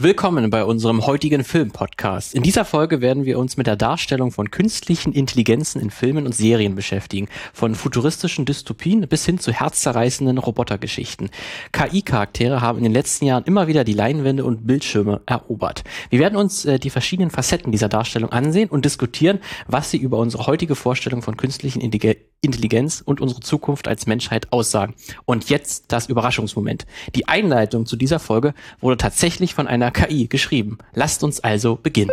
Willkommen 0.00 0.48
bei 0.48 0.64
unserem 0.64 1.04
heutigen 1.04 1.44
Film-Podcast. 1.44 2.34
In 2.34 2.42
dieser 2.42 2.64
Folge 2.64 3.02
werden 3.02 3.26
wir 3.26 3.38
uns 3.38 3.58
mit 3.58 3.66
der 3.66 3.76
Darstellung 3.76 4.32
von 4.32 4.50
künstlichen 4.50 5.12
Intelligenzen 5.12 5.82
in 5.82 5.90
Filmen 5.90 6.24
und 6.24 6.34
Serien 6.34 6.74
beschäftigen. 6.74 7.28
Von 7.52 7.74
futuristischen 7.74 8.46
Dystopien 8.46 9.06
bis 9.06 9.26
hin 9.26 9.38
zu 9.38 9.52
herzzerreißenden 9.52 10.38
Robotergeschichten. 10.38 11.28
KI-Charaktere 11.72 12.62
haben 12.62 12.78
in 12.78 12.84
den 12.84 12.94
letzten 12.94 13.26
Jahren 13.26 13.44
immer 13.44 13.66
wieder 13.66 13.84
die 13.84 13.92
Leinwände 13.92 14.46
und 14.46 14.66
Bildschirme 14.66 15.20
erobert. 15.26 15.84
Wir 16.08 16.20
werden 16.20 16.36
uns 16.36 16.64
äh, 16.64 16.78
die 16.78 16.88
verschiedenen 16.88 17.30
Facetten 17.30 17.70
dieser 17.70 17.90
Darstellung 17.90 18.32
ansehen 18.32 18.70
und 18.70 18.86
diskutieren, 18.86 19.40
was 19.66 19.90
sie 19.90 19.98
über 19.98 20.16
unsere 20.16 20.46
heutige 20.46 20.74
Vorstellung 20.74 21.20
von 21.20 21.36
künstlichen 21.36 21.82
Intelligenz 22.42 23.02
und 23.04 23.20
unsere 23.20 23.40
Zukunft 23.40 23.86
als 23.88 24.06
Menschheit 24.06 24.52
aussagen. 24.52 24.94
Und 25.24 25.48
jetzt 25.48 25.84
das 25.88 26.08
Überraschungsmoment. 26.08 26.86
Die 27.14 27.28
Einleitung 27.28 27.86
zu 27.86 27.96
dieser 27.96 28.18
Folge 28.18 28.52
wurde 28.80 28.96
tatsächlich 28.96 29.54
von 29.54 29.68
einer 29.68 29.92
KI 29.92 30.26
geschrieben. 30.26 30.78
Lasst 30.92 31.22
uns 31.22 31.40
also 31.40 31.78
beginnen. 31.80 32.10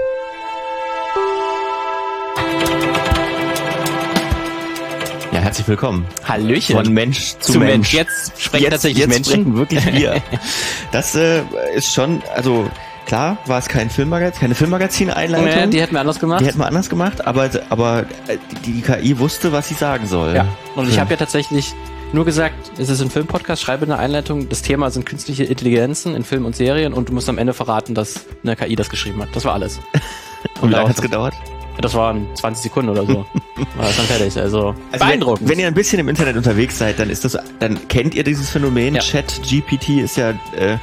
Ja, 5.32 5.40
herzlich 5.40 5.68
willkommen. 5.68 6.06
Hallöchen. 6.26 6.76
Von 6.76 6.94
Mensch 6.94 7.36
zu, 7.40 7.54
zu 7.54 7.60
Mensch. 7.60 7.72
Mensch. 7.72 7.94
Jetzt 7.94 8.40
sprechen 8.40 8.64
jetzt, 8.64 8.72
tatsächlich 8.72 9.00
jetzt 9.00 9.14
Menschen. 9.14 9.56
Wirklich 9.56 9.86
wir. 9.94 10.22
Das 10.92 11.16
äh, 11.16 11.42
ist 11.74 11.92
schon, 11.92 12.22
also 12.36 12.70
klar 13.10 13.38
war 13.48 13.58
es 13.58 13.68
kein 13.68 13.90
Filmmagazin, 13.90 14.40
keine 14.40 14.56
Filmmagazin-Einleitung. 14.56 15.48
Ja, 15.48 15.66
die 15.66 15.82
hätten 15.82 15.94
wir 15.94 16.00
anders 16.00 16.20
gemacht. 16.20 16.42
Die 16.42 16.46
hätten 16.46 16.60
wir 16.60 16.68
anders 16.68 16.90
gemacht, 16.90 17.26
aber, 17.26 17.50
aber 17.70 18.06
äh, 18.28 18.38
die, 18.66 18.74
die 18.74 18.82
KI 18.82 19.18
wusste, 19.18 19.52
was 19.52 19.68
sie 19.68 19.74
sagen 19.74 20.06
soll. 20.06 20.36
Ja, 20.36 20.48
und 20.76 20.88
ich 20.88 20.96
ja. 20.96 21.02
habe 21.02 21.12
ja 21.12 21.18
tatsächlich 21.18 21.74
nur 22.14 22.24
gesagt, 22.24 22.72
es 22.78 22.90
ist 22.90 23.02
ein 23.02 23.10
Filmpodcast, 23.10 23.62
schreibe 23.62 23.86
eine 23.86 23.98
Einleitung. 23.98 24.48
Das 24.48 24.62
Thema 24.62 24.92
sind 24.92 25.08
künstliche 25.08 25.44
Intelligenzen 25.44 26.16
in 26.16 26.24
Filmen 26.24 26.46
und 26.46 26.56
Serien 26.56 26.94
und 26.94 27.10
du 27.10 27.14
musst 27.14 27.28
am 27.30 27.40
Ende 27.40 27.54
verraten, 27.54 27.96
dass 27.96 28.26
eine 28.44 28.56
KI 28.56 28.76
das 28.76 28.90
geschrieben 28.90 29.22
hat. 29.22 29.30
Das 29.34 29.44
war 29.44 29.54
alles. 29.54 29.80
Und 30.62 30.70
wie 30.70 30.74
lange 30.74 30.90
hat's 30.90 31.02
gedauert? 31.02 31.34
Das 31.82 31.94
waren 31.94 32.28
20 32.36 32.64
Sekunden 32.64 32.90
oder 32.90 33.06
so. 33.06 33.14
war 33.76 33.86
das 33.86 33.98
dann 33.98 34.06
fertig. 34.06 34.38
Also, 34.38 34.76
also 34.92 35.06
beeindruckend. 35.06 35.42
Wenn, 35.48 35.58
wenn, 35.58 35.60
ihr 35.60 35.68
ein 35.68 35.74
bisschen 35.74 36.00
im 36.00 36.10
Internet 36.10 36.36
unterwegs 36.36 36.78
seid, 36.78 37.00
dann 37.00 37.10
ist 37.10 37.26
das, 37.26 37.38
dann 37.60 37.88
kennt 37.88 38.16
ihr 38.16 38.24
dieses 38.24 38.50
Phänomen. 38.50 38.96
Ja. 38.96 39.02
Chat 39.02 39.42
GPT 39.44 40.02
ist 40.02 40.18
ja 40.18 40.32
äh, 40.56 40.78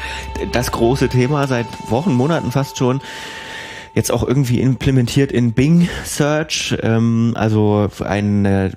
das 0.52 0.72
große 0.72 1.08
Thema 1.08 1.46
seit 1.46 1.66
Wochen, 1.90 2.12
Monaten 2.12 2.50
fast 2.52 2.78
schon 2.78 3.00
jetzt 3.96 4.12
auch 4.12 4.22
irgendwie 4.22 4.60
implementiert 4.60 5.32
in 5.32 5.54
Bing 5.54 5.88
Search, 6.04 6.76
ähm, 6.82 7.32
also 7.34 7.88
eine, 8.04 8.72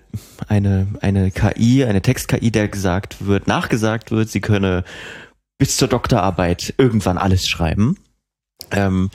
eine, 0.47 0.87
eine 1.01 1.29
KI, 1.29 1.83
eine 1.83 2.01
Text-KI, 2.01 2.51
der 2.51 2.69
gesagt 2.69 3.27
wird, 3.27 3.45
nachgesagt 3.45 4.11
wird, 4.11 4.29
sie 4.29 4.39
könne 4.39 4.85
bis 5.57 5.75
zur 5.75 5.89
Doktorarbeit 5.89 6.73
irgendwann 6.77 7.17
alles 7.17 7.49
schreiben. 7.49 7.97
Ähm, 8.71 9.09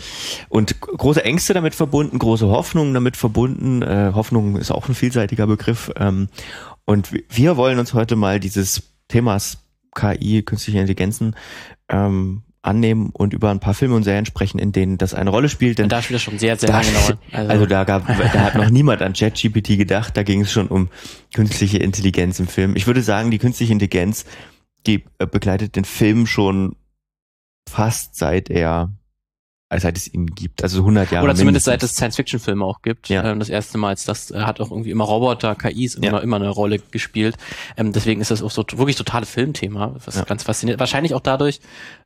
und 0.49 0.81
große 0.81 1.25
Ängste 1.25 1.55
damit 1.55 1.75
verbunden, 1.75 2.19
große 2.19 2.49
Hoffnungen 2.49 2.95
damit 2.95 3.17
verbunden. 3.17 3.83
Äh, 3.83 4.13
Hoffnung 4.15 4.57
ist 4.57 4.71
auch 4.71 4.89
ein 4.89 4.95
vielseitiger 4.95 5.47
Begriff. 5.47 5.91
Ähm, 5.97 6.29
und 6.85 7.11
wir 7.29 7.57
wollen 7.57 7.79
uns 7.79 7.95
heute 7.95 8.17
mal 8.17 8.41
dieses 8.41 8.83
Themas 9.09 9.59
KI, 9.95 10.43
künstliche 10.43 10.79
Intelligenzen, 10.79 11.37
ähm, 11.89 12.43
annehmen 12.65 13.11
und 13.13 13.35
über 13.35 13.51
ein 13.51 13.61
paar 13.61 13.75
Filme 13.75 13.95
und 13.95 14.05
Serien 14.05 14.27
sprechen, 14.27 14.59
in 14.59 14.73
denen 14.73 14.97
das 14.97 15.15
eine 15.15 15.31
Rolle 15.31 15.49
spielt. 15.49 15.79
Denn 15.79 15.85
und 15.85 15.93
da 15.93 16.03
spielt 16.03 16.17
das 16.17 16.23
schon 16.23 16.39
sehr, 16.39 16.57
sehr 16.57 16.71
lange 16.71 16.87
dauern. 16.93 17.19
Also, 17.31 17.49
also 17.53 17.67
da 17.67 17.85
gab, 17.85 18.07
da 18.07 18.41
hat 18.41 18.55
noch 18.55 18.71
niemand 18.71 19.03
an 19.03 19.13
ChatGPT 19.13 19.77
gedacht, 19.77 20.17
da 20.17 20.23
ging 20.23 20.41
es 20.41 20.53
schon 20.53 20.69
um 20.69 20.89
künstliche 21.35 21.79
Intelligenz 21.79 22.41
im 22.41 22.49
Film. 22.49 22.75
Ich 22.75 22.87
würde 22.87 23.03
sagen, 23.03 23.31
die 23.31 23.39
künstliche 23.39 23.73
Intelligenz, 23.73 24.25
die 24.87 25.05
äh, 25.19 25.27
begleitet 25.27 25.77
den 25.77 25.85
Film 25.85 26.27
schon 26.27 26.77
fast 27.69 28.17
seit 28.17 28.51
er 28.51 28.93
seit 29.81 29.97
es 29.97 30.13
ihn 30.13 30.27
gibt, 30.27 30.63
also 30.63 30.81
100 30.81 31.11
Jahre. 31.11 31.25
Oder 31.25 31.35
zumindest 31.35 31.67
mindestens. 31.67 31.83
seit 31.83 31.83
es 31.83 31.97
Science-Fiction-Filme 31.97 32.65
auch 32.65 32.83
gibt. 32.83 33.09
Ja. 33.09 33.25
Ähm, 33.25 33.39
das 33.39 33.49
erste 33.49 33.79
Mal, 33.79 33.89
als 33.89 34.05
das 34.05 34.31
äh, 34.31 34.41
hat 34.41 34.61
auch 34.61 34.71
irgendwie 34.71 34.91
immer 34.91 35.05
Roboter, 35.05 35.55
KIs 35.55 35.95
immer, 35.97 36.07
ja. 36.07 36.19
immer 36.19 36.37
eine 36.37 36.49
Rolle 36.49 36.79
gespielt. 36.79 37.37
Ähm, 37.77 37.93
deswegen 37.93 38.21
ist 38.21 38.31
das 38.31 38.43
auch 38.43 38.51
so 38.51 38.65
wirklich 38.75 38.97
totale 38.97 39.27
Filmthema, 39.27 39.95
was 40.05 40.17
ja. 40.17 40.23
ganz 40.25 40.43
faszinierend. 40.43 40.81
Wahrscheinlich 40.81 41.15
auch 41.15 41.21
dadurch, 41.21 41.61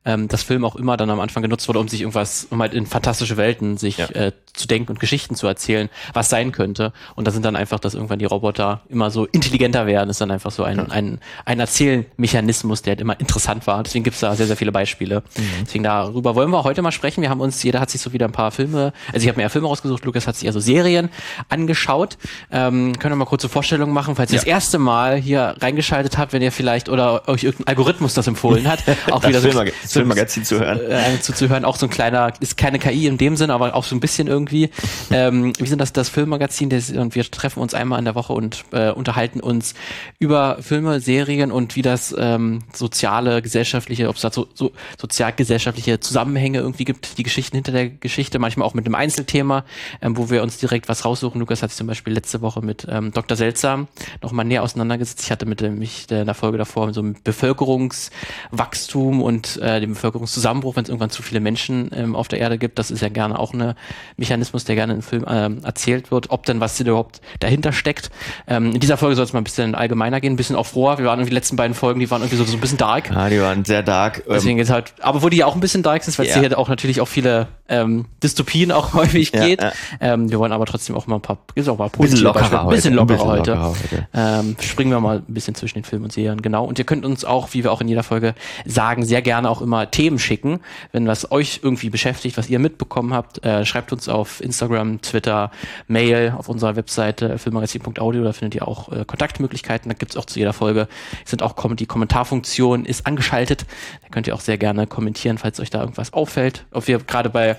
ähm, 0.04 0.28
dass 0.28 0.42
Film 0.42 0.64
auch 0.64 0.76
immer 0.76 0.96
dann 0.96 1.10
am 1.10 1.20
Anfang 1.20 1.42
genutzt 1.42 1.68
wurde, 1.68 1.78
um 1.78 1.88
sich 1.88 2.00
irgendwas, 2.00 2.46
um 2.50 2.60
halt 2.60 2.74
in 2.74 2.86
fantastische 2.86 3.36
Welten 3.36 3.76
sich 3.76 3.98
äh, 3.98 4.32
zu 4.54 4.66
denken 4.66 4.92
und 4.92 5.00
Geschichten 5.00 5.34
zu 5.34 5.46
erzählen, 5.46 5.88
was 6.12 6.28
sein 6.28 6.52
könnte. 6.52 6.92
Und 7.14 7.26
da 7.26 7.30
sind 7.30 7.44
dann 7.44 7.56
einfach, 7.56 7.78
dass 7.78 7.94
irgendwann 7.94 8.18
die 8.18 8.24
Roboter 8.24 8.82
immer 8.88 9.10
so 9.10 9.26
intelligenter 9.26 9.86
werden, 9.86 10.10
ist 10.10 10.20
dann 10.20 10.30
einfach 10.30 10.50
so 10.50 10.64
ein, 10.64 10.90
ein, 10.90 11.20
ein 11.44 11.60
Erzählmechanismus, 11.60 12.82
der 12.82 12.92
halt 12.92 13.00
immer 13.00 13.18
interessant 13.18 13.66
war. 13.66 13.82
Deswegen 13.82 14.04
gibt's 14.04 14.20
da 14.20 14.34
sehr, 14.34 14.46
sehr 14.46 14.56
viele 14.56 14.72
Beispiele. 14.72 15.22
Mhm. 15.36 15.42
Deswegen 15.62 15.84
darüber 15.84 16.34
wollen 16.34 16.50
wir 16.50 16.64
heute 16.64 16.82
mal 16.82 16.92
sprechen. 16.92 17.22
Wir 17.22 17.30
haben 17.30 17.40
uns, 17.40 17.57
jeder 17.62 17.80
hat 17.80 17.90
sich 17.90 18.00
so 18.00 18.12
wieder 18.12 18.26
ein 18.26 18.32
paar 18.32 18.50
Filme, 18.50 18.92
also 19.12 19.24
ich 19.24 19.28
habe 19.28 19.36
mir 19.36 19.42
ja 19.42 19.48
Filme 19.48 19.68
rausgesucht, 19.68 20.04
Lukas 20.04 20.26
hat 20.26 20.36
sich 20.36 20.48
also 20.48 20.60
Serien 20.60 21.10
angeschaut. 21.48 22.18
Ähm, 22.50 22.98
können 22.98 23.12
wir 23.12 23.16
mal 23.16 23.24
kurze 23.24 23.48
Vorstellungen 23.48 23.92
machen, 23.92 24.16
falls 24.16 24.32
ihr 24.32 24.38
das 24.38 24.46
erste 24.46 24.78
Mal 24.78 25.16
hier 25.16 25.54
reingeschaltet 25.60 26.18
habt, 26.18 26.32
wenn 26.32 26.42
ihr 26.42 26.52
vielleicht 26.52 26.88
oder 26.88 27.28
euch 27.28 27.44
irgendein 27.44 27.68
Algorithmus 27.68 28.14
das 28.14 28.26
empfohlen 28.26 28.68
hat, 28.68 28.80
auch 29.10 29.26
wieder 29.26 29.40
so, 29.40 29.50
so 29.50 29.64
Filmmagazin 29.86 30.44
zu 30.44 30.58
hören. 30.60 30.80
Äh, 30.88 31.20
zuzuhören, 31.20 31.64
auch 31.64 31.76
so 31.76 31.86
ein 31.86 31.90
kleiner, 31.90 32.32
ist 32.40 32.56
keine 32.56 32.78
KI 32.78 33.06
in 33.06 33.18
dem 33.18 33.36
Sinn, 33.36 33.50
aber 33.50 33.74
auch 33.74 33.84
so 33.84 33.94
ein 33.94 34.00
bisschen 34.00 34.26
irgendwie. 34.26 34.70
ähm, 35.10 35.52
wir 35.58 35.66
sind 35.66 35.80
das, 35.80 35.92
das 35.92 36.08
Filmmagazin 36.08 36.70
das, 36.70 36.90
und 36.90 37.14
wir 37.14 37.24
treffen 37.30 37.60
uns 37.60 37.74
einmal 37.74 37.98
in 37.98 38.04
der 38.04 38.14
Woche 38.14 38.32
und 38.32 38.64
äh, 38.72 38.90
unterhalten 38.90 39.40
uns 39.40 39.74
über 40.18 40.58
Filme, 40.60 41.00
Serien 41.00 41.52
und 41.52 41.76
wie 41.76 41.82
das 41.82 42.14
ähm, 42.18 42.60
soziale, 42.72 43.42
gesellschaftliche, 43.42 44.08
ob 44.08 44.16
es 44.16 44.22
da 44.22 44.30
so, 44.30 44.48
so 44.54 44.72
sozialgesellschaftliche 44.98 46.00
Zusammenhänge 46.00 46.58
irgendwie 46.58 46.84
gibt, 46.84 47.18
die 47.18 47.22
Geschichten 47.48 47.56
hinter 47.56 47.72
der 47.72 47.88
Geschichte, 47.88 48.38
manchmal 48.38 48.66
auch 48.66 48.74
mit 48.74 48.84
einem 48.84 48.94
Einzelthema, 48.94 49.64
ähm, 50.02 50.16
wo 50.16 50.30
wir 50.30 50.42
uns 50.42 50.58
direkt 50.58 50.88
was 50.88 51.04
raussuchen. 51.04 51.40
Lukas 51.40 51.62
hat 51.62 51.70
sich 51.70 51.78
zum 51.78 51.86
Beispiel 51.86 52.12
letzte 52.12 52.42
Woche 52.42 52.60
mit 52.60 52.86
ähm, 52.90 53.12
Dr. 53.12 53.36
Seltsam 53.36 53.88
nochmal 54.22 54.44
näher 54.44 54.62
auseinandergesetzt. 54.62 55.22
Ich 55.22 55.30
hatte 55.30 55.46
mit 55.46 55.60
dem, 55.60 55.78
mich 55.78 56.10
in 56.10 56.26
der 56.26 56.34
Folge 56.34 56.58
davor 56.58 56.92
so 56.92 57.00
einem 57.00 57.16
Bevölkerungswachstum 57.24 59.22
und 59.22 59.56
äh, 59.62 59.80
dem 59.80 59.94
Bevölkerungszusammenbruch, 59.94 60.76
wenn 60.76 60.84
es 60.84 60.90
irgendwann 60.90 61.10
zu 61.10 61.22
viele 61.22 61.40
Menschen 61.40 61.90
ähm, 61.94 62.14
auf 62.14 62.28
der 62.28 62.38
Erde 62.38 62.58
gibt. 62.58 62.78
Das 62.78 62.90
ist 62.90 63.00
ja 63.00 63.08
gerne 63.08 63.38
auch 63.38 63.54
ein 63.54 63.74
Mechanismus, 64.16 64.64
der 64.64 64.74
gerne 64.74 64.94
in 64.94 65.02
Film 65.02 65.24
ähm, 65.26 65.60
erzählt 65.64 66.10
wird, 66.10 66.30
ob 66.30 66.44
denn 66.44 66.60
was 66.60 66.78
überhaupt 66.78 67.20
dahinter 67.40 67.72
steckt. 67.72 68.10
Ähm, 68.46 68.72
in 68.72 68.80
dieser 68.80 68.96
Folge 68.96 69.16
soll 69.16 69.24
es 69.24 69.32
mal 69.32 69.40
ein 69.40 69.44
bisschen 69.44 69.74
allgemeiner 69.74 70.20
gehen, 70.20 70.34
ein 70.34 70.36
bisschen 70.36 70.56
auch 70.56 70.66
froher. 70.66 70.98
Wir 70.98 71.06
waren 71.06 71.18
irgendwie 71.18 71.30
die 71.30 71.36
letzten 71.36 71.56
beiden 71.56 71.74
Folgen, 71.74 72.00
die 72.00 72.10
waren 72.10 72.20
irgendwie 72.20 72.36
so, 72.36 72.44
so 72.44 72.56
ein 72.56 72.60
bisschen 72.60 72.78
dark. 72.78 73.10
Ja, 73.10 73.28
die 73.28 73.40
waren 73.40 73.64
sehr 73.64 73.82
dark. 73.82 74.22
Deswegen 74.28 74.52
ähm, 74.52 74.56
geht's 74.58 74.70
halt, 74.70 74.92
aber 75.00 75.22
wo 75.22 75.28
die 75.28 75.38
ja 75.38 75.46
auch 75.46 75.54
ein 75.54 75.60
bisschen 75.60 75.82
dark 75.82 76.04
sind, 76.04 76.18
weil 76.18 76.26
es 76.26 76.36
hier 76.36 76.58
auch 76.58 76.68
natürlich 76.68 77.00
auch 77.00 77.08
viele 77.08 77.27
ähm, 77.68 78.06
Dystopien 78.22 78.72
auch 78.72 78.92
häufig 78.94 79.32
ja, 79.32 79.44
geht. 79.44 79.62
Ja. 79.62 79.72
Ähm, 80.00 80.30
wir 80.30 80.38
wollen 80.38 80.52
aber 80.52 80.66
trotzdem 80.66 80.96
auch 80.96 81.06
mal 81.06 81.16
ein 81.16 81.22
paar, 81.22 81.38
ist 81.54 81.68
auch 81.68 81.78
mal 81.78 81.88
bisschen 81.88 82.20
lockerer 82.20 82.64
heute. 82.64 82.76
Bisschen 82.76 82.94
lockerer, 82.94 83.16
bisschen 83.16 83.30
heute. 83.30 83.50
Lockerer 83.52 83.68
heute. 83.68 84.08
Ähm, 84.14 84.56
springen 84.60 84.90
wir 84.90 85.00
mal 85.00 85.18
ein 85.18 85.34
bisschen 85.34 85.54
zwischen 85.54 85.74
den 85.74 85.84
Filmen 85.84 86.06
und 86.06 86.12
Serien, 86.12 86.40
genau. 86.42 86.64
Und 86.64 86.78
ihr 86.78 86.84
könnt 86.84 87.04
uns 87.04 87.24
auch, 87.24 87.52
wie 87.52 87.64
wir 87.64 87.72
auch 87.72 87.80
in 87.80 87.88
jeder 87.88 88.02
Folge 88.02 88.34
sagen, 88.64 89.04
sehr 89.04 89.22
gerne 89.22 89.50
auch 89.50 89.60
immer 89.60 89.90
Themen 89.90 90.18
schicken, 90.18 90.60
wenn 90.92 91.06
was 91.06 91.30
euch 91.30 91.60
irgendwie 91.62 91.90
beschäftigt, 91.90 92.38
was 92.38 92.48
ihr 92.48 92.58
mitbekommen 92.58 93.12
habt. 93.12 93.44
Äh, 93.44 93.64
schreibt 93.64 93.92
uns 93.92 94.08
auf 94.08 94.40
Instagram, 94.40 95.00
Twitter, 95.02 95.50
Mail, 95.86 96.34
auf 96.36 96.48
unserer 96.48 96.76
Webseite 96.76 97.38
filmmagazin.audio, 97.38 98.24
da 98.24 98.32
findet 98.32 98.54
ihr 98.54 98.66
auch 98.66 98.90
äh, 98.90 99.04
Kontaktmöglichkeiten. 99.04 99.88
Da 99.88 99.94
gibt's 99.94 100.16
auch 100.16 100.24
zu 100.24 100.38
jeder 100.38 100.52
Folge, 100.52 100.88
sind 101.24 101.42
auch 101.42 101.54
die 101.74 101.86
Kommentarfunktion 101.86 102.84
ist 102.84 103.06
angeschaltet. 103.06 103.66
Da 104.02 104.08
könnt 104.10 104.26
ihr 104.26 104.34
auch 104.34 104.40
sehr 104.40 104.58
gerne 104.58 104.86
kommentieren, 104.86 105.38
falls 105.38 105.60
euch 105.60 105.70
da 105.70 105.80
irgendwas 105.80 106.12
auffällt. 106.12 106.64
Ob 106.72 106.88
wir 106.88 106.98
gerade 106.98 107.17
bei 107.26 107.56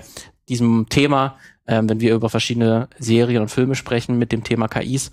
diesem 0.48 0.88
Thema, 0.88 1.36
ähm, 1.66 1.88
wenn 1.88 2.00
wir 2.00 2.14
über 2.14 2.28
verschiedene 2.28 2.88
Serien 2.98 3.42
und 3.42 3.48
Filme 3.48 3.74
sprechen 3.74 4.18
mit 4.18 4.32
dem 4.32 4.44
Thema 4.44 4.68
KIs, 4.68 5.12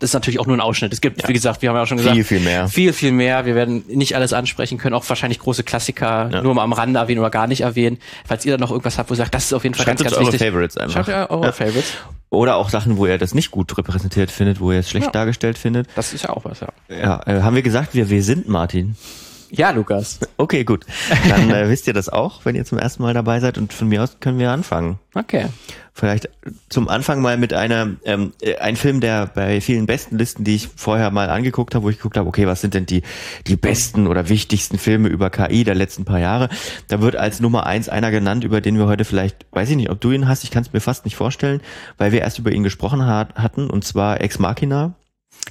das 0.00 0.10
ist 0.10 0.14
natürlich 0.14 0.38
auch 0.38 0.46
nur 0.46 0.56
ein 0.56 0.60
Ausschnitt. 0.60 0.92
Es 0.92 1.00
gibt, 1.00 1.22
ja. 1.22 1.28
wie 1.28 1.32
gesagt, 1.32 1.62
wir 1.62 1.68
haben 1.68 1.76
ja 1.76 1.82
auch 1.82 1.86
schon 1.86 1.96
gesagt, 1.96 2.14
viel, 2.14 2.24
viel 2.24 2.40
mehr. 2.40 2.68
Viel, 2.68 2.92
viel 2.92 3.12
mehr. 3.12 3.46
Wir 3.46 3.54
werden 3.54 3.84
nicht 3.88 4.14
alles 4.14 4.32
ansprechen 4.32 4.78
können, 4.78 4.94
auch 4.94 5.08
wahrscheinlich 5.08 5.40
große 5.40 5.64
Klassiker 5.64 6.30
ja. 6.32 6.42
nur 6.42 6.54
mal 6.54 6.62
am 6.62 6.72
Rande 6.72 7.00
erwähnen 7.00 7.20
oder 7.20 7.30
gar 7.30 7.46
nicht 7.46 7.62
erwähnen. 7.62 7.98
Falls 8.24 8.44
ihr 8.44 8.52
da 8.52 8.58
noch 8.58 8.70
irgendwas 8.70 8.98
habt, 8.98 9.10
wo 9.10 9.14
ihr 9.14 9.18
sagt, 9.18 9.34
das 9.34 9.46
ist 9.46 9.52
auf 9.52 9.64
jeden 9.64 9.74
Fall 9.74 9.86
Schreibt 9.86 10.00
ganz, 10.00 10.10
ganz 10.10 10.22
eure 10.22 10.32
wichtig. 10.32 10.46
Favorites 10.46 10.76
einfach. 10.76 11.04
Schreibt 11.04 11.08
ja 11.08 11.30
eure 11.30 11.46
ja. 11.46 11.52
Favorites. 11.52 11.92
Oder 12.30 12.56
auch 12.56 12.68
Sachen, 12.68 12.96
wo 12.98 13.06
ihr 13.06 13.18
das 13.18 13.34
nicht 13.34 13.50
gut 13.50 13.76
repräsentiert 13.76 14.30
findet, 14.30 14.60
wo 14.60 14.70
ihr 14.70 14.80
es 14.80 14.90
schlecht 14.90 15.14
dargestellt 15.14 15.58
findet. 15.58 15.88
Das 15.96 16.12
ist 16.12 16.24
ja 16.24 16.30
auch 16.30 16.44
was, 16.44 16.60
ja. 16.60 16.68
Ja, 16.88 17.20
äh, 17.26 17.40
haben 17.40 17.56
wir 17.56 17.62
gesagt, 17.62 17.90
wer 17.94 18.10
wir 18.10 18.22
sind, 18.22 18.48
Martin? 18.48 18.96
Ja, 19.50 19.70
Lukas. 19.70 20.20
Okay, 20.36 20.64
gut. 20.64 20.84
Dann 21.28 21.50
äh, 21.50 21.68
wisst 21.68 21.86
ihr 21.86 21.94
das 21.94 22.08
auch, 22.08 22.44
wenn 22.44 22.54
ihr 22.54 22.64
zum 22.64 22.78
ersten 22.78 23.02
Mal 23.02 23.14
dabei 23.14 23.40
seid. 23.40 23.58
Und 23.58 23.72
von 23.72 23.88
mir 23.88 24.02
aus 24.02 24.18
können 24.20 24.38
wir 24.38 24.50
anfangen. 24.50 24.98
Okay. 25.14 25.46
Vielleicht 25.94 26.28
zum 26.68 26.88
Anfang 26.88 27.22
mal 27.22 27.36
mit 27.36 27.52
einer, 27.52 27.96
ähm, 28.04 28.32
äh, 28.40 28.56
ein 28.58 28.76
Film, 28.76 29.00
der 29.00 29.26
bei 29.26 29.60
vielen 29.60 29.86
besten 29.86 30.16
Listen, 30.16 30.44
die 30.44 30.54
ich 30.54 30.68
vorher 30.76 31.10
mal 31.10 31.28
angeguckt 31.28 31.74
habe, 31.74 31.84
wo 31.84 31.90
ich 31.90 31.96
geguckt 31.96 32.16
habe, 32.16 32.28
okay, 32.28 32.46
was 32.46 32.60
sind 32.60 32.74
denn 32.74 32.86
die, 32.86 33.02
die 33.46 33.56
besten 33.56 34.06
oder 34.06 34.28
wichtigsten 34.28 34.78
Filme 34.78 35.08
über 35.08 35.30
KI 35.30 35.64
der 35.64 35.74
letzten 35.74 36.04
paar 36.04 36.20
Jahre? 36.20 36.50
Da 36.86 37.00
wird 37.00 37.16
als 37.16 37.40
Nummer 37.40 37.66
eins 37.66 37.88
einer 37.88 38.12
genannt, 38.12 38.44
über 38.44 38.60
den 38.60 38.78
wir 38.78 38.86
heute 38.86 39.04
vielleicht, 39.04 39.46
weiß 39.50 39.70
ich 39.70 39.76
nicht, 39.76 39.90
ob 39.90 40.00
du 40.00 40.12
ihn 40.12 40.28
hast, 40.28 40.44
ich 40.44 40.50
kann 40.50 40.62
es 40.62 40.72
mir 40.72 40.80
fast 40.80 41.04
nicht 41.04 41.16
vorstellen, 41.16 41.60
weil 41.96 42.12
wir 42.12 42.20
erst 42.20 42.38
über 42.38 42.52
ihn 42.52 42.62
gesprochen 42.62 43.04
hat, 43.04 43.34
hatten, 43.34 43.68
und 43.68 43.84
zwar 43.84 44.20
Ex 44.20 44.38
Machina 44.38 44.94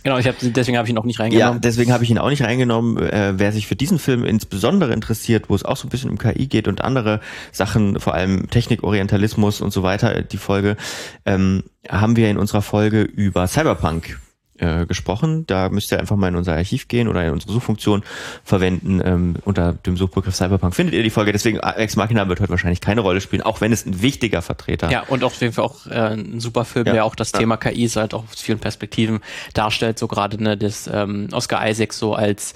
Genau, 0.04 0.18
ich 0.18 0.28
hab, 0.28 0.36
deswegen 0.39 0.78
habe 0.78 0.88
ich 0.88 0.94
ihn 0.94 0.98
auch 0.98 1.04
nicht 1.04 1.19
reingenommen. 1.19 1.56
Ja, 1.56 1.60
deswegen 1.60 1.92
habe 1.92 2.04
ich 2.04 2.10
ihn 2.10 2.18
auch 2.18 2.30
nicht 2.30 2.44
reingenommen. 2.44 2.98
Äh, 2.98 3.34
wer 3.38 3.51
sich 3.51 3.68
für 3.68 3.75
diesen 3.75 4.00
Film 4.00 4.24
insbesondere 4.24 4.94
interessiert, 4.94 5.50
wo 5.50 5.56
es 5.56 5.66
auch 5.66 5.75
so 5.75 5.88
ein 5.88 5.89
bisschen 5.89 6.10
um 6.10 6.18
KI 6.18 6.48
geht 6.48 6.68
und 6.68 6.81
andere 6.81 7.19
Sachen, 7.51 8.00
vor 8.00 8.13
allem 8.13 8.50
Technikorientalismus 8.50 9.60
und 9.60 9.72
so 9.72 9.84
weiter, 9.84 10.22
die 10.22 10.38
Folge, 10.38 10.78
ähm, 11.25 11.63
haben 11.89 12.16
wir 12.16 12.30
in 12.30 12.38
unserer 12.38 12.62
Folge 12.62 13.01
über 13.01 13.48
Cyberpunk 13.48 14.18
äh, 14.57 14.86
gesprochen. 14.86 15.45
Da 15.48 15.69
müsst 15.69 15.92
ihr 15.92 16.00
einfach 16.00 16.15
mal 16.15 16.30
in 16.30 16.36
unser 16.36 16.54
Archiv 16.54 16.88
gehen 16.88 17.07
oder 17.07 17.25
in 17.25 17.31
unsere 17.31 17.54
Suchfunktion 17.54 18.04
verwenden. 18.44 19.01
Ähm, 19.04 19.36
unter 19.45 19.74
dem 19.74 19.98
Suchbegriff 19.98 20.36
Cyberpunk 20.36 20.75
findet 20.75 20.95
ihr 20.95 21.04
die 21.04 21.09
Folge. 21.09 21.31
Deswegen 21.31 21.59
Ex 21.59 21.95
Machina 21.95 22.27
wird 22.27 22.39
heute 22.39 22.50
wahrscheinlich 22.50 22.81
keine 22.81 23.01
Rolle 23.01 23.21
spielen, 23.21 23.42
auch 23.42 23.62
wenn 23.62 23.71
es 23.71 23.86
ein 23.86 24.01
wichtiger 24.01 24.42
Vertreter. 24.42 24.89
Ja, 24.92 25.04
und 25.07 25.24
auf 25.24 25.39
jeden 25.42 25.54
Fall 25.54 25.65
auch 25.65 25.88
äh, 25.88 26.13
ein 26.13 26.39
super 26.39 26.65
Film, 26.65 26.88
ja. 26.88 26.94
der 26.94 27.06
auch 27.06 27.15
das 27.15 27.31
ja. 27.31 27.39
Thema 27.39 27.57
KI 27.57 27.88
halt 27.88 28.13
auch 28.13 28.24
aus 28.31 28.42
vielen 28.42 28.59
Perspektiven 28.59 29.21
darstellt. 29.54 30.00
So 30.00 30.07
gerade 30.07 30.42
ne, 30.42 30.57
das 30.57 30.89
ähm, 30.92 31.30
Oscar 31.31 31.68
Isaac 31.69 31.94
so 31.94 32.13
als 32.13 32.53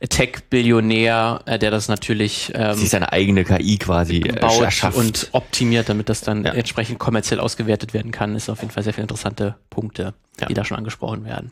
Tech-Billionär, 0.00 1.42
äh, 1.46 1.58
der 1.58 1.70
das 1.70 1.88
natürlich 1.88 2.52
ähm, 2.54 2.74
sich 2.74 2.90
seine 2.90 3.12
eigene 3.12 3.44
KI 3.44 3.78
quasi 3.78 4.18
äh, 4.18 4.32
baut 4.38 4.62
erschafft. 4.62 4.96
und 4.96 5.28
optimiert, 5.32 5.88
damit 5.88 6.08
das 6.08 6.20
dann 6.20 6.44
ja. 6.44 6.52
entsprechend 6.52 6.98
kommerziell 6.98 7.40
ausgewertet 7.40 7.94
werden 7.94 8.12
kann, 8.12 8.34
ist 8.34 8.48
auf 8.48 8.60
jeden 8.60 8.72
Fall 8.72 8.82
sehr 8.82 8.92
viele 8.92 9.04
interessante 9.04 9.56
Punkte, 9.70 10.14
ja. 10.40 10.46
die 10.46 10.54
da 10.54 10.64
schon 10.64 10.76
angesprochen 10.76 11.24
werden. 11.24 11.50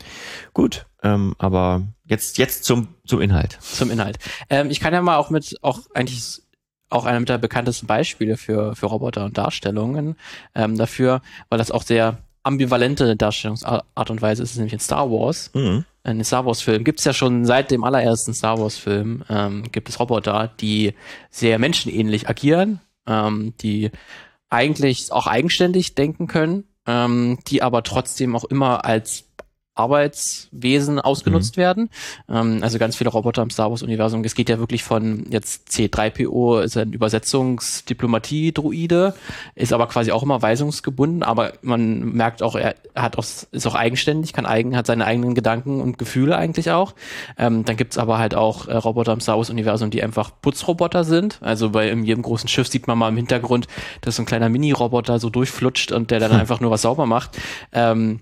Gut, 0.52 0.86
ähm, 1.02 1.34
aber 1.38 1.82
jetzt 2.04 2.38
jetzt 2.38 2.64
zum 2.64 2.88
zum 3.06 3.20
Inhalt. 3.20 3.58
Zum 3.60 3.90
Inhalt. 3.90 4.18
Ähm, 4.50 4.70
ich 4.70 4.80
kann 4.80 4.92
ja 4.92 5.00
mal 5.00 5.16
auch 5.16 5.30
mit 5.30 5.56
auch 5.62 5.80
eigentlich 5.94 6.42
auch 6.90 7.06
einer 7.06 7.24
der 7.24 7.38
bekanntesten 7.38 7.86
Beispiele 7.86 8.36
für 8.36 8.76
für 8.76 8.86
Roboter 8.86 9.24
und 9.24 9.38
Darstellungen 9.38 10.16
ähm, 10.54 10.76
dafür, 10.76 11.22
weil 11.48 11.58
das 11.58 11.70
auch 11.70 11.82
sehr 11.82 12.18
ambivalente 12.42 13.16
Darstellungsart 13.16 14.10
und 14.10 14.20
Weise 14.20 14.42
ist, 14.42 14.50
ist 14.50 14.56
nämlich 14.56 14.74
in 14.74 14.80
Star 14.80 15.10
Wars. 15.10 15.50
Mhm 15.54 15.84
in 16.04 16.18
den 16.18 16.24
Star 16.24 16.44
Wars 16.44 16.60
Film 16.60 16.84
gibt 16.84 16.98
es 16.98 17.04
ja 17.04 17.12
schon 17.12 17.44
seit 17.44 17.70
dem 17.70 17.82
allerersten 17.82 18.34
Star 18.34 18.58
Wars 18.58 18.76
Film 18.76 19.24
ähm, 19.28 19.64
gibt 19.72 19.88
es 19.88 19.98
Roboter, 19.98 20.52
die 20.60 20.94
sehr 21.30 21.58
menschenähnlich 21.58 22.28
agieren, 22.28 22.80
ähm, 23.06 23.54
die 23.60 23.90
eigentlich 24.50 25.10
auch 25.12 25.26
eigenständig 25.26 25.94
denken 25.94 26.26
können, 26.26 26.64
ähm, 26.86 27.38
die 27.46 27.62
aber 27.62 27.82
trotzdem 27.82 28.36
auch 28.36 28.44
immer 28.44 28.84
als 28.84 29.23
Arbeitswesen 29.74 31.00
ausgenutzt 31.00 31.56
mhm. 31.56 31.60
werden. 31.60 31.90
Ähm, 32.28 32.60
also 32.62 32.78
ganz 32.78 32.94
viele 32.96 33.10
Roboter 33.10 33.42
im 33.42 33.50
Star 33.50 33.70
Wars-Universum. 33.70 34.24
Es 34.24 34.34
geht 34.34 34.48
ja 34.48 34.58
wirklich 34.58 34.82
von 34.84 35.26
jetzt 35.30 35.68
C3PO, 35.70 36.62
ist 36.62 36.76
ein 36.76 36.92
Übersetzungsdiplomatie-Druide, 36.92 39.14
ist 39.54 39.72
aber 39.72 39.86
quasi 39.88 40.12
auch 40.12 40.22
immer 40.22 40.42
weisungsgebunden, 40.42 41.24
aber 41.24 41.54
man 41.62 42.12
merkt 42.12 42.42
auch, 42.42 42.54
er 42.54 42.74
hat 42.94 43.18
auch, 43.18 43.24
ist 43.24 43.66
auch 43.66 43.74
eigenständig, 43.74 44.32
kann 44.32 44.46
eigen, 44.46 44.76
hat 44.76 44.86
seine 44.86 45.06
eigenen 45.06 45.34
Gedanken 45.34 45.80
und 45.80 45.98
Gefühle 45.98 46.36
eigentlich 46.36 46.70
auch. 46.70 46.94
Ähm, 47.36 47.64
dann 47.64 47.76
gibt's 47.76 47.98
aber 47.98 48.18
halt 48.18 48.36
auch 48.36 48.68
äh, 48.68 48.76
Roboter 48.76 49.12
im 49.12 49.20
Star 49.20 49.38
Wars-Universum, 49.38 49.90
die 49.90 50.00
einfach 50.02 50.30
Putzroboter 50.40 51.04
sind. 51.04 51.38
Also 51.40 51.70
bei 51.70 51.88
in 51.88 52.04
jedem 52.04 52.22
großen 52.22 52.48
Schiff 52.48 52.68
sieht 52.68 52.86
man 52.86 52.98
mal 52.98 53.08
im 53.08 53.16
Hintergrund, 53.16 53.66
dass 54.02 54.14
so 54.16 54.22
ein 54.22 54.26
kleiner 54.26 54.48
Mini-Roboter 54.48 55.18
so 55.18 55.30
durchflutscht 55.30 55.90
und 55.90 56.12
der 56.12 56.20
dann 56.20 56.30
hm. 56.32 56.40
einfach 56.40 56.60
nur 56.60 56.70
was 56.70 56.82
sauber 56.82 57.06
macht. 57.06 57.38
Ähm, 57.72 58.20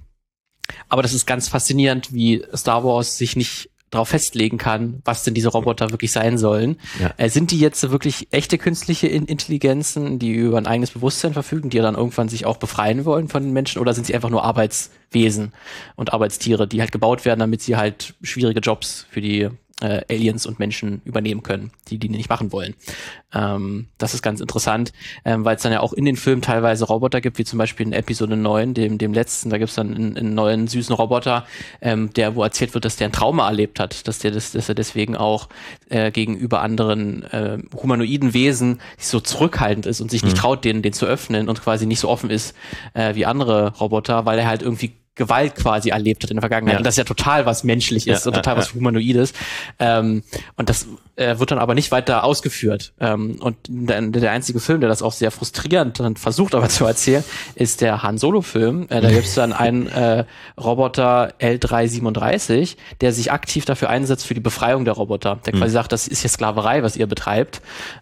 aber 0.89 1.03
das 1.03 1.13
ist 1.13 1.27
ganz 1.27 1.49
faszinierend, 1.49 2.13
wie 2.13 2.45
Star 2.55 2.85
Wars 2.85 3.19
sich 3.19 3.37
nicht 3.37 3.71
darauf 3.93 4.09
festlegen 4.09 4.57
kann, 4.57 5.03
was 5.05 5.23
denn 5.23 5.35
diese 5.35 5.51
Roboter 5.51 5.91
wirklich 5.91 6.13
sein 6.13 6.39
sollen. 6.39 6.79
Ja. 6.99 7.13
Äh, 7.19 7.29
sind 7.29 7.51
die 7.51 7.59
jetzt 7.59 7.91
wirklich 7.91 8.27
echte 8.31 8.57
künstliche 8.57 9.07
Intelligenzen, 9.07 10.19
die 10.19 10.33
über 10.33 10.57
ein 10.57 10.67
eigenes 10.67 10.93
Bewusstsein 10.93 11.35
verfügen, 11.35 11.69
die 11.69 11.79
dann 11.79 11.95
irgendwann 11.95 12.31
sich 12.31 12.47
auch 12.47 12.57
befreien 12.57 13.05
wollen 13.05 13.29
von 13.29 13.43
den 13.43 13.53
Menschen, 13.53 13.81
oder 13.81 13.93
sind 13.93 14.07
sie 14.07 14.15
einfach 14.15 14.31
nur 14.31 14.45
Arbeitswesen 14.45 15.53
und 15.95 16.13
Arbeitstiere, 16.13 16.67
die 16.67 16.81
halt 16.81 16.91
gebaut 16.91 17.27
werden, 17.27 17.41
damit 17.41 17.61
sie 17.61 17.77
halt 17.77 18.15
schwierige 18.23 18.61
Jobs 18.61 19.07
für 19.11 19.21
die 19.21 19.51
äh, 19.83 20.03
Aliens 20.09 20.47
und 20.47 20.59
Menschen 20.59 21.03
übernehmen 21.05 21.43
können, 21.43 21.73
die 21.89 21.99
die 21.99 22.09
nicht 22.09 22.29
machen 22.29 22.53
wollen. 22.53 22.75
Ähm, 23.35 23.89
das 23.99 24.15
ist 24.15 24.23
ganz 24.23 24.41
interessant, 24.41 24.93
ähm, 25.25 25.45
weil 25.45 25.57
es 25.57 25.63
dann 25.63 25.73
ja 25.73 25.81
auch 25.81 25.93
in 25.93 26.05
den 26.05 26.17
Filmen 26.17 26.43
teilweise 26.43 26.85
Roboter 26.85 27.21
gibt, 27.21 27.39
wie 27.39 27.45
zum 27.45 27.59
Beispiel 27.59 27.87
in 27.87 27.93
Episode 27.93 28.37
9, 28.37 28.75
dem, 28.75 28.99
dem 28.99 29.13
letzten, 29.13 29.51
da 29.51 29.59
gibt 29.59 29.71
es 29.71 29.75
dann 29.75 29.95
einen, 29.95 30.17
einen, 30.17 30.35
neuen 30.35 30.69
süßen 30.69 30.95
Roboter, 30.95 31.47
ähm, 31.81 32.13
der, 32.15 32.37
wo 32.37 32.43
erzählt 32.43 32.75
wird, 32.75 32.85
dass 32.85 32.97
der 32.97 33.09
ein 33.09 33.13
Trauma 33.13 33.47
erlebt 33.49 33.81
hat, 33.81 34.07
dass 34.07 34.19
der 34.19 34.31
das, 34.31 34.53
dass 34.53 34.69
er 34.69 34.75
deswegen 34.75 35.17
auch 35.17 35.49
äh, 35.89 36.11
gegenüber 36.11 36.63
anderen 36.63 37.25
äh, 37.25 37.59
humanoiden 37.75 38.35
Wesen 38.35 38.81
so 38.99 39.21
zurückhaltend 39.21 39.87
ist 39.87 40.01
und 40.01 40.11
sich 40.11 40.23
nicht 40.23 40.37
mhm. 40.37 40.41
traut, 40.41 40.65
den, 40.65 40.83
den 40.83 40.93
zu 40.93 41.07
öffnen 41.07 41.49
und 41.49 41.63
quasi 41.63 41.87
nicht 41.87 42.01
so 42.01 42.09
offen 42.09 42.31
ist 42.31 42.55
äh, 42.95 43.15
wie 43.15 43.27
andere 43.27 43.77
Roboter, 43.79 44.27
weil 44.27 44.39
er 44.39 44.47
halt 44.47 44.63
irgendwie 44.63 44.93
Gewalt 45.15 45.57
quasi 45.57 45.91
erlebt 45.91 46.23
hat 46.23 46.31
in 46.31 46.37
der 46.37 46.43
Vergangenheit. 46.43 46.75
Ja. 46.75 46.79
Und 46.79 46.85
das 46.85 46.95
ist 46.95 46.99
ja 46.99 47.05
total 47.05 47.45
was 47.45 47.65
menschlich 47.65 48.07
ist 48.07 48.25
ja, 48.25 48.31
und 48.31 48.35
total 48.35 48.57
was 48.57 48.75
humanoides. 48.75 49.35
Ähm, 49.79 50.23
und 50.57 50.69
das 50.69 50.87
äh, 51.17 51.39
wird 51.39 51.51
dann 51.51 51.59
aber 51.59 51.75
nicht 51.75 51.91
weiter 51.91 52.25
ausgeführt. 52.25 52.93
Ähm, 53.01 53.37
und 53.41 53.57
der, 53.69 54.01
der, 54.01 54.33
einzige 54.33 54.61
Film, 54.61 54.81
der 54.81 54.89
das 54.89 55.03
auch 55.03 55.13
sehr 55.13 55.31
frustrierend 55.31 56.01
dann 56.01 56.17
versucht 56.17 56.55
aber 56.55 56.69
zu 56.71 56.87
erzählen, 56.87 57.23
ist 57.55 57.81
der 57.81 58.03
Han 58.03 58.19
Solo-Film. 58.19 58.87
Äh, 58.89 59.01
da 59.01 59.11
gibt 59.11 59.27
es 59.27 59.35
dann 59.35 59.53
einen 59.53 59.87
äh, 59.89 60.25
Roboter 60.59 61.35
L337, 61.39 62.77
der 63.01 63.13
sich 63.13 63.31
aktiv 63.31 63.65
dafür 63.65 63.91
einsetzt 63.91 64.27
für 64.27 64.35
die 64.35 64.41
Befreiung 64.41 64.85
der 64.85 64.95
Roboter. 64.95 65.39
Der 65.45 65.55
mhm. 65.55 65.59
quasi 65.59 65.73
sagt, 65.73 65.93
das 65.93 66.09
ist 66.09 66.23
ja 66.23 66.29
Sklaverei, 66.29 66.83
was 66.83 66.97
ihr 66.97 67.07
betreibt. 67.07 67.61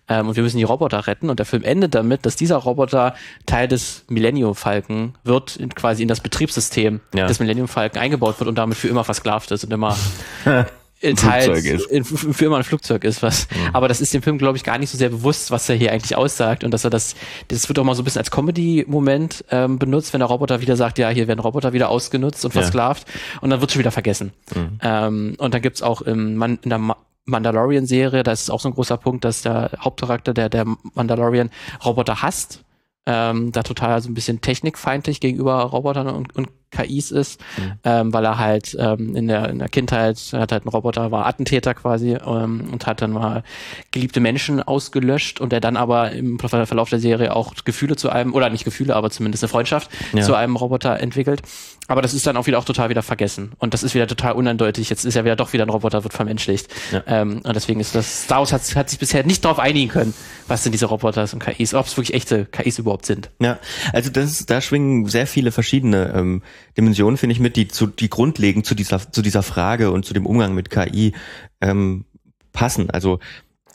Ähm, 0.09 0.29
und 0.29 0.37
wir 0.37 0.43
müssen 0.43 0.59
die 0.59 0.65
Roboter 0.65 1.07
retten. 1.07 1.31
Und 1.31 1.39
der 1.39 1.47
Film 1.47 1.65
endet 1.65 1.95
damit, 1.95 2.25
dass 2.27 2.37
dieser 2.37 2.57
Roboter 2.57 3.15
Teil 3.47 3.67
des 3.67 4.05
Millennium 4.09 4.55
Falken 4.55 5.15
wird, 5.25 5.57
in, 5.57 5.75
quasi 5.75 6.03
in 6.03 6.09
das 6.09 6.21
Betriebssystem 6.21 7.01
ja. 7.15 7.27
des 7.27 7.41
Millennium 7.41 7.69
Falcon 7.69 8.01
eingebaut 8.01 8.39
wird 8.39 8.49
und 8.49 8.57
damit 8.57 8.79
für 8.79 8.89
immer 8.89 9.05
versklavt 9.05 9.51
ist 9.51 9.65
und 9.65 9.73
immer 9.73 9.97
Teils 11.00 11.87
in, 11.87 12.05
für 12.05 12.44
immer 12.44 12.58
ein 12.58 12.64
Flugzeug 12.64 13.05
ist, 13.05 13.23
was. 13.23 13.49
Mhm. 13.49 13.75
Aber 13.75 13.88
das 13.88 14.00
ist 14.00 14.12
dem 14.12 14.23
Film, 14.23 14.37
glaube 14.37 14.58
ich, 14.58 14.64
gar 14.64 14.79
nicht 14.79 14.91
so 14.91 14.99
sehr 14.99 15.08
bewusst, 15.08 15.50
was 15.50 15.69
er 15.69 15.76
hier 15.76 15.93
eigentlich 15.93 16.14
aussagt 16.14 16.62
und 16.62 16.73
dass 16.73 16.85
er 16.85 16.91
das, 16.91 17.14
das 17.49 17.69
wird 17.69 17.79
auch 17.79 17.85
mal 17.85 17.94
so 17.94 18.02
ein 18.02 18.05
bisschen 18.05 18.20
als 18.20 18.31
Comedy-Moment 18.31 19.44
ähm, 19.50 19.79
benutzt, 19.79 20.12
wenn 20.12 20.20
der 20.20 20.29
Roboter 20.29 20.61
wieder 20.61 20.76
sagt, 20.76 20.99
ja, 20.99 21.08
hier 21.08 21.26
werden 21.26 21.41
Roboter 21.41 21.73
wieder 21.73 21.88
ausgenutzt 21.88 22.44
und 22.44 22.52
versklavt 22.52 23.08
ja. 23.08 23.41
und 23.41 23.50
dann 23.50 23.61
wird 23.61 23.73
schon 23.73 23.81
wieder 23.81 23.91
vergessen. 23.91 24.32
Mhm. 24.55 24.79
Ähm, 24.82 25.35
und 25.38 25.55
dann 25.55 25.62
gibt's 25.62 25.82
auch 25.82 26.02
im, 26.02 26.37
Man 26.37 26.58
in 26.62 26.70
der 26.70 26.79
Ma 26.79 26.97
Mandalorian-Serie, 27.26 28.25
da 28.25 28.32
ist 28.32 28.50
auch 28.50 28.61
so 28.61 28.69
ein 28.69 28.75
großer 28.75 28.97
Punkt, 28.97 29.25
dass 29.25 29.43
der 29.43 29.70
Hauptcharakter, 29.79 30.35
der, 30.35 30.49
der 30.49 30.64
Mandalorian, 30.94 31.50
Roboter 31.85 32.23
hasst, 32.23 32.64
ähm, 33.06 33.52
da 33.52 33.62
total 33.62 34.00
so 34.02 34.08
ein 34.08 34.14
bisschen 34.14 34.41
technikfeindlich 34.41 35.20
gegenüber 35.20 35.62
Robotern 35.62 36.08
und, 36.08 36.35
und 36.35 36.49
KIs 36.70 37.11
ist, 37.11 37.40
mhm. 37.56 37.72
ähm, 37.84 38.12
weil 38.12 38.25
er 38.25 38.38
halt 38.38 38.76
ähm, 38.78 39.17
in, 39.17 39.28
der, 39.28 39.49
in 39.49 39.58
der 39.58 39.69
Kindheit 39.69 40.19
hat 40.32 40.52
halt 40.52 40.64
ein 40.64 40.69
Roboter, 40.69 41.11
war 41.11 41.26
Attentäter 41.26 41.75
quasi 41.75 42.14
ähm, 42.14 42.69
und 42.72 42.87
hat 42.87 43.02
dann 43.02 43.12
mal 43.12 43.43
geliebte 43.90 44.20
Menschen 44.20 44.62
ausgelöscht 44.62 45.40
und 45.40 45.52
er 45.52 45.61
dann 45.61 45.76
aber 45.76 46.12
im 46.12 46.38
Verlauf 46.38 46.90
der 46.90 47.00
Serie 47.00 47.34
auch 47.34 47.55
Gefühle 47.64 47.96
zu 47.96 48.11
einem, 48.11 48.34
oder 48.34 48.50
nicht 48.50 48.64
Gefühle, 48.64 48.94
aber 48.94 49.11
zumindest 49.11 49.45
eine 49.45 49.49
Freundschaft 49.49 49.90
ja. 50.12 50.23
zu 50.23 50.35
einem 50.35 50.56
Roboter 50.56 51.00
entwickelt. 51.00 51.42
Aber 51.88 52.02
das 52.02 52.14
ist 52.14 52.25
dann 52.25 52.37
auch 52.37 52.47
wieder 52.47 52.56
auch 52.56 52.64
total 52.64 52.88
wieder 52.88 53.02
vergessen. 53.02 53.50
Und 53.59 53.75
das 53.75 53.83
ist 53.83 53.97
wieder 53.97 54.06
total 54.06 54.35
uneindeutig. 54.35 54.88
Jetzt 54.90 55.04
ist 55.04 55.14
ja 55.14 55.25
wieder 55.25 55.35
doch 55.35 55.52
wieder 55.52 55.66
ein 55.66 55.71
Roboter, 55.71 56.04
wird 56.04 56.14
vermenschlicht. 56.14 56.68
Ja. 56.92 57.02
Ähm, 57.09 57.40
und 57.42 57.56
deswegen 57.56 57.80
ist 57.80 57.97
das, 57.97 58.25
Star 58.26 58.38
Wars 58.38 58.52
hat, 58.52 58.76
hat 58.76 58.90
sich 58.90 59.00
bisher 59.00 59.25
nicht 59.26 59.45
darauf 59.45 59.59
einigen 59.59 59.90
können, 59.90 60.14
was 60.47 60.62
denn 60.62 60.71
diese 60.71 60.87
Roboter 60.87 61.26
und 61.33 61.40
KIs, 61.40 61.75
ob 61.75 61.87
es 61.87 61.97
wirklich 61.97 62.14
echte 62.14 62.45
KIs 62.45 62.78
überhaupt 62.78 63.06
sind. 63.06 63.30
Ja, 63.40 63.59
also 63.92 64.09
das, 64.09 64.47
da 64.47 64.61
schwingen 64.61 65.06
sehr 65.06 65.26
viele 65.26 65.50
verschiedene 65.50 66.12
ähm, 66.14 66.42
Dimensionen, 66.76 67.17
finde 67.17 67.33
ich, 67.33 67.40
mit, 67.40 67.57
die 67.57 67.69
zu, 67.69 67.87
die 67.87 68.11
grundlegend 68.11 68.67
zu 68.67 68.75
dieser, 68.75 69.12
zu 69.12 69.23
dieser 69.23 69.43
Frage 69.43 69.90
und 69.90 70.05
zu 70.05 70.14
dem 70.14 70.26
Umgang 70.26 70.55
mit 70.55 70.71
KI 70.71 71.12
ähm, 71.61 72.05
passen. 72.52 72.90
Also 72.90 73.19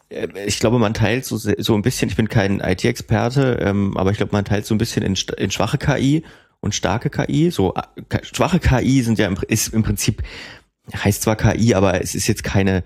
äh, 0.10 0.27
ich 0.46 0.60
glaube, 0.60 0.80
man 0.80 0.94
teilt 0.94 1.25
so, 1.25 1.38
so 1.38 1.75
ein 1.75 1.82
bisschen, 1.82 2.10
ich 2.10 2.15
bin 2.15 2.30
kein 2.30 2.60
IT-Experte, 2.60 3.60
ähm, 3.62 3.98
aber 3.98 4.12
ich 4.12 4.18
glaube, 4.18 4.34
man 4.34 4.46
teilt 4.46 4.65
so 4.65 4.75
ein 4.75 4.80
bisschen 4.80 5.04
in, 5.04 5.15
in 5.38 5.51
schwache 5.51 5.77
KI 5.77 6.24
und 6.60 6.75
starke 6.75 7.10
KI. 7.10 7.51
So 7.51 7.74
äh, 7.74 8.18
schwache 8.24 8.60
KI 8.60 9.01
sind 9.01 9.20
ja 9.20 9.27
im, 9.27 9.38
ist 9.48 9.74
im 9.74 9.84
Prinzip 9.84 10.24
heißt 10.94 11.24
zwar 11.24 11.36
KI, 11.36 11.74
aber 11.74 12.01
es 12.01 12.15
ist 12.15 12.27
jetzt 12.27 12.44
keine 12.44 12.84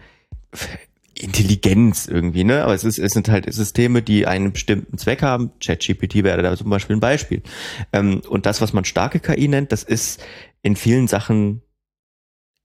Intelligenz 1.20 2.08
irgendwie, 2.08 2.44
ne? 2.44 2.64
Aber 2.64 2.74
es 2.74 2.84
ist, 2.84 2.98
es 2.98 3.12
sind 3.12 3.30
halt 3.30 3.52
Systeme, 3.54 4.02
die 4.02 4.26
einen 4.26 4.54
bestimmten 4.54 4.98
Zweck 4.98 5.22
haben. 5.22 5.52
ChatGPT 5.60 6.24
wäre 6.24 6.42
da 6.42 6.56
zum 6.56 6.70
Beispiel 6.70 6.96
ein 6.96 7.02
Beispiel. 7.02 7.44
Ähm, 7.92 8.22
und 8.30 8.46
das, 8.46 8.62
was 8.62 8.74
man 8.74 8.86
starke 8.86 9.20
KI 9.20 9.48
nennt, 9.48 9.72
das 9.72 9.84
ist 9.84 10.24
in 10.62 10.76
vielen 10.76 11.08
Sachen 11.08 11.62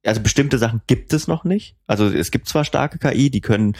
also 0.06 0.20
bestimmte 0.20 0.58
Sachen 0.58 0.82
gibt 0.86 1.12
es 1.12 1.28
noch 1.28 1.44
nicht. 1.44 1.76
Also 1.86 2.08
es 2.08 2.30
gibt 2.30 2.48
zwar 2.48 2.64
starke 2.64 2.98
KI, 2.98 3.30
die 3.30 3.40
können 3.40 3.74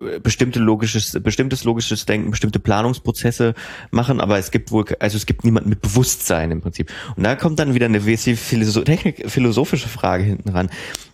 äh, 0.00 0.18
bestimmte 0.18 0.58
logisches, 0.58 1.18
bestimmtes 1.22 1.64
logisches 1.64 2.06
Denken, 2.06 2.30
bestimmte 2.30 2.58
Planungsprozesse 2.58 3.54
machen, 3.90 4.20
aber 4.20 4.38
es 4.38 4.50
gibt 4.50 4.72
wohl, 4.72 4.84
also 4.98 5.16
es 5.16 5.26
gibt 5.26 5.44
niemanden 5.44 5.68
mit 5.68 5.82
Bewusstsein 5.82 6.50
im 6.50 6.60
Prinzip. 6.60 6.90
Und 7.16 7.24
da 7.24 7.36
kommt 7.36 7.58
dann 7.58 7.74
wieder 7.74 7.86
eine 7.86 8.00
philosophische 8.00 9.88
Frage 9.88 10.24
hinten 10.24 10.48
ran. 10.48 10.70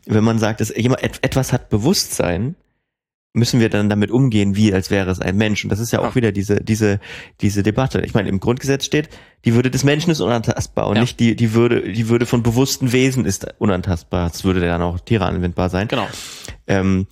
Wenn 0.07 0.25
man 0.25 0.39
sagt, 0.39 0.61
dass 0.61 0.75
jemand 0.75 1.03
etwas 1.03 1.53
hat 1.53 1.69
Bewusstsein, 1.69 2.55
müssen 3.37 3.61
wir 3.61 3.69
dann 3.69 3.89
damit 3.89 4.11
umgehen, 4.11 4.57
wie 4.57 4.73
als 4.73 4.91
wäre 4.91 5.11
es 5.11 5.21
ein 5.21 5.37
Mensch. 5.37 5.65
Und 5.65 5.71
das 5.71 5.79
ist 5.79 5.93
ja 5.93 6.01
auch 6.01 6.11
ja. 6.11 6.15
wieder 6.15 6.33
diese, 6.33 6.57
diese, 6.57 6.99
diese 7.41 7.63
Debatte. 7.63 8.01
Ich 8.01 8.15
meine, 8.15 8.29
im 8.29 8.41
Grundgesetz 8.41 8.85
steht, 8.85 9.09
die 9.45 9.55
Würde 9.55 9.71
des 9.71 9.85
Menschen 9.85 10.11
ist 10.11 10.21
unantastbar 10.21 10.89
und 10.89 10.97
ja. 10.97 11.03
nicht 11.03 11.21
die, 11.21 11.37
die 11.37 11.53
Würde, 11.53 11.93
die 11.93 12.09
Würde 12.09 12.27
von 12.27 12.43
bewussten 12.43 12.93
Wesen 12.93 13.25
ist 13.25 13.47
unantastbar. 13.59 14.31
Das 14.31 14.45
würde 14.45 14.61
dann 14.61 14.83
auch 14.83 14.99
Tiere 15.01 15.27
anwendbar 15.27 15.69
sein. 15.69 15.87
Genau. 15.89 16.09
Ähm, 16.67 17.07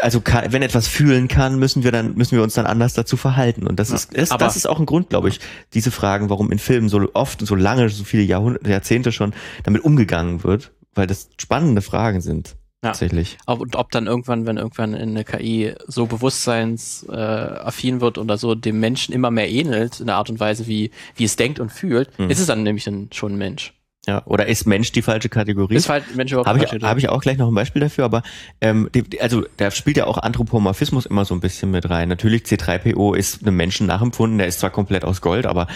also 0.00 0.20
kann, 0.20 0.52
wenn 0.52 0.62
etwas 0.62 0.88
fühlen 0.88 1.28
kann, 1.28 1.58
müssen 1.58 1.84
wir 1.84 1.92
dann 1.92 2.14
müssen 2.14 2.36
wir 2.36 2.42
uns 2.42 2.54
dann 2.54 2.66
anders 2.66 2.92
dazu 2.92 3.16
verhalten 3.16 3.66
und 3.66 3.78
das 3.78 3.88
ja, 3.88 3.96
ist, 3.96 4.12
ist 4.12 4.32
das 4.38 4.56
ist 4.56 4.68
auch 4.68 4.78
ein 4.78 4.86
Grund, 4.86 5.08
glaube 5.08 5.28
ich, 5.30 5.40
diese 5.72 5.90
Fragen, 5.90 6.28
warum 6.28 6.52
in 6.52 6.58
Filmen 6.58 6.88
so 6.88 7.08
oft 7.14 7.44
so 7.46 7.54
lange, 7.54 7.88
so 7.88 8.04
viele 8.04 8.22
Jahrhunderte, 8.22 8.70
Jahrzehnte 8.70 9.12
schon 9.12 9.32
damit 9.64 9.84
umgegangen 9.84 10.44
wird, 10.44 10.72
weil 10.94 11.06
das 11.06 11.30
spannende 11.38 11.80
Fragen 11.80 12.20
sind. 12.20 12.56
Ja. 12.82 12.90
Tatsächlich. 12.90 13.38
Und 13.46 13.74
ob 13.74 13.90
dann 13.90 14.06
irgendwann, 14.06 14.46
wenn 14.46 14.56
irgendwann 14.56 14.94
eine 14.94 15.24
KI 15.24 15.74
so 15.88 16.06
bewusstseinsaffin 16.06 18.00
wird 18.00 18.18
oder 18.18 18.38
so 18.38 18.54
dem 18.54 18.78
Menschen 18.78 19.12
immer 19.12 19.32
mehr 19.32 19.50
ähnelt 19.50 19.98
in 19.98 20.06
der 20.06 20.14
Art 20.14 20.30
und 20.30 20.38
Weise, 20.38 20.68
wie, 20.68 20.92
wie 21.16 21.24
es 21.24 21.34
denkt 21.34 21.58
und 21.58 21.72
fühlt, 21.72 22.16
mhm. 22.20 22.30
ist 22.30 22.38
es 22.38 22.46
dann 22.46 22.62
nämlich 22.62 22.84
dann 22.84 23.08
schon 23.12 23.32
ein 23.32 23.38
Mensch. 23.38 23.74
Ja, 24.06 24.22
oder 24.24 24.46
ist 24.46 24.64
Mensch 24.64 24.92
die 24.92 25.02
falsche 25.02 25.28
Kategorie? 25.28 25.74
Ist 25.74 25.88
halt 25.88 26.16
Mensch 26.16 26.32
überhaupt 26.32 26.48
Habe 26.48 26.64
ich, 26.64 26.82
hab 26.82 26.98
ich 26.98 27.08
auch 27.08 27.20
gleich 27.20 27.36
noch 27.36 27.48
ein 27.48 27.54
Beispiel 27.54 27.80
dafür, 27.80 28.04
aber 28.04 28.22
ähm, 28.60 28.88
die, 28.94 29.20
also 29.20 29.44
da 29.56 29.70
spielt 29.70 29.96
ja 29.96 30.06
auch 30.06 30.16
Anthropomorphismus 30.16 31.04
immer 31.04 31.24
so 31.24 31.34
ein 31.34 31.40
bisschen 31.40 31.70
mit 31.72 31.90
rein. 31.90 32.08
Natürlich 32.08 32.44
C3PO 32.44 33.14
ist 33.14 33.42
einem 33.42 33.56
Menschen 33.56 33.86
nachempfunden, 33.86 34.38
der 34.38 34.46
ist 34.46 34.60
zwar 34.60 34.70
komplett 34.70 35.04
aus 35.04 35.20
Gold, 35.20 35.44
aber 35.44 35.66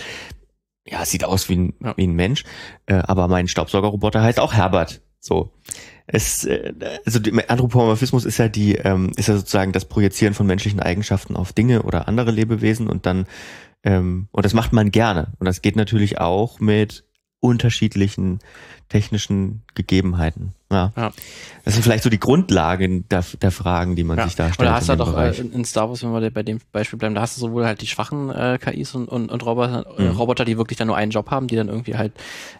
ja, 0.86 1.04
sieht 1.04 1.24
aus 1.24 1.48
wie 1.48 1.56
ein, 1.56 1.74
ja. 1.82 1.94
wie 1.96 2.06
ein 2.06 2.14
Mensch. 2.14 2.44
Äh, 2.86 2.94
aber 2.94 3.28
mein 3.28 3.48
Staubsaugerroboter 3.48 4.22
heißt 4.22 4.40
auch 4.40 4.54
Herbert. 4.54 5.02
So. 5.20 5.52
Es, 6.06 6.44
äh, 6.44 6.72
also 7.04 7.20
Anthropomorphismus 7.48 8.24
ist 8.24 8.38
ja 8.38 8.48
die, 8.48 8.76
ähm, 8.76 9.12
ist 9.16 9.28
ja 9.28 9.36
sozusagen 9.36 9.72
das 9.72 9.84
Projizieren 9.84 10.34
von 10.34 10.46
menschlichen 10.46 10.80
Eigenschaften 10.80 11.36
auf 11.36 11.52
Dinge 11.52 11.82
oder 11.82 12.08
andere 12.08 12.30
Lebewesen 12.30 12.88
und 12.88 13.06
dann 13.06 13.26
ähm, 13.84 14.28
und 14.30 14.44
das 14.44 14.54
macht 14.54 14.72
man 14.72 14.90
gerne. 14.90 15.32
Und 15.38 15.46
das 15.46 15.62
geht 15.62 15.76
natürlich 15.76 16.18
auch 16.18 16.60
mit 16.60 17.04
unterschiedlichen 17.40 18.38
technischen 18.88 19.62
Gegebenheiten. 19.74 20.52
Ja. 20.70 20.92
ja. 20.96 21.12
Das 21.64 21.74
sind 21.74 21.82
vielleicht 21.82 22.02
so 22.02 22.10
die 22.10 22.18
Grundlagen 22.18 23.06
der, 23.10 23.24
der 23.40 23.50
Fragen, 23.50 23.94
die 23.94 24.04
man 24.04 24.18
ja. 24.18 24.24
sich 24.24 24.34
da 24.34 24.52
stellt. 24.52 24.68
Oder 24.68 24.74
hast 24.74 24.88
du 24.88 24.96
doch 24.96 25.16
äh, 25.16 25.30
in 25.30 25.64
Star 25.64 25.88
Wars, 25.88 26.02
wenn 26.02 26.12
wir 26.12 26.30
bei 26.30 26.42
dem 26.42 26.58
Beispiel 26.72 26.98
bleiben, 26.98 27.14
da 27.14 27.20
hast 27.20 27.36
du 27.36 27.40
sowohl 27.40 27.64
halt 27.66 27.80
die 27.82 27.86
schwachen 27.86 28.30
äh, 28.30 28.58
KIs 28.60 28.94
und, 28.94 29.08
und, 29.08 29.30
und 29.30 29.46
Roboter, 29.46 29.86
äh, 29.98 30.02
mhm. 30.02 30.16
Roboter, 30.16 30.44
die 30.44 30.56
wirklich 30.56 30.78
dann 30.78 30.88
nur 30.88 30.96
einen 30.96 31.10
Job 31.10 31.30
haben, 31.30 31.46
die 31.46 31.56
dann 31.56 31.68
irgendwie 31.68 31.96
halt 31.96 32.12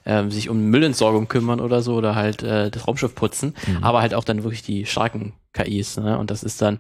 äh, 0.05 0.29
sich 0.29 0.49
um 0.49 0.67
Müllentsorgung 0.67 1.29
kümmern 1.29 1.61
oder 1.61 1.83
so 1.83 1.95
oder 1.95 2.15
halt 2.15 2.43
äh, 2.43 2.71
das 2.71 2.87
Raumschiff 2.87 3.15
putzen, 3.15 3.55
mhm. 3.67 3.83
aber 3.83 4.03
halt 4.03 4.15
auch 4.15 4.25
dann 4.25 4.43
wirklich 4.45 4.63
die 4.63 4.87
starken 4.87 5.33
KIs. 5.53 5.99
Ne? 5.99 6.19
Und 6.19 6.31
das 6.31 6.43
ist 6.43 6.63
dann, 6.63 6.79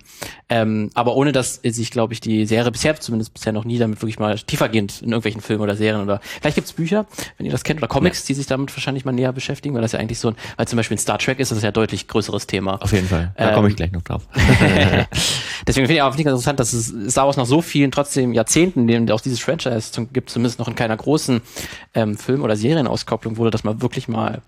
ähm, 0.48 0.90
aber 0.94 1.14
ohne 1.16 1.32
dass 1.32 1.60
sich, 1.62 1.90
glaube 1.90 2.14
ich, 2.14 2.20
die 2.20 2.46
Serie 2.46 2.70
bisher 2.70 2.98
zumindest 2.98 3.34
bisher 3.34 3.52
noch 3.52 3.64
nie 3.64 3.78
damit 3.78 4.00
wirklich 4.00 4.18
mal 4.18 4.38
tiefergehend 4.38 5.02
in 5.02 5.08
irgendwelchen 5.08 5.40
Filmen 5.40 5.62
oder 5.62 5.76
Serien 5.76 6.02
oder 6.02 6.20
vielleicht 6.40 6.56
gibt's 6.56 6.72
Bücher, 6.72 7.06
wenn 7.36 7.46
ihr 7.46 7.52
das 7.52 7.64
kennt, 7.64 7.80
oder 7.80 7.88
Comics, 7.88 8.22
ja. 8.22 8.26
die 8.28 8.34
sich 8.34 8.46
damit 8.46 8.74
wahrscheinlich 8.74 9.04
mal 9.04 9.12
näher 9.12 9.31
beschäftigen, 9.32 9.74
weil 9.74 9.82
das 9.82 9.92
ja 9.92 9.98
eigentlich 9.98 10.18
so 10.18 10.28
ein, 10.28 10.36
weil 10.56 10.66
zum 10.68 10.76
Beispiel 10.76 10.94
in 10.94 10.98
Star 10.98 11.18
Trek 11.18 11.38
ist 11.40 11.52
das 11.52 11.62
ja 11.62 11.70
deutlich 11.70 12.08
größeres 12.08 12.46
Thema. 12.46 12.80
Auf 12.82 12.92
jeden 12.92 13.08
Fall. 13.08 13.32
Da 13.36 13.50
ähm, 13.50 13.54
komme 13.54 13.68
ich 13.68 13.76
gleich 13.76 13.92
noch 13.92 14.02
drauf. 14.02 14.26
Deswegen 15.66 15.86
finde 15.86 15.94
ich 15.94 16.02
auch 16.02 16.16
nicht 16.16 16.26
interessant, 16.26 16.60
dass 16.60 16.72
es 16.72 16.92
Star 17.10 17.26
Wars 17.26 17.36
nach 17.36 17.46
so 17.46 17.62
vielen 17.62 17.90
trotzdem 17.90 18.32
Jahrzehnten, 18.32 18.86
denen 18.86 19.10
auch 19.10 19.20
dieses 19.20 19.40
Franchise 19.40 20.06
gibt, 20.12 20.30
zumindest 20.30 20.58
noch 20.58 20.68
in 20.68 20.74
keiner 20.74 20.96
großen 20.96 21.40
ähm, 21.94 22.16
Film- 22.16 22.42
oder 22.42 22.56
Serienauskopplung 22.56 23.36
wurde, 23.36 23.50
dass 23.50 23.64
man 23.64 23.80
wirklich 23.82 24.08
mal 24.08 24.42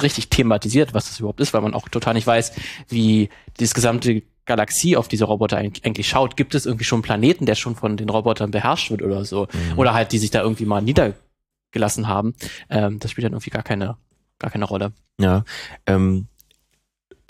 richtig 0.00 0.28
thematisiert, 0.28 0.94
was 0.94 1.08
das 1.08 1.18
überhaupt 1.18 1.40
ist, 1.40 1.52
weil 1.52 1.62
man 1.62 1.74
auch 1.74 1.88
total 1.88 2.14
nicht 2.14 2.26
weiß, 2.26 2.52
wie 2.88 3.28
dieses 3.58 3.74
gesamte 3.74 4.22
Galaxie 4.46 4.96
auf 4.96 5.08
diese 5.08 5.24
Roboter 5.24 5.58
eigentlich 5.58 6.08
schaut. 6.08 6.36
Gibt 6.36 6.54
es 6.54 6.66
irgendwie 6.66 6.84
schon 6.84 6.98
einen 6.98 7.02
Planeten, 7.02 7.46
der 7.46 7.54
schon 7.54 7.76
von 7.76 7.96
den 7.96 8.08
Robotern 8.08 8.50
beherrscht 8.50 8.90
wird 8.90 9.02
oder 9.02 9.24
so? 9.24 9.46
Mhm. 9.52 9.78
Oder 9.78 9.94
halt, 9.94 10.12
die 10.12 10.18
sich 10.18 10.30
da 10.30 10.42
irgendwie 10.42 10.66
mal 10.66 10.80
niedergelassen 10.80 12.08
haben. 12.08 12.34
Ähm, 12.68 12.98
das 12.98 13.10
spielt 13.10 13.26
dann 13.26 13.32
irgendwie 13.32 13.50
gar 13.50 13.62
keine, 13.62 13.96
gar 14.40 14.50
keine 14.50 14.64
Rolle. 14.64 14.92
Ja, 15.20 15.44
ähm, 15.86 16.26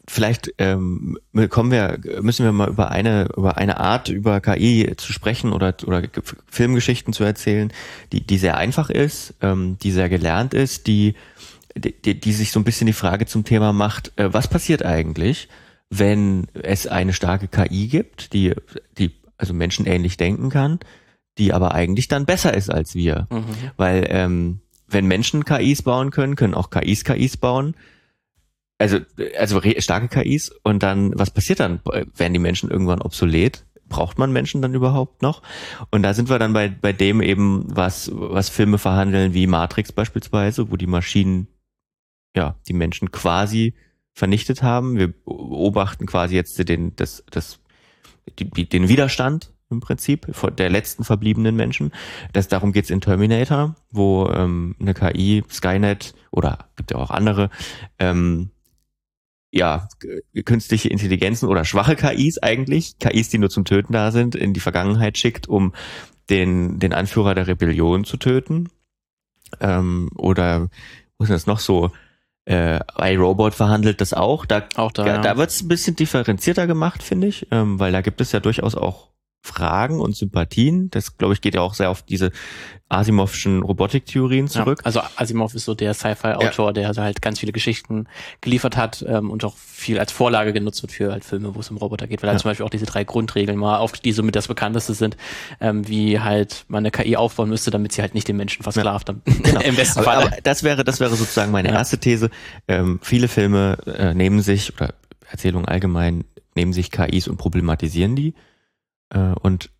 vielleicht 0.09 0.55
ähm, 0.59 1.19
kommen 1.51 1.71
wir, 1.71 1.99
müssen 2.23 2.45
wir 2.45 2.53
mal 2.53 2.71
über 2.71 2.91
eine, 2.91 3.29
über 3.37 3.59
eine 3.59 3.79
Art, 3.79 4.09
über 4.09 4.41
KI 4.41 4.95
zu 4.97 5.13
sprechen 5.13 5.53
oder, 5.53 5.75
oder 5.87 6.03
Filmgeschichten 6.49 7.13
zu 7.13 7.25
erzählen, 7.25 7.73
die, 8.13 8.27
die 8.27 8.39
sehr 8.39 8.57
einfach 8.57 8.89
ist, 8.89 9.35
ähm, 9.43 9.77
die 9.83 9.93
sehr 9.93 10.09
gelernt 10.09 10.55
ist, 10.55 10.87
die 10.87 11.15
die, 11.77 12.19
die 12.19 12.33
sich 12.33 12.51
so 12.51 12.61
ein 12.61 12.65
bisschen 12.65 12.87
die 12.87 12.93
Frage 12.93 13.27
zum 13.27 13.45
Thema 13.45 13.73
macht, 13.73 14.13
äh, 14.17 14.33
was 14.33 14.49
passiert 14.49 14.85
eigentlich, 14.85 15.49
wenn 15.89 16.47
es 16.55 16.87
eine 16.87 17.13
starke 17.13 17.49
KI 17.49 17.89
gibt, 17.89 18.33
die, 18.33 18.55
die 18.99 19.13
also 19.37 19.55
menschenähnlich 19.55 20.17
denken 20.17 20.51
kann, 20.51 20.81
die 21.39 21.53
aber 21.53 21.75
eigentlich 21.75 22.09
dann 22.09 22.27
besser 22.27 22.55
ist 22.55 22.71
als 22.71 22.95
wir. 22.95 23.27
Mhm. 23.31 23.45
Weil 23.77 24.07
ähm, 24.11 24.61
wenn 24.91 25.07
Menschen 25.07 25.45
KIs 25.45 25.83
bauen 25.83 26.11
können, 26.11 26.37
können 26.37 26.55
auch 26.55 26.71
KIs 26.71 27.05
KIs 27.05 27.37
bauen. 27.37 27.75
Also, 28.79 28.99
also 29.39 29.61
starke 29.79 30.09
KIs 30.09 30.51
und 30.63 30.83
dann, 30.83 31.13
was 31.19 31.31
passiert 31.31 31.61
dann? 31.61 31.81
Werden 31.85 32.33
die 32.33 32.39
Menschen 32.39 32.71
irgendwann 32.71 33.03
obsolet? 33.03 33.67
Braucht 33.89 34.19
man 34.19 34.33
Menschen 34.33 34.63
dann 34.63 34.75
überhaupt 34.75 35.21
noch? 35.21 35.43
Und 35.91 36.03
da 36.03 36.15
sind 36.15 36.31
wir 36.31 36.39
dann 36.39 36.53
bei, 36.53 36.69
bei 36.69 36.93
dem 36.93 37.21
eben, 37.21 37.65
was, 37.69 38.11
was 38.15 38.49
Filme 38.49 38.79
verhandeln, 38.79 39.35
wie 39.35 39.47
Matrix 39.47 39.93
beispielsweise, 39.93 40.71
wo 40.71 40.77
die 40.77 40.87
Maschinen 40.87 41.49
ja, 42.35 42.57
die 42.69 42.73
Menschen 42.73 43.11
quasi 43.11 43.75
vernichtet 44.13 44.63
haben. 44.63 44.97
Wir 44.97 45.09
beobachten 45.09 46.07
quasi 46.07 46.35
jetzt 46.35 46.57
den, 46.69 46.95
das, 46.97 47.25
das, 47.31 47.59
die, 48.39 48.69
den 48.69 48.89
Widerstand 48.89 49.53
im 49.71 49.81
Prinzip 49.81 50.27
der 50.57 50.71
letzten 50.71 51.05
verbliebenen 51.05 51.57
Menschen. 51.57 51.93
Das, 52.33 52.49
darum 52.49 52.73
geht's 52.73 52.91
in 52.91 53.01
Terminator, 53.01 53.77
wo 53.91 54.29
ähm, 54.29 54.75
eine 54.81 54.95
KI, 54.95 55.45
Skynet 55.51 56.15
oder 56.31 56.71
gibt 56.77 56.91
ja 56.91 56.99
auch 56.99 57.11
andere, 57.11 57.51
ähm, 57.99 58.51
ja, 59.53 59.89
künstliche 60.45 60.89
Intelligenzen 60.89 61.49
oder 61.49 61.65
schwache 61.65 61.97
KIs 61.97 62.39
eigentlich, 62.39 62.99
KIs, 62.99 63.31
die 63.31 63.39
nur 63.39 63.51
zum 63.51 63.65
Töten 63.65 63.93
da 63.93 64.13
sind, 64.13 64.35
in 64.35 64.53
die 64.53 64.61
Vergangenheit 64.61 65.19
schickt, 65.19 65.49
um 65.49 65.73
den, 66.29 66.79
den 66.79 66.93
Anführer 66.93 67.35
der 67.35 67.49
Rebellion 67.49 68.05
zu 68.05 68.17
töten. 68.17 68.69
Ähm, 69.61 70.11
oder 70.15 70.69
was 71.19 71.29
ist 71.29 71.35
das 71.35 71.47
noch 71.47 71.59
so? 71.59 71.91
Äh, 72.45 72.81
iRobot 72.97 73.55
verhandelt 73.55 74.01
das 74.01 74.15
auch. 74.15 74.47
Da, 74.47 74.65
auch 74.77 74.93
da, 74.93 75.07
ja. 75.07 75.19
da 75.21 75.37
wird 75.37 75.51
es 75.51 75.63
ein 75.63 75.69
bisschen 75.69 75.97
differenzierter 75.97 76.67
gemacht, 76.67 77.03
finde 77.03 77.27
ich, 77.27 77.47
ähm, 77.51 77.79
weil 77.79 77.93
da 77.93 78.01
gibt 78.01 78.21
es 78.21 78.33
ja 78.33 78.41
durchaus 78.41 78.75
auch 78.75 79.11
Fragen 79.43 80.01
und 80.01 80.15
Sympathien. 80.15 80.91
Das, 80.91 81.17
glaube 81.17 81.33
ich, 81.35 81.41
geht 81.41 81.55
ja 81.55 81.63
auch 81.63 81.75
sehr 81.75 81.91
auf 81.91 82.03
diese 82.03 82.31
Asimovschen 82.91 83.63
Robotiktheorien 83.63 84.49
zurück. 84.49 84.81
Ja, 84.81 84.85
also 84.85 85.01
Asimov 85.17 85.55
ist 85.55 85.65
so 85.65 85.75
der 85.75 85.95
Sci-Fi-Autor, 85.95 86.67
ja. 86.67 86.73
der 86.73 86.89
also 86.89 87.03
halt 87.03 87.23
ganz 87.23 87.39
viele 87.39 87.53
Geschichten 87.53 88.07
geliefert 88.43 88.77
hat 88.77 89.05
ähm, 89.09 89.31
und 89.31 89.45
auch 89.45 89.57
viel 89.57 89.99
als 89.99 90.13
Vorlage 90.13 90.53
genutzt 90.53 90.83
wird 90.83 90.93
für 90.93 91.13
halt 91.13 91.25
Filme, 91.25 91.55
wo 91.55 91.61
es 91.61 91.71
um 91.71 91.79
Roboter 91.79 92.07
geht, 92.07 92.23
weil 92.23 92.31
er 92.31 92.35
ja. 92.35 92.39
zum 92.39 92.51
Beispiel 92.51 92.67
auch 92.67 92.71
diese 92.71 92.85
drei 92.85 93.05
Grundregeln 93.05 93.59
mal 93.59 93.79
auf, 93.79 93.93
die 93.93 94.13
somit 94.13 94.37
das 94.37 94.49
bekannteste 94.49 94.93
sind, 94.93 95.17
ähm, 95.61 95.89
wie 95.89 96.21
halt 96.21 96.65
man 96.69 96.85
eine 96.85 96.91
KI 96.91 97.17
aufbauen 97.17 97.49
müsste, 97.49 97.71
damit 97.71 97.93
sie 97.93 98.03
halt 98.03 98.15
nicht 98.15 98.29
den 98.29 98.37
Menschen 98.37 98.63
versklavt. 98.63 99.09
Ja. 99.09 99.15
Genau. 99.51 99.61
Im 99.63 99.75
besten 99.75 100.03
Fall. 100.03 100.17
Aber 100.19 100.37
das 100.43 100.63
wäre, 100.63 100.85
das 100.85 101.01
wäre 101.01 101.17
sozusagen 101.17 101.51
meine 101.51 101.71
erste 101.71 101.99
These. 101.99 102.31
Ähm, 102.69 103.01
viele 103.03 103.27
Filme 103.27 103.79
äh, 103.87 104.15
nehmen 104.15 104.43
sich 104.43 104.75
oder 104.75 104.95
Erzählungen 105.31 105.67
allgemein 105.67 106.25
nehmen 106.55 106.73
sich 106.73 106.91
KIs 106.91 107.27
und 107.27 107.37
problematisieren 107.37 108.17
die 108.17 108.35
und 109.13 109.71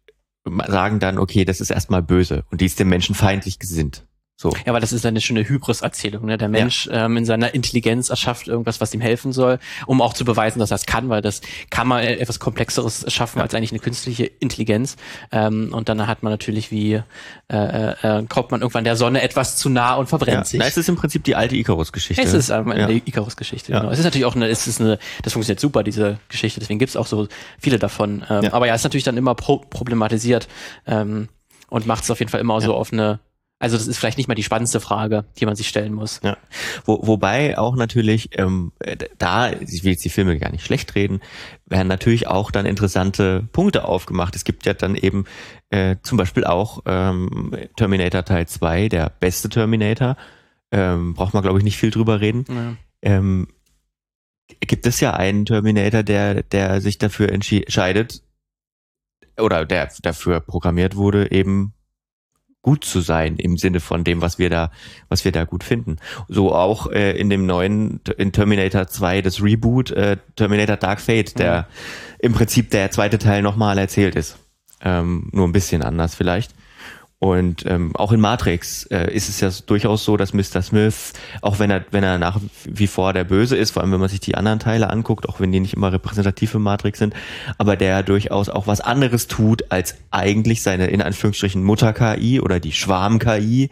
sagen 0.67 0.99
dann, 1.01 1.19
okay, 1.19 1.45
das 1.45 1.61
ist 1.61 1.71
erstmal 1.71 2.03
böse 2.03 2.45
und 2.51 2.61
die 2.61 2.67
ist 2.67 2.81
dem 2.81 2.89
Menschen 2.89 3.15
feindlich 3.15 3.59
gesinnt. 3.59 4.07
So. 4.41 4.53
Ja, 4.65 4.69
aber 4.69 4.81
das 4.81 4.95
ist 4.95 5.05
eine 5.05 5.21
schöne 5.21 5.47
Hybris-Erzählung. 5.47 6.25
Ne? 6.25 6.39
Der 6.39 6.49
Mensch 6.49 6.87
ja. 6.87 7.05
ähm, 7.05 7.19
in 7.19 7.27
seiner 7.27 7.53
Intelligenz 7.53 8.09
erschafft 8.09 8.49
irgendwas, 8.49 8.81
was 8.81 8.95
ihm 8.95 9.03
helfen 9.03 9.35
soll, 9.35 9.59
um 9.85 10.01
auch 10.01 10.15
zu 10.15 10.25
beweisen, 10.25 10.61
dass 10.61 10.71
er 10.71 10.77
es 10.77 10.87
kann, 10.87 11.11
weil 11.11 11.21
das 11.21 11.43
kann 11.69 11.87
man 11.87 12.03
etwas 12.03 12.39
Komplexeres 12.39 13.05
schaffen 13.13 13.37
ja. 13.41 13.43
als 13.43 13.55
eigentlich 13.55 13.73
eine 13.73 13.81
künstliche 13.81 14.25
Intelligenz. 14.25 14.97
Ähm, 15.31 15.75
und 15.75 15.91
dann 15.91 16.07
hat 16.07 16.23
man 16.23 16.33
natürlich 16.33 16.71
wie 16.71 17.03
äh, 17.53 17.91
äh, 17.91 18.25
kommt 18.31 18.51
man 18.51 18.63
irgendwann 18.63 18.85
der 18.85 18.97
Sonne 18.97 19.21
etwas 19.21 19.59
zu 19.59 19.69
nah 19.69 19.97
und 19.97 20.07
verbrennt 20.07 20.39
ja. 20.39 20.45
sich. 20.45 20.59
Na, 20.59 20.67
es 20.67 20.79
ist 20.79 20.89
im 20.89 20.97
Prinzip 20.97 21.23
die 21.25 21.35
alte 21.37 21.55
Icarus-Geschichte. 21.57 22.23
Es 22.23 22.33
ist 22.33 22.49
ähm, 22.49 22.71
eine 22.71 22.95
ja. 22.95 23.01
Icarus-Geschichte. 23.05 23.73
Genau. 23.73 23.91
Es 23.91 23.99
ist 23.99 24.07
natürlich 24.07 24.25
auch 24.25 24.37
eine, 24.37 24.49
es 24.49 24.67
ist 24.67 24.81
eine, 24.81 24.99
das 25.23 25.35
funktioniert 25.35 25.61
super 25.61 25.83
diese 25.83 26.19
Geschichte. 26.31 26.61
Deswegen 26.61 26.79
gibt's 26.79 26.97
auch 26.97 27.07
so 27.07 27.29
viele 27.59 27.79
davon. 27.79 28.25
Ähm, 28.31 28.47
Aber 28.53 28.67
ja, 28.67 28.73
es 28.73 28.81
ist 28.81 28.85
natürlich 28.85 29.05
dann 29.05 29.19
immer 29.19 29.35
pro 29.35 29.59
problematisiert 29.59 30.49
ähm, 30.87 31.29
und 31.69 31.87
macht 31.87 32.05
es 32.05 32.11
auf 32.11 32.21
jeden 32.21 32.31
Fall 32.31 32.41
immer 32.41 32.59
so 32.63 32.75
auf 32.75 32.91
eine 32.91 33.21
also 33.61 33.77
das 33.77 33.87
ist 33.87 33.99
vielleicht 33.99 34.17
nicht 34.17 34.27
mal 34.27 34.35
die 34.35 34.43
spannendste 34.43 34.81
Frage, 34.81 35.27
die 35.39 35.45
man 35.45 35.55
sich 35.55 35.69
stellen 35.69 35.93
muss. 35.93 36.21
Ja. 36.25 36.39
Wo, 36.87 37.07
wobei 37.07 37.59
auch 37.59 37.77
natürlich, 37.77 38.31
ähm, 38.39 38.73
da, 39.19 39.53
ich 39.53 39.85
will 39.85 39.93
jetzt 39.93 40.05
die 40.05 40.09
Filme 40.09 40.39
gar 40.39 40.51
nicht 40.51 40.65
schlecht 40.65 40.95
reden, 40.95 41.21
werden 41.67 41.87
natürlich 41.87 42.27
auch 42.27 42.51
dann 42.51 42.65
interessante 42.65 43.47
Punkte 43.53 43.85
aufgemacht. 43.85 44.35
Es 44.35 44.45
gibt 44.45 44.65
ja 44.65 44.73
dann 44.73 44.97
eben 44.97 45.27
äh, 45.69 45.97
zum 46.03 46.17
Beispiel 46.17 46.45
auch 46.45 46.81
ähm, 46.87 47.55
Terminator 47.77 48.25
Teil 48.25 48.49
2, 48.49 48.89
der 48.89 49.13
beste 49.21 49.51
Terminator. 49.51 50.17
Ähm, 50.73 51.13
braucht 51.13 51.35
man, 51.35 51.43
glaube 51.43 51.59
ich, 51.59 51.65
nicht 51.65 51.77
viel 51.77 51.91
drüber 51.91 52.23
reden. 52.23 52.47
Ja. 52.49 52.77
Ähm, 53.03 53.49
gibt 54.61 54.87
es 54.87 55.01
ja 55.01 55.13
einen 55.13 55.45
Terminator, 55.45 56.03
der, 56.03 56.45
der 56.45 56.81
sich 56.81 56.97
dafür 56.97 57.31
entscheidet, 57.31 58.23
oder 59.39 59.67
der 59.67 59.91
dafür 60.03 60.41
programmiert 60.41 60.97
wurde, 60.97 61.31
eben 61.31 61.75
gut 62.63 62.85
zu 62.85 63.01
sein 63.01 63.37
im 63.37 63.57
Sinne 63.57 63.81
von 63.81 64.05
dem, 64.05 64.21
was 64.21 64.39
wir 64.39 64.51
da, 64.51 64.71
was 65.09 65.25
wir 65.25 65.33
da 65.33 65.45
gut 65.45 65.65
finden. 65.65 65.97
So 66.29 66.55
auch 66.55 66.91
äh, 66.91 67.19
in 67.19 67.31
dem 67.31 67.47
neuen 67.47 68.01
in 68.19 68.33
Terminator 68.33 68.87
2 68.87 69.23
das 69.23 69.43
Reboot 69.43 69.91
äh, 69.93 70.19
Terminator 70.37 70.77
Dark 70.77 71.01
Fate, 71.01 71.39
der 71.39 71.63
mhm. 71.63 71.67
im 72.19 72.33
Prinzip 72.35 72.71
der 72.71 72.91
zweite 72.91 73.19
Teil 73.19 73.43
nochmal 73.43 73.79
erzählt 73.79 74.15
ist. 74.15 74.39
Ähm, 74.83 75.29
nur 75.33 75.47
ein 75.47 75.53
bisschen 75.53 75.83
anders 75.83 76.15
vielleicht. 76.15 76.55
Und 77.23 77.67
ähm, 77.67 77.95
auch 77.97 78.13
in 78.13 78.21
Matrix 78.21 78.85
äh, 78.87 79.13
ist 79.13 79.29
es 79.29 79.41
ja 79.41 79.51
durchaus 79.67 80.07
so, 80.07 80.17
dass 80.17 80.33
Mr. 80.33 80.63
Smith, 80.63 81.13
auch 81.43 81.59
wenn 81.59 81.71
er, 81.71 81.85
wenn 81.91 82.03
er 82.03 82.17
nach 82.17 82.41
wie 82.65 82.87
vor 82.87 83.13
der 83.13 83.25
Böse 83.25 83.59
ist, 83.59 83.73
vor 83.73 83.83
allem 83.83 83.93
wenn 83.93 84.01
man 84.01 84.09
sich 84.09 84.21
die 84.21 84.37
anderen 84.37 84.59
Teile 84.59 84.89
anguckt, 84.89 85.29
auch 85.29 85.39
wenn 85.39 85.53
die 85.53 85.61
nicht 85.61 85.75
immer 85.75 85.93
repräsentativ 85.93 86.53
für 86.53 86.59
Matrix 86.59 86.99
sind, 86.99 87.13
aber 87.59 87.77
der 87.77 88.03
durchaus 88.03 88.49
auch 88.49 88.67
was 88.67 88.81
anderes 88.81 89.27
tut, 89.27 89.71
als 89.71 89.97
eigentlich 90.11 90.63
seine 90.63 90.87
in 90.87 91.03
Anführungsstrichen 91.03 91.63
Mutter-KI 91.63 92.41
oder 92.41 92.59
die 92.59 92.73
Schwarm-KI 92.73 93.69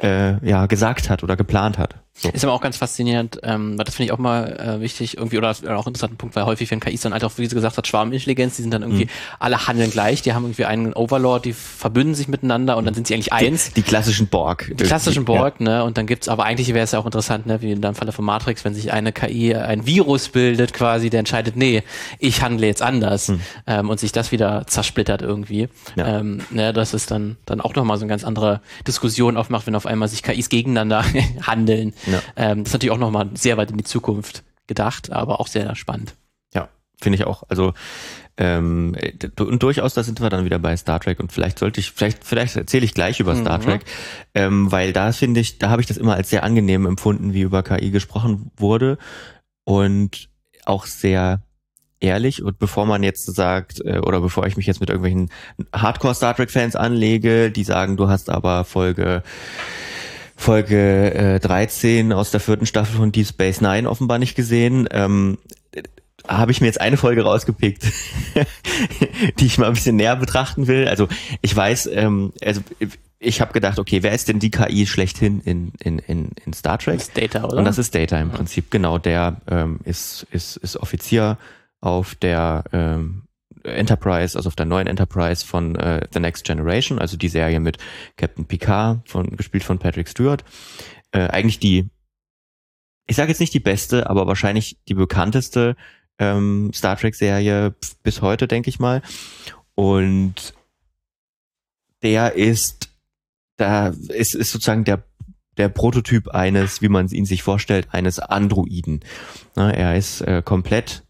äh, 0.00 0.48
ja 0.48 0.66
gesagt 0.66 1.10
hat 1.10 1.24
oder 1.24 1.34
geplant 1.34 1.78
hat. 1.78 2.03
So. 2.16 2.28
Ist 2.28 2.44
aber 2.44 2.52
auch 2.52 2.60
ganz 2.60 2.76
faszinierend, 2.76 3.40
ähm, 3.42 3.76
weil 3.76 3.84
das 3.84 3.96
finde 3.96 4.06
ich 4.06 4.12
auch 4.12 4.18
mal 4.18 4.52
äh, 4.52 4.80
wichtig, 4.80 5.16
irgendwie, 5.16 5.36
oder, 5.36 5.52
oder 5.62 5.76
auch 5.76 5.88
interessanten 5.88 6.16
Punkt, 6.16 6.36
weil 6.36 6.44
häufig, 6.46 6.70
wenn 6.70 6.78
KIs 6.78 7.00
dann 7.00 7.12
halt 7.12 7.24
auch, 7.24 7.32
wie 7.38 7.46
sie 7.46 7.54
gesagt 7.54 7.76
hat, 7.76 7.88
Schwarmintelligenz, 7.88 8.54
die 8.54 8.62
sind 8.62 8.72
dann 8.72 8.82
irgendwie, 8.82 9.06
mhm. 9.06 9.10
alle 9.40 9.66
handeln 9.66 9.90
gleich, 9.90 10.22
die 10.22 10.32
haben 10.32 10.44
irgendwie 10.44 10.64
einen 10.64 10.92
Overlord, 10.92 11.44
die 11.44 11.52
verbünden 11.52 12.14
sich 12.14 12.28
miteinander 12.28 12.76
und 12.76 12.84
dann 12.84 12.94
sind 12.94 13.08
sie 13.08 13.14
eigentlich 13.14 13.32
eins. 13.32 13.70
Die, 13.70 13.74
die 13.74 13.82
klassischen 13.82 14.28
Borg. 14.28 14.70
Die 14.78 14.84
klassischen 14.84 15.24
Borg, 15.24 15.56
ja. 15.58 15.64
ne, 15.64 15.84
und 15.84 15.98
dann 15.98 16.06
gibt's, 16.06 16.28
aber 16.28 16.44
eigentlich 16.44 16.68
wäre 16.68 16.84
es 16.84 16.92
ja 16.92 17.00
auch 17.00 17.04
interessant, 17.04 17.46
ne, 17.46 17.60
wie 17.62 17.72
in 17.72 17.82
dem 17.82 17.96
Falle 17.96 18.12
von 18.12 18.24
Matrix, 18.24 18.64
wenn 18.64 18.74
sich 18.74 18.92
eine 18.92 19.10
KI 19.12 19.56
ein 19.56 19.84
Virus 19.84 20.28
bildet 20.28 20.72
quasi, 20.72 21.10
der 21.10 21.18
entscheidet, 21.18 21.56
nee, 21.56 21.82
ich 22.20 22.42
handle 22.42 22.64
jetzt 22.64 22.80
anders, 22.80 23.28
mhm. 23.28 23.40
ähm, 23.66 23.90
und 23.90 23.98
sich 23.98 24.12
das 24.12 24.30
wieder 24.30 24.68
zersplittert 24.68 25.20
irgendwie. 25.20 25.68
Ja. 25.96 26.20
Ähm, 26.20 26.42
ne, 26.50 26.72
das 26.72 26.94
ist 26.94 27.10
dann, 27.10 27.38
dann 27.44 27.60
auch 27.60 27.74
nochmal 27.74 27.98
so 27.98 28.04
eine 28.04 28.10
ganz 28.10 28.22
andere 28.22 28.60
Diskussion 28.86 29.36
aufmacht, 29.36 29.66
wenn 29.66 29.74
auf 29.74 29.86
einmal 29.86 30.06
sich 30.06 30.22
KIs 30.22 30.48
gegeneinander 30.48 31.04
handeln. 31.42 31.92
Ja. 32.06 32.22
Ähm, 32.36 32.64
das 32.64 32.68
ist 32.68 32.72
natürlich 32.74 32.92
auch 32.92 32.98
nochmal 32.98 33.30
sehr 33.34 33.56
weit 33.56 33.70
in 33.70 33.76
die 33.76 33.84
Zukunft 33.84 34.42
gedacht, 34.66 35.12
aber 35.12 35.40
auch 35.40 35.46
sehr 35.46 35.74
spannend. 35.74 36.14
Ja, 36.54 36.68
finde 37.00 37.16
ich 37.16 37.24
auch. 37.24 37.44
Also 37.48 37.74
ähm, 38.36 38.96
und 39.38 39.62
durchaus, 39.62 39.94
da 39.94 40.02
sind 40.02 40.20
wir 40.20 40.28
dann 40.28 40.44
wieder 40.44 40.58
bei 40.58 40.76
Star 40.76 40.98
Trek 40.98 41.20
und 41.20 41.30
vielleicht 41.30 41.60
sollte 41.60 41.78
ich, 41.78 41.92
vielleicht, 41.92 42.24
vielleicht 42.24 42.56
erzähle 42.56 42.84
ich 42.84 42.92
gleich 42.92 43.20
über 43.20 43.36
Star 43.36 43.58
mhm. 43.58 43.62
Trek, 43.62 43.84
ähm, 44.34 44.72
weil 44.72 44.92
da 44.92 45.12
finde 45.12 45.40
ich, 45.40 45.58
da 45.58 45.70
habe 45.70 45.80
ich 45.80 45.86
das 45.86 45.98
immer 45.98 46.14
als 46.14 46.30
sehr 46.30 46.42
angenehm 46.42 46.84
empfunden, 46.84 47.32
wie 47.32 47.42
über 47.42 47.62
KI 47.62 47.90
gesprochen 47.90 48.50
wurde 48.56 48.98
und 49.62 50.28
auch 50.64 50.86
sehr 50.86 51.42
ehrlich 52.00 52.42
und 52.42 52.58
bevor 52.58 52.86
man 52.86 53.04
jetzt 53.04 53.24
sagt, 53.24 53.80
äh, 53.84 54.00
oder 54.00 54.20
bevor 54.20 54.46
ich 54.46 54.56
mich 54.56 54.66
jetzt 54.66 54.80
mit 54.80 54.90
irgendwelchen 54.90 55.30
Hardcore 55.72 56.14
Star 56.14 56.34
Trek 56.34 56.50
Fans 56.50 56.74
anlege, 56.74 57.52
die 57.52 57.64
sagen, 57.64 57.96
du 57.96 58.08
hast 58.08 58.30
aber 58.30 58.64
Folge 58.64 59.22
Folge 60.36 61.14
äh, 61.14 61.40
13 61.40 62.12
aus 62.12 62.30
der 62.30 62.40
vierten 62.40 62.66
Staffel 62.66 62.96
von 62.96 63.12
Deep 63.12 63.26
Space 63.26 63.60
Nine 63.60 63.88
offenbar 63.88 64.18
nicht 64.18 64.34
gesehen. 64.34 64.88
Ähm, 64.90 65.38
habe 66.26 66.52
ich 66.52 66.60
mir 66.60 66.66
jetzt 66.66 66.80
eine 66.80 66.96
Folge 66.96 67.22
rausgepickt, 67.22 67.84
die 69.38 69.46
ich 69.46 69.58
mal 69.58 69.66
ein 69.66 69.74
bisschen 69.74 69.96
näher 69.96 70.16
betrachten 70.16 70.66
will. 70.66 70.88
Also 70.88 71.08
ich 71.42 71.54
weiß, 71.54 71.86
ähm, 71.92 72.32
also 72.42 72.62
ich 73.18 73.40
habe 73.40 73.52
gedacht, 73.52 73.78
okay, 73.78 74.02
wer 74.02 74.12
ist 74.12 74.28
denn 74.28 74.38
die 74.38 74.50
KI 74.50 74.86
schlechthin 74.86 75.40
in, 75.40 75.72
in, 75.80 75.98
in, 75.98 76.30
in 76.44 76.52
Star 76.52 76.78
Trek? 76.78 76.98
Das 76.98 77.08
ist 77.08 77.16
Data, 77.16 77.44
oder? 77.44 77.58
Und 77.58 77.64
das 77.64 77.78
ist 77.78 77.94
Data 77.94 78.18
im 78.20 78.30
Prinzip, 78.30 78.70
genau. 78.70 78.98
Der 78.98 79.36
ähm, 79.50 79.80
ist, 79.84 80.26
ist, 80.30 80.56
ist 80.56 80.76
Offizier 80.76 81.38
auf 81.80 82.14
der 82.14 82.64
ähm, 82.72 83.22
Enterprise, 83.64 84.36
also 84.36 84.48
auf 84.48 84.56
der 84.56 84.66
neuen 84.66 84.86
Enterprise 84.86 85.44
von 85.44 85.76
äh, 85.76 86.06
The 86.12 86.20
Next 86.20 86.44
Generation, 86.44 86.98
also 86.98 87.16
die 87.16 87.28
Serie 87.28 87.60
mit 87.60 87.78
Captain 88.16 88.44
Picard, 88.44 89.08
von, 89.08 89.36
gespielt 89.36 89.64
von 89.64 89.78
Patrick 89.78 90.08
Stewart. 90.08 90.44
Äh, 91.12 91.28
eigentlich 91.28 91.58
die, 91.58 91.88
ich 93.06 93.16
sage 93.16 93.30
jetzt 93.30 93.40
nicht 93.40 93.54
die 93.54 93.60
beste, 93.60 94.08
aber 94.08 94.26
wahrscheinlich 94.26 94.78
die 94.88 94.94
bekannteste 94.94 95.76
ähm, 96.18 96.70
Star 96.74 96.96
Trek-Serie 96.96 97.74
bis 98.02 98.22
heute, 98.22 98.46
denke 98.46 98.70
ich 98.70 98.78
mal. 98.78 99.02
Und 99.74 100.54
der 102.02 102.34
ist, 102.34 102.90
da 103.56 103.88
ist, 103.88 104.34
ist 104.34 104.52
sozusagen 104.52 104.84
der 104.84 105.02
der 105.56 105.68
Prototyp 105.68 106.28
eines, 106.28 106.82
wie 106.82 106.88
man 106.88 107.08
ihn 107.08 107.26
sich 107.26 107.42
vorstellt, 107.42 107.88
eines 107.92 108.18
Androiden. 108.18 109.00
Na, 109.54 109.70
er 109.70 109.96
ist 109.96 110.20
äh, 110.22 110.42
komplett 110.44 111.04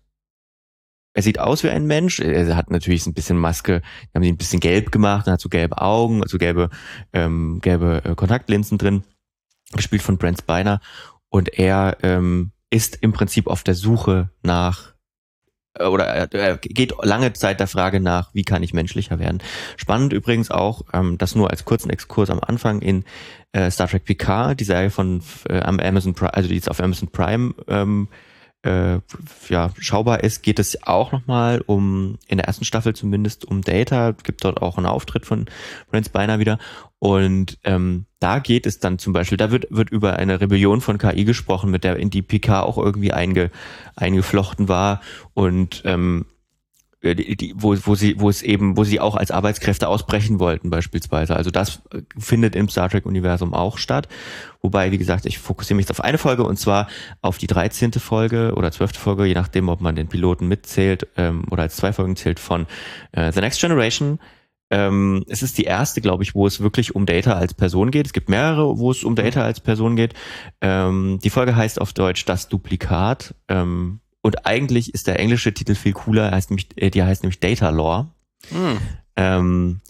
er 1.15 1.23
sieht 1.23 1.39
aus 1.39 1.63
wie 1.63 1.71
ein 1.71 1.87
Mensch. 1.87 2.19
Er 2.19 2.57
hat 2.57 2.71
natürlich 2.71 3.07
ein 3.07 3.15
bisschen 3.15 3.39
Maske, 3.39 3.83
haben 4.15 4.23
ihn 4.25 4.35
ein 4.35 4.39
bisschen 4.39 4.61
gelb 4.61 4.91
gemacht, 4.91 5.27
hat 5.27 5.41
so 5.41 5.49
gelbe 5.49 5.81
Augen, 5.81 6.23
also 6.23 6.39
gelbe, 6.39 6.71
ähm, 7.13 7.61
gelbe 7.63 8.03
äh, 8.05 8.15
Kontaktlinsen 8.15 8.79
drin, 8.79 9.05
gespielt 9.73 10.03
von 10.03 10.19
Brent 10.19 10.39
Spiner. 10.39 10.81
Und 11.29 11.57
er 11.59 11.99
ähm, 12.03 12.51
ist 12.71 12.99
im 13.01 13.13
Prinzip 13.13 13.47
auf 13.47 13.63
der 13.63 13.75
Suche 13.75 14.31
nach 14.43 14.95
äh, 15.79 15.85
oder 15.85 16.05
er 16.05 16.57
geht 16.59 16.93
lange 17.03 17.33
Zeit 17.33 17.61
der 17.61 17.69
Frage 17.69 18.01
nach, 18.01 18.35
wie 18.35 18.43
kann 18.43 18.65
ich 18.65 18.75
menschlicher 18.75 19.21
werden. 19.21 19.41
Spannend 19.77 20.13
übrigens 20.13 20.51
auch, 20.51 20.83
ähm, 20.93 21.17
das 21.17 21.37
nur 21.37 21.51
als 21.51 21.65
kurzen 21.65 21.91
Exkurs 21.91 22.31
am 22.31 22.41
Anfang 22.41 22.83
in 22.83 23.05
äh, 23.53 23.71
Star 23.71 23.87
Trek 23.87 24.05
Picard, 24.05 24.59
die 24.59 24.65
Serie 24.65 24.91
von 24.91 25.23
äh, 25.49 25.61
Amazon 25.61 26.15
Prime, 26.15 26.35
also 26.35 26.49
die 26.49 26.57
ist 26.57 26.69
auf 26.69 26.81
Amazon 26.81 27.09
Prime 27.09 27.55
ähm, 27.69 28.09
äh, 28.65 29.01
ja, 29.49 29.71
schaubar 29.79 30.25
ist, 30.25 30.43
geht 30.43 30.59
es 30.59 30.83
auch 30.87 31.13
nochmal 31.13 31.63
um, 31.67 32.19
in 32.27 32.39
der 32.39 32.47
ersten 32.47 32.65
Staffel 32.65 32.95
zumindest, 32.95 33.45
um 33.45 33.63
Data. 33.63 34.13
Gibt 34.13 34.45
dort 34.45 34.63
auch 34.63 34.79
einen 34.79 34.87
Auftritt 34.87 35.27
von 35.27 35.47
Brent 35.91 36.07
Spiner 36.07 36.39
wieder. 36.39 36.59
Und 36.99 37.59
ähm, 37.65 38.07
da 38.21 38.39
geht 38.39 38.65
es 38.65 38.79
dann 38.79 38.99
zum 38.99 39.13
Beispiel, 39.13 39.37
da 39.37 39.51
wird, 39.51 39.67
wird 39.69 39.91
über 39.91 40.17
eine 40.17 40.41
Rebellion 40.41 40.81
von 40.81 40.97
KI 40.97 41.25
gesprochen, 41.25 41.71
mit 41.71 41.85
der 41.85 41.97
in 41.97 42.09
die 42.09 42.23
PK 42.23 42.63
auch 42.63 42.79
irgendwie 42.79 43.13
einge, 43.13 43.51
eingeflochten 43.97 44.69
war. 44.69 45.03
Und 45.35 45.83
ähm, 45.85 46.25
äh, 46.25 46.34
die, 47.05 47.37
die, 47.37 47.55
wo, 47.57 47.77
wo 47.85 47.95
sie, 47.95 48.19
wo 48.19 48.31
es 48.31 48.43
eben, 48.43 48.77
wo 48.77 48.85
sie 48.85 49.01
auch 49.01 49.17
als 49.17 49.31
Arbeitskräfte 49.31 49.89
ausbrechen 49.89 50.41
wollten 50.41 50.71
beispielsweise. 50.71 51.37
Also 51.37 51.51
das 51.51 51.83
äh, 51.93 52.01
findet 52.19 52.57
im 52.57 52.69
Star 52.69 52.89
Trek 52.89 53.05
Universum 53.05 53.53
auch 53.53 53.77
statt. 53.77 54.09
Wobei, 54.63 54.91
wie 54.91 54.99
gesagt, 54.99 55.27
ich 55.27 55.39
fokussiere 55.39 55.77
mich 55.77 55.91
auf 55.91 56.01
eine 56.01 56.17
Folge 56.17 56.45
und 56.45 56.59
zwar 56.59 56.89
auf 57.21 57.37
die 57.37 57.47
13. 57.47 57.93
Folge 57.93 58.55
oder 58.57 58.73
12. 58.73 58.97
Folge, 58.97 59.27
je 59.27 59.35
nachdem, 59.35 59.69
ob 59.69 59.83
man 59.83 59.95
den 59.95 60.09
Piloten 60.09 60.49
mitzählt 60.49 61.07
ähm, 61.19 61.45
oder 61.51 61.63
als 61.65 61.77
zwei 61.77 61.93
Folgen 61.93 62.17
zählt 62.17 62.41
von 62.41 62.67
äh, 63.13 63.31
The 63.31 63.41
Next 63.41 63.61
Generation. 63.61 64.19
Ähm, 64.71 65.25
es 65.29 65.43
ist 65.43 65.59
die 65.59 65.65
erste, 65.65 66.01
glaube 66.01 66.23
ich, 66.23 66.35
wo 66.35 66.47
es 66.47 66.61
wirklich 66.61 66.95
um 66.95 67.05
Data 67.05 67.35
als 67.35 67.53
Person 67.53 67.91
geht. 67.91 68.07
Es 68.07 68.13
gibt 68.13 68.29
mehrere, 68.29 68.79
wo 68.79 68.91
es 68.91 69.05
um 69.05 69.15
Data 69.15 69.45
als 69.45 69.61
Person 69.61 69.95
geht. 69.95 70.15
Ähm, 70.63 71.19
die 71.23 71.31
Folge 71.31 71.55
heißt 71.55 71.81
auf 71.81 71.93
Deutsch 71.93 72.25
Das 72.25 72.49
Duplikat. 72.49 73.35
Ähm, 73.49 74.01
und 74.25 74.47
eigentlich 74.47 74.95
ist 74.95 75.07
der 75.07 75.21
englische 75.21 75.53
Titel 75.53 75.75
viel 75.75 75.93
cooler, 75.93 76.31
heißt 76.31 76.51
nämlich, 76.51 76.69
äh, 76.77 76.89
die 76.89 77.03
heißt 77.03 77.23
nämlich 77.23 77.41
Data 77.41 77.69
Lore. 77.69 78.09
Hm. 78.49 78.79
Ähm, 79.17 79.81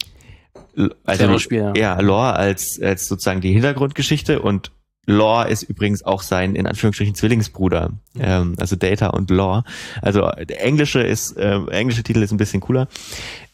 also 1.05 1.39
Spiel, 1.39 1.59
ja. 1.59 1.73
ja, 1.77 2.01
Lore 2.01 2.33
als, 2.33 2.81
als 2.83 3.07
sozusagen 3.07 3.41
die 3.41 3.53
Hintergrundgeschichte 3.53 4.43
und 4.43 4.73
Lore 5.07 5.49
ist 5.49 5.63
übrigens 5.63 6.03
auch 6.03 6.23
sein 6.23 6.57
in 6.57 6.67
Anführungsstrichen 6.67 7.15
Zwillingsbruder. 7.15 7.91
Mhm. 8.15 8.21
Ähm, 8.21 8.55
also 8.59 8.75
Data 8.75 9.09
und 9.11 9.31
Lore. 9.31 9.63
Also 10.03 10.23
der 10.23 10.65
englische 10.65 11.01
ist, 11.01 11.37
äh, 11.37 11.61
englische 11.71 12.03
Titel 12.03 12.23
ist 12.23 12.33
ein 12.33 12.37
bisschen 12.37 12.61
cooler. 12.61 12.89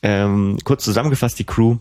Ähm, 0.03 0.57
kurz 0.65 0.83
zusammengefasst, 0.83 1.39
die 1.39 1.45
Crew 1.45 1.77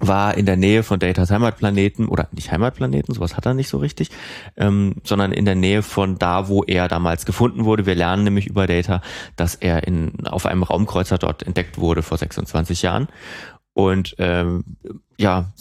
war 0.00 0.36
in 0.36 0.46
der 0.46 0.56
Nähe 0.56 0.82
von 0.82 0.98
Datas 0.98 1.30
Heimatplaneten 1.30 2.08
oder 2.08 2.28
nicht 2.32 2.52
Heimatplaneten, 2.52 3.14
sowas 3.14 3.36
hat 3.36 3.46
er 3.46 3.54
nicht 3.54 3.68
so 3.68 3.78
richtig, 3.78 4.10
ähm, 4.56 4.96
sondern 5.04 5.32
in 5.32 5.44
der 5.44 5.54
Nähe 5.54 5.82
von 5.82 6.18
da, 6.18 6.48
wo 6.48 6.62
er 6.62 6.88
damals 6.88 7.26
gefunden 7.26 7.64
wurde. 7.64 7.86
Wir 7.86 7.94
lernen 7.94 8.24
nämlich 8.24 8.46
über 8.46 8.66
Data, 8.66 9.02
dass 9.36 9.54
er 9.54 9.86
in, 9.86 10.26
auf 10.26 10.46
einem 10.46 10.62
Raumkreuzer 10.62 11.18
dort 11.18 11.42
entdeckt 11.42 11.78
wurde 11.78 12.02
vor 12.02 12.18
26 12.18 12.82
Jahren 12.82 13.08
und 13.78 14.16
ähm, 14.18 14.64
ja, 15.18 15.52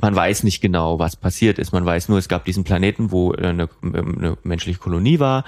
man 0.00 0.16
weiß 0.16 0.44
nicht 0.44 0.62
genau, 0.62 0.98
was 0.98 1.14
passiert 1.14 1.58
ist. 1.58 1.72
Man 1.72 1.84
weiß 1.84 2.08
nur, 2.08 2.16
es 2.16 2.26
gab 2.26 2.46
diesen 2.46 2.64
Planeten, 2.64 3.12
wo 3.12 3.32
eine, 3.32 3.68
eine 3.82 4.38
menschliche 4.44 4.78
Kolonie 4.78 5.18
war. 5.18 5.44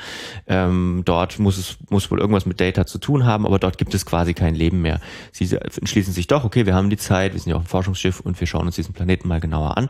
Ähm, 0.46 1.04
dort 1.06 1.38
muss 1.38 1.56
es 1.56 1.78
muss 1.88 2.10
wohl 2.10 2.20
irgendwas 2.20 2.44
mit 2.44 2.60
Data 2.60 2.84
zu 2.84 2.98
tun 2.98 3.24
haben, 3.24 3.46
aber 3.46 3.58
dort 3.58 3.78
gibt 3.78 3.94
es 3.94 4.04
quasi 4.04 4.34
kein 4.34 4.54
Leben 4.54 4.82
mehr. 4.82 5.00
Sie 5.32 5.56
entschließen 5.56 6.12
sich 6.12 6.26
doch, 6.26 6.44
okay, 6.44 6.66
wir 6.66 6.74
haben 6.74 6.90
die 6.90 6.98
Zeit, 6.98 7.32
wir 7.32 7.40
sind 7.40 7.48
ja 7.48 7.56
auch 7.56 7.62
ein 7.62 7.66
Forschungsschiff 7.66 8.20
und 8.20 8.38
wir 8.38 8.46
schauen 8.46 8.66
uns 8.66 8.76
diesen 8.76 8.92
Planeten 8.92 9.26
mal 9.26 9.40
genauer 9.40 9.78
an. 9.78 9.88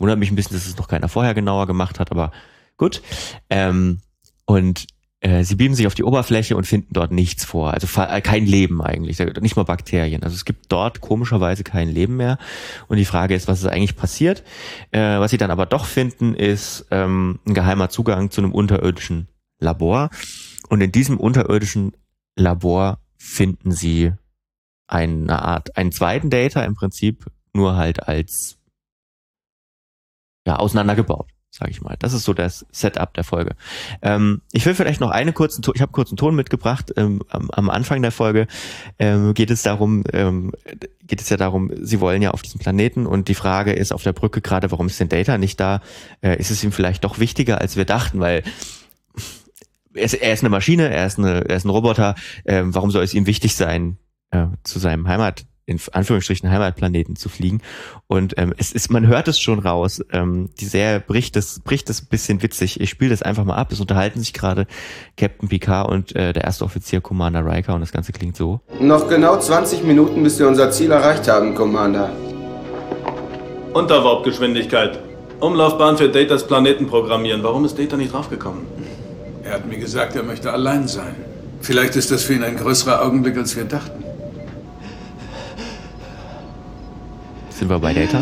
Wundert 0.00 0.18
mich 0.18 0.32
ein 0.32 0.36
bisschen, 0.36 0.56
dass 0.56 0.66
es 0.66 0.76
noch 0.76 0.88
keiner 0.88 1.08
vorher 1.08 1.34
genauer 1.34 1.68
gemacht 1.68 2.00
hat, 2.00 2.10
aber 2.10 2.32
gut. 2.76 3.00
Ähm, 3.48 4.00
und 4.44 4.82
äh, 4.82 4.93
sie 5.42 5.54
beamen 5.54 5.74
sich 5.74 5.86
auf 5.86 5.94
die 5.94 6.04
Oberfläche 6.04 6.54
und 6.56 6.66
finden 6.66 6.92
dort 6.92 7.10
nichts 7.10 7.44
vor. 7.44 7.72
Also 7.72 7.86
äh, 8.00 8.20
kein 8.20 8.44
Leben 8.44 8.82
eigentlich, 8.82 9.18
nicht 9.40 9.56
mal 9.56 9.62
Bakterien. 9.64 10.22
Also 10.22 10.34
es 10.34 10.44
gibt 10.44 10.70
dort 10.70 11.00
komischerweise 11.00 11.64
kein 11.64 11.88
Leben 11.88 12.16
mehr. 12.16 12.38
Und 12.88 12.98
die 12.98 13.06
Frage 13.06 13.34
ist, 13.34 13.48
was 13.48 13.60
ist 13.60 13.66
eigentlich 13.66 13.96
passiert? 13.96 14.42
Äh, 14.90 15.18
was 15.18 15.30
sie 15.30 15.38
dann 15.38 15.50
aber 15.50 15.64
doch 15.64 15.86
finden, 15.86 16.34
ist 16.34 16.86
ähm, 16.90 17.40
ein 17.46 17.54
geheimer 17.54 17.88
Zugang 17.88 18.30
zu 18.30 18.42
einem 18.42 18.52
unterirdischen 18.52 19.28
Labor. 19.60 20.10
Und 20.68 20.82
in 20.82 20.92
diesem 20.92 21.18
unterirdischen 21.18 21.92
Labor 22.36 22.98
finden 23.16 23.72
sie 23.72 24.12
eine 24.86 25.42
Art, 25.42 25.76
einen 25.78 25.92
zweiten 25.92 26.28
Data 26.28 26.62
im 26.64 26.74
Prinzip, 26.74 27.24
nur 27.54 27.76
halt 27.76 28.06
als 28.06 28.58
ja, 30.46 30.56
auseinandergebaut 30.56 31.33
sage 31.54 31.70
ich 31.70 31.80
mal. 31.80 31.94
Das 32.00 32.12
ist 32.12 32.24
so 32.24 32.34
das 32.34 32.66
Setup 32.72 33.14
der 33.14 33.22
Folge. 33.22 33.54
Ähm, 34.02 34.42
ich 34.50 34.66
will 34.66 34.74
vielleicht 34.74 35.00
noch 35.00 35.10
eine 35.10 35.32
kurzen, 35.32 35.64
ich 35.72 35.80
habe 35.80 35.92
kurzen 35.92 36.16
Ton 36.16 36.34
mitgebracht. 36.34 36.92
Ähm, 36.96 37.22
am, 37.28 37.48
am, 37.52 37.70
Anfang 37.70 38.02
der 38.02 38.10
Folge 38.10 38.48
ähm, 38.98 39.34
geht 39.34 39.52
es 39.52 39.62
darum, 39.62 40.02
ähm, 40.12 40.50
geht 41.06 41.20
es 41.20 41.28
ja 41.28 41.36
darum, 41.36 41.70
sie 41.80 42.00
wollen 42.00 42.22
ja 42.22 42.32
auf 42.32 42.42
diesem 42.42 42.58
Planeten 42.58 43.06
und 43.06 43.28
die 43.28 43.36
Frage 43.36 43.72
ist 43.72 43.92
auf 43.92 44.02
der 44.02 44.12
Brücke 44.12 44.40
gerade, 44.40 44.72
warum 44.72 44.88
ist 44.88 44.98
denn 44.98 45.08
Data 45.08 45.38
nicht 45.38 45.60
da? 45.60 45.80
Äh, 46.22 46.40
ist 46.40 46.50
es 46.50 46.64
ihm 46.64 46.72
vielleicht 46.72 47.04
doch 47.04 47.20
wichtiger, 47.20 47.60
als 47.60 47.76
wir 47.76 47.84
dachten, 47.84 48.18
weil 48.18 48.42
er 49.94 50.02
ist, 50.02 50.14
er 50.14 50.32
ist 50.32 50.42
eine 50.42 50.50
Maschine, 50.50 50.88
er 50.88 51.06
ist, 51.06 51.20
eine, 51.20 51.48
er 51.48 51.56
ist 51.56 51.64
ein 51.64 51.70
Roboter. 51.70 52.16
Ähm, 52.46 52.74
warum 52.74 52.90
soll 52.90 53.04
es 53.04 53.14
ihm 53.14 53.26
wichtig 53.26 53.54
sein, 53.54 53.98
äh, 54.32 54.46
zu 54.64 54.80
seinem 54.80 55.06
Heimat 55.06 55.46
in 55.66 55.80
Anführungsstrichen 55.92 56.50
Heimatplaneten 56.50 57.16
zu 57.16 57.28
fliegen. 57.28 57.62
Und 58.06 58.34
ähm, 58.36 58.54
es 58.58 58.72
ist, 58.72 58.90
man 58.90 59.06
hört 59.06 59.28
es 59.28 59.38
schon 59.38 59.58
raus. 59.58 60.02
Ähm, 60.12 60.50
die 60.60 60.66
Serie 60.66 61.00
bricht 61.00 61.36
das, 61.36 61.60
bricht 61.60 61.88
das 61.88 62.02
ein 62.02 62.08
bisschen 62.08 62.42
witzig. 62.42 62.80
Ich 62.80 62.90
spiele 62.90 63.10
das 63.10 63.22
einfach 63.22 63.44
mal 63.44 63.56
ab. 63.56 63.72
Es 63.72 63.80
unterhalten 63.80 64.20
sich 64.20 64.32
gerade 64.32 64.66
Captain 65.16 65.48
Picard 65.48 65.90
und 65.90 66.14
äh, 66.14 66.32
der 66.32 66.44
erste 66.44 66.64
Offizier 66.64 67.00
Commander 67.00 67.44
Riker 67.44 67.74
und 67.74 67.80
das 67.80 67.92
Ganze 67.92 68.12
klingt 68.12 68.36
so. 68.36 68.60
Noch 68.80 69.08
genau 69.08 69.38
20 69.38 69.84
Minuten, 69.84 70.22
bis 70.22 70.38
wir 70.38 70.48
unser 70.48 70.70
Ziel 70.70 70.90
erreicht 70.90 71.28
haben, 71.28 71.54
Commander. 71.54 72.10
Unterwarpgeschwindigkeit. 73.72 75.00
Umlaufbahn 75.40 75.96
für 75.96 76.08
Datas 76.08 76.46
Planeten 76.46 76.86
programmieren. 76.86 77.42
Warum 77.42 77.64
ist 77.64 77.78
Data 77.78 77.96
nicht 77.96 78.12
draufgekommen? 78.12 78.62
Er 79.42 79.54
hat 79.54 79.66
mir 79.66 79.78
gesagt, 79.78 80.14
er 80.16 80.22
möchte 80.22 80.52
allein 80.52 80.86
sein. 80.88 81.16
Vielleicht 81.60 81.96
ist 81.96 82.10
das 82.10 82.24
für 82.24 82.34
ihn 82.34 82.44
ein 82.44 82.56
größerer 82.56 83.02
Augenblick, 83.02 83.36
als 83.36 83.56
wir 83.56 83.64
dachten. 83.64 84.03
Sind 87.56 87.70
wir 87.70 87.78
bei 87.78 87.94
Data? 87.94 88.18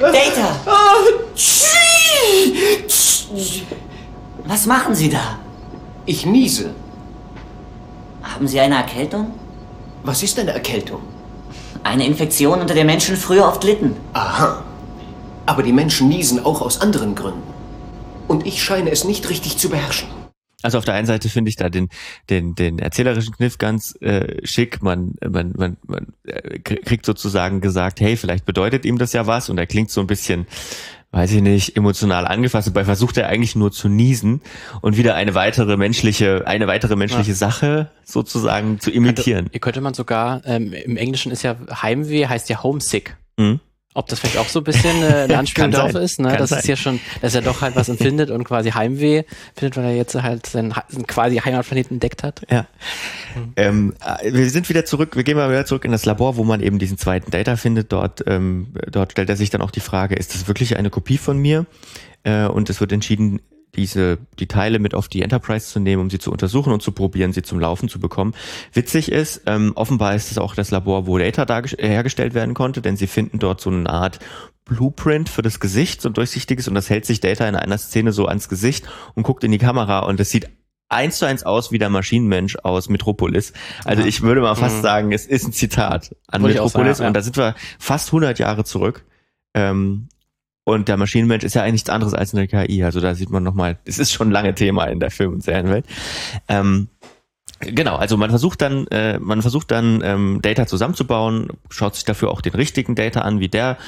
Data! 0.00 0.56
Was 4.44 4.66
machen 4.66 4.94
Sie 4.94 5.08
da? 5.08 5.38
Ich 6.06 6.26
niese. 6.26 6.70
Haben 8.22 8.48
Sie 8.48 8.58
eine 8.58 8.74
Erkältung? 8.74 9.32
Was 10.02 10.24
ist 10.24 10.38
eine 10.38 10.52
Erkältung? 10.52 11.00
Eine 11.84 12.04
Infektion, 12.04 12.60
unter 12.60 12.74
der 12.74 12.84
Menschen 12.84 13.16
früher 13.16 13.46
oft 13.46 13.62
litten. 13.62 13.96
Aha. 14.12 14.64
Aber 15.46 15.62
die 15.62 15.72
Menschen 15.72 16.08
niesen 16.08 16.44
auch 16.44 16.60
aus 16.62 16.80
anderen 16.80 17.14
Gründen. 17.14 17.42
Und 18.26 18.44
ich 18.44 18.62
scheine 18.62 18.90
es 18.90 19.04
nicht 19.04 19.30
richtig 19.30 19.56
zu 19.58 19.68
beherrschen. 19.68 20.23
Also 20.64 20.78
auf 20.78 20.86
der 20.86 20.94
einen 20.94 21.06
Seite 21.06 21.28
finde 21.28 21.50
ich 21.50 21.56
da 21.56 21.68
den, 21.68 21.90
den, 22.30 22.54
den 22.54 22.78
erzählerischen 22.78 23.34
Kniff 23.34 23.58
ganz 23.58 23.94
äh, 24.00 24.38
schick. 24.46 24.82
Man, 24.82 25.12
man, 25.22 25.52
man, 25.54 25.76
man 25.86 26.06
äh, 26.24 26.58
kriegt 26.58 27.04
sozusagen 27.04 27.60
gesagt, 27.60 28.00
hey, 28.00 28.16
vielleicht 28.16 28.46
bedeutet 28.46 28.86
ihm 28.86 28.96
das 28.96 29.12
ja 29.12 29.26
was 29.26 29.50
und 29.50 29.58
er 29.58 29.66
klingt 29.66 29.90
so 29.90 30.00
ein 30.00 30.06
bisschen, 30.06 30.46
weiß 31.10 31.32
ich 31.32 31.42
nicht, 31.42 31.76
emotional 31.76 32.26
angefasst. 32.26 32.68
Dabei 32.68 32.86
versucht 32.86 33.18
er 33.18 33.28
eigentlich 33.28 33.54
nur 33.56 33.72
zu 33.72 33.90
niesen 33.90 34.40
und 34.80 34.96
wieder 34.96 35.16
eine 35.16 35.34
weitere 35.34 35.76
menschliche, 35.76 36.46
eine 36.46 36.66
weitere 36.66 36.96
menschliche 36.96 37.32
ja. 37.32 37.36
Sache 37.36 37.90
sozusagen 38.02 38.80
zu 38.80 38.90
imitieren. 38.90 39.44
Könnte, 39.44 39.60
könnte 39.60 39.80
man 39.82 39.92
sogar, 39.92 40.40
ähm, 40.46 40.72
im 40.72 40.96
Englischen 40.96 41.30
ist 41.30 41.42
ja 41.42 41.56
Heimweh, 41.82 42.26
heißt 42.26 42.48
ja 42.48 42.62
Homesick. 42.62 43.18
Mhm. 43.36 43.60
Ob 43.96 44.08
das 44.08 44.18
vielleicht 44.18 44.38
auch 44.38 44.48
so 44.48 44.60
ein 44.60 44.64
bisschen 44.64 45.02
äh, 45.02 45.06
eine 45.06 45.38
Anspielung 45.38 45.70
drauf 45.70 45.94
ist, 45.94 46.18
ne? 46.20 46.36
das 46.36 46.50
sein. 46.50 46.58
ist 46.58 46.66
ja 46.66 46.76
schon, 46.76 47.00
dass 47.22 47.34
er 47.34 47.42
doch 47.42 47.60
halt 47.62 47.76
was 47.76 47.88
empfindet 47.88 48.30
und 48.30 48.42
quasi 48.42 48.70
Heimweh 48.70 49.22
findet, 49.56 49.76
weil 49.76 49.84
er 49.84 49.96
jetzt 49.96 50.14
halt 50.16 50.46
seinen, 50.46 50.74
seinen 50.88 51.06
quasi 51.06 51.36
Heimatplaneten 51.36 51.96
entdeckt 51.96 52.24
hat. 52.24 52.42
Ja. 52.50 52.66
Mhm. 53.36 53.52
Ähm, 53.56 53.94
äh, 54.04 54.32
wir 54.32 54.50
sind 54.50 54.68
wieder 54.68 54.84
zurück, 54.84 55.14
wir 55.16 55.22
gehen 55.22 55.36
mal 55.36 55.48
wieder 55.48 55.64
zurück 55.64 55.84
in 55.84 55.92
das 55.92 56.04
Labor, 56.04 56.36
wo 56.36 56.42
man 56.44 56.60
eben 56.60 56.80
diesen 56.80 56.98
zweiten 56.98 57.30
Data 57.30 57.56
findet. 57.56 57.92
Dort, 57.92 58.24
ähm, 58.26 58.74
dort 58.90 59.12
stellt 59.12 59.30
er 59.30 59.36
sich 59.36 59.50
dann 59.50 59.62
auch 59.62 59.70
die 59.70 59.80
Frage, 59.80 60.16
ist 60.16 60.34
das 60.34 60.48
wirklich 60.48 60.76
eine 60.76 60.90
Kopie 60.90 61.18
von 61.18 61.38
mir? 61.38 61.64
Äh, 62.24 62.46
und 62.46 62.70
es 62.70 62.80
wird 62.80 62.90
entschieden, 62.90 63.40
diese, 63.76 64.18
die 64.38 64.46
Teile 64.46 64.78
mit 64.78 64.94
auf 64.94 65.08
die 65.08 65.22
Enterprise 65.22 65.66
zu 65.66 65.80
nehmen, 65.80 66.02
um 66.02 66.10
sie 66.10 66.18
zu 66.18 66.30
untersuchen 66.30 66.72
und 66.72 66.82
zu 66.82 66.92
probieren, 66.92 67.32
sie 67.32 67.42
zum 67.42 67.60
Laufen 67.60 67.88
zu 67.88 68.00
bekommen. 68.00 68.34
Witzig 68.72 69.12
ist, 69.12 69.42
ähm, 69.46 69.72
offenbar 69.74 70.14
ist 70.14 70.30
es 70.30 70.38
auch 70.38 70.54
das 70.54 70.70
Labor, 70.70 71.06
wo 71.06 71.18
Data 71.18 71.44
äh, 71.58 71.88
hergestellt 71.88 72.34
werden 72.34 72.54
konnte, 72.54 72.82
denn 72.82 72.96
sie 72.96 73.06
finden 73.06 73.38
dort 73.38 73.60
so 73.60 73.70
eine 73.70 73.88
Art 73.88 74.18
Blueprint 74.64 75.28
für 75.28 75.42
das 75.42 75.60
Gesicht, 75.60 76.00
so 76.00 76.08
ein 76.08 76.14
durchsichtiges, 76.14 76.68
und 76.68 76.74
das 76.74 76.88
hält 76.88 77.04
sich 77.04 77.20
Data 77.20 77.46
in 77.46 77.54
einer 77.54 77.78
Szene 77.78 78.12
so 78.12 78.26
ans 78.26 78.48
Gesicht 78.48 78.86
und 79.14 79.22
guckt 79.22 79.44
in 79.44 79.52
die 79.52 79.58
Kamera 79.58 80.00
und 80.00 80.18
es 80.20 80.30
sieht 80.30 80.48
eins 80.88 81.18
zu 81.18 81.26
eins 81.26 81.42
aus 81.42 81.72
wie 81.72 81.78
der 81.78 81.90
Maschinenmensch 81.90 82.56
aus 82.62 82.88
Metropolis. 82.88 83.52
Also 83.84 84.02
ja. 84.02 84.08
ich 84.08 84.22
würde 84.22 84.40
mal 84.40 84.54
fast 84.54 84.78
mhm. 84.78 84.82
sagen, 84.82 85.12
es 85.12 85.26
ist 85.26 85.46
ein 85.46 85.52
Zitat 85.52 86.14
an 86.28 86.42
Wollte 86.42 86.60
Metropolis 86.60 86.98
sagen, 86.98 87.04
ja. 87.04 87.08
und 87.08 87.14
da 87.14 87.22
sind 87.22 87.36
wir 87.36 87.54
fast 87.78 88.08
100 88.08 88.38
Jahre 88.38 88.64
zurück. 88.64 89.04
Ähm, 89.54 90.08
und 90.64 90.88
der 90.88 90.96
Maschinenmensch 90.96 91.44
ist 91.44 91.54
ja 91.54 91.62
eigentlich 91.62 91.74
nichts 91.74 91.90
anderes 91.90 92.14
als 92.14 92.34
eine 92.34 92.48
KI. 92.48 92.82
Also 92.84 93.00
da 93.00 93.14
sieht 93.14 93.30
man 93.30 93.42
nochmal, 93.42 93.78
es 93.84 93.98
ist 93.98 94.12
schon 94.12 94.30
lange 94.30 94.54
Thema 94.54 94.84
in 94.86 95.00
der 95.00 95.10
Film- 95.10 95.34
und 95.34 95.42
Serienwelt. 95.42 95.86
Ähm, 96.48 96.88
Genau, 97.60 97.96
also 97.96 98.16
man 98.16 98.30
versucht 98.30 98.60
dann, 98.60 98.86
äh, 98.88 99.18
man 99.18 99.40
versucht 99.40 99.70
dann 99.70 100.02
ähm, 100.04 100.40
Data 100.42 100.66
zusammenzubauen, 100.66 101.48
schaut 101.70 101.94
sich 101.94 102.04
dafür 102.04 102.30
auch 102.30 102.40
den 102.40 102.54
richtigen 102.54 102.94
Data 102.94 103.20
an, 103.20 103.40
wie 103.40 103.48
der 103.48 103.78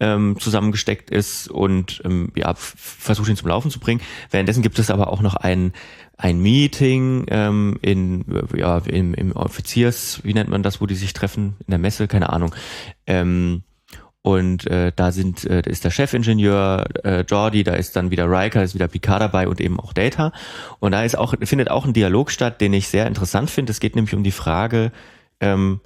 ähm, 0.00 0.36
zusammengesteckt 0.38 1.10
ist 1.10 1.48
und 1.48 2.00
ähm, 2.04 2.30
ja, 2.34 2.54
versucht 2.54 3.28
ihn 3.28 3.36
zum 3.36 3.48
Laufen 3.48 3.70
zu 3.70 3.80
bringen. 3.80 4.00
Währenddessen 4.30 4.62
gibt 4.62 4.78
es 4.78 4.90
aber 4.90 5.12
auch 5.12 5.20
noch 5.22 5.34
ein 5.34 5.72
ein 6.16 6.40
Meeting 6.40 7.26
ähm, 7.28 7.78
in 7.82 8.24
ja 8.54 8.78
im, 8.78 9.12
im 9.12 9.32
Offiziers, 9.32 10.20
wie 10.22 10.32
nennt 10.32 10.48
man 10.48 10.62
das, 10.62 10.80
wo 10.80 10.86
die 10.86 10.94
sich 10.94 11.12
treffen 11.12 11.56
in 11.66 11.70
der 11.70 11.78
Messe, 11.78 12.08
keine 12.08 12.30
Ahnung. 12.32 12.54
Ähm, 13.06 13.64
und 14.26 14.66
äh, 14.66 14.90
da 14.96 15.12
sind, 15.12 15.44
äh, 15.44 15.62
ist 15.70 15.84
der 15.84 15.92
Chefingenieur 15.92 16.84
äh, 17.04 17.20
Jordi, 17.20 17.62
da 17.62 17.74
ist 17.74 17.94
dann 17.94 18.10
wieder 18.10 18.28
Riker, 18.28 18.58
da 18.58 18.64
ist 18.64 18.74
wieder 18.74 18.88
Picard 18.88 19.20
dabei 19.20 19.46
und 19.46 19.60
eben 19.60 19.78
auch 19.78 19.92
Data. 19.92 20.32
Und 20.80 20.90
da 20.90 21.04
ist 21.04 21.16
auch, 21.16 21.34
findet 21.42 21.70
auch 21.70 21.84
ein 21.84 21.92
Dialog 21.92 22.32
statt, 22.32 22.60
den 22.60 22.72
ich 22.72 22.88
sehr 22.88 23.06
interessant 23.06 23.50
finde. 23.50 23.70
Es 23.70 23.78
geht 23.78 23.94
nämlich 23.94 24.16
um 24.16 24.24
die 24.24 24.32
Frage, 24.32 24.90
ähm, 25.38 25.80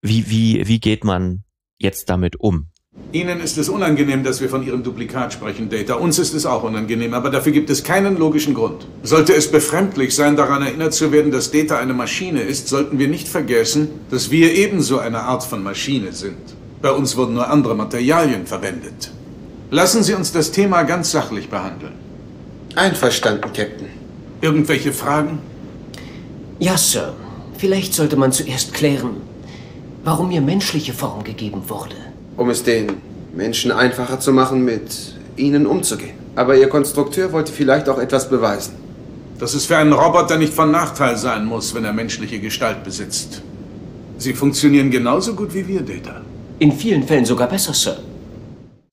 wie, 0.00 0.30
wie, 0.30 0.66
wie 0.66 0.80
geht 0.80 1.04
man 1.04 1.44
jetzt 1.78 2.08
damit 2.08 2.40
um? 2.40 2.68
Ihnen 3.12 3.40
ist 3.40 3.58
es 3.58 3.68
unangenehm, 3.68 4.24
dass 4.24 4.40
wir 4.40 4.48
von 4.48 4.66
Ihrem 4.66 4.82
Duplikat 4.82 5.34
sprechen, 5.34 5.68
Data. 5.68 5.96
Uns 5.96 6.18
ist 6.18 6.32
es 6.32 6.46
auch 6.46 6.62
unangenehm, 6.62 7.12
aber 7.12 7.28
dafür 7.28 7.52
gibt 7.52 7.68
es 7.68 7.84
keinen 7.84 8.16
logischen 8.16 8.54
Grund. 8.54 8.86
Sollte 9.02 9.34
es 9.34 9.50
befremdlich 9.50 10.14
sein, 10.14 10.36
daran 10.36 10.62
erinnert 10.62 10.94
zu 10.94 11.12
werden, 11.12 11.32
dass 11.32 11.50
Data 11.50 11.78
eine 11.78 11.92
Maschine 11.92 12.40
ist, 12.40 12.68
sollten 12.68 12.98
wir 12.98 13.08
nicht 13.08 13.28
vergessen, 13.28 13.90
dass 14.10 14.30
wir 14.30 14.54
ebenso 14.54 15.00
eine 15.00 15.20
Art 15.20 15.44
von 15.44 15.62
Maschine 15.62 16.14
sind. 16.14 16.61
Bei 16.82 16.90
uns 16.90 17.16
wurden 17.16 17.34
nur 17.34 17.48
andere 17.48 17.76
Materialien 17.76 18.44
verwendet. 18.44 19.12
Lassen 19.70 20.02
Sie 20.02 20.14
uns 20.14 20.32
das 20.32 20.50
Thema 20.50 20.82
ganz 20.82 21.12
sachlich 21.12 21.48
behandeln. 21.48 21.92
Einverstanden, 22.74 23.52
Captain. 23.52 23.88
Irgendwelche 24.40 24.92
Fragen? 24.92 25.38
Ja, 26.58 26.76
Sir. 26.76 27.14
Vielleicht 27.56 27.94
sollte 27.94 28.16
man 28.16 28.32
zuerst 28.32 28.74
klären, 28.74 29.18
warum 30.02 30.28
mir 30.28 30.40
menschliche 30.40 30.92
Form 30.92 31.22
gegeben 31.22 31.62
wurde. 31.68 31.94
Um 32.36 32.50
es 32.50 32.64
den 32.64 32.94
Menschen 33.32 33.70
einfacher 33.70 34.18
zu 34.18 34.32
machen, 34.32 34.64
mit 34.64 35.14
ihnen 35.36 35.66
umzugehen. 35.66 36.16
Aber 36.34 36.56
Ihr 36.56 36.68
Konstrukteur 36.68 37.32
wollte 37.32 37.52
vielleicht 37.52 37.88
auch 37.88 37.98
etwas 37.98 38.28
beweisen. 38.28 38.74
Dass 39.38 39.54
es 39.54 39.66
für 39.66 39.76
einen 39.76 39.92
Roboter 39.92 40.36
nicht 40.36 40.52
von 40.52 40.72
Nachteil 40.72 41.16
sein 41.16 41.44
muss, 41.44 41.74
wenn 41.74 41.84
er 41.84 41.92
menschliche 41.92 42.40
Gestalt 42.40 42.82
besitzt. 42.82 43.42
Sie 44.18 44.34
funktionieren 44.34 44.90
genauso 44.90 45.34
gut 45.34 45.54
wie 45.54 45.66
wir, 45.68 45.82
Data. 45.82 46.22
In 46.62 46.70
vielen 46.70 47.02
Fällen 47.02 47.24
sogar 47.24 47.48
besser, 47.48 47.74
Sir. 47.74 47.96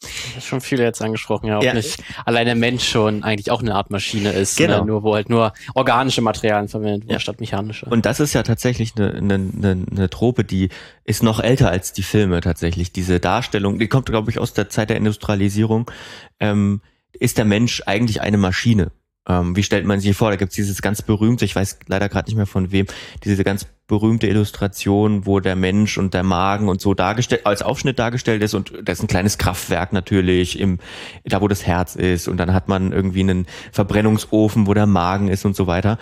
Das 0.01 0.37
ist 0.37 0.45
schon 0.45 0.59
viele 0.59 0.81
jetzt 0.81 1.03
angesprochen, 1.03 1.45
ja. 1.45 1.57
Ob 1.57 1.63
ja. 1.63 1.75
nicht 1.75 2.01
allein 2.25 2.47
der 2.47 2.55
Mensch 2.55 2.89
schon 2.89 3.21
eigentlich 3.21 3.51
auch 3.51 3.61
eine 3.61 3.75
Art 3.75 3.91
Maschine 3.91 4.31
ist. 4.31 4.59
Ne? 4.59 4.65
Genau. 4.65 4.79
Ne? 4.79 4.85
Nur 4.87 5.03
wo 5.03 5.13
halt 5.13 5.29
nur 5.29 5.53
organische 5.75 6.23
Materialien 6.23 6.67
verwendet 6.67 7.03
werden 7.03 7.13
ja. 7.13 7.19
statt 7.19 7.39
mechanische. 7.39 7.85
Und 7.85 8.07
das 8.07 8.19
ist 8.19 8.33
ja 8.33 8.41
tatsächlich 8.41 8.93
eine, 8.95 9.13
eine, 9.13 9.35
eine, 9.35 9.85
eine 9.91 10.09
Trope, 10.09 10.43
die 10.43 10.69
ist 11.03 11.21
noch 11.21 11.39
älter 11.39 11.69
als 11.69 11.93
die 11.93 12.01
Filme 12.01 12.41
tatsächlich. 12.41 12.91
Diese 12.91 13.19
Darstellung, 13.19 13.77
die 13.77 13.87
kommt, 13.87 14.07
glaube 14.07 14.31
ich, 14.31 14.39
aus 14.39 14.53
der 14.53 14.69
Zeit 14.69 14.89
der 14.89 14.97
Industrialisierung. 14.97 15.91
Ähm, 16.39 16.81
ist 17.13 17.37
der 17.37 17.45
Mensch 17.45 17.83
eigentlich 17.85 18.21
eine 18.21 18.39
Maschine? 18.39 18.91
Ähm, 19.29 19.55
wie 19.55 19.63
stellt 19.63 19.85
man 19.85 19.99
sich 19.99 20.17
vor? 20.17 20.31
Da 20.31 20.35
gibt's 20.35 20.55
dieses 20.55 20.81
ganz 20.81 21.01
berühmte, 21.01 21.45
ich 21.45 21.55
weiß 21.55 21.79
leider 21.87 22.09
gerade 22.09 22.27
nicht 22.27 22.35
mehr 22.35 22.47
von 22.47 22.71
wem, 22.71 22.87
diese 23.23 23.43
ganz 23.43 23.65
berühmte 23.87 24.27
Illustration, 24.27 25.25
wo 25.25 25.39
der 25.39 25.55
Mensch 25.55 25.97
und 25.97 26.13
der 26.13 26.23
Magen 26.23 26.69
und 26.69 26.79
so 26.79 26.93
dargestellt, 26.93 27.45
als 27.45 27.61
Aufschnitt 27.61 27.99
dargestellt 27.99 28.43
ist 28.43 28.53
und 28.53 28.71
das 28.83 28.99
ist 28.99 29.03
ein 29.03 29.07
kleines 29.07 29.37
Kraftwerk 29.37 29.93
natürlich, 29.93 30.59
im, 30.59 30.79
da 31.25 31.41
wo 31.41 31.47
das 31.47 31.65
Herz 31.65 31.95
ist 31.95 32.27
und 32.27 32.37
dann 32.37 32.53
hat 32.53 32.67
man 32.67 32.91
irgendwie 32.91 33.21
einen 33.21 33.47
Verbrennungsofen, 33.71 34.67
wo 34.67 34.73
der 34.73 34.85
Magen 34.85 35.27
ist 35.27 35.45
und 35.45 35.55
so 35.55 35.67
weiter. 35.67 35.97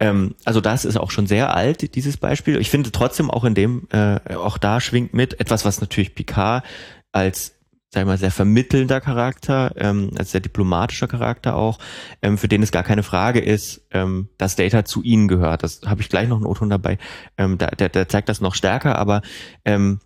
Ähm, 0.00 0.34
also 0.44 0.60
das 0.60 0.84
ist 0.84 0.96
auch 0.96 1.10
schon 1.10 1.26
sehr 1.26 1.54
alt, 1.54 1.94
dieses 1.94 2.16
Beispiel. 2.16 2.60
Ich 2.60 2.70
finde 2.70 2.92
trotzdem 2.92 3.30
auch 3.30 3.44
in 3.44 3.54
dem, 3.54 3.88
äh, 3.90 4.34
auch 4.34 4.58
da 4.58 4.80
schwingt 4.80 5.12
mit 5.12 5.40
etwas, 5.40 5.64
was 5.64 5.80
natürlich 5.80 6.14
Picard 6.14 6.64
als 7.12 7.53
sag 7.94 8.00
ich 8.02 8.06
mal, 8.06 8.18
sehr 8.18 8.32
vermittelnder 8.32 9.00
Charakter, 9.00 9.72
ähm, 9.76 10.10
als 10.18 10.32
sehr 10.32 10.40
diplomatischer 10.40 11.06
Charakter 11.06 11.54
auch, 11.54 11.78
ähm, 12.22 12.36
für 12.36 12.48
den 12.48 12.62
es 12.62 12.72
gar 12.72 12.82
keine 12.82 13.04
Frage 13.04 13.38
ist, 13.40 13.86
ähm, 13.92 14.28
dass 14.36 14.56
Data 14.56 14.84
zu 14.84 15.02
ihnen 15.02 15.28
gehört. 15.28 15.62
Das 15.62 15.82
habe 15.86 16.02
ich 16.02 16.08
gleich 16.08 16.28
noch 16.28 16.36
einen 16.36 16.46
O-Ton 16.46 16.70
dabei. 16.70 16.98
Ähm, 17.38 17.56
der, 17.56 17.70
der, 17.70 17.88
der 17.88 18.08
zeigt 18.08 18.28
das 18.28 18.40
noch 18.40 18.54
stärker, 18.54 18.98
aber 18.98 19.22
ähm, 19.64 20.00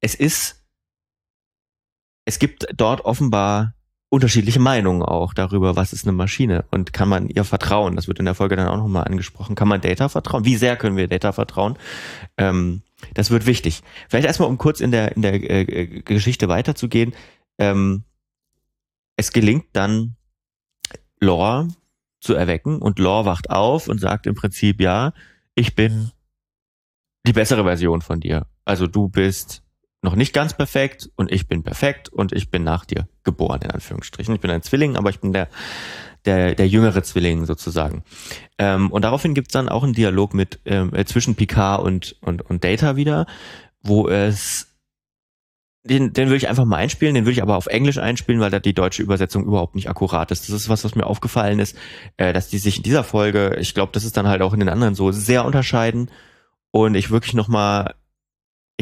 es 0.00 0.14
ist, 0.14 0.64
es 2.24 2.38
gibt 2.38 2.66
dort 2.74 3.04
offenbar 3.04 3.74
unterschiedliche 4.08 4.60
Meinungen 4.60 5.02
auch 5.02 5.34
darüber, 5.34 5.76
was 5.76 5.92
ist 5.92 6.06
eine 6.06 6.12
Maschine 6.12 6.64
und 6.70 6.92
kann 6.92 7.08
man 7.08 7.28
ihr 7.28 7.44
vertrauen. 7.44 7.96
Das 7.96 8.08
wird 8.08 8.18
in 8.18 8.24
der 8.24 8.34
Folge 8.34 8.56
dann 8.56 8.68
auch 8.68 8.76
nochmal 8.76 9.04
angesprochen. 9.04 9.54
Kann 9.54 9.68
man 9.68 9.80
Data 9.80 10.08
vertrauen? 10.08 10.44
Wie 10.44 10.56
sehr 10.56 10.76
können 10.76 10.96
wir 10.96 11.08
Data 11.08 11.32
vertrauen? 11.32 11.76
Ähm, 12.36 12.82
das 13.14 13.30
wird 13.30 13.46
wichtig. 13.46 13.82
Vielleicht 14.08 14.26
erstmal, 14.26 14.48
um 14.48 14.58
kurz 14.58 14.80
in 14.80 14.90
der, 14.90 15.16
in 15.16 15.22
der 15.22 15.34
äh, 15.34 15.86
Geschichte 16.02 16.48
weiterzugehen. 16.48 17.14
Ähm, 17.58 18.04
es 19.16 19.32
gelingt 19.32 19.66
dann, 19.72 20.16
Lore 21.20 21.68
zu 22.20 22.34
erwecken 22.34 22.82
und 22.82 22.98
Lore 22.98 23.24
wacht 23.24 23.50
auf 23.50 23.88
und 23.88 24.00
sagt 24.00 24.26
im 24.26 24.34
Prinzip, 24.34 24.80
ja, 24.80 25.12
ich 25.54 25.74
bin 25.74 26.10
die 27.26 27.32
bessere 27.32 27.62
Version 27.64 28.02
von 28.02 28.20
dir. 28.20 28.46
Also 28.64 28.86
du 28.86 29.08
bist 29.08 29.62
noch 30.02 30.16
nicht 30.16 30.32
ganz 30.32 30.54
perfekt 30.54 31.08
und 31.16 31.30
ich 31.30 31.48
bin 31.48 31.62
perfekt 31.62 32.08
und 32.08 32.32
ich 32.32 32.50
bin 32.50 32.64
nach 32.64 32.84
dir 32.84 33.08
geboren, 33.22 33.60
in 33.62 33.70
Anführungsstrichen. 33.70 34.34
Ich 34.34 34.40
bin 34.40 34.50
ein 34.50 34.62
Zwilling, 34.62 34.96
aber 34.96 35.10
ich 35.10 35.20
bin 35.20 35.32
der, 35.32 35.48
der, 36.24 36.54
der 36.54 36.68
jüngere 36.68 37.02
Zwilling 37.02 37.46
sozusagen. 37.46 38.02
Ähm, 38.58 38.90
und 38.90 39.02
daraufhin 39.02 39.34
gibt's 39.34 39.52
dann 39.52 39.68
auch 39.68 39.84
einen 39.84 39.92
Dialog 39.92 40.34
mit 40.34 40.60
ähm, 40.64 40.92
äh, 40.92 41.04
zwischen 41.04 41.36
Picard 41.36 41.82
und, 41.82 42.16
und, 42.20 42.42
und 42.42 42.64
Data 42.64 42.96
wieder, 42.96 43.26
wo 43.80 44.08
es 44.08 44.68
den, 45.84 46.12
den 46.12 46.30
will 46.30 46.36
ich 46.36 46.48
einfach 46.48 46.64
mal 46.64 46.76
einspielen, 46.76 47.14
den 47.14 47.26
will 47.26 47.32
ich 47.32 47.42
aber 47.42 47.56
auf 47.56 47.66
Englisch 47.66 47.98
einspielen, 47.98 48.40
weil 48.40 48.50
da 48.50 48.60
die 48.60 48.74
deutsche 48.74 49.02
Übersetzung 49.02 49.44
überhaupt 49.44 49.74
nicht 49.74 49.88
akkurat 49.88 50.30
ist. 50.30 50.48
Das 50.48 50.54
ist 50.54 50.68
was, 50.68 50.84
was 50.84 50.94
mir 50.94 51.06
aufgefallen 51.06 51.58
ist, 51.58 51.76
äh, 52.16 52.32
dass 52.32 52.48
die 52.48 52.58
sich 52.58 52.78
in 52.78 52.82
dieser 52.84 53.02
Folge, 53.02 53.56
ich 53.60 53.74
glaube, 53.74 53.92
das 53.92 54.04
ist 54.04 54.16
dann 54.16 54.28
halt 54.28 54.42
auch 54.42 54.52
in 54.52 54.60
den 54.60 54.68
anderen 54.68 54.94
so, 54.94 55.10
sehr 55.10 55.44
unterscheiden 55.44 56.10
und 56.70 56.94
ich 56.94 57.10
wirklich 57.10 57.34
nochmal, 57.34 57.94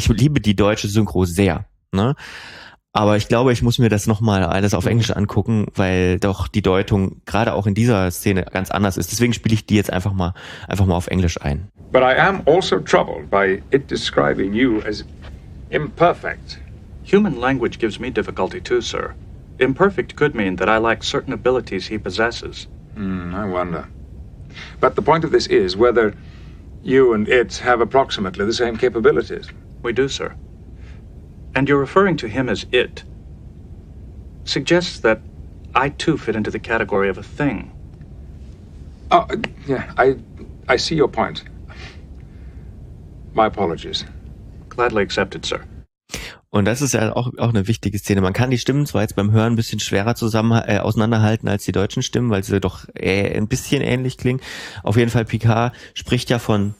ich 0.00 0.08
liebe 0.08 0.40
die 0.40 0.56
deutsche 0.56 0.88
Synchro 0.88 1.26
sehr. 1.26 1.66
Ne? 1.92 2.14
Aber 2.92 3.16
ich 3.16 3.28
glaube, 3.28 3.52
ich 3.52 3.62
muss 3.62 3.78
mir 3.78 3.88
das 3.88 4.06
nochmal 4.06 4.42
alles 4.42 4.74
auf 4.74 4.86
Englisch 4.86 5.10
angucken, 5.10 5.66
weil 5.74 6.18
doch 6.18 6.48
die 6.48 6.62
Deutung 6.62 7.20
gerade 7.24 7.52
auch 7.52 7.66
in 7.66 7.74
dieser 7.74 8.10
Szene 8.10 8.46
ganz 8.50 8.70
anders 8.70 8.96
ist. 8.96 9.12
Deswegen 9.12 9.32
spiele 9.32 9.54
ich 9.54 9.66
die 9.66 9.76
jetzt 9.76 9.92
einfach 9.92 10.12
mal, 10.12 10.34
einfach 10.66 10.86
mal 10.86 10.96
auf 10.96 11.06
Englisch 11.06 11.40
ein. 11.40 11.68
But 11.92 12.02
I 12.02 12.18
am 12.18 12.42
also 12.46 12.80
troubled 12.80 13.30
by 13.30 13.62
it 13.70 13.90
describing 13.90 14.54
you 14.54 14.80
as 14.88 15.04
imperfect. 15.70 16.58
Human 17.04 17.38
language 17.38 17.78
gives 17.78 18.00
me 18.00 18.10
difficulty 18.10 18.60
too, 18.60 18.80
sir. 18.80 19.14
Imperfect 19.58 20.16
could 20.16 20.34
mean 20.34 20.56
that 20.56 20.68
I 20.68 20.78
lack 20.78 21.04
certain 21.04 21.34
abilities 21.34 21.86
he 21.86 21.98
possesses. 21.98 22.66
Hmm, 22.94 23.34
I 23.34 23.44
wonder. 23.44 23.86
But 24.80 24.96
the 24.96 25.02
point 25.02 25.24
of 25.24 25.30
this 25.30 25.46
is 25.46 25.76
whether 25.76 26.14
you 26.82 27.12
and 27.12 27.28
it 27.28 27.58
have 27.58 27.80
approximately 27.80 28.46
the 28.46 28.52
same 28.52 28.76
capabilities. 28.76 29.46
We 29.82 29.92
do, 29.92 30.08
sir. 30.08 30.34
and 31.54 31.68
you're 31.68 31.78
referring 31.78 32.16
to 32.18 32.28
him 32.28 32.48
as 32.48 32.66
it, 32.72 33.04
suggests 34.44 35.00
that 35.00 35.20
I 35.74 35.90
too 35.90 36.16
fit 36.16 36.36
into 36.36 36.50
the 36.50 36.58
category 36.58 37.08
of 37.08 37.18
a 37.18 37.22
thing. 37.22 37.70
Oh, 39.10 39.26
yeah, 39.66 39.92
I, 39.96 40.16
I 40.68 40.76
see 40.76 40.94
your 40.94 41.08
point. 41.08 41.44
My 43.34 43.46
apologies. 43.46 44.04
Gladly 44.68 45.02
accepted, 45.02 45.44
sir. 45.44 45.60
Und 46.52 46.64
das 46.64 46.82
ist 46.82 46.94
ja 46.94 47.14
auch, 47.14 47.30
auch 47.38 47.50
eine 47.50 47.68
wichtige 47.68 47.96
Szene. 47.96 48.20
Man 48.20 48.32
kann 48.32 48.50
die 48.50 48.58
Stimmen 48.58 48.84
zwar 48.84 49.02
jetzt 49.02 49.14
beim 49.14 49.30
Hören 49.30 49.52
ein 49.52 49.56
bisschen 49.56 49.78
schwerer 49.78 50.16
zusammen 50.16 50.60
äh, 50.66 50.78
auseinanderhalten 50.78 51.48
als 51.48 51.64
die 51.64 51.70
deutschen 51.70 52.02
Stimmen, 52.02 52.30
weil 52.30 52.42
sie 52.42 52.58
doch 52.58 52.86
äh, 52.94 53.36
ein 53.36 53.46
bisschen 53.46 53.82
ähnlich 53.82 54.18
klingen. 54.18 54.40
Auf 54.82 54.96
jeden 54.96 55.12
Fall 55.12 55.24
Picard 55.24 55.72
spricht 55.94 56.28
ja 56.28 56.40
von 56.40 56.74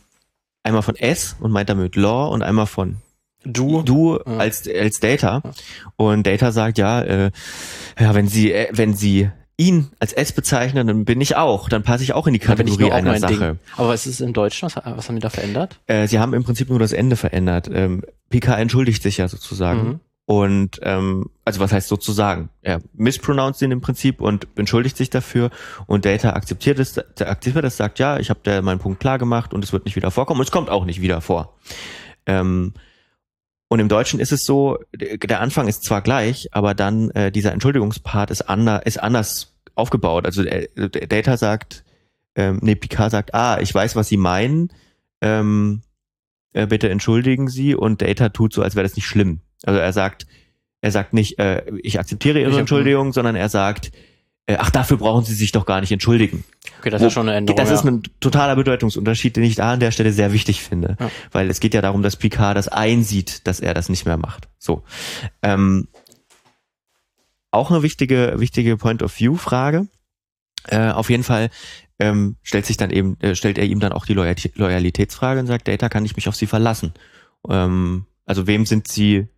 einmal 0.63 0.83
von 0.83 0.97
S 0.97 1.37
und 1.41 1.51
meint 1.51 1.69
damit 1.69 1.97
Law 1.97 2.29
und 2.29 2.43
einmal 2.43 2.67
von 2.67 2.97
Du, 3.43 3.83
du 3.83 4.19
ja. 4.19 4.37
als 4.37 4.69
als 4.69 5.01
Data 5.01 5.43
und 5.97 6.27
Data 6.27 6.53
sagt 6.53 6.77
ja, 6.77 7.01
äh, 7.01 7.31
ja 7.99 8.15
wenn 8.15 8.29
sie 8.29 8.53
äh, 8.53 8.69
wenn 8.73 8.93
sie 8.93 9.31
ihn 9.57 9.91
als 9.99 10.13
S 10.13 10.33
bezeichnen, 10.33 10.87
dann 10.87 11.05
bin 11.05 11.21
ich 11.21 11.37
auch, 11.37 11.69
dann 11.69 11.83
passe 11.83 12.03
ich 12.03 12.15
auch 12.15 12.27
in 12.27 12.33
die 12.33 12.39
Kategorie 12.39 12.91
einer 12.91 13.19
Sache. 13.19 13.35
Ding. 13.35 13.59
Aber 13.77 13.89
was 13.89 14.07
ist 14.07 14.21
im 14.21 14.33
Deutschen? 14.33 14.67
Was, 14.67 14.77
was 14.77 15.09
haben 15.09 15.17
die 15.17 15.21
da 15.21 15.29
verändert? 15.29 15.81
Äh, 15.87 16.07
sie 16.07 16.19
haben 16.19 16.33
im 16.33 16.45
Prinzip 16.45 16.71
nur 16.71 16.79
das 16.79 16.93
Ende 16.93 17.17
verändert. 17.17 17.71
Ähm, 17.73 18.03
PK 18.31 18.59
entschuldigt 18.59 19.03
sich 19.03 19.19
ja 19.19 19.29
sozusagen. 19.29 19.83
Mhm. 19.83 20.01
Und 20.31 20.79
ähm, 20.83 21.29
also 21.45 21.59
was 21.59 21.73
heißt 21.73 21.89
sozusagen? 21.89 22.51
Er 22.63 22.81
mispronounced 22.95 23.63
ihn 23.63 23.73
im 23.73 23.81
Prinzip 23.81 24.21
und 24.21 24.47
entschuldigt 24.55 24.97
sich 24.97 25.11
dafür 25.11 25.51
und 25.89 26.05
Data 26.05 26.35
akzeptiert 26.35 26.79
es, 26.79 26.97
akzeptiert 26.97 27.65
es, 27.65 27.77
sagt 27.77 27.99
ja, 27.99 28.17
ich 28.17 28.31
habe 28.31 28.63
meinen 28.63 28.79
Punkt 28.79 29.01
klar 29.01 29.19
gemacht 29.19 29.53
und 29.53 29.65
es 29.65 29.73
wird 29.73 29.87
nicht 29.87 29.97
wieder 29.97 30.13
vorkommen 30.13 30.39
und 30.39 30.47
es 30.47 30.53
kommt 30.53 30.71
auch 30.71 30.85
nicht 30.85 31.01
wieder 31.01 31.21
vor. 31.21 31.59
Ähm, 32.27 32.75
und 33.67 33.81
im 33.81 33.89
Deutschen 33.89 34.21
ist 34.21 34.31
es 34.31 34.45
so, 34.45 34.79
der 34.95 35.41
Anfang 35.41 35.67
ist 35.67 35.83
zwar 35.83 36.01
gleich, 36.01 36.47
aber 36.53 36.75
dann 36.75 37.11
äh, 37.11 37.33
dieser 37.33 37.51
Entschuldigungspart 37.51 38.31
ist, 38.31 38.43
ander, 38.43 38.87
ist 38.87 39.03
anders 39.03 39.57
aufgebaut. 39.75 40.27
Also 40.27 40.45
äh, 40.45 40.69
Data 41.09 41.39
sagt, 41.39 41.85
ähm, 42.37 42.61
nee, 42.63 42.77
Picard 42.77 43.11
sagt, 43.11 43.35
ah, 43.35 43.59
ich 43.61 43.75
weiß, 43.75 43.97
was 43.97 44.07
Sie 44.07 44.17
meinen, 44.17 44.73
ähm, 45.23 45.83
äh, 46.53 46.69
bitte 46.69 46.89
entschuldigen 46.89 47.49
Sie 47.49 47.75
und 47.75 48.01
Data 48.01 48.29
tut 48.29 48.53
so, 48.53 48.63
als 48.63 48.77
wäre 48.77 48.87
das 48.87 48.95
nicht 48.95 49.07
schlimm. 49.07 49.41
Also 49.65 49.79
er 49.79 49.93
sagt, 49.93 50.27
er 50.81 50.91
sagt 50.91 51.13
nicht, 51.13 51.39
äh, 51.39 51.63
ich 51.83 51.99
akzeptiere 51.99 52.41
Ihre 52.41 52.59
Entschuldigung, 52.59 53.13
sondern 53.13 53.37
er 53.37 53.49
sagt, 53.49 53.93
äh, 54.47 54.57
ach, 54.59 54.71
dafür 54.71 54.97
brauchen 54.97 55.25
Sie 55.25 55.35
sich 55.35 55.53
doch 55.53 55.67
gar 55.67 55.81
nicht 55.81 55.93
entschuldigen. 55.93 56.45
Okay, 56.79 56.91
das 56.91 57.03
Wo, 57.03 57.07
ist 57.07 57.13
schon 57.13 57.29
eine 57.29 57.37
Änderung. 57.37 57.57
Das 57.57 57.69
ja. 57.69 57.75
ist 57.77 57.85
ein 57.85 58.03
totaler 58.21 58.57
Bedeutungsunterschied, 58.57 59.37
den 59.37 59.45
ich 59.45 59.55
da 59.55 59.73
an 59.73 59.81
der 59.81 59.91
Stelle 59.91 60.13
sehr 60.13 60.33
wichtig 60.33 60.63
finde. 60.63 60.97
Ja. 60.99 61.11
Weil 61.31 61.51
es 61.51 61.61
geht 61.61 61.75
ja 61.75 61.83
darum, 61.83 62.03
dass 62.03 62.17
Picard 62.17 62.57
das 62.57 62.67
einsieht, 62.67 63.47
dass 63.47 63.61
er 63.61 63.75
das 63.75 63.89
nicht 63.89 64.07
mehr 64.07 64.17
macht. 64.17 64.49
So. 64.59 64.83
Ähm, 65.43 65.89
auch 67.51 67.71
eine 67.71 67.83
wichtige, 67.83 68.35
wichtige 68.39 68.77
Point-of-View-Frage. 68.77 69.87
Äh, 70.69 70.91
auf 70.91 71.11
jeden 71.11 71.25
Fall 71.25 71.51
ähm, 71.99 72.37
stellt 72.43 72.67
sich 72.67 72.77
dann 72.77 72.91
eben, 72.91 73.19
äh, 73.21 73.35
stellt 73.35 73.59
er 73.59 73.65
ihm 73.65 73.81
dann 73.81 73.93
auch 73.93 74.07
die 74.07 74.15
Loyalitätsfrage 74.15 75.41
und 75.41 75.47
sagt, 75.47 75.69
Data, 75.69 75.89
kann 75.89 76.05
ich 76.05 76.17
mich 76.17 76.29
auf 76.29 76.37
Sie 76.37 76.47
verlassen? 76.47 76.93
Ähm, 77.49 78.07
also 78.27 78.47
wem 78.47 78.67
sind 78.67 78.89
Sie 78.89 79.29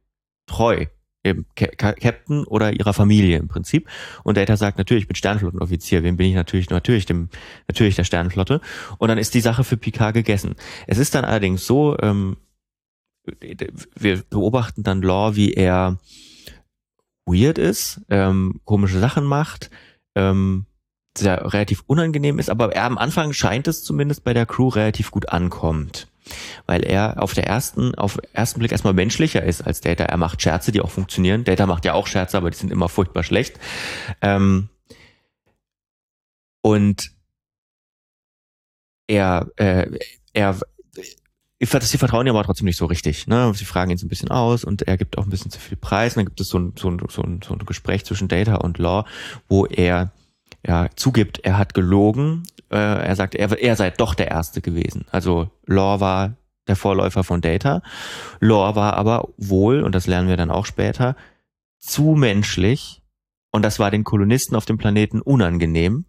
treu? 0.53 0.87
eben 1.25 1.47
Captain 1.55 2.45
oder 2.45 2.73
ihrer 2.73 2.93
Familie 2.93 3.39
im 3.39 3.49
Prinzip. 3.49 3.89
Und 4.25 4.37
Data 4.37 4.57
sagt 4.57 4.79
natürlich, 4.79 5.05
ich 5.05 5.09
bin 5.09 5.17
Sternflottenoffizier, 5.17 6.03
wem 6.03 6.17
bin 6.17 6.29
ich 6.29 6.35
natürlich, 6.35 6.71
natürlich 6.71 7.07
dem, 7.07 7.29
natürlich 7.69 7.97
der 7.97 8.05
Sternflotte. 8.05 8.61
Und 8.99 9.09
dann 9.09 9.19
ist 9.19 9.35
die 9.35 9.41
Sache 9.41 9.65
für 9.65 9.77
Picard 9.77 10.15
gegessen. 10.15 10.57
Es 10.87 10.99
ist 10.99 11.15
dann 11.15 11.25
allerdings 11.25 11.67
so, 11.67 11.97
ähm, 12.01 12.37
wir 13.95 14.23
beobachten 14.31 14.83
dann 14.83 15.03
Law, 15.03 15.37
wie 15.37 15.53
er 15.53 15.99
weird 17.25 17.59
ist, 17.59 18.01
ähm, 18.11 18.61
komische 18.65 18.99
Sachen 18.99 19.25
macht, 19.25 19.71
ähm, 20.17 20.67
sehr 21.17 21.53
relativ 21.53 21.85
unangenehm 21.87 22.41
ist, 22.41 22.51
aber 22.51 22.75
er 22.75 22.85
am 22.85 22.99
Anfang 22.99 23.33
scheint 23.33 23.69
es 23.69 23.85
zumindest 23.85 24.25
bei 24.25 24.35
der 24.35 24.47
Crew 24.47 24.69
relativ 24.69 25.13
gut 25.13 25.29
ankommt 25.29 26.12
weil 26.67 26.85
er 26.85 27.23
auf 27.23 27.35
der 27.35 27.47
ersten, 27.47 27.95
auf 27.95 28.19
ersten 28.33 28.61
Blick 28.61 28.73
erstmal 28.73 28.93
menschlicher 28.93 29.43
ist 29.43 29.63
als 29.63 29.81
Data. 29.81 30.05
Er 30.05 30.17
macht 30.17 30.43
Scherze, 30.43 30.73
die 30.73 30.81
auch 30.81 30.91
funktionieren. 30.91 31.45
Data 31.45 31.67
macht 31.67 31.85
ja 31.85 31.95
auch 31.95 32.07
Scherze, 32.07 32.37
aber 32.37 32.51
die 32.51 32.57
sind 32.57 32.73
immer 32.73 32.89
furchtbar 32.89 33.23
schlecht. 33.23 33.59
Ähm, 34.21 34.69
und 36.63 37.11
er, 39.09 39.51
äh, 39.57 39.99
er, 40.33 40.59
sie 41.61 41.99
vertrauen 41.99 42.27
ihm 42.27 42.35
aber 42.35 42.45
trotzdem 42.45 42.67
nicht 42.67 42.79
so 42.79 42.87
richtig. 42.87 43.27
Ne? 43.27 43.53
Sie 43.55 43.65
fragen 43.65 43.91
ihn 43.91 43.99
so 43.99 44.07
ein 44.07 44.09
bisschen 44.09 44.31
aus 44.31 44.65
und 44.65 44.83
er 44.83 44.97
gibt 44.97 45.19
auch 45.19 45.25
ein 45.25 45.31
bisschen 45.31 45.51
zu 45.51 45.59
viel 45.59 45.77
Preis. 45.77 46.15
Und 46.15 46.21
dann 46.21 46.27
gibt 46.27 46.41
es 46.41 46.49
so 46.49 46.59
ein, 46.59 46.75
so 46.79 46.89
ein, 46.89 47.01
so 47.11 47.23
ein, 47.23 47.41
so 47.43 47.55
ein 47.55 47.67
Gespräch 47.67 48.05
zwischen 48.05 48.29
Data 48.29 48.57
und 48.57 48.79
Law, 48.79 49.05
wo 49.49 49.67
er 49.67 50.13
ja, 50.67 50.89
zugibt, 50.95 51.41
er 51.45 51.59
hat 51.59 51.75
gelogen. 51.75 52.45
Äh, 52.71 52.77
er 52.77 53.17
sagt, 53.17 53.35
er, 53.35 53.51
er 53.61 53.77
sei 53.77 53.91
doch 53.91 54.15
der 54.15 54.31
Erste 54.31 54.61
gewesen. 54.61 55.07
Also 55.11 55.51
Law 55.67 56.01
war 56.01 56.37
der 56.69 56.77
Vorläufer 56.77 57.25
von 57.25 57.41
Data. 57.41 57.83
Law 58.41 58.75
war 58.77 58.95
aber 58.95 59.29
wohl, 59.37 59.83
und 59.83 59.95
das 59.95 60.07
lernen 60.07 60.29
wir 60.29 60.37
dann 60.37 60.51
auch 60.51 60.67
später, 60.67 61.17
zu 61.79 62.15
menschlich. 62.15 63.03
Und 63.51 63.63
das 63.63 63.79
war 63.79 63.91
den 63.91 64.05
Kolonisten 64.05 64.57
auf 64.57 64.65
dem 64.65 64.79
Planeten 64.79 65.21
unangenehm. 65.21 66.07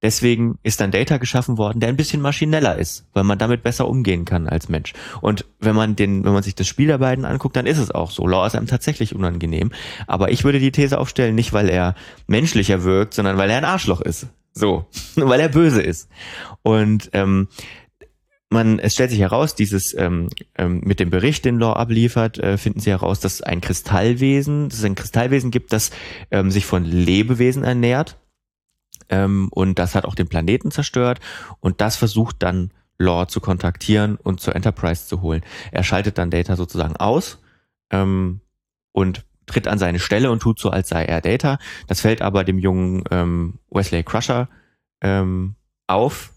Deswegen 0.00 0.58
ist 0.62 0.80
dann 0.80 0.92
Data 0.92 1.16
geschaffen 1.16 1.58
worden, 1.58 1.80
der 1.80 1.88
ein 1.88 1.96
bisschen 1.96 2.22
maschineller 2.22 2.78
ist, 2.78 3.08
weil 3.14 3.24
man 3.24 3.38
damit 3.38 3.64
besser 3.64 3.88
umgehen 3.88 4.24
kann 4.24 4.48
als 4.48 4.68
Mensch. 4.68 4.92
Und 5.20 5.44
wenn 5.58 5.74
man 5.74 5.96
den, 5.96 6.24
wenn 6.24 6.32
man 6.32 6.44
sich 6.44 6.54
das 6.54 6.68
Spiel 6.68 6.86
der 6.86 6.98
beiden 6.98 7.24
anguckt, 7.24 7.56
dann 7.56 7.66
ist 7.66 7.78
es 7.78 7.90
auch 7.90 8.12
so. 8.12 8.26
Law 8.26 8.46
ist 8.46 8.54
einem 8.54 8.68
tatsächlich 8.68 9.14
unangenehm. 9.14 9.72
Aber 10.06 10.30
ich 10.30 10.44
würde 10.44 10.60
die 10.60 10.70
These 10.70 10.98
aufstellen, 10.98 11.34
nicht 11.34 11.52
weil 11.52 11.68
er 11.68 11.96
menschlicher 12.28 12.84
wirkt, 12.84 13.14
sondern 13.14 13.38
weil 13.38 13.50
er 13.50 13.58
ein 13.58 13.64
Arschloch 13.64 14.00
ist. 14.00 14.28
So, 14.52 14.86
weil 15.16 15.40
er 15.40 15.48
böse 15.48 15.82
ist. 15.82 16.08
Und 16.62 17.10
ähm, 17.12 17.48
man, 18.50 18.78
es 18.78 18.94
stellt 18.94 19.10
sich 19.10 19.20
heraus, 19.20 19.56
dieses 19.56 19.94
ähm, 19.98 20.28
ähm, 20.56 20.80
mit 20.84 21.00
dem 21.00 21.10
Bericht, 21.10 21.44
den 21.44 21.58
Law 21.58 21.72
abliefert, 21.72 22.38
äh, 22.38 22.56
finden 22.56 22.78
sie 22.78 22.90
heraus, 22.90 23.18
dass 23.18 23.42
ein 23.42 23.60
Kristallwesen, 23.60 24.68
dass 24.68 24.78
es 24.78 24.84
ein 24.84 24.94
Kristallwesen 24.94 25.50
gibt, 25.50 25.72
das 25.72 25.90
ähm, 26.30 26.52
sich 26.52 26.66
von 26.66 26.84
Lebewesen 26.84 27.64
ernährt 27.64 28.16
ähm, 29.08 29.48
und 29.50 29.78
das 29.78 29.94
hat 29.94 30.04
auch 30.04 30.14
den 30.14 30.28
Planeten 30.28 30.70
zerstört 30.70 31.20
und 31.60 31.80
das 31.80 31.96
versucht 31.96 32.36
dann 32.42 32.72
Law 32.98 33.26
zu 33.28 33.40
kontaktieren 33.40 34.16
und 34.16 34.40
zur 34.40 34.56
Enterprise 34.56 35.06
zu 35.06 35.22
holen. 35.22 35.42
Er 35.70 35.84
schaltet 35.84 36.18
dann 36.18 36.30
Data 36.30 36.56
sozusagen 36.56 36.96
aus 36.96 37.40
ähm, 37.90 38.40
und 38.92 39.24
tritt 39.46 39.68
an 39.68 39.78
seine 39.78 39.98
Stelle 40.00 40.30
und 40.30 40.40
tut 40.40 40.58
so, 40.58 40.70
als 40.70 40.88
sei 40.88 41.04
er 41.04 41.20
Data. 41.20 41.58
Das 41.86 42.00
fällt 42.00 42.22
aber 42.22 42.44
dem 42.44 42.58
jungen 42.58 43.04
ähm, 43.10 43.58
Wesley 43.70 44.02
Crusher 44.02 44.48
ähm, 45.00 45.54
auf, 45.86 46.32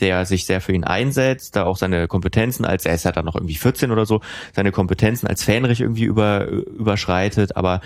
der 0.00 0.24
sich 0.24 0.46
sehr 0.46 0.60
für 0.60 0.72
ihn 0.72 0.84
einsetzt, 0.84 1.56
da 1.56 1.64
auch 1.64 1.76
seine 1.76 2.06
Kompetenzen 2.06 2.64
als, 2.64 2.86
er 2.86 2.94
ist 2.94 3.04
ja 3.04 3.12
dann 3.12 3.24
noch 3.24 3.34
irgendwie 3.34 3.56
14 3.56 3.90
oder 3.90 4.06
so, 4.06 4.20
seine 4.54 4.70
Kompetenzen 4.70 5.26
als 5.26 5.42
Fähnrich 5.42 5.80
irgendwie 5.80 6.04
über, 6.04 6.46
überschreitet, 6.46 7.56
aber 7.56 7.80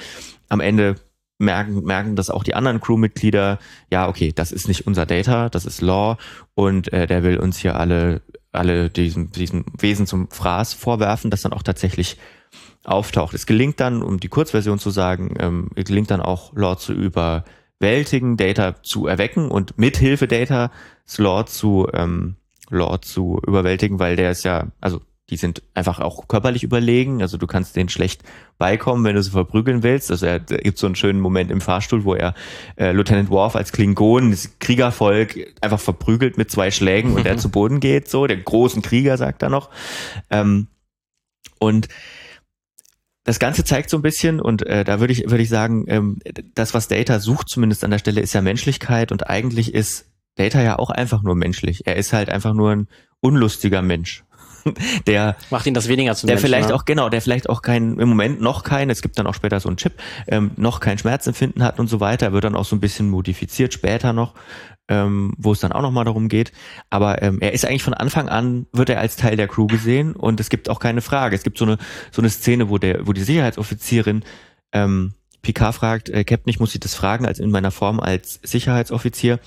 am 0.49 0.61
Ende 0.61 0.97
merken, 1.43 1.85
merken 1.85 2.17
das 2.17 2.31
auch 2.31 2.45
die 2.45 2.55
anderen 2.55 2.81
Crewmitglieder, 2.81 3.59
ja, 3.91 4.09
okay, 4.09 4.33
das 4.35 4.53
ist 4.53 4.69
nicht 4.69 4.87
unser 4.87 5.07
Data, 5.07 5.49
das 5.49 5.67
ist 5.67 5.83
Law 5.83 6.17
und 6.55 6.93
äh, 6.93 7.07
der 7.07 7.23
will 7.23 7.39
uns 7.39 7.59
hier 7.59 7.77
alle, 7.79 8.23
alle 8.53 8.89
diesem, 8.89 9.31
diesem 9.33 9.65
Wesen 9.79 10.07
zum 10.07 10.31
Fraß 10.31 10.73
vorwerfen, 10.73 11.31
das 11.31 11.43
dann 11.43 11.53
auch 11.53 11.63
tatsächlich 11.63 12.17
auftaucht. 12.85 13.35
Es 13.35 13.47
gelingt 13.47 13.81
dann, 13.81 14.03
um 14.03 14.21
die 14.21 14.29
Kurzversion 14.29 14.79
zu 14.79 14.91
sagen, 14.91 15.35
ähm, 15.39 15.71
gelingt 15.75 16.11
dann 16.11 16.21
auch 16.21 16.53
Law 16.55 16.77
zu 16.77 16.93
überwältigen, 16.93 18.37
Data 18.37 18.83
zu 18.83 19.07
erwecken 19.07 19.51
und 19.51 19.79
mithilfe 19.79 20.29
Data 20.29 20.71
Lord 21.19 21.51
zu 21.51 21.89
ähm, 21.93 22.37
Lord 22.71 23.05
zu 23.05 23.41
überwältigen, 23.47 23.99
weil 23.99 24.17
der 24.17 24.31
ist 24.31 24.45
ja, 24.45 24.69
also 24.81 25.03
die 25.33 25.39
sind 25.39 25.63
einfach 25.73 25.99
auch 25.99 26.29
körperlich 26.29 26.63
überlegen. 26.63 27.23
Also 27.23 27.39
du 27.39 27.47
kannst 27.47 27.75
denen 27.75 27.89
schlecht 27.89 28.23
beikommen, 28.59 29.03
wenn 29.03 29.17
du 29.17 29.23
sie 29.23 29.31
verprügeln 29.31 29.83
willst. 29.83 30.11
Also 30.11 30.27
er 30.27 30.41
gibt 30.41 30.77
so 30.77 30.85
einen 30.85 30.95
schönen 30.95 31.21
Moment 31.21 31.51
im 31.51 31.63
Fahrstuhl, 31.63 32.05
wo 32.05 32.15
er 32.15 32.35
äh, 32.77 32.93
Lieutenant 32.93 33.31
Worf 33.31 33.57
als 33.57 33.73
Klingon, 33.73 34.31
das 34.31 34.59
Kriegervolk, 34.59 35.39
einfach 35.63 35.81
verprügelt 35.81 36.37
mit 36.37 36.51
zwei 36.51 36.71
Schlägen 36.71 37.15
und 37.15 37.25
er 37.25 37.37
zu 37.39 37.49
Boden 37.49 37.81
geht. 37.81 38.11
So, 38.11 38.27
der 38.27 38.37
großen 38.37 38.83
Krieger 38.83 39.17
sagt 39.17 39.43
er 39.43 39.49
noch. 39.49 39.71
Ähm, 40.29 40.69
und 41.59 41.89
das 43.25 43.39
Ganze 43.39 43.65
zeigt 43.65 43.89
so 43.89 43.97
ein 43.97 44.03
bisschen, 44.03 44.39
und 44.39 44.67
äh, 44.67 44.85
da 44.85 45.01
würde 45.01 45.15
ich, 45.15 45.31
würde 45.31 45.43
ich 45.43 45.49
sagen, 45.49 45.87
ähm, 45.89 46.19
das, 46.55 46.75
was 46.75 46.89
Data 46.89 47.21
sucht, 47.21 47.49
zumindest 47.49 47.85
an 47.85 47.91
der 47.91 47.99
Stelle, 47.99 48.21
ist 48.21 48.35
ja 48.35 48.43
Menschlichkeit 48.43 49.13
und 49.13 49.31
eigentlich 49.31 49.73
ist 49.73 50.11
Data 50.35 50.61
ja 50.61 50.79
auch 50.79 50.91
einfach 50.91 51.23
nur 51.23 51.37
menschlich. 51.37 51.87
Er 51.87 51.97
ist 51.97 52.13
halt 52.13 52.29
einfach 52.29 52.53
nur 52.53 52.73
ein 52.73 52.89
unlustiger 53.21 53.81
Mensch. 53.81 54.25
der 55.07 55.37
macht 55.51 55.67
ihn 55.67 55.75
das 55.75 55.89
weniger 55.89 56.15
zu 56.15 56.27
der 56.27 56.37
Menschen, 56.37 56.47
vielleicht 56.47 56.69
ne? 56.69 56.75
auch 56.75 56.85
genau 56.85 57.09
der 57.09 57.21
vielleicht 57.21 57.49
auch 57.49 57.63
kein 57.63 57.99
im 57.99 58.09
Moment 58.09 58.41
noch 58.41 58.65
kein 58.65 58.91
es 58.91 59.03
gibt 59.03 59.19
dann 59.19 59.27
auch 59.27 59.35
später 59.35 59.61
so 59.61 59.69
einen 59.69 59.77
Chip 59.77 59.95
ähm, 60.27 60.53
noch 60.57 60.81
kein 60.81 60.99
Schmerzempfinden 60.99 61.63
hat 61.63 61.79
und 61.79 61.89
so 61.89 62.01
weiter 62.01 62.27
er 62.27 62.33
wird 62.33 62.45
dann 62.45 62.55
auch 62.55 62.65
so 62.65 62.77
ein 62.77 62.81
bisschen 62.81 63.09
modifiziert 63.11 63.73
später 63.73 64.13
noch 64.13 64.35
ähm, 64.89 65.35
wo 65.39 65.53
es 65.53 65.61
dann 65.61 65.73
auch 65.73 65.83
noch 65.83 65.91
mal 65.91 66.05
darum 66.05 66.29
geht 66.29 66.53
aber 66.91 67.23
ähm, 67.23 67.39
er 67.41 67.53
ist 67.53 67.65
eigentlich 67.65 67.85
von 67.85 67.95
Anfang 67.95 68.29
an 68.29 68.67
wird 68.73 68.91
er 68.91 69.01
als 69.01 69.17
Teil 69.17 69.37
der 69.37 69.49
Crew 69.49 69.67
gesehen 69.67 70.15
und 70.15 70.41
es 70.41 70.49
gibt 70.49 70.69
auch 70.69 70.81
keine 70.81 71.01
Frage 71.01 71.37
es 71.37 71.43
gibt 71.43 71.59
so 71.59 71.65
eine 71.65 71.79
so 72.11 72.23
eine 72.23 72.31
Szene 72.31 72.69
wo 72.69 72.79
der 72.79 73.07
wo 73.07 73.13
die 73.13 73.23
Sicherheitsoffizierin 73.23 74.25
ähm, 74.73 75.15
Picard 75.43 75.75
fragt 75.75 76.09
äh, 76.09 76.25
Captain 76.25 76.51
ich 76.51 76.61
muss 76.61 76.73
Sie 76.73 76.81
das 76.81 76.95
fragen 76.95 77.27
als 77.27 77.39
in 77.39 77.51
meiner 77.51 77.71
Form 77.71 78.01
als 78.01 78.41
Sicherheitsoffizier 78.43 79.39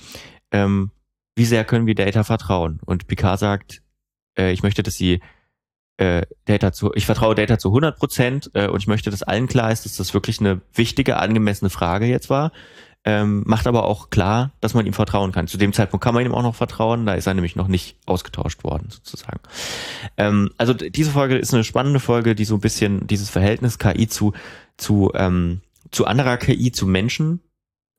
ähm, 0.52 0.90
wie 1.36 1.44
sehr 1.44 1.64
können 1.64 1.86
wir 1.86 1.94
Data 1.94 2.24
vertrauen? 2.24 2.80
Und 2.84 3.06
Picard 3.06 3.38
sagt, 3.38 3.82
äh, 4.38 4.52
ich 4.52 4.62
möchte, 4.62 4.82
dass 4.82 4.94
sie 4.94 5.20
äh, 5.98 6.22
Data 6.44 6.72
zu, 6.72 6.92
ich 6.94 7.06
vertraue 7.06 7.34
Data 7.34 7.58
zu 7.58 7.68
100 7.68 7.98
Prozent 7.98 8.50
äh, 8.54 8.68
und 8.68 8.78
ich 8.78 8.86
möchte, 8.86 9.10
dass 9.10 9.22
allen 9.22 9.46
klar 9.46 9.72
ist, 9.72 9.84
dass 9.84 9.96
das 9.96 10.14
wirklich 10.14 10.40
eine 10.40 10.60
wichtige, 10.74 11.18
angemessene 11.18 11.70
Frage 11.70 12.06
jetzt 12.06 12.30
war. 12.30 12.52
Ähm, 13.08 13.44
macht 13.46 13.68
aber 13.68 13.84
auch 13.84 14.10
klar, 14.10 14.50
dass 14.60 14.74
man 14.74 14.84
ihm 14.84 14.92
vertrauen 14.92 15.30
kann. 15.30 15.46
Zu 15.46 15.58
dem 15.58 15.72
Zeitpunkt 15.72 16.02
kann 16.02 16.12
man 16.12 16.26
ihm 16.26 16.34
auch 16.34 16.42
noch 16.42 16.56
vertrauen, 16.56 17.06
da 17.06 17.14
ist 17.14 17.28
er 17.28 17.34
nämlich 17.34 17.54
noch 17.54 17.68
nicht 17.68 17.96
ausgetauscht 18.04 18.64
worden, 18.64 18.88
sozusagen. 18.90 19.38
Ähm, 20.16 20.50
also 20.58 20.74
diese 20.74 21.12
Folge 21.12 21.36
ist 21.38 21.54
eine 21.54 21.62
spannende 21.62 22.00
Folge, 22.00 22.34
die 22.34 22.44
so 22.44 22.56
ein 22.56 22.60
bisschen 22.60 23.06
dieses 23.06 23.30
Verhältnis 23.30 23.78
KI 23.78 24.08
zu, 24.08 24.32
zu, 24.76 25.12
ähm, 25.14 25.60
zu 25.92 26.04
anderer 26.04 26.36
KI, 26.36 26.72
zu 26.72 26.88
Menschen 26.88 27.40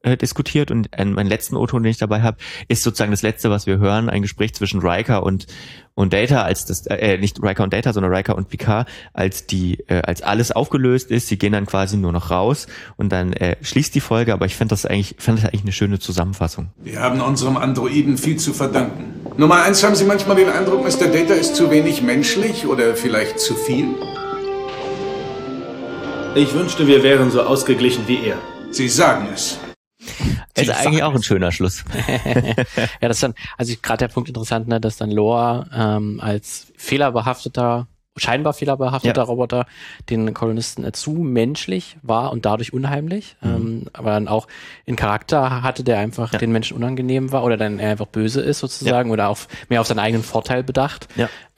äh, 0.07 0.17
diskutiert 0.17 0.71
und 0.71 0.93
ein, 0.93 1.13
mein 1.13 1.27
letzten 1.27 1.55
O-Ton, 1.55 1.83
den 1.83 1.91
ich 1.91 1.97
dabei 1.97 2.21
habe, 2.21 2.37
ist 2.67 2.83
sozusagen 2.83 3.11
das 3.11 3.21
letzte, 3.21 3.49
was 3.49 3.67
wir 3.67 3.77
hören, 3.77 4.09
ein 4.09 4.21
Gespräch 4.21 4.53
zwischen 4.53 4.79
Riker 4.79 5.23
und 5.23 5.47
und 5.95 6.13
Data 6.13 6.43
als 6.43 6.65
das 6.65 6.85
äh, 6.85 7.17
nicht 7.17 7.41
Riker 7.41 7.63
und 7.63 7.73
Data, 7.73 7.91
sondern 7.91 8.13
Riker 8.13 8.35
und 8.35 8.49
Picard, 8.49 8.87
als 9.13 9.47
die 9.47 9.79
äh, 9.87 10.03
als 10.03 10.21
alles 10.21 10.51
aufgelöst 10.51 11.09
ist, 11.09 11.27
sie 11.27 11.39
gehen 11.39 11.53
dann 11.53 11.65
quasi 11.65 11.97
nur 11.97 12.11
noch 12.11 12.29
raus 12.29 12.67
und 12.97 13.11
dann 13.11 13.33
äh, 13.33 13.55
schließt 13.63 13.95
die 13.95 13.99
Folge, 13.99 14.31
aber 14.31 14.45
ich 14.45 14.55
fand 14.55 14.71
das 14.71 14.85
eigentlich 14.85 15.15
fand 15.17 15.39
das 15.39 15.45
eigentlich 15.45 15.63
eine 15.63 15.71
schöne 15.71 15.97
Zusammenfassung. 15.97 16.69
Wir 16.77 16.99
haben 16.99 17.19
unserem 17.19 17.57
Androiden 17.57 18.19
viel 18.19 18.37
zu 18.37 18.53
verdanken. 18.53 19.05
Nummer 19.37 19.63
eins, 19.63 19.83
haben 19.83 19.95
Sie 19.95 20.05
manchmal 20.05 20.35
den 20.35 20.49
Eindruck, 20.49 20.83
Mr. 20.83 21.07
Data 21.07 21.33
ist 21.33 21.55
zu 21.55 21.71
wenig 21.71 22.03
menschlich 22.03 22.67
oder 22.67 22.95
vielleicht 22.95 23.39
zu 23.39 23.55
viel? 23.55 23.87
Ich 26.35 26.53
wünschte, 26.53 26.85
wir 26.85 27.01
wären 27.01 27.31
so 27.31 27.41
ausgeglichen 27.41 28.03
wie 28.07 28.19
er. 28.23 28.37
Sie 28.69 28.87
sagen 28.87 29.27
es. 29.33 29.57
Ist 30.55 30.69
eigentlich 30.69 31.03
auch 31.03 31.13
ein 31.13 31.23
schöner 31.23 31.51
Schluss. 31.51 31.83
ja, 32.07 33.07
das 33.07 33.17
ist 33.17 33.23
dann, 33.23 33.33
also 33.57 33.73
gerade 33.81 33.99
der 33.99 34.07
Punkt 34.07 34.29
interessant, 34.29 34.67
ne, 34.67 34.79
dass 34.79 34.97
dann 34.97 35.11
Lore 35.11 35.69
ähm, 35.73 36.19
als 36.21 36.71
fehlerbehafteter 36.77 37.87
scheinbar 38.17 38.53
fehlerbehafteter 38.53 39.21
ja. 39.21 39.23
Roboter 39.23 39.65
den 40.09 40.33
Kolonisten 40.33 40.83
äh, 40.83 40.91
zu 40.91 41.11
menschlich 41.11 41.97
war 42.01 42.31
und 42.31 42.45
dadurch 42.45 42.73
unheimlich. 42.73 43.35
Mhm. 43.41 43.49
Ähm, 43.49 43.85
aber 43.93 44.11
dann 44.11 44.27
auch 44.27 44.47
in 44.85 44.95
Charakter 44.95 45.63
hatte, 45.63 45.83
der 45.83 45.99
einfach 45.99 46.33
ja. 46.33 46.39
den 46.39 46.51
Menschen 46.51 46.75
unangenehm 46.77 47.31
war 47.31 47.43
oder 47.43 47.57
dann 47.57 47.79
er 47.79 47.91
einfach 47.91 48.07
böse 48.07 48.41
ist 48.41 48.59
sozusagen 48.59 49.09
ja. 49.09 49.13
oder 49.13 49.29
auf, 49.29 49.47
mehr 49.69 49.81
auf 49.81 49.87
seinen 49.87 49.99
eigenen 49.99 50.23
Vorteil 50.23 50.63
bedacht. 50.63 51.07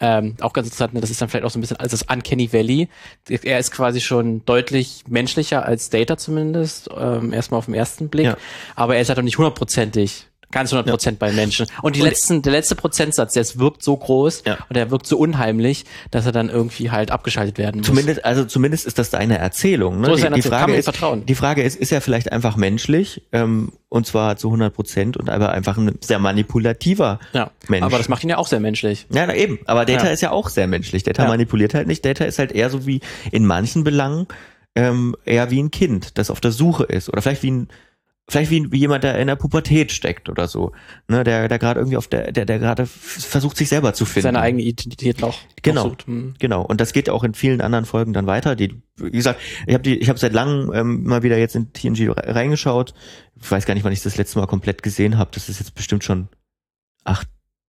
Ähm, 0.02 0.36
auch 0.40 0.54
ganz 0.54 0.68
interessant, 0.68 0.94
ne, 0.94 1.02
das 1.02 1.10
ist 1.10 1.22
dann 1.22 1.28
vielleicht 1.28 1.46
auch 1.46 1.50
so 1.50 1.60
ein 1.60 1.62
bisschen 1.62 1.78
als 1.78 1.92
das 1.92 2.04
Uncanny 2.04 2.54
Valley. 2.54 2.88
Er 3.28 3.60
ist 3.60 3.72
quasi 3.72 4.00
schon 4.00 4.46
deutlich 4.46 5.04
menschlicher 5.08 5.66
als 5.66 5.90
Data 5.90 6.18
zumindest, 6.18 6.90
ähm, 6.98 7.34
erstmal 7.34 7.58
auf 7.58 7.66
den 7.66 7.74
ersten 7.74 8.08
Blick. 8.08 8.34
Aber 8.76 8.96
er 8.96 9.02
ist 9.02 9.10
halt 9.10 9.20
auch 9.20 9.24
nicht 9.24 9.38
hundertprozentig 9.38 10.29
Ganz 10.52 10.74
100 10.74 10.92
Prozent 10.92 11.22
ja. 11.22 11.28
bei 11.28 11.34
Menschen. 11.34 11.68
Und 11.84 11.96
die 11.96 12.02
und 12.02 12.08
letzten, 12.08 12.42
der 12.42 12.52
letzte 12.52 12.76
Prozentsatz, 12.76 13.34
der 13.34 13.46
wirkt 13.56 13.84
so 13.84 13.96
groß 13.96 14.44
ja. 14.48 14.58
und 14.68 14.76
der 14.76 14.90
wirkt 14.90 15.06
so 15.06 15.18
unheimlich, 15.18 15.86
dass 16.10 16.26
er 16.26 16.32
dann 16.32 16.50
irgendwie 16.50 16.90
halt 16.90 17.12
abgeschaltet 17.12 17.58
werden 17.58 17.78
muss. 17.78 17.88
Zumindest, 17.88 18.26
also 18.26 18.46
zumindest 18.46 18.88
ist 18.88 18.98
das 18.98 19.12
deine 19.12 19.38
Erzählung. 19.38 20.02
Ne? 20.02 20.08
So 20.08 20.14
ist 20.16 20.28
die, 20.28 20.34
die 20.34 20.42
Frage 20.42 20.76
ist, 20.76 20.86
vertrauen. 20.86 21.26
die 21.26 21.36
Frage 21.36 21.62
ist, 21.62 21.76
ist 21.76 21.92
er 21.92 22.02
vielleicht 22.02 22.32
einfach 22.32 22.56
menschlich 22.58 23.22
ähm, 23.32 23.72
und 23.90 24.08
zwar 24.08 24.38
zu 24.38 24.48
100 24.48 24.74
Prozent 24.74 25.18
und 25.18 25.30
aber 25.30 25.52
einfach 25.52 25.78
ein 25.78 25.98
sehr 26.02 26.20
manipulativer 26.20 27.20
ja. 27.34 27.52
Mensch. 27.68 27.84
Aber 27.84 27.98
das 27.98 28.10
macht 28.10 28.24
ihn 28.24 28.30
ja 28.30 28.38
auch 28.38 28.48
sehr 28.48 28.60
menschlich. 28.60 29.06
Ja, 29.12 29.28
na 29.28 29.36
eben. 29.36 29.60
Aber 29.66 29.86
Data 29.86 30.08
ja. 30.08 30.12
ist 30.12 30.22
ja 30.22 30.32
auch 30.32 30.50
sehr 30.50 30.68
menschlich. 30.68 31.04
Data 31.04 31.28
manipuliert 31.28 31.74
halt 31.76 31.88
nicht. 31.88 32.04
Data 32.04 32.26
ist 32.26 32.40
halt 32.40 32.52
eher 32.52 32.70
so 32.70 32.86
wie 32.88 33.02
in 33.32 33.46
manchen 33.46 33.84
Belangen 33.84 34.28
ähm, 34.76 35.16
eher 35.26 35.52
wie 35.52 35.62
ein 35.62 35.72
Kind, 35.72 36.18
das 36.18 36.30
auf 36.30 36.42
der 36.42 36.52
Suche 36.52 36.84
ist 36.84 37.10
oder 37.10 37.22
vielleicht 37.22 37.44
wie 37.44 37.52
ein 37.52 37.68
vielleicht 38.30 38.52
wie, 38.52 38.72
wie 38.72 38.78
jemand, 38.78 39.04
der 39.04 39.18
in 39.20 39.28
der 39.28 39.36
Pubertät 39.36 39.92
steckt 39.92 40.30
oder 40.30 40.48
so, 40.48 40.72
ne, 41.08 41.24
der, 41.24 41.48
der 41.48 41.60
gerade 41.60 41.80
irgendwie 41.80 41.98
auf 41.98 42.08
der, 42.08 42.32
der, 42.32 42.46
der 42.46 42.60
gerade 42.60 42.86
versucht, 42.86 43.58
sich 43.58 43.70
selber 43.70 43.94
zu 43.94 44.06
finden. 44.06 44.24
Seine 44.24 44.42
eigene 44.42 44.64
Identität 44.64 45.20
noch. 45.20 45.38
Genau, 45.62 45.96
hm. 46.06 46.36
genau. 46.40 46.62
Und 46.62 46.80
das 46.80 46.94
geht 46.94 47.10
auch 47.10 47.24
in 47.24 47.34
vielen 47.34 47.62
anderen 47.62 47.86
Folgen 47.86 48.14
dann 48.14 48.28
weiter. 48.28 48.56
Die, 48.56 48.82
wie 48.98 49.12
gesagt, 49.12 49.40
ich 49.66 49.74
habe 49.74 49.84
die, 49.84 49.98
ich 49.98 50.10
habe 50.10 50.20
seit 50.20 50.34
langem 50.34 50.72
ähm, 50.74 51.04
mal 51.04 51.24
wieder 51.24 51.38
jetzt 51.38 51.56
in 51.56 51.74
TNG 51.74 52.12
reingeschaut. 52.16 52.94
Ich 53.42 53.50
weiß 53.50 53.66
gar 53.66 53.74
nicht, 53.74 53.84
wann 53.84 53.94
ich 53.94 54.02
das 54.02 54.18
letzte 54.18 54.40
Mal 54.40 54.48
komplett 54.48 54.84
gesehen 54.84 55.18
habe. 55.18 55.32
Das 55.34 55.50
ist 55.50 55.60
jetzt 55.60 55.76
bestimmt 55.76 56.04
schon 56.04 56.30
acht, 57.04 57.28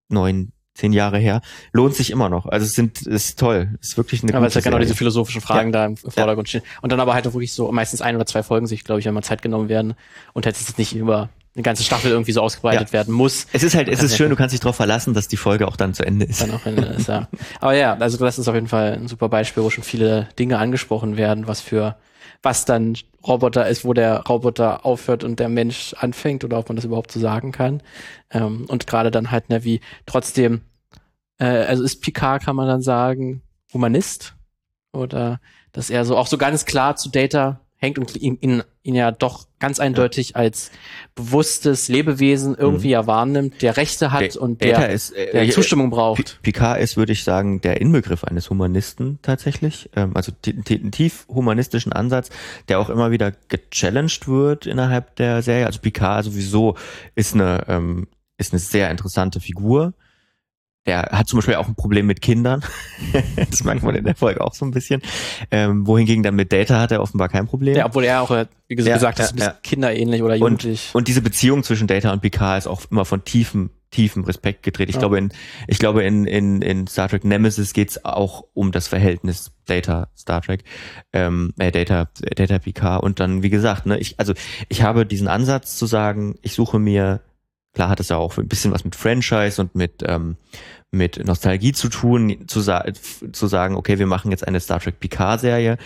neun, 0.08 0.52
zehn 0.80 0.92
Jahre 0.92 1.18
her, 1.18 1.42
lohnt 1.72 1.94
sich 1.94 2.10
immer 2.10 2.28
noch. 2.28 2.46
Also 2.46 2.66
es 2.66 2.72
sind 2.72 3.02
ist 3.02 3.38
toll, 3.38 3.78
ist 3.80 3.96
wirklich 3.96 4.22
eine. 4.22 4.34
Aber 4.34 4.46
es 4.46 4.56
hat 4.56 4.64
genau 4.64 4.78
diese 4.78 4.94
philosophischen 4.94 5.40
Fragen 5.40 5.72
ja. 5.72 5.80
da 5.80 5.86
im 5.86 5.96
Vordergrund 5.96 6.48
stehen. 6.48 6.62
Und 6.82 6.90
dann 6.90 7.00
aber 7.00 7.14
halt 7.14 7.26
auch 7.26 7.34
wirklich 7.34 7.52
so 7.52 7.70
meistens 7.70 8.00
ein 8.00 8.16
oder 8.16 8.26
zwei 8.26 8.42
Folgen 8.42 8.66
sich, 8.66 8.84
glaube 8.84 9.00
ich, 9.00 9.06
wenn 9.06 9.14
mal 9.14 9.22
Zeit 9.22 9.42
genommen 9.42 9.68
werden 9.68 9.94
und 10.32 10.46
jetzt 10.46 10.60
ist 10.60 10.70
es 10.70 10.78
nicht 10.78 10.94
über 10.94 11.28
eine 11.54 11.62
ganze 11.62 11.82
Staffel 11.82 12.12
irgendwie 12.12 12.32
so 12.32 12.40
ausgebreitet 12.40 12.88
ja. 12.88 12.92
werden 12.92 13.12
muss. 13.12 13.46
Es 13.52 13.62
ist 13.62 13.74
halt, 13.74 13.88
es 13.88 14.02
ist 14.02 14.16
schön, 14.16 14.30
du 14.30 14.36
kannst 14.36 14.52
dich 14.52 14.60
darauf 14.60 14.76
verlassen, 14.76 15.14
dass 15.14 15.26
die 15.26 15.36
Folge 15.36 15.66
auch 15.66 15.76
dann 15.76 15.94
zu 15.94 16.04
Ende 16.04 16.24
ist. 16.24 16.40
Dann 16.40 16.52
auch 16.52 16.64
Ende 16.64 16.82
ist, 16.82 17.08
ja. 17.08 17.28
Aber 17.60 17.74
ja, 17.74 17.94
also 17.94 18.18
das 18.18 18.38
ist 18.38 18.48
auf 18.48 18.54
jeden 18.54 18.68
Fall 18.68 18.92
ein 18.92 19.08
super 19.08 19.28
Beispiel, 19.28 19.62
wo 19.62 19.70
schon 19.70 19.82
viele 19.82 20.28
Dinge 20.38 20.58
angesprochen 20.58 21.16
werden, 21.16 21.48
was 21.48 21.60
für 21.60 21.96
was 22.42 22.64
dann 22.64 22.96
Roboter 23.26 23.68
ist, 23.68 23.84
wo 23.84 23.92
der 23.92 24.20
Roboter 24.20 24.86
aufhört 24.86 25.24
und 25.24 25.40
der 25.40 25.48
Mensch 25.48 25.94
anfängt 25.98 26.44
oder 26.44 26.58
ob 26.58 26.68
man 26.68 26.76
das 26.76 26.84
überhaupt 26.84 27.12
so 27.12 27.20
sagen 27.20 27.52
kann. 27.52 27.82
Ähm, 28.30 28.64
und 28.68 28.86
gerade 28.86 29.10
dann 29.10 29.30
halt, 29.30 29.50
ne, 29.50 29.64
wie 29.64 29.80
trotzdem, 30.06 30.62
äh, 31.40 31.44
also 31.44 31.82
ist 31.82 32.00
Picard, 32.02 32.44
kann 32.44 32.54
man 32.54 32.68
dann 32.68 32.82
sagen, 32.82 33.42
Humanist? 33.72 34.36
Oder 34.92 35.40
dass 35.72 35.90
er 35.90 36.04
so 36.04 36.16
auch 36.16 36.26
so 36.26 36.38
ganz 36.38 36.64
klar 36.64 36.96
zu 36.96 37.10
Data 37.10 37.60
hängt 37.76 37.98
und 37.98 38.14
ihn, 38.16 38.36
ihn, 38.40 38.62
ihn 38.82 38.94
ja 38.94 39.10
doch 39.10 39.46
ganz 39.58 39.80
eindeutig 39.80 40.30
ja. 40.30 40.36
als 40.36 40.70
bewusstes 41.14 41.88
Lebewesen 41.88 42.54
irgendwie 42.54 42.88
mhm. 42.88 42.92
ja 42.92 43.06
wahrnimmt, 43.06 43.62
der 43.62 43.78
Rechte 43.78 44.12
hat 44.12 44.34
der, 44.34 44.42
und 44.42 44.60
der, 44.60 44.90
ist, 44.90 45.12
äh, 45.12 45.32
der 45.32 45.50
Zustimmung 45.50 45.88
braucht. 45.88 46.40
Picard 46.42 46.80
ist, 46.80 46.98
würde 46.98 47.12
ich 47.12 47.24
sagen, 47.24 47.62
der 47.62 47.80
Inbegriff 47.80 48.24
eines 48.24 48.50
Humanisten 48.50 49.18
tatsächlich. 49.22 49.88
Ähm, 49.96 50.10
also 50.14 50.32
einen 50.44 50.90
tief 50.90 51.26
humanistischen 51.28 51.92
Ansatz, 51.92 52.28
der 52.68 52.80
auch 52.80 52.90
immer 52.90 53.12
wieder 53.12 53.32
gechallenged 53.48 54.28
wird 54.28 54.66
innerhalb 54.66 55.16
der 55.16 55.40
Serie. 55.40 55.64
Also 55.64 55.80
Picard 55.80 56.26
sowieso 56.26 56.76
ist 57.14 57.34
eine, 57.34 57.64
ähm, 57.68 58.08
ist 58.36 58.52
eine 58.52 58.60
sehr 58.60 58.90
interessante 58.90 59.40
Figur 59.40 59.94
der 60.86 61.02
hat 61.12 61.28
zum 61.28 61.38
Beispiel 61.38 61.56
auch 61.56 61.68
ein 61.68 61.74
Problem 61.74 62.06
mit 62.06 62.22
Kindern. 62.22 62.64
das 63.50 63.64
merkt 63.64 63.82
man 63.82 63.94
in 63.94 64.04
der 64.04 64.14
Folge 64.14 64.40
auch 64.40 64.54
so 64.54 64.64
ein 64.64 64.70
bisschen. 64.70 65.02
Ähm, 65.50 65.86
wohingegen 65.86 66.22
dann 66.22 66.34
mit 66.34 66.52
Data 66.52 66.80
hat 66.80 66.90
er 66.90 67.02
offenbar 67.02 67.28
kein 67.28 67.46
Problem. 67.46 67.76
Ja, 67.76 67.86
obwohl 67.86 68.04
er 68.04 68.22
auch, 68.22 68.30
äh, 68.30 68.46
wie 68.66 68.76
gesagt, 68.76 68.90
ja, 68.90 68.96
gesagt 68.96 69.18
ja, 69.18 69.24
ist, 69.26 69.30
ein 69.32 69.36
bisschen 69.36 69.52
ja. 69.52 69.58
kinderähnlich 69.62 70.22
oder 70.22 70.36
jugendlich. 70.36 70.90
Und, 70.92 71.00
und 71.00 71.08
diese 71.08 71.20
Beziehung 71.20 71.64
zwischen 71.64 71.86
Data 71.86 72.12
und 72.12 72.22
Picard 72.22 72.58
ist 72.58 72.66
auch 72.66 72.80
immer 72.90 73.04
von 73.04 73.24
tiefem, 73.24 73.70
tiefem 73.90 74.24
Respekt 74.24 74.62
gedreht. 74.62 74.88
Ich 74.88 74.94
ja. 74.94 75.00
glaube, 75.00 75.18
in, 75.18 75.32
ich 75.66 75.78
glaube, 75.78 76.02
in, 76.02 76.24
in, 76.24 76.62
in 76.62 76.86
Star 76.86 77.10
Trek 77.10 77.24
Nemesis 77.24 77.74
geht's 77.74 78.02
auch 78.04 78.44
um 78.54 78.72
das 78.72 78.88
Verhältnis 78.88 79.52
Data 79.66 80.08
Star 80.16 80.40
Trek, 80.40 80.64
ähm, 81.12 81.52
äh, 81.58 81.70
Data, 81.70 82.08
Data 82.36 82.58
Picard. 82.58 83.02
Und 83.02 83.20
dann, 83.20 83.42
wie 83.42 83.50
gesagt, 83.50 83.84
ne, 83.84 83.98
ich, 83.98 84.18
also 84.18 84.32
ich 84.70 84.82
habe 84.82 85.04
diesen 85.04 85.28
Ansatz 85.28 85.76
zu 85.76 85.84
sagen, 85.84 86.36
ich 86.40 86.54
suche 86.54 86.78
mir 86.78 87.20
Klar 87.74 87.88
hat 87.88 88.00
es 88.00 88.08
ja 88.08 88.16
auch 88.16 88.36
ein 88.36 88.48
bisschen 88.48 88.72
was 88.72 88.84
mit 88.84 88.96
Franchise 88.96 89.60
und 89.60 89.74
mit, 89.74 90.02
ähm, 90.06 90.36
mit 90.90 91.24
Nostalgie 91.24 91.72
zu 91.72 91.88
tun, 91.88 92.48
zu, 92.48 92.60
sa 92.60 92.84
zu 93.32 93.46
sagen, 93.46 93.76
okay, 93.76 93.98
wir 93.98 94.06
machen 94.06 94.30
jetzt 94.30 94.46
eine 94.46 94.60
Star 94.60 94.80
Trek 94.80 94.98
Picard-Serie. 94.98 95.78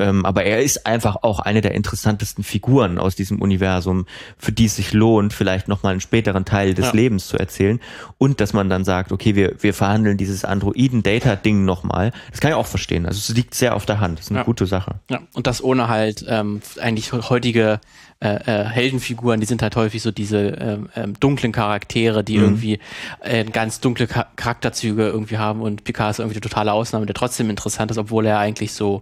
Ähm, 0.00 0.24
aber 0.24 0.44
er 0.44 0.62
ist 0.62 0.86
einfach 0.86 1.16
auch 1.22 1.40
eine 1.40 1.60
der 1.60 1.74
interessantesten 1.74 2.42
Figuren 2.42 2.98
aus 2.98 3.14
diesem 3.14 3.42
Universum, 3.42 4.06
für 4.38 4.50
die 4.50 4.64
es 4.64 4.76
sich 4.76 4.92
lohnt, 4.94 5.34
vielleicht 5.34 5.68
nochmal 5.68 5.92
einen 5.92 6.00
späteren 6.00 6.46
Teil 6.46 6.72
des 6.72 6.86
ja. 6.86 6.92
Lebens 6.92 7.28
zu 7.28 7.36
erzählen. 7.36 7.80
Und 8.16 8.40
dass 8.40 8.54
man 8.54 8.70
dann 8.70 8.84
sagt, 8.84 9.12
okay, 9.12 9.36
wir, 9.36 9.56
wir 9.62 9.74
verhandeln 9.74 10.16
dieses 10.16 10.44
Androiden-Data-Ding 10.44 11.66
nochmal. 11.66 12.12
Das 12.30 12.40
kann 12.40 12.50
ich 12.50 12.56
auch 12.56 12.66
verstehen. 12.66 13.04
Also 13.04 13.18
es 13.18 13.36
liegt 13.36 13.54
sehr 13.54 13.76
auf 13.76 13.84
der 13.84 14.00
Hand. 14.00 14.18
Das 14.18 14.26
ist 14.26 14.30
eine 14.30 14.40
ja. 14.40 14.44
gute 14.44 14.66
Sache. 14.66 15.00
Ja, 15.10 15.20
und 15.34 15.46
das 15.46 15.62
ohne 15.62 15.88
halt 15.88 16.24
ähm, 16.26 16.62
eigentlich 16.80 17.12
heutige 17.12 17.80
äh, 18.20 18.34
äh, 18.34 18.64
Heldenfiguren, 18.64 19.40
die 19.40 19.46
sind 19.46 19.62
halt 19.62 19.76
häufig 19.76 20.02
so 20.02 20.10
diese 20.10 20.38
ähm, 20.38 20.88
ähm, 20.94 21.14
dunklen 21.18 21.52
Charaktere, 21.52 22.22
die 22.22 22.36
mhm. 22.36 22.44
irgendwie 22.44 22.78
äh, 23.20 23.44
ganz 23.44 23.80
dunkle 23.80 24.06
Charakterzüge 24.06 25.06
irgendwie 25.06 25.38
haben 25.38 25.62
und 25.62 25.84
Picard 25.84 26.10
ist 26.10 26.18
irgendwie 26.18 26.36
eine 26.36 26.42
totale 26.42 26.72
Ausnahme, 26.72 27.06
der 27.06 27.14
trotzdem 27.14 27.48
interessant 27.48 27.90
ist, 27.90 27.96
obwohl 27.96 28.26
er 28.26 28.38
eigentlich 28.38 28.72
so 28.72 29.00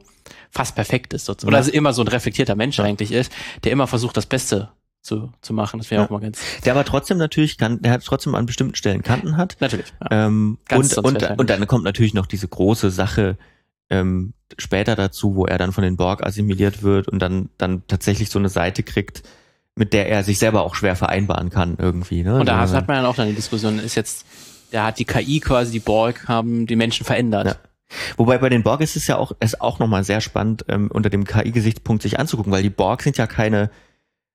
fast 0.50 0.76
perfekt 0.76 1.14
ist. 1.14 1.24
Sozusagen. 1.24 1.48
Oder 1.48 1.58
also 1.58 1.72
immer 1.72 1.92
so 1.92 2.02
ein 2.02 2.08
reflektierter 2.08 2.54
Mensch 2.54 2.78
ja. 2.78 2.84
eigentlich 2.84 3.10
ist, 3.10 3.32
der 3.64 3.72
immer 3.72 3.88
versucht, 3.88 4.16
das 4.16 4.26
Beste 4.26 4.68
zu, 5.02 5.32
zu 5.40 5.52
machen. 5.52 5.78
Das 5.78 5.90
wäre 5.90 6.02
ja. 6.02 6.06
auch 6.06 6.10
mal 6.10 6.20
ganz. 6.20 6.38
Der 6.64 6.72
aber 6.72 6.84
trotzdem 6.84 7.18
natürlich 7.18 7.58
kann, 7.58 7.82
der 7.82 7.92
hat 7.92 8.04
trotzdem 8.04 8.36
an 8.36 8.46
bestimmten 8.46 8.76
Stellen 8.76 9.02
Kanten 9.02 9.36
hat. 9.36 9.56
Natürlich. 9.58 9.86
Ja. 10.10 10.26
Ähm, 10.26 10.58
und, 10.70 10.98
und, 10.98 11.30
und 11.38 11.50
dann 11.50 11.66
kommt 11.66 11.84
natürlich 11.84 12.14
noch 12.14 12.26
diese 12.26 12.46
große 12.46 12.90
Sache, 12.90 13.36
ähm, 13.90 14.34
später 14.56 14.96
dazu, 14.96 15.34
wo 15.34 15.46
er 15.46 15.58
dann 15.58 15.72
von 15.72 15.84
den 15.84 15.96
Borg 15.96 16.24
assimiliert 16.24 16.82
wird 16.82 17.08
und 17.08 17.20
dann, 17.20 17.50
dann 17.58 17.82
tatsächlich 17.86 18.30
so 18.30 18.38
eine 18.38 18.48
Seite 18.48 18.82
kriegt, 18.82 19.22
mit 19.74 19.92
der 19.92 20.08
er 20.08 20.24
sich 20.24 20.38
selber 20.38 20.62
auch 20.62 20.74
schwer 20.74 20.96
vereinbaren 20.96 21.50
kann 21.50 21.76
irgendwie. 21.78 22.22
Ne? 22.22 22.40
Und 22.40 22.46
da 22.46 22.60
also, 22.60 22.74
hat 22.74 22.88
man 22.88 22.96
dann 22.96 23.06
auch 23.06 23.14
dann 23.14 23.28
die 23.28 23.34
Diskussion, 23.34 23.78
ist 23.78 23.94
jetzt, 23.94 24.26
da 24.70 24.86
hat 24.86 24.98
die 24.98 25.04
KI 25.04 25.40
quasi, 25.40 25.72
die 25.72 25.80
Borg 25.80 26.26
haben 26.28 26.66
die 26.66 26.76
Menschen 26.76 27.04
verändert. 27.04 27.46
Ja. 27.46 27.56
Wobei 28.16 28.38
bei 28.38 28.48
den 28.48 28.62
Borg 28.62 28.80
ist 28.80 28.96
es 28.96 29.06
ja 29.06 29.16
auch, 29.16 29.32
ist 29.40 29.60
auch 29.60 29.78
nochmal 29.78 30.04
sehr 30.04 30.20
spannend, 30.20 30.64
ähm, 30.68 30.90
unter 30.90 31.10
dem 31.10 31.24
KI-Gesichtspunkt 31.24 32.02
sich 32.02 32.18
anzugucken, 32.18 32.52
weil 32.52 32.62
die 32.62 32.70
Borg 32.70 33.02
sind 33.02 33.16
ja 33.16 33.26
keine 33.26 33.70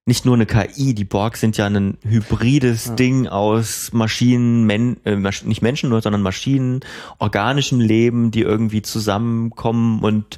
nicht 0.06 0.26
nur 0.26 0.36
eine 0.36 0.46
KI, 0.46 0.94
die 0.94 1.06
Borg 1.06 1.38
sind 1.38 1.56
ja 1.56 1.66
ein 1.66 1.98
hybrides 2.04 2.88
ja. 2.88 2.96
Ding 2.96 3.28
aus 3.28 3.92
Maschinen, 3.94 4.66
Men 4.66 4.98
äh, 5.06 5.16
nicht 5.16 5.62
Menschen 5.62 5.90
nur, 5.90 6.02
sondern 6.02 6.22
Maschinen, 6.22 6.82
organischem 7.20 7.80
Leben, 7.80 8.30
die 8.30 8.42
irgendwie 8.42 8.82
zusammenkommen 8.82 10.04
und 10.04 10.38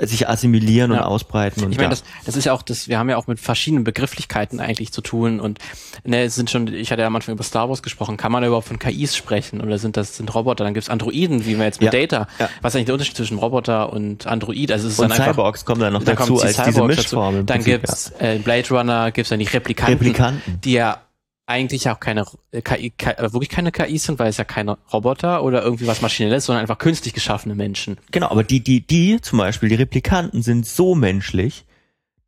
sich 0.00 0.26
assimilieren 0.26 0.92
ja. 0.92 0.98
und 0.98 1.04
ausbreiten. 1.04 1.64
Und 1.64 1.72
ich 1.72 1.76
meine, 1.76 1.88
ja. 1.88 1.90
das, 1.90 2.04
das 2.24 2.36
ist 2.36 2.46
ja 2.46 2.54
auch, 2.54 2.62
das, 2.62 2.88
wir 2.88 2.98
haben 2.98 3.10
ja 3.10 3.18
auch 3.18 3.26
mit 3.26 3.38
verschiedenen 3.38 3.84
Begrifflichkeiten 3.84 4.58
eigentlich 4.58 4.90
zu 4.92 5.02
tun 5.02 5.38
und 5.38 5.58
ne, 6.04 6.22
es 6.22 6.34
sind 6.34 6.48
schon, 6.48 6.66
ich 6.68 6.90
hatte 6.90 7.02
ja 7.02 7.08
am 7.08 7.14
Anfang 7.14 7.34
über 7.34 7.44
Star 7.44 7.68
Wars 7.68 7.82
gesprochen, 7.82 8.16
kann 8.16 8.32
man 8.32 8.40
da 8.40 8.48
überhaupt 8.48 8.68
von 8.68 8.78
KIs 8.78 9.14
sprechen 9.14 9.60
oder 9.60 9.76
sind 9.78 9.98
das 9.98 10.16
sind 10.16 10.34
Roboter? 10.34 10.64
Dann 10.64 10.72
gibt's 10.72 10.88
Androiden, 10.88 11.44
wie 11.44 11.58
wir 11.58 11.64
jetzt 11.66 11.82
mit. 11.82 11.92
Data. 11.92 12.26
Was 12.62 12.72
ist 12.72 12.76
eigentlich 12.76 12.86
der 12.86 12.94
Unterschied 12.94 13.16
zwischen 13.16 13.36
Roboter 13.36 13.92
und 13.92 14.26
Android? 14.26 14.72
Also 14.72 14.86
es 14.86 14.94
ist 14.94 14.98
und 14.98 15.10
dann 15.10 15.18
einfach, 15.18 15.34
Cyborgs 15.34 15.66
kommen 15.66 15.82
dann 15.82 15.92
noch 15.92 16.02
da 16.02 16.14
dazu 16.14 16.40
als 16.40 16.56
diese 16.56 16.84
Mischform. 16.84 17.44
Dann 17.44 17.62
gibt's 17.62 18.12
äh, 18.18 18.38
Blade 18.38 18.68
Runner, 18.70 19.01
gibt's 19.10 19.30
dann 19.30 19.38
die 19.38 19.46
Replikanten, 19.46 19.98
Replikanten. 19.98 20.60
die 20.62 20.72
ja 20.72 21.00
eigentlich 21.46 21.88
auch 21.88 22.00
keine 22.00 22.24
KI, 22.52 22.90
KI, 22.90 23.10
äh, 23.10 23.32
wirklich 23.32 23.48
keine 23.48 23.72
KIs 23.72 24.04
sind, 24.04 24.18
weil 24.18 24.28
es 24.28 24.36
ja 24.36 24.44
keine 24.44 24.78
Roboter 24.92 25.42
oder 25.42 25.62
irgendwie 25.62 25.86
was 25.86 26.00
Maschinelles, 26.00 26.46
sondern 26.46 26.62
einfach 26.62 26.78
künstlich 26.78 27.14
geschaffene 27.14 27.54
Menschen. 27.54 27.98
Genau, 28.10 28.28
aber 28.30 28.44
die, 28.44 28.60
die, 28.60 28.86
die 28.86 29.20
zum 29.20 29.38
Beispiel, 29.38 29.68
die 29.68 29.74
Replikanten 29.74 30.42
sind 30.42 30.66
so 30.66 30.94
menschlich, 30.94 31.64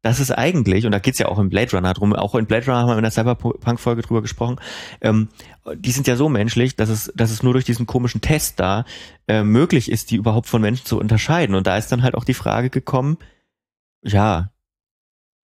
dass 0.02 0.18
es 0.18 0.30
eigentlich, 0.30 0.84
und 0.84 0.92
da 0.92 0.98
geht's 0.98 1.18
ja 1.18 1.28
auch 1.28 1.38
im 1.38 1.48
Blade 1.48 1.74
Runner 1.74 1.94
drum, 1.94 2.12
auch 2.12 2.34
in 2.34 2.44
Blade 2.44 2.66
Runner 2.66 2.80
haben 2.80 2.88
wir 2.88 2.98
in 2.98 3.02
der 3.02 3.10
Cyberpunk-Folge 3.10 4.02
drüber 4.02 4.20
gesprochen, 4.20 4.56
ähm, 5.00 5.28
die 5.74 5.92
sind 5.92 6.06
ja 6.06 6.16
so 6.16 6.28
menschlich, 6.28 6.76
dass 6.76 6.90
es, 6.90 7.10
dass 7.14 7.30
es 7.30 7.42
nur 7.42 7.54
durch 7.54 7.64
diesen 7.64 7.86
komischen 7.86 8.20
Test 8.20 8.60
da 8.60 8.84
äh, 9.28 9.42
möglich 9.42 9.90
ist, 9.90 10.10
die 10.10 10.16
überhaupt 10.16 10.46
von 10.46 10.60
Menschen 10.60 10.84
zu 10.84 10.98
unterscheiden. 10.98 11.54
Und 11.54 11.66
da 11.66 11.78
ist 11.78 11.90
dann 11.90 12.02
halt 12.02 12.16
auch 12.16 12.24
die 12.24 12.34
Frage 12.34 12.68
gekommen, 12.68 13.16
ja, 14.02 14.50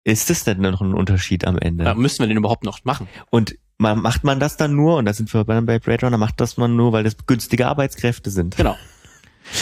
ist 0.03 0.29
es 0.29 0.43
denn 0.43 0.61
noch 0.61 0.81
ein 0.81 0.93
Unterschied 0.93 1.45
am 1.45 1.57
Ende? 1.57 1.85
Ja, 1.85 1.93
müssen 1.93 2.19
wir 2.19 2.27
den 2.27 2.37
überhaupt 2.37 2.63
noch 2.63 2.83
machen? 2.83 3.07
Und 3.29 3.55
man, 3.77 3.99
macht 3.99 4.23
man 4.23 4.39
das 4.39 4.57
dann 4.57 4.75
nur, 4.75 4.97
und 4.97 5.05
da 5.05 5.13
sind 5.13 5.33
wir 5.33 5.43
bei, 5.43 5.59
bei 5.61 5.79
Blade 5.79 6.05
Runner, 6.05 6.17
macht 6.17 6.39
das 6.41 6.57
man 6.57 6.75
nur, 6.75 6.91
weil 6.91 7.03
das 7.03 7.15
günstige 7.25 7.67
Arbeitskräfte 7.67 8.29
sind. 8.29 8.57
Genau. 8.57 8.75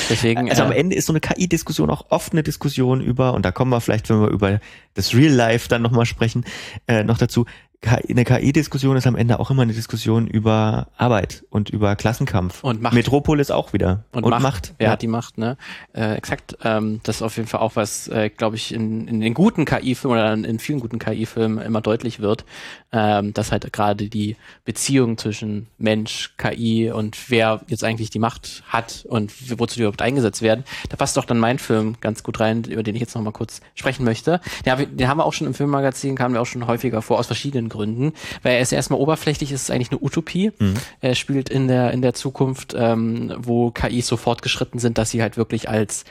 Deswegen, 0.10 0.50
also 0.50 0.64
äh, 0.64 0.66
am 0.66 0.72
Ende 0.72 0.96
ist 0.96 1.06
so 1.06 1.14
eine 1.14 1.20
KI-Diskussion 1.20 1.90
auch 1.90 2.08
oft 2.10 2.34
eine 2.34 2.44
Diskussion 2.44 3.00
über, 3.02 3.34
und 3.34 3.46
da 3.46 3.52
kommen 3.52 3.72
wir 3.72 3.80
vielleicht, 3.80 4.10
wenn 4.10 4.22
wir 4.22 4.30
über 4.30 4.60
das 4.96 5.14
Real 5.14 5.32
Life 5.32 5.70
dann 5.70 5.82
nochmal 5.82 6.06
sprechen, 6.06 6.46
äh, 6.88 7.04
noch 7.04 7.18
dazu, 7.18 7.46
eine 7.86 8.24
KI-Diskussion 8.24 8.98
ist 8.98 9.06
am 9.06 9.16
Ende 9.16 9.40
auch 9.40 9.52
immer 9.52 9.62
eine 9.62 9.74
Diskussion 9.74 10.26
über 10.26 10.88
Arbeit 10.98 11.46
und 11.52 11.70
über 11.70 11.96
Klassenkampf. 11.96 12.64
Und 12.64 12.82
Macht. 12.82 12.96
Metropolis 12.96 13.52
auch 13.52 13.72
wieder. 13.72 14.04
Und, 14.12 14.24
und 14.24 14.32
Macht. 14.32 14.42
Macht. 14.42 14.74
Wer 14.80 14.88
ja. 14.88 14.92
hat 14.94 15.02
die 15.04 15.08
Macht, 15.08 15.38
ne? 15.38 15.58
Äh, 15.94 16.16
exakt. 16.16 16.58
Ähm, 16.64 17.02
das 17.04 17.18
ist 17.18 17.22
auf 17.22 17.38
jeden 17.38 17.48
Fall 17.48 17.60
auch 17.60 17.76
was, 17.76 18.08
äh, 18.08 18.30
glaube 18.30 18.56
ich, 18.56 18.74
in, 18.74 19.08
in 19.08 19.22
den 19.22 19.36
guten 19.36 19.66
KI-Filmen 19.66 20.18
oder 20.18 20.34
in 20.34 20.58
vielen 20.58 20.80
guten 20.80 20.98
KI-Filmen 20.98 21.60
immer 21.60 21.82
deutlich 21.82 22.20
wird, 22.20 22.46
ähm, 22.92 23.34
dass 23.34 23.52
halt 23.52 23.72
gerade 23.72 24.10
die 24.10 24.38
Beziehung 24.66 25.18
zwischen 25.20 25.68
Mensch, 25.78 26.36
KI 26.38 26.90
und 26.90 27.30
wer 27.30 27.62
jetzt 27.68 27.84
eigentlich 27.84 28.10
die 28.10 28.20
Macht 28.20 28.64
hat 28.68 29.06
und 29.08 29.32
wozu 29.60 29.76
die 29.76 29.82
überhaupt 29.82 30.02
eingesetzt 30.02 30.42
werden. 30.42 30.64
Da 30.90 30.98
passt 30.98 31.16
doch 31.16 31.26
dann 31.26 31.38
mein 31.38 31.60
Film 31.60 31.96
ganz 32.02 32.24
gut 32.24 32.40
rein, 32.40 32.64
über 32.64 32.82
den 32.82 32.96
ich 32.96 33.02
jetzt 33.02 33.14
noch 33.14 33.22
mal 33.22 33.32
kurz 33.32 33.62
sprechen 33.76 34.04
möchte. 34.04 34.42
Ja, 34.66 34.76
den 34.76 35.08
haben 35.08 35.20
wir 35.20 35.26
auch 35.26 35.34
schon 35.34 35.46
im 35.46 35.54
Filmmagazin, 35.54 36.16
kamen 36.16 36.34
wir 36.34 36.42
auch 36.42 36.46
schon 36.46 36.66
häufiger 36.66 37.04
vor, 37.04 37.20
aus 37.20 37.28
verschiedenen 37.28 37.67
Gründen, 37.70 38.14
weil 38.44 38.56
er 38.56 38.62
ist 38.62 38.72
erstmal 38.72 39.00
oberflächlich, 39.00 39.52
ist 39.52 39.72
eigentlich 39.72 39.92
eine 39.92 40.02
Utopie. 40.02 40.52
Mhm. 40.60 40.76
Er 41.02 41.16
spielt 41.16 41.50
in 41.50 41.68
der, 41.68 41.92
in 41.92 42.02
der 42.02 42.14
Zukunft, 42.14 42.76
ähm, 42.78 43.34
wo 43.38 43.72
KIs 43.72 44.08
so 44.08 44.18
fortgeschritten 44.18 44.80
sind, 44.80 44.98
dass 44.98 45.12
sie 45.12 45.22
halt 45.22 45.38
wirklich 45.38 45.70
als 45.70 46.06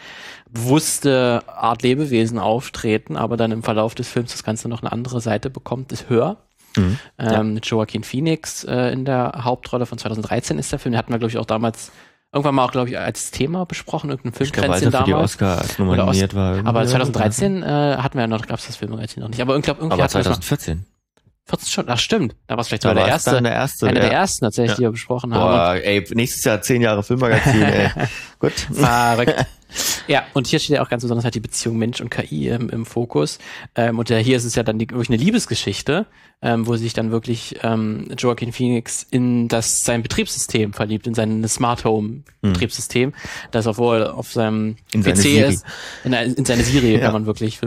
bewusste 0.50 1.42
Art 1.46 1.82
Lebewesen 1.82 2.38
auftreten, 2.38 3.16
aber 3.16 3.36
dann 3.36 3.52
im 3.52 3.62
Verlauf 3.62 3.94
des 3.94 4.08
Films 4.08 4.32
das 4.32 4.44
Ganze 4.44 4.68
noch 4.68 4.82
eine 4.82 4.92
andere 4.92 5.20
Seite 5.20 5.50
bekommt, 5.50 5.92
ist 5.92 6.08
höher. 6.08 6.36
Mhm. 6.76 6.98
Ähm, 7.18 7.54
ja. 7.54 7.60
Joaquin 7.62 8.04
Phoenix 8.04 8.64
äh, 8.64 8.92
in 8.92 9.04
der 9.04 9.40
Hauptrolle 9.42 9.86
von 9.86 9.98
2013 9.98 10.58
ist 10.58 10.72
der 10.72 10.78
Film. 10.78 10.92
Den 10.92 10.98
hatten 10.98 11.12
wir, 11.12 11.18
glaube 11.18 11.30
ich, 11.30 11.38
auch 11.38 11.46
damals 11.46 11.90
irgendwann 12.32 12.54
mal 12.54 12.64
auch, 12.64 12.72
glaube 12.72 12.90
ich, 12.90 12.98
als 12.98 13.30
Thema 13.30 13.64
besprochen, 13.64 14.10
irgendein 14.10 14.32
Filmkränzchen 14.32 14.90
damals. 14.90 14.98
Für 14.98 15.04
die 15.04 15.14
Oscar 15.14 15.64
nominiert 15.78 16.34
war. 16.34 16.64
Aber 16.66 16.86
2013 16.86 17.62
äh, 17.62 17.96
hatten 17.98 18.18
wir 18.18 18.22
ja 18.22 18.26
noch, 18.26 18.46
gab 18.46 18.58
es 18.58 18.66
das 18.66 18.76
Filmmagazin 18.76 19.22
noch 19.22 19.30
nicht. 19.30 19.40
Aber 19.40 19.58
glaube, 19.60 19.80
irgendwie 19.80 20.00
aber 20.00 20.08
2014. 20.08 20.84
14 21.48 21.68
Stunden, 21.68 21.90
ach 21.90 21.98
stimmt. 21.98 22.34
Da 22.48 22.56
war 22.56 22.62
es 22.62 22.68
vielleicht 22.68 22.82
sogar 22.82 22.96
der 22.96 23.06
erste. 23.06 23.40
der 23.40 23.52
erste. 23.52 23.86
Einer 23.86 24.02
ja. 24.02 24.08
der 24.08 24.18
ersten 24.18 24.44
tatsächlich, 24.44 24.70
ja. 24.70 24.76
die 24.76 24.82
wir 24.82 24.90
besprochen 24.90 25.30
Boah, 25.30 25.38
haben. 25.38 25.80
ey, 25.80 26.04
nächstes 26.12 26.42
Jahr 26.42 26.60
zehn 26.60 26.82
Jahre 26.82 27.04
Filmmagazin, 27.04 27.62
ey. 27.62 27.90
Gut. 28.40 28.52
Verrückt. 28.72 29.46
Ja, 30.08 30.24
und 30.34 30.46
hier 30.46 30.58
steht 30.58 30.76
ja 30.76 30.82
auch 30.82 30.88
ganz 30.88 31.02
besonders 31.02 31.24
halt 31.24 31.34
die 31.34 31.40
Beziehung 31.40 31.78
Mensch 31.78 32.00
und 32.00 32.10
KI 32.10 32.48
im, 32.48 32.68
im 32.70 32.86
Fokus. 32.86 33.38
Ähm, 33.74 33.98
und 33.98 34.10
ja, 34.10 34.18
hier 34.18 34.36
ist 34.36 34.44
es 34.44 34.54
ja 34.54 34.62
dann 34.62 34.78
die, 34.78 34.88
wirklich 34.88 35.10
eine 35.10 35.18
Liebesgeschichte, 35.18 36.06
ähm, 36.42 36.66
wo 36.66 36.76
sich 36.76 36.92
dann 36.92 37.10
wirklich 37.10 37.56
ähm, 37.62 38.08
Joaquin 38.16 38.52
Phoenix 38.52 39.06
in 39.10 39.48
das 39.48 39.84
sein 39.84 40.02
Betriebssystem 40.02 40.72
verliebt, 40.72 41.06
in 41.06 41.14
sein 41.14 41.46
Smart 41.48 41.84
Home 41.84 42.22
hm. 42.42 42.52
Betriebssystem, 42.52 43.12
hm. 43.12 43.18
das 43.50 43.66
obwohl 43.66 44.06
auf 44.06 44.32
seinem 44.32 44.76
in 44.92 45.02
PC 45.02 45.24
ist, 45.48 45.64
in, 46.04 46.12
in 46.12 46.44
seine 46.44 46.62
Serie 46.62 46.98
ja. 46.98 47.00
kann 47.00 47.12
man 47.12 47.26
wirklich 47.26 47.60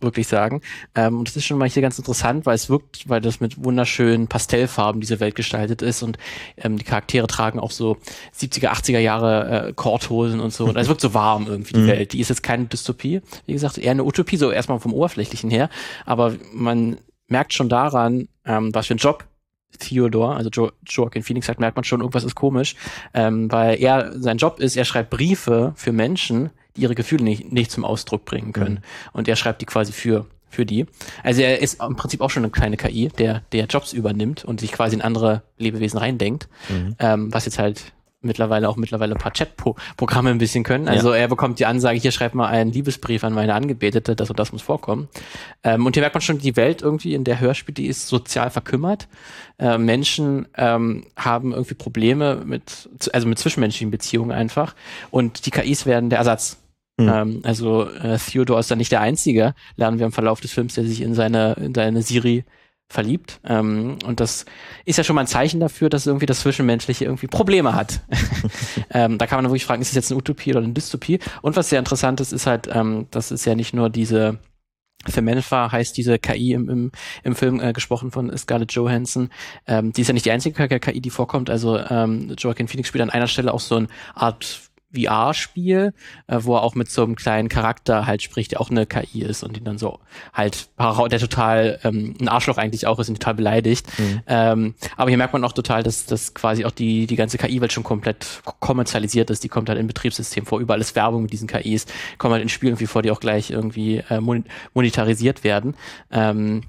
wirklich 0.00 0.28
sagen. 0.28 0.60
Ähm, 0.94 1.18
und 1.18 1.28
das 1.28 1.36
ist 1.36 1.44
schon 1.44 1.58
mal 1.58 1.68
hier 1.68 1.82
ganz 1.82 1.98
interessant, 1.98 2.46
weil 2.46 2.54
es 2.54 2.70
wirkt, 2.70 3.08
weil 3.08 3.20
das 3.20 3.40
mit 3.40 3.62
wunderschönen 3.62 4.28
Pastellfarben 4.28 5.00
diese 5.00 5.20
Welt 5.20 5.34
gestaltet 5.34 5.82
ist 5.82 6.02
und 6.02 6.18
ähm, 6.56 6.78
die 6.78 6.84
Charaktere 6.84 7.26
tragen 7.26 7.58
auch 7.58 7.70
so 7.70 7.96
70er, 8.38 8.68
80er 8.68 8.98
Jahre 8.98 9.68
äh, 9.68 9.72
Korthosen 9.72 10.40
und 10.40 10.52
so. 10.52 10.66
Und 10.66 10.76
es 10.76 10.88
wirkt 10.88 11.00
so 11.00 11.14
warm 11.14 11.46
irgendwie 11.52 11.74
die 11.74 11.80
mhm. 11.80 11.88
Welt. 11.88 12.12
Die 12.12 12.20
ist 12.20 12.28
jetzt 12.28 12.42
keine 12.42 12.66
Dystopie, 12.66 13.20
wie 13.46 13.52
gesagt, 13.52 13.78
eher 13.78 13.92
eine 13.92 14.04
Utopie, 14.04 14.36
so 14.36 14.50
erstmal 14.50 14.80
vom 14.80 14.94
Oberflächlichen 14.94 15.50
her. 15.50 15.68
Aber 16.04 16.34
man 16.52 16.98
merkt 17.28 17.52
schon 17.54 17.68
daran, 17.68 18.28
ähm, 18.44 18.74
was 18.74 18.86
für 18.86 18.94
ein 18.94 18.98
Job 18.98 19.24
Theodore, 19.78 20.36
also 20.36 20.50
jo 20.50 20.70
Joaquin 20.86 21.22
Phoenix 21.22 21.48
hat, 21.48 21.58
merkt 21.58 21.76
man 21.76 21.84
schon, 21.84 22.00
irgendwas 22.00 22.24
ist 22.24 22.34
komisch, 22.34 22.76
ähm, 23.14 23.50
weil 23.50 23.80
er, 23.80 24.12
sein 24.20 24.36
Job 24.36 24.60
ist, 24.60 24.76
er 24.76 24.84
schreibt 24.84 25.10
Briefe 25.10 25.72
für 25.76 25.92
Menschen, 25.92 26.50
die 26.76 26.82
ihre 26.82 26.94
Gefühle 26.94 27.24
nicht, 27.24 27.52
nicht 27.52 27.70
zum 27.70 27.84
Ausdruck 27.84 28.24
bringen 28.24 28.52
können. 28.52 28.74
Mhm. 28.74 29.10
Und 29.12 29.28
er 29.28 29.36
schreibt 29.36 29.60
die 29.62 29.66
quasi 29.66 29.92
für 29.92 30.26
für 30.52 30.66
die. 30.66 30.84
Also 31.22 31.40
er 31.40 31.60
ist 31.60 31.82
im 31.82 31.96
Prinzip 31.96 32.20
auch 32.20 32.28
schon 32.28 32.42
eine 32.42 32.52
kleine 32.52 32.76
KI, 32.76 33.08
der 33.08 33.42
der 33.52 33.64
Jobs 33.64 33.94
übernimmt 33.94 34.44
und 34.44 34.60
sich 34.60 34.70
quasi 34.70 34.94
in 34.94 35.00
andere 35.00 35.42
Lebewesen 35.56 35.98
reindenkt, 35.98 36.46
mhm. 36.68 36.94
ähm, 36.98 37.32
was 37.32 37.46
jetzt 37.46 37.58
halt 37.58 37.92
mittlerweile 38.22 38.68
auch 38.68 38.76
mittlerweile 38.76 39.14
ein 39.14 39.18
paar 39.18 39.32
Chat-Programme 39.32 40.30
ein 40.30 40.38
bisschen 40.38 40.64
können. 40.64 40.88
Also 40.88 41.12
ja. 41.12 41.20
er 41.20 41.28
bekommt 41.28 41.58
die 41.58 41.66
Ansage, 41.66 41.98
hier 41.98 42.12
schreibt 42.12 42.34
mal 42.34 42.48
einen 42.48 42.72
Liebesbrief 42.72 43.24
an 43.24 43.34
meine 43.34 43.54
Angebetete, 43.54 44.16
das 44.16 44.30
und 44.30 44.38
das 44.38 44.52
muss 44.52 44.62
vorkommen. 44.62 45.08
Ähm, 45.62 45.86
und 45.86 45.94
hier 45.94 46.02
merkt 46.02 46.14
man 46.14 46.22
schon, 46.22 46.38
die 46.38 46.56
Welt 46.56 46.82
irgendwie 46.82 47.14
in 47.14 47.24
der 47.24 47.40
Hörspiel, 47.40 47.74
die 47.74 47.86
ist 47.86 48.08
sozial 48.08 48.50
verkümmert. 48.50 49.08
Äh, 49.58 49.78
Menschen 49.78 50.46
ähm, 50.56 51.04
haben 51.16 51.52
irgendwie 51.52 51.74
Probleme 51.74 52.42
mit, 52.44 52.88
also 53.12 53.26
mit 53.26 53.38
zwischenmenschlichen 53.38 53.90
Beziehungen 53.90 54.32
einfach. 54.32 54.74
Und 55.10 55.46
die 55.46 55.50
KIs 55.50 55.86
werden 55.86 56.10
der 56.10 56.18
Ersatz. 56.18 56.58
Mhm. 56.98 57.08
Ähm, 57.08 57.40
also 57.44 57.88
äh, 57.88 58.18
Theodore 58.18 58.60
ist 58.60 58.70
dann 58.70 58.78
nicht 58.78 58.92
der 58.92 59.00
Einzige, 59.00 59.54
lernen 59.76 59.98
wir 59.98 60.06
im 60.06 60.12
Verlauf 60.12 60.40
des 60.40 60.52
Films, 60.52 60.74
der 60.74 60.84
sich 60.84 61.00
in 61.00 61.14
seine, 61.14 61.54
in 61.54 61.74
seine 61.74 62.02
Siri 62.02 62.44
verliebt. 62.92 63.40
Ähm, 63.44 63.98
und 64.04 64.20
das 64.20 64.44
ist 64.84 64.98
ja 64.98 65.04
schon 65.04 65.16
mal 65.16 65.22
ein 65.22 65.26
Zeichen 65.26 65.60
dafür, 65.60 65.88
dass 65.88 66.06
irgendwie 66.06 66.26
das 66.26 66.40
Zwischenmenschliche 66.40 67.04
irgendwie 67.04 67.26
Probleme 67.26 67.74
hat. 67.74 68.00
ähm, 68.90 69.18
da 69.18 69.26
kann 69.26 69.38
man 69.38 69.50
wirklich 69.50 69.64
fragen, 69.64 69.82
ist 69.82 69.88
es 69.88 69.94
jetzt 69.94 70.10
eine 70.10 70.18
Utopie 70.18 70.50
oder 70.50 70.62
eine 70.62 70.72
Dystopie? 70.72 71.18
Und 71.40 71.56
was 71.56 71.70
sehr 71.70 71.78
interessant 71.78 72.20
ist, 72.20 72.32
ist 72.32 72.46
halt, 72.46 72.68
ähm, 72.72 73.06
das 73.10 73.30
ist 73.30 73.44
ja 73.44 73.54
nicht 73.54 73.74
nur 73.74 73.90
diese 73.90 74.38
Femenfa 75.04 75.72
heißt 75.72 75.96
diese 75.96 76.18
KI 76.18 76.52
im, 76.52 76.68
im, 76.68 76.92
im 77.24 77.34
Film 77.34 77.60
äh, 77.60 77.72
gesprochen 77.72 78.12
von 78.12 78.36
Scarlett 78.36 78.72
Johansson. 78.72 79.30
Ähm, 79.66 79.92
die 79.92 80.02
ist 80.02 80.08
ja 80.08 80.14
nicht 80.14 80.26
die 80.26 80.30
einzige 80.30 80.68
KI, 80.78 81.00
die 81.00 81.10
vorkommt. 81.10 81.50
Also 81.50 81.78
ähm, 81.78 82.34
Joaquin 82.38 82.68
Phoenix 82.68 82.88
spielt 82.88 83.02
an 83.02 83.10
einer 83.10 83.26
Stelle 83.26 83.52
auch 83.52 83.60
so 83.60 83.76
eine 83.76 83.88
Art 84.14 84.70
VR-Spiel, 84.94 85.94
äh, 86.26 86.38
wo 86.40 86.56
er 86.56 86.62
auch 86.62 86.74
mit 86.74 86.90
so 86.90 87.02
einem 87.02 87.16
kleinen 87.16 87.48
Charakter 87.48 88.06
halt 88.06 88.22
spricht, 88.22 88.52
der 88.52 88.60
auch 88.60 88.70
eine 88.70 88.86
KI 88.86 89.22
ist 89.22 89.42
und 89.42 89.56
ihn 89.56 89.64
dann 89.64 89.78
so 89.78 89.98
halt, 90.32 90.68
der 90.78 91.18
total 91.18 91.78
ähm, 91.84 92.14
ein 92.20 92.28
Arschloch 92.28 92.58
eigentlich 92.58 92.86
auch 92.86 92.98
ist 92.98 93.08
und 93.08 93.16
total 93.16 93.34
beleidigt. 93.34 93.86
Mhm. 93.98 94.20
Ähm, 94.26 94.74
aber 94.96 95.10
hier 95.10 95.18
merkt 95.18 95.32
man 95.32 95.44
auch 95.44 95.52
total, 95.52 95.82
dass, 95.82 96.06
dass 96.06 96.34
quasi 96.34 96.64
auch 96.64 96.70
die, 96.70 97.06
die 97.06 97.16
ganze 97.16 97.38
KI-Welt 97.38 97.72
schon 97.72 97.84
komplett 97.84 98.42
kommerzialisiert 98.60 99.30
ist. 99.30 99.44
Die 99.44 99.48
kommt 99.48 99.68
halt 99.68 99.78
im 99.78 99.86
Betriebssystem 99.86 100.46
vor, 100.46 100.60
überall 100.60 100.80
ist 100.80 100.94
Werbung 100.94 101.22
mit 101.22 101.32
diesen 101.32 101.48
KIs, 101.48 101.86
kommen 102.18 102.32
halt 102.32 102.42
in 102.42 102.48
Spielen 102.48 102.72
irgendwie 102.72 102.86
vor, 102.86 103.02
die 103.02 103.10
auch 103.10 103.20
gleich 103.20 103.50
irgendwie 103.50 104.02
äh, 104.08 104.20
monetarisiert 104.74 105.44
werden. 105.44 105.74
Ähm, 106.10 106.62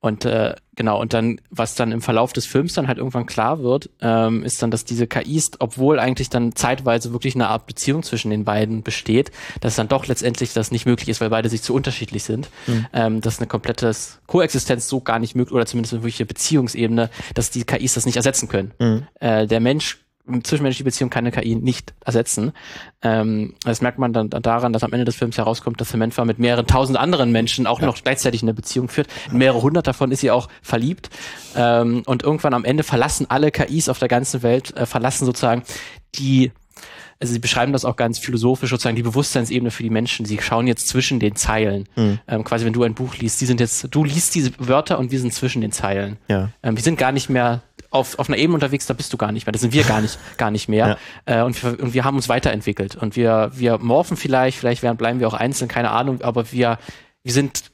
und 0.00 0.24
äh, 0.24 0.54
genau, 0.76 0.98
und 0.98 1.12
dann, 1.12 1.42
was 1.50 1.74
dann 1.74 1.92
im 1.92 2.00
Verlauf 2.00 2.32
des 2.32 2.46
Films 2.46 2.72
dann 2.72 2.88
halt 2.88 2.96
irgendwann 2.96 3.26
klar 3.26 3.62
wird, 3.62 3.90
ähm, 4.00 4.42
ist 4.42 4.62
dann, 4.62 4.70
dass 4.70 4.86
diese 4.86 5.06
KIs, 5.06 5.50
obwohl 5.58 5.98
eigentlich 5.98 6.30
dann 6.30 6.56
zeitweise 6.56 7.12
wirklich 7.12 7.34
eine 7.34 7.48
Art 7.48 7.66
Beziehung 7.66 8.02
zwischen 8.02 8.30
den 8.30 8.44
beiden 8.44 8.82
besteht, 8.82 9.30
dass 9.60 9.76
dann 9.76 9.88
doch 9.88 10.06
letztendlich 10.06 10.54
das 10.54 10.70
nicht 10.70 10.86
möglich 10.86 11.10
ist, 11.10 11.20
weil 11.20 11.28
beide 11.28 11.50
sich 11.50 11.60
zu 11.60 11.74
unterschiedlich 11.74 12.24
sind, 12.24 12.48
mhm. 12.66 12.86
ähm, 12.94 13.20
dass 13.20 13.38
eine 13.38 13.46
komplette 13.46 13.92
Koexistenz 14.26 14.88
so 14.88 15.02
gar 15.02 15.18
nicht 15.18 15.36
möglich, 15.36 15.54
oder 15.54 15.66
zumindest 15.66 15.92
eine 15.92 16.02
wirkliche 16.02 16.24
Beziehungsebene, 16.24 17.10
dass 17.34 17.50
die 17.50 17.64
KIs 17.64 17.94
das 17.94 18.06
nicht 18.06 18.16
ersetzen 18.16 18.48
können. 18.48 18.72
Mhm. 18.78 19.06
Äh, 19.20 19.46
der 19.46 19.60
Mensch 19.60 19.98
zwischenmenschliche 20.42 20.84
Beziehung 20.84 21.10
kann 21.10 21.26
eine 21.26 21.32
KI 21.32 21.56
nicht 21.56 21.94
ersetzen. 22.04 22.52
Ähm, 23.02 23.54
das 23.64 23.80
merkt 23.80 23.98
man 23.98 24.12
dann 24.12 24.30
daran, 24.30 24.72
dass 24.72 24.84
am 24.84 24.92
Ende 24.92 25.04
des 25.04 25.16
Films 25.16 25.38
herauskommt, 25.38 25.80
dass 25.80 25.90
Samantha 25.90 26.24
mit 26.24 26.38
mehreren 26.38 26.66
tausend 26.66 26.98
anderen 26.98 27.32
Menschen 27.32 27.66
auch 27.66 27.80
ja. 27.80 27.86
noch 27.86 28.02
gleichzeitig 28.02 28.42
eine 28.42 28.54
Beziehung 28.54 28.88
führt. 28.88 29.08
In 29.30 29.38
mehrere 29.38 29.62
hundert 29.62 29.86
davon 29.86 30.12
ist 30.12 30.20
sie 30.20 30.30
auch 30.30 30.48
verliebt. 30.62 31.10
Ähm, 31.56 32.02
und 32.06 32.22
irgendwann 32.22 32.54
am 32.54 32.64
Ende 32.64 32.82
verlassen 32.82 33.26
alle 33.28 33.50
KIs 33.50 33.88
auf 33.88 33.98
der 33.98 34.08
ganzen 34.08 34.42
Welt, 34.42 34.76
äh, 34.76 34.86
verlassen 34.86 35.24
sozusagen 35.24 35.62
die 36.16 36.52
also 37.20 37.34
sie 37.34 37.38
beschreiben 37.38 37.72
das 37.74 37.84
auch 37.84 37.96
ganz 37.96 38.18
philosophisch, 38.18 38.70
sozusagen 38.70 38.96
die 38.96 39.02
Bewusstseinsebene 39.02 39.70
für 39.70 39.82
die 39.82 39.90
Menschen. 39.90 40.24
Sie 40.24 40.38
schauen 40.40 40.66
jetzt 40.66 40.88
zwischen 40.88 41.20
den 41.20 41.36
Zeilen. 41.36 41.86
Mhm. 41.94 42.18
Ähm, 42.26 42.44
quasi, 42.44 42.64
wenn 42.64 42.72
du 42.72 42.82
ein 42.82 42.94
Buch 42.94 43.14
liest, 43.16 43.42
die 43.42 43.46
sind 43.46 43.60
jetzt, 43.60 43.88
du 43.90 44.04
liest 44.04 44.34
diese 44.34 44.52
Wörter 44.58 44.98
und 44.98 45.10
wir 45.10 45.20
sind 45.20 45.34
zwischen 45.34 45.60
den 45.60 45.70
Zeilen. 45.70 46.16
Ja. 46.28 46.48
Ähm, 46.62 46.76
wir 46.76 46.82
sind 46.82 46.98
gar 46.98 47.12
nicht 47.12 47.28
mehr 47.28 47.60
auf, 47.90 48.18
auf 48.18 48.28
einer 48.28 48.38
Ebene 48.38 48.54
unterwegs, 48.54 48.86
da 48.86 48.94
bist 48.94 49.12
du 49.12 49.16
gar 49.16 49.32
nicht 49.32 49.46
mehr. 49.46 49.52
Da 49.52 49.58
sind 49.58 49.72
wir 49.72 49.84
gar 49.84 50.00
nicht, 50.00 50.18
gar 50.36 50.50
nicht 50.50 50.68
mehr. 50.68 50.98
Ja. 51.26 51.40
Äh, 51.40 51.44
und, 51.44 51.62
wir, 51.62 51.80
und 51.80 51.94
wir 51.94 52.04
haben 52.04 52.16
uns 52.16 52.28
weiterentwickelt. 52.28 52.96
Und 52.96 53.16
wir, 53.16 53.50
wir 53.54 53.78
morphen 53.78 54.16
vielleicht, 54.16 54.58
vielleicht 54.58 54.82
werden, 54.82 54.96
bleiben 54.96 55.20
wir 55.20 55.28
auch 55.28 55.34
einzeln, 55.34 55.68
keine 55.68 55.90
Ahnung, 55.90 56.22
aber 56.22 56.52
wir, 56.52 56.78
wir 57.22 57.32
sind 57.32 57.69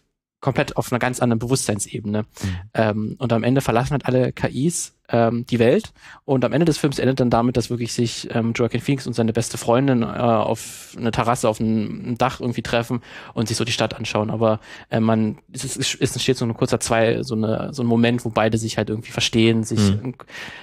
komplett 0.47 0.77
auf 0.77 0.93
einer 0.93 1.01
ganz 1.01 1.19
anderen 1.19 1.41
Bewusstseinsebene. 1.41 2.23
Mhm. 2.23 2.57
Ähm, 2.73 3.17
und 3.19 3.33
am 3.33 3.43
Ende 3.43 3.61
verlassen 3.61 3.91
halt 3.91 4.07
alle 4.07 4.33
KIs 4.33 4.95
ähm, 5.09 5.45
die 5.45 5.59
Welt. 5.59 5.93
Und 6.25 6.45
am 6.45 6.53
Ende 6.53 6.65
des 6.67 6.79
Films 6.79 7.01
endet 7.01 7.19
dann 7.19 7.31
damit, 7.31 7.57
dass 7.57 7.69
wirklich 7.69 7.93
sich 7.93 8.29
ähm, 8.33 8.53
Joaquin 8.55 8.81
Phoenix 8.81 9.09
und 9.09 9.15
seine 9.15 9.33
beste 9.33 9.59
Freundin 9.59 10.03
äh, 10.03 10.07
auf 10.07 10.95
eine 10.97 11.11
Terrasse, 11.11 11.49
auf 11.49 11.61
einem 11.61 12.17
Dach 12.17 12.41
irgendwie 12.41 12.63
treffen 12.63 13.03
und 13.35 13.49
sich 13.49 13.57
so 13.57 13.65
die 13.65 13.73
Stadt 13.73 13.95
anschauen. 13.95 14.31
Aber 14.31 14.61
äh, 14.89 15.01
man, 15.01 15.39
es, 15.53 15.65
ist, 15.65 16.01
es 16.01 16.13
entsteht 16.13 16.37
so 16.37 16.45
ein 16.45 16.55
kurzer 16.55 16.79
zwei, 16.79 17.25
so 17.25 17.35
eine, 17.35 17.71
so 17.73 17.83
ein 17.83 17.87
Moment, 17.87 18.25
wo 18.25 18.31
beide 18.31 18.57
sich 18.57 18.79
halt 18.79 18.89
irgendwie 18.89 19.11
verstehen, 19.11 19.65
sich 19.65 19.81
mhm. 19.81 20.15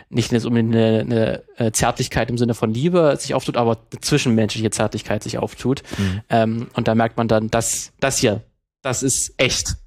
nicht 0.10 0.32
so 0.32 0.48
eine, 0.48 0.60
eine 1.02 1.44
äh, 1.58 1.72
Zärtlichkeit 1.74 2.30
im 2.30 2.38
Sinne 2.38 2.54
von 2.54 2.74
Liebe 2.74 3.18
sich 3.20 3.36
auftut, 3.36 3.58
aber 3.58 3.80
eine 3.92 4.00
zwischenmenschliche 4.00 4.72
Zärtlichkeit 4.72 5.24
sich 5.24 5.40
auftut. 5.40 5.84
Mhm. 5.98 6.22
Ähm, 6.30 6.68
und 6.74 6.88
da 6.88 6.96
merkt 6.96 7.18
man 7.18 7.28
dann, 7.28 7.50
dass 7.50 7.92
das 8.00 8.18
hier, 8.18 8.44
das 8.84 9.02
ist 9.02 9.34
echt 9.38 9.78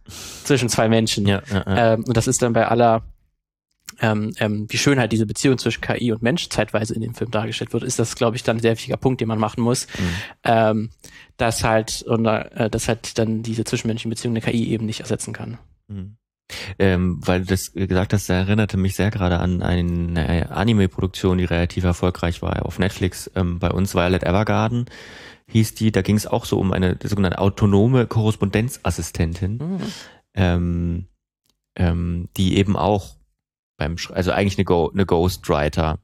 zwischen 0.43 0.69
zwei 0.69 0.89
Menschen. 0.89 1.27
Ja, 1.27 1.43
ja, 1.49 1.65
ja. 1.67 1.95
Ähm, 1.95 2.05
und 2.05 2.17
das 2.17 2.27
ist 2.27 2.43
dann 2.43 2.53
bei 2.53 2.67
aller 2.67 3.05
ähm, 4.01 4.33
ähm, 4.39 4.67
wie 4.69 4.79
schön 4.79 4.99
halt 4.99 5.13
diese 5.13 5.27
Beziehung 5.27 5.59
zwischen 5.59 5.81
KI 5.81 6.13
und 6.13 6.23
Mensch 6.23 6.49
zeitweise 6.49 6.95
in 6.95 7.01
dem 7.01 7.15
Film 7.15 7.31
dargestellt 7.31 7.73
wird, 7.73 7.85
ist 7.85 7.99
das, 7.99 8.17
glaube 8.17 8.37
ich, 8.37 8.43
dann 8.43 8.57
ein 8.57 8.61
sehr 8.61 8.73
wichtiger 8.73 8.97
Punkt, 8.97 9.21
den 9.21 9.29
man 9.29 9.39
machen 9.39 9.63
muss. 9.63 9.87
Mhm. 9.87 10.09
Ähm, 10.45 10.91
dass 11.37 11.65
halt, 11.65 12.03
und, 12.03 12.27
äh, 12.27 12.69
dass 12.69 12.89
halt 12.89 13.19
dann 13.19 13.43
diese 13.43 13.65
zwischenmenschlichen 13.65 14.11
Beziehungen 14.11 14.37
eine 14.37 14.53
KI 14.53 14.69
eben 14.71 14.87
nicht 14.87 15.01
ersetzen 15.01 15.33
kann. 15.33 15.59
Mhm. 15.89 16.17
Ähm, 16.79 17.19
weil 17.27 17.41
du 17.41 17.47
das 17.47 17.73
gesagt 17.73 18.13
hast, 18.13 18.29
erinnerte 18.29 18.77
mich 18.77 18.95
sehr 18.95 19.11
gerade 19.11 19.41
an 19.41 19.63
eine 19.63 20.51
Anime-Produktion, 20.51 21.39
die 21.39 21.45
relativ 21.45 21.85
erfolgreich 21.85 22.41
war 22.41 22.65
auf 22.65 22.79
Netflix. 22.79 23.31
Ähm, 23.35 23.59
bei 23.59 23.71
uns 23.71 23.95
Violet 23.95 24.23
Evergarden 24.23 24.87
hieß 25.49 25.75
die, 25.75 25.93
da 25.93 26.03
ging 26.03 26.17
es 26.17 26.27
auch 26.27 26.45
so 26.45 26.59
um 26.59 26.73
eine 26.73 26.99
sogenannte 27.03 27.39
autonome 27.39 28.07
Korrespondenzassistentin, 28.07 29.59
mhm. 29.59 29.81
ähm, 30.35 31.09
ähm, 31.77 32.29
die 32.37 32.57
eben 32.57 32.77
auch 32.77 33.17
beim, 33.77 33.99
Sch 33.99 34.11
also 34.11 34.33
eigentlich 34.33 34.59
eine, 34.59 34.65
Go 34.65 34.91
eine 34.91 35.07
Ghostwriter. 35.07 35.99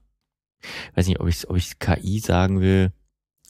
Weiß 0.95 1.07
nicht, 1.07 1.21
ob 1.21 1.29
ich, 1.29 1.49
ob 1.49 1.57
ich 1.57 1.79
KI 1.79 2.21
sagen 2.21 2.61
will. 2.61 2.93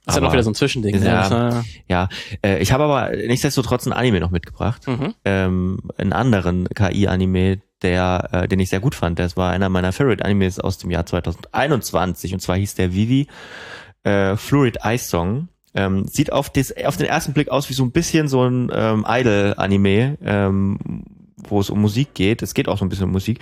Ist 0.04 0.16
aber, 0.16 0.16
ja 0.16 0.20
noch 0.22 0.32
wieder 0.32 0.42
so 0.42 0.50
ein 0.50 0.54
Zwischending. 0.54 0.98
Ne? 0.98 1.06
Ja, 1.06 1.62
ja. 1.86 2.08
Äh, 2.44 2.60
ich 2.60 2.72
habe 2.72 2.84
aber 2.84 3.16
nichtsdestotrotz 3.16 3.86
ein 3.86 3.92
Anime 3.92 4.18
noch 4.18 4.30
mitgebracht. 4.30 4.86
Mhm. 4.88 5.14
Ähm, 5.24 5.78
einen 5.96 6.12
anderen 6.12 6.68
KI-Anime, 6.68 7.60
der, 7.82 8.28
äh, 8.32 8.48
den 8.48 8.58
ich 8.58 8.68
sehr 8.68 8.80
gut 8.80 8.96
fand. 8.96 9.20
Das 9.20 9.36
war 9.36 9.50
einer 9.50 9.68
meiner 9.68 9.92
Favorite 9.92 10.24
Animes 10.24 10.58
aus 10.58 10.78
dem 10.78 10.90
Jahr 10.90 11.06
2021 11.06 12.34
und 12.34 12.40
zwar 12.40 12.56
hieß 12.56 12.74
der 12.74 12.92
Vivi 12.92 13.28
äh, 14.02 14.36
Fluid 14.36 14.78
Ice 14.84 15.08
Song. 15.08 15.48
Ähm, 15.74 16.06
sieht 16.06 16.32
auf, 16.32 16.50
des, 16.50 16.76
auf 16.84 16.96
den 16.96 17.06
ersten 17.06 17.32
Blick 17.32 17.48
aus 17.48 17.70
wie 17.70 17.74
so 17.74 17.84
ein 17.84 17.92
bisschen 17.92 18.28
so 18.28 18.44
ein 18.44 18.70
ähm, 18.74 19.06
Idol-Anime, 19.08 20.18
ähm, 20.22 20.78
wo 21.48 21.60
es 21.60 21.70
um 21.70 21.80
Musik 21.80 22.14
geht. 22.14 22.42
Es 22.42 22.54
geht 22.54 22.68
auch 22.68 22.78
so 22.78 22.84
ein 22.84 22.88
bisschen 22.88 23.06
um 23.06 23.12
Musik, 23.12 23.40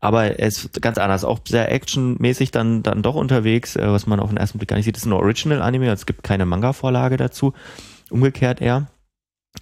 aber 0.00 0.38
es 0.40 0.64
ist 0.64 0.82
ganz 0.82 0.98
anders, 0.98 1.24
auch 1.24 1.40
sehr 1.46 1.70
actionmäßig 1.72 2.50
dann 2.50 2.82
dann 2.82 3.02
doch 3.02 3.14
unterwegs, 3.14 3.76
äh, 3.76 3.86
was 3.86 4.06
man 4.06 4.20
auf 4.20 4.30
den 4.30 4.38
ersten 4.38 4.58
Blick 4.58 4.68
gar 4.68 4.76
nicht 4.76 4.86
sieht. 4.86 4.96
Es 4.96 5.02
ist 5.02 5.08
ein 5.08 5.12
Original-Anime, 5.12 5.90
also 5.90 6.00
es 6.00 6.06
gibt 6.06 6.22
keine 6.22 6.46
Manga-Vorlage 6.46 7.16
dazu. 7.16 7.52
Umgekehrt 8.10 8.60
eher. 8.60 8.88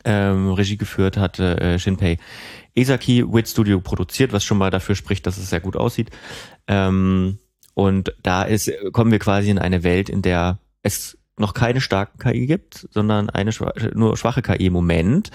Ähm, 0.05 0.53
Regie 0.53 0.76
geführt 0.76 1.16
hatte 1.16 1.61
äh, 1.61 1.78
Shinpei 1.78 2.18
Esaki, 2.74 3.24
Wit 3.26 3.49
Studio 3.49 3.80
produziert, 3.80 4.32
was 4.32 4.45
schon 4.45 4.59
mal 4.59 4.70
dafür 4.70 4.95
spricht, 4.95 5.26
dass 5.26 5.36
es 5.36 5.51
sehr 5.51 5.61
gut 5.61 5.76
aussieht. 5.76 6.11
Ähm, 6.68 7.38
und 7.74 8.14
da 8.22 8.43
ist, 8.43 8.70
kommen 8.93 9.11
wir 9.11 9.18
quasi 9.18 9.51
in 9.51 9.59
eine 9.59 9.82
Welt, 9.82 10.09
in 10.09 10.22
der 10.22 10.59
es 10.82 11.18
noch 11.41 11.55
keine 11.55 11.80
starken 11.80 12.18
KI 12.18 12.47
gibt, 12.47 12.88
sondern 12.91 13.30
eine 13.30 13.51
nur 13.95 14.16
schwache 14.16 14.43
KI 14.43 14.66
im 14.66 14.72
Moment. 14.72 15.30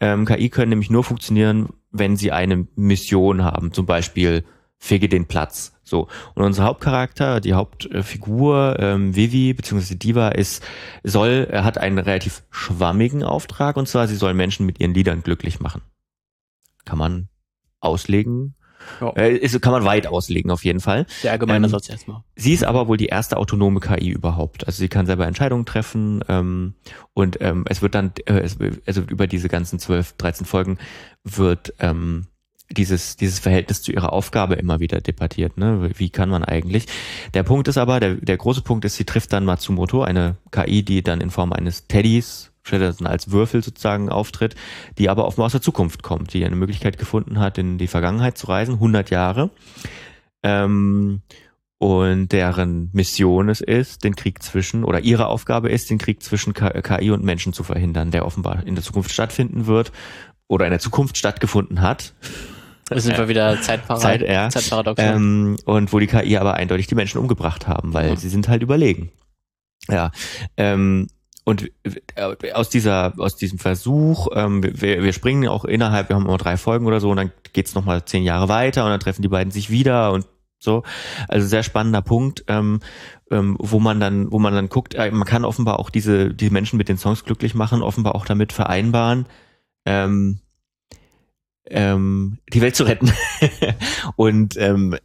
Ähm, 0.00 0.24
KI 0.24 0.48
können 0.48 0.70
nämlich 0.70 0.90
nur 0.90 1.04
funktionieren, 1.04 1.68
wenn 1.90 2.16
sie 2.16 2.32
eine 2.32 2.66
Mission 2.76 3.44
haben, 3.44 3.72
zum 3.72 3.86
Beispiel 3.86 4.44
fege 4.78 5.08
den 5.08 5.26
Platz. 5.26 5.74
So. 5.82 6.08
Und 6.34 6.44
unser 6.44 6.64
Hauptcharakter, 6.64 7.40
die 7.40 7.54
Hauptfigur, 7.54 8.76
ähm, 8.78 9.16
Vivi, 9.16 9.54
beziehungsweise 9.54 9.96
Diva, 9.96 10.28
ist, 10.28 10.62
soll, 11.02 11.48
er 11.50 11.64
hat 11.64 11.78
einen 11.78 11.98
relativ 11.98 12.44
schwammigen 12.50 13.22
Auftrag, 13.24 13.76
und 13.76 13.88
zwar, 13.88 14.06
sie 14.06 14.16
soll 14.16 14.34
Menschen 14.34 14.66
mit 14.66 14.80
ihren 14.80 14.94
Liedern 14.94 15.22
glücklich 15.22 15.60
machen. 15.60 15.82
Kann 16.84 16.98
man 16.98 17.28
auslegen, 17.80 18.54
Ja. 19.00 19.10
Äh, 19.10 19.36
ist, 19.36 19.60
kann 19.62 19.72
man 19.72 19.84
weit 19.84 20.06
auslegen 20.06 20.50
auf 20.50 20.64
jeden 20.64 20.80
Fall. 20.80 21.06
Der 21.22 21.32
allgemeine 21.32 21.66
ähm, 21.66 21.70
Satz 21.70 21.88
erstmal. 21.88 22.22
Sie 22.36 22.52
ist 22.52 22.64
aber 22.64 22.88
wohl 22.88 22.96
die 22.96 23.06
erste 23.06 23.36
autonome 23.36 23.80
KI 23.80 24.10
überhaupt. 24.10 24.66
Also 24.66 24.78
sie 24.78 24.88
kann 24.88 25.06
selber 25.06 25.26
Entscheidungen 25.26 25.66
treffen 25.66 26.22
ähm, 26.28 26.74
und 27.14 27.38
ähm, 27.40 27.64
es 27.68 27.82
wird 27.82 27.94
dann, 27.94 28.12
äh, 28.26 28.40
es, 28.40 28.58
also 28.86 29.02
über 29.02 29.26
diese 29.26 29.48
ganzen 29.48 29.78
12, 29.78 30.14
13 30.14 30.46
Folgen 30.46 30.78
wird 31.24 31.74
ähm, 31.78 32.26
dieses, 32.70 33.16
dieses 33.16 33.38
Verhältnis 33.38 33.82
zu 33.82 33.92
ihrer 33.92 34.12
Aufgabe 34.12 34.54
immer 34.54 34.80
wieder 34.80 35.00
debattiert. 35.00 35.56
Ne? 35.56 35.90
Wie 35.96 36.10
kann 36.10 36.28
man 36.28 36.44
eigentlich? 36.44 36.86
Der 37.34 37.42
Punkt 37.42 37.68
ist 37.68 37.78
aber, 37.78 38.00
der, 38.00 38.14
der 38.16 38.36
große 38.36 38.62
Punkt 38.62 38.84
ist, 38.84 38.96
sie 38.96 39.04
trifft 39.04 39.32
dann 39.32 39.44
Matsumoto, 39.44 40.02
eine 40.02 40.36
KI, 40.50 40.82
die 40.82 41.02
dann 41.02 41.20
in 41.20 41.30
Form 41.30 41.52
eines 41.52 41.86
Teddys 41.86 42.52
als 42.72 43.30
Würfel 43.30 43.62
sozusagen 43.62 44.08
auftritt, 44.08 44.54
die 44.98 45.08
aber 45.08 45.26
offenbar 45.26 45.46
aus 45.46 45.52
der 45.52 45.62
Zukunft 45.62 46.02
kommt, 46.02 46.32
die 46.32 46.44
eine 46.44 46.56
Möglichkeit 46.56 46.98
gefunden 46.98 47.38
hat, 47.38 47.58
in 47.58 47.78
die 47.78 47.86
Vergangenheit 47.86 48.38
zu 48.38 48.46
reisen, 48.46 48.74
100 48.74 49.10
Jahre. 49.10 49.50
Ähm, 50.42 51.22
und 51.78 52.32
deren 52.32 52.90
Mission 52.92 53.48
es 53.48 53.60
ist, 53.60 54.02
den 54.02 54.16
Krieg 54.16 54.42
zwischen, 54.42 54.82
oder 54.82 55.00
ihre 55.00 55.28
Aufgabe 55.28 55.70
ist, 55.70 55.90
den 55.90 55.98
Krieg 55.98 56.22
zwischen 56.22 56.52
KI 56.52 57.10
und 57.10 57.22
Menschen 57.22 57.52
zu 57.52 57.62
verhindern, 57.62 58.10
der 58.10 58.26
offenbar 58.26 58.66
in 58.66 58.74
der 58.74 58.82
Zukunft 58.82 59.12
stattfinden 59.12 59.66
wird 59.66 59.92
oder 60.48 60.66
in 60.66 60.72
der 60.72 60.80
Zukunft 60.80 61.16
stattgefunden 61.16 61.80
hat. 61.80 62.14
Das 62.88 63.04
sind 63.04 63.16
wir 63.16 63.28
wieder 63.28 63.60
Zeitpara 63.60 64.00
Zeit, 64.00 64.22
ja. 64.22 64.48
Zeitparadox. 64.48 65.00
Ähm, 65.00 65.56
und 65.66 65.92
wo 65.92 65.98
die 65.98 66.06
KI 66.06 66.36
aber 66.38 66.54
eindeutig 66.54 66.86
die 66.86 66.94
Menschen 66.94 67.18
umgebracht 67.18 67.68
haben, 67.68 67.94
weil 67.94 68.08
ja. 68.08 68.16
sie 68.16 68.28
sind 68.28 68.48
halt 68.48 68.62
überlegen. 68.62 69.12
Ja. 69.88 70.10
Ähm, 70.56 71.08
und 71.48 71.72
aus 72.52 72.68
dieser, 72.68 73.14
aus 73.16 73.36
diesem 73.36 73.58
Versuch, 73.58 74.28
ähm, 74.34 74.62
wir, 74.62 75.02
wir 75.02 75.14
springen 75.14 75.48
auch 75.48 75.64
innerhalb, 75.64 76.10
wir 76.10 76.16
haben 76.16 76.26
immer 76.26 76.36
drei 76.36 76.58
Folgen 76.58 76.84
oder 76.84 77.00
so, 77.00 77.08
und 77.08 77.16
dann 77.16 77.32
geht's 77.54 77.74
noch 77.74 77.86
mal 77.86 78.04
zehn 78.04 78.22
Jahre 78.22 78.50
weiter 78.50 78.84
und 78.84 78.90
dann 78.90 79.00
treffen 79.00 79.22
die 79.22 79.28
beiden 79.28 79.50
sich 79.50 79.70
wieder 79.70 80.12
und 80.12 80.26
so. 80.58 80.82
Also 81.26 81.46
sehr 81.46 81.62
spannender 81.62 82.02
Punkt, 82.02 82.44
ähm, 82.48 82.80
ähm, 83.30 83.56
wo 83.58 83.80
man 83.80 83.98
dann, 83.98 84.30
wo 84.30 84.38
man 84.38 84.52
dann 84.52 84.68
guckt, 84.68 84.94
äh, 84.94 85.10
man 85.10 85.26
kann 85.26 85.46
offenbar 85.46 85.78
auch 85.78 85.88
diese, 85.88 86.34
die 86.34 86.50
Menschen 86.50 86.76
mit 86.76 86.90
den 86.90 86.98
Songs 86.98 87.24
glücklich 87.24 87.54
machen, 87.54 87.80
offenbar 87.80 88.14
auch 88.14 88.26
damit 88.26 88.52
vereinbaren, 88.52 89.24
ähm, 89.86 90.40
ähm, 91.64 92.40
die 92.52 92.60
Welt 92.60 92.76
zu 92.76 92.84
retten. 92.84 93.10
und 94.16 94.58
ähm, 94.58 94.98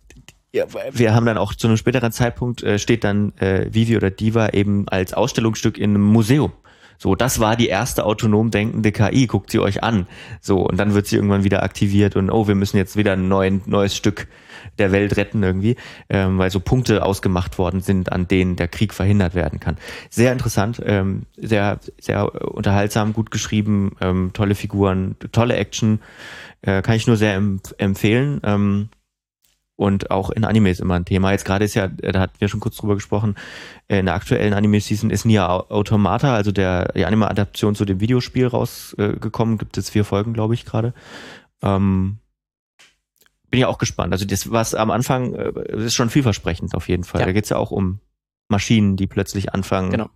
ja, 0.54 0.66
wir 0.92 1.16
haben 1.16 1.26
dann 1.26 1.38
auch 1.38 1.56
zu 1.56 1.68
einem 1.68 1.78
späteren 1.78 2.12
Zeitpunkt 2.12 2.62
äh, 2.64 2.78
steht 2.78 3.04
dann 3.04 3.36
äh, 3.40 3.74
Vivi 3.74 3.98
oder 3.98 4.12
Diva 4.12 4.50
eben 4.50 4.88
als 4.88 5.14
Ausstellungsstück 5.14 5.78
in 5.78 5.92
einem 5.92 6.04
Museum. 6.04 6.54
So, 7.00 7.16
das 7.16 7.40
war 7.40 7.56
die 7.56 7.68
erste 7.68 8.06
autonom 8.06 8.52
denkende 8.52 8.92
KI, 8.92 9.28
guckt 9.28 9.50
sie 9.50 9.60
euch 9.60 9.84
an. 9.84 10.08
So, 10.42 10.60
und 10.60 10.78
dann 10.78 10.94
wird 10.94 11.08
sie 11.08 11.16
irgendwann 11.16 11.44
wieder 11.44 11.64
aktiviert 11.64 12.16
und 12.16 12.30
oh, 12.30 12.48
wir 12.48 12.56
müssen 12.56 12.78
jetzt 12.78 12.96
wieder 12.96 13.14
ein 13.14 13.28
neuen, 13.28 13.62
neues 13.66 13.96
Stück 13.96 14.28
der 14.78 14.92
Welt 14.92 15.18
retten 15.18 15.44
irgendwie, 15.44 15.76
ähm, 16.08 16.38
weil 16.38 16.52
so 16.52 16.60
Punkte 16.60 17.04
ausgemacht 17.04 17.58
worden 17.58 17.82
sind, 17.82 18.12
an 18.12 18.28
denen 18.28 18.56
der 18.56 18.68
Krieg 18.68 18.94
verhindert 18.94 19.36
werden 19.36 19.60
kann. 19.60 19.78
Sehr 20.10 20.32
interessant, 20.32 20.82
ähm, 20.86 21.24
sehr, 21.36 21.80
sehr 22.00 22.54
unterhaltsam, 22.54 23.14
gut 23.14 23.32
geschrieben, 23.32 23.98
ähm, 24.00 24.30
tolle 24.34 24.56
Figuren, 24.56 25.16
tolle 25.32 25.56
Action, 25.56 26.00
äh, 26.62 26.82
kann 26.82 26.96
ich 26.96 27.08
nur 27.08 27.18
sehr 27.18 27.34
empf 27.34 27.74
empfehlen. 27.78 28.40
Ähm, 28.44 28.90
und 29.76 30.12
auch 30.12 30.30
in 30.30 30.46
Animes 30.46 30.80
immer 30.80 30.96
ein 30.96 31.06
Thema. 31.06 31.32
Jetzt 31.32 31.46
gerade 31.46 31.66
ist 31.66 31.74
ja, 31.74 31.88
da 31.88 32.20
hatten 32.20 32.40
wir 32.40 32.48
schon 32.48 32.60
kurz 32.60 32.78
drüber 32.78 32.96
gesprochen, 32.96 33.36
in 33.88 34.06
der 34.06 34.16
aktuellen 34.16 34.54
Anime-Season 34.54 35.10
ist 35.10 35.26
Nia 35.26 35.48
Automata, 35.48 36.36
also 36.36 36.52
der, 36.52 36.92
die 36.94 37.06
Anime-Adaption 37.06 37.76
zu 37.76 37.86
dem 37.86 38.00
Videospiel 38.00 38.48
rausgekommen. 38.48 39.58
Gibt 39.58 39.78
es 39.78 39.90
vier 39.90 40.06
Folgen, 40.06 40.34
glaube 40.34 40.54
ich, 40.54 40.66
gerade. 40.66 40.94
Ähm, 41.62 42.20
bin 43.50 43.60
ja 43.60 43.68
auch 43.68 43.78
gespannt. 43.78 44.14
Also 44.14 44.26
das, 44.26 44.52
was 44.52 44.76
am 44.76 44.92
Anfang, 44.92 45.34
äh, 45.36 45.52
ist 45.76 45.96
schon 45.96 46.10
vielversprechend 46.10 46.76
auf 46.76 46.88
jeden 46.88 47.04
Fall. 47.04 47.22
Ja. 47.22 47.28
Da 47.28 47.34
geht's 47.34 47.50
ja 47.50 47.58
auch 47.58 47.72
um 47.72 48.00
Maschinen, 48.50 48.98
die 48.98 49.08
plötzlich 49.08 49.54
anfangen, 49.54 49.92
genau 49.92 50.10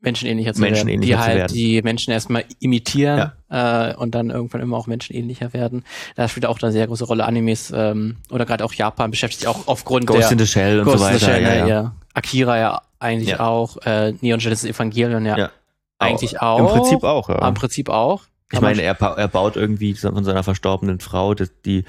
menschenähnlicher 0.00 0.54
zu 0.54 0.60
menschenähnlicher 0.60 1.18
werden, 1.18 1.24
die 1.24 1.30
halt 1.30 1.38
werden. 1.38 1.54
die 1.54 1.82
Menschen 1.82 2.12
erstmal 2.12 2.44
imitieren 2.58 3.32
ja. 3.50 3.90
äh, 3.90 3.94
und 3.94 4.14
dann 4.14 4.30
irgendwann 4.30 4.60
immer 4.60 4.76
auch 4.76 4.86
menschenähnlicher 4.86 5.52
werden. 5.52 5.84
Da 6.16 6.28
spielt 6.28 6.46
auch 6.46 6.60
eine 6.62 6.72
sehr 6.72 6.86
große 6.86 7.04
Rolle 7.04 7.24
Animes 7.24 7.72
ähm, 7.74 8.16
oder 8.30 8.46
gerade 8.46 8.64
auch 8.64 8.72
Japan 8.72 9.10
beschäftigt 9.10 9.40
sich 9.40 9.48
auch 9.48 9.68
aufgrund 9.68 10.06
Ghost 10.06 10.22
der 10.22 10.32
in 10.32 10.38
the 10.38 10.46
Shell 10.46 10.80
und 10.80 10.84
Ghost 10.86 10.98
so 10.98 11.04
weiter. 11.04 11.18
Shell, 11.18 11.42
ja, 11.42 11.54
ja. 11.54 11.68
ja, 11.68 11.94
Akira 12.14 12.58
ja 12.58 12.82
eigentlich 12.98 13.30
ja. 13.30 13.40
auch, 13.40 13.76
äh, 13.84 14.12
Neon 14.20 14.40
Genesis 14.40 14.68
Evangelion 14.70 15.24
ja, 15.24 15.36
ja. 15.36 15.50
eigentlich 15.98 16.40
auch. 16.40 16.58
Im 16.58 16.66
Prinzip 16.66 17.02
auch, 17.02 17.28
ja. 17.28 17.46
Im 17.46 17.54
Prinzip 17.54 17.88
auch. 17.88 18.22
Ich 18.52 18.60
meine, 18.60 18.82
er, 18.82 19.00
er 19.00 19.28
baut 19.28 19.56
irgendwie 19.56 19.94
von 19.94 20.24
seiner 20.24 20.42
verstorbenen 20.42 20.98
Frau 20.98 21.34
das, 21.34 21.50
die 21.64 21.84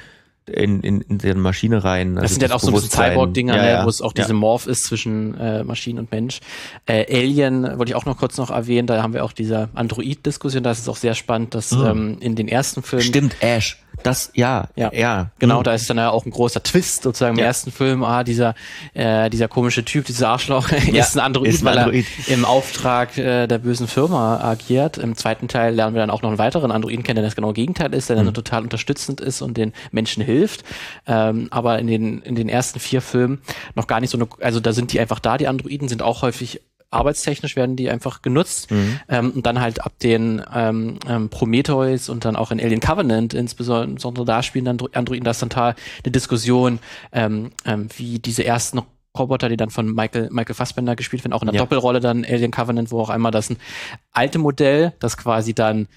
in, 0.48 0.82
in, 0.82 1.02
in 1.02 1.18
deren 1.20 1.40
Maschine 1.40 1.84
rein. 1.84 2.18
Also 2.18 2.22
das 2.22 2.32
sind 2.32 2.44
ja 2.44 2.56
auch 2.56 2.60
so 2.60 2.72
bisschen 2.72 2.90
Cyborg-Dinger, 2.90 3.56
ja, 3.56 3.70
ja. 3.70 3.86
wo 3.86 3.90
es 3.90 4.02
auch 4.02 4.14
diese. 4.14 4.34
Morph 4.34 4.66
ist 4.66 4.86
zwischen 4.86 5.38
äh, 5.40 5.64
Maschine 5.64 6.00
und 6.00 6.12
Mensch. 6.12 6.40
Äh, 6.86 7.06
Alien 7.16 7.64
wollte 7.78 7.92
ich 7.92 7.96
auch 7.96 8.06
noch 8.06 8.18
kurz 8.18 8.38
noch 8.38 8.50
erwähnen, 8.50 8.88
da 8.88 9.04
haben 9.04 9.14
wir 9.14 9.24
auch 9.24 9.34
diese 9.34 9.70
Android-Diskussion, 9.76 10.64
da 10.64 10.72
ist 10.72 10.80
es 10.80 10.90
auch 10.90 10.96
sehr 10.96 11.14
spannend, 11.14 11.54
dass 11.54 11.72
mhm. 11.72 11.86
ähm, 11.86 12.18
in 12.22 12.36
den 12.36 12.48
ersten 12.48 12.82
Filmen... 12.82 13.06
Stimmt, 13.06 13.36
Ash. 13.42 13.78
Das, 14.04 14.32
ja, 14.34 14.68
ja, 14.76 14.92
ja. 14.94 15.32
Genau, 15.40 15.60
mhm. 15.60 15.64
da 15.64 15.74
ist 15.74 15.90
dann 15.90 15.98
ja 15.98 16.10
auch 16.10 16.26
ein 16.26 16.32
großer 16.32 16.64
Twist 16.64 17.04
sozusagen 17.04 17.36
im 17.36 17.40
ja. 17.40 17.46
ersten 17.46 17.72
Film. 17.72 18.04
Ah, 18.04 18.24
dieser, 18.24 18.56
äh, 18.94 19.30
dieser 19.30 19.48
komische 19.48 19.86
Typ, 19.86 20.06
dieser 20.06 20.30
Arschloch, 20.30 20.70
ja, 20.92 21.04
ist 21.04 21.16
ein 21.16 21.20
Android, 21.20 21.50
ist 21.50 21.64
ein 21.64 21.78
Android. 21.78 22.06
weil 22.06 22.26
er 22.28 22.34
im 22.34 22.46
Auftrag 22.46 23.18
äh, 23.18 23.48
der 23.48 23.60
bösen 23.60 23.88
Firma 23.88 24.40
agiert. 24.40 24.98
Im 24.98 25.16
zweiten 25.16 25.48
Teil 25.48 25.76
lernen 25.76 25.96
wir 25.96 26.02
dann 26.02 26.10
auch 26.10 26.22
noch 26.22 26.30
einen 26.30 26.40
weiteren 26.40 26.72
Androiden 26.72 27.04
kennen, 27.04 27.18
der 27.18 27.26
das 27.26 27.36
genau 27.36 27.54
Gegenteil 27.54 27.94
ist, 27.94 28.10
der 28.10 28.18
mhm. 28.18 28.26
dann 28.26 28.34
total 28.34 28.64
unterstützend 28.64 29.22
ist 29.22 29.42
und 29.42 29.58
den 29.58 29.74
Menschen 29.92 30.24
hilft. 30.24 30.64
Ähm, 31.06 31.48
aber 31.52 31.80
in 31.80 31.88
den, 31.88 32.22
in 32.22 32.36
den 32.36 32.50
ersten 32.50 32.80
vier 32.80 33.02
Filmen 33.02 33.42
noch 33.76 33.88
gar 33.88 34.00
nicht 34.00 34.10
so 34.10 34.18
eine, 34.18 34.28
also 34.42 34.60
da 34.60 34.74
sind 34.74 34.94
die 34.94 35.00
einfach 35.00 35.20
da, 35.20 35.38
die 35.38 35.48
Androiden 35.48 35.88
sind 35.88 36.02
auch 36.02 36.22
häufig 36.22 36.62
arbeitstechnisch 36.92 37.56
werden 37.56 37.76
die 37.76 37.90
einfach 37.90 38.22
genutzt. 38.22 38.70
Mhm. 38.70 39.00
Ähm, 39.10 39.32
und 39.32 39.46
dann 39.46 39.60
halt 39.60 39.84
ab 39.84 39.94
den 40.04 40.42
ähm, 40.54 41.00
ähm, 41.08 41.30
Prometheus 41.30 42.10
und 42.10 42.26
dann 42.26 42.36
auch 42.36 42.52
in 42.52 42.60
Alien 42.60 42.82
Covenant 42.82 43.34
insbesondere 43.34 44.26
da 44.26 44.44
spielen 44.44 44.66
dann 44.66 44.78
Androiden 44.94 45.24
das 45.24 45.40
total 45.40 45.76
eine 46.04 46.12
Diskussion, 46.12 46.80
ähm, 47.12 47.52
ähm, 47.66 47.90
wie 47.98 48.20
diese 48.20 48.46
ersten 48.46 48.82
Roboter, 49.18 49.50
die 49.50 49.58
dann 49.58 49.70
von 49.70 49.94
Michael, 49.94 50.30
Michael 50.32 50.56
Fassbender 50.56 50.96
gespielt 50.96 51.24
werden, 51.24 51.34
auch 51.34 51.42
in 51.42 51.48
der 51.48 51.56
ja. 51.56 51.62
Doppelrolle 51.62 52.00
dann 52.00 52.24
Alien 52.24 52.52
Covenant, 52.52 52.92
wo 52.92 53.02
auch 53.02 53.10
einmal 53.10 53.32
das 53.32 53.50
ein 53.50 53.58
alte 54.12 54.40
Modell, 54.40 54.94
das 55.00 55.18
quasi 55.18 55.54
dann 55.54 55.88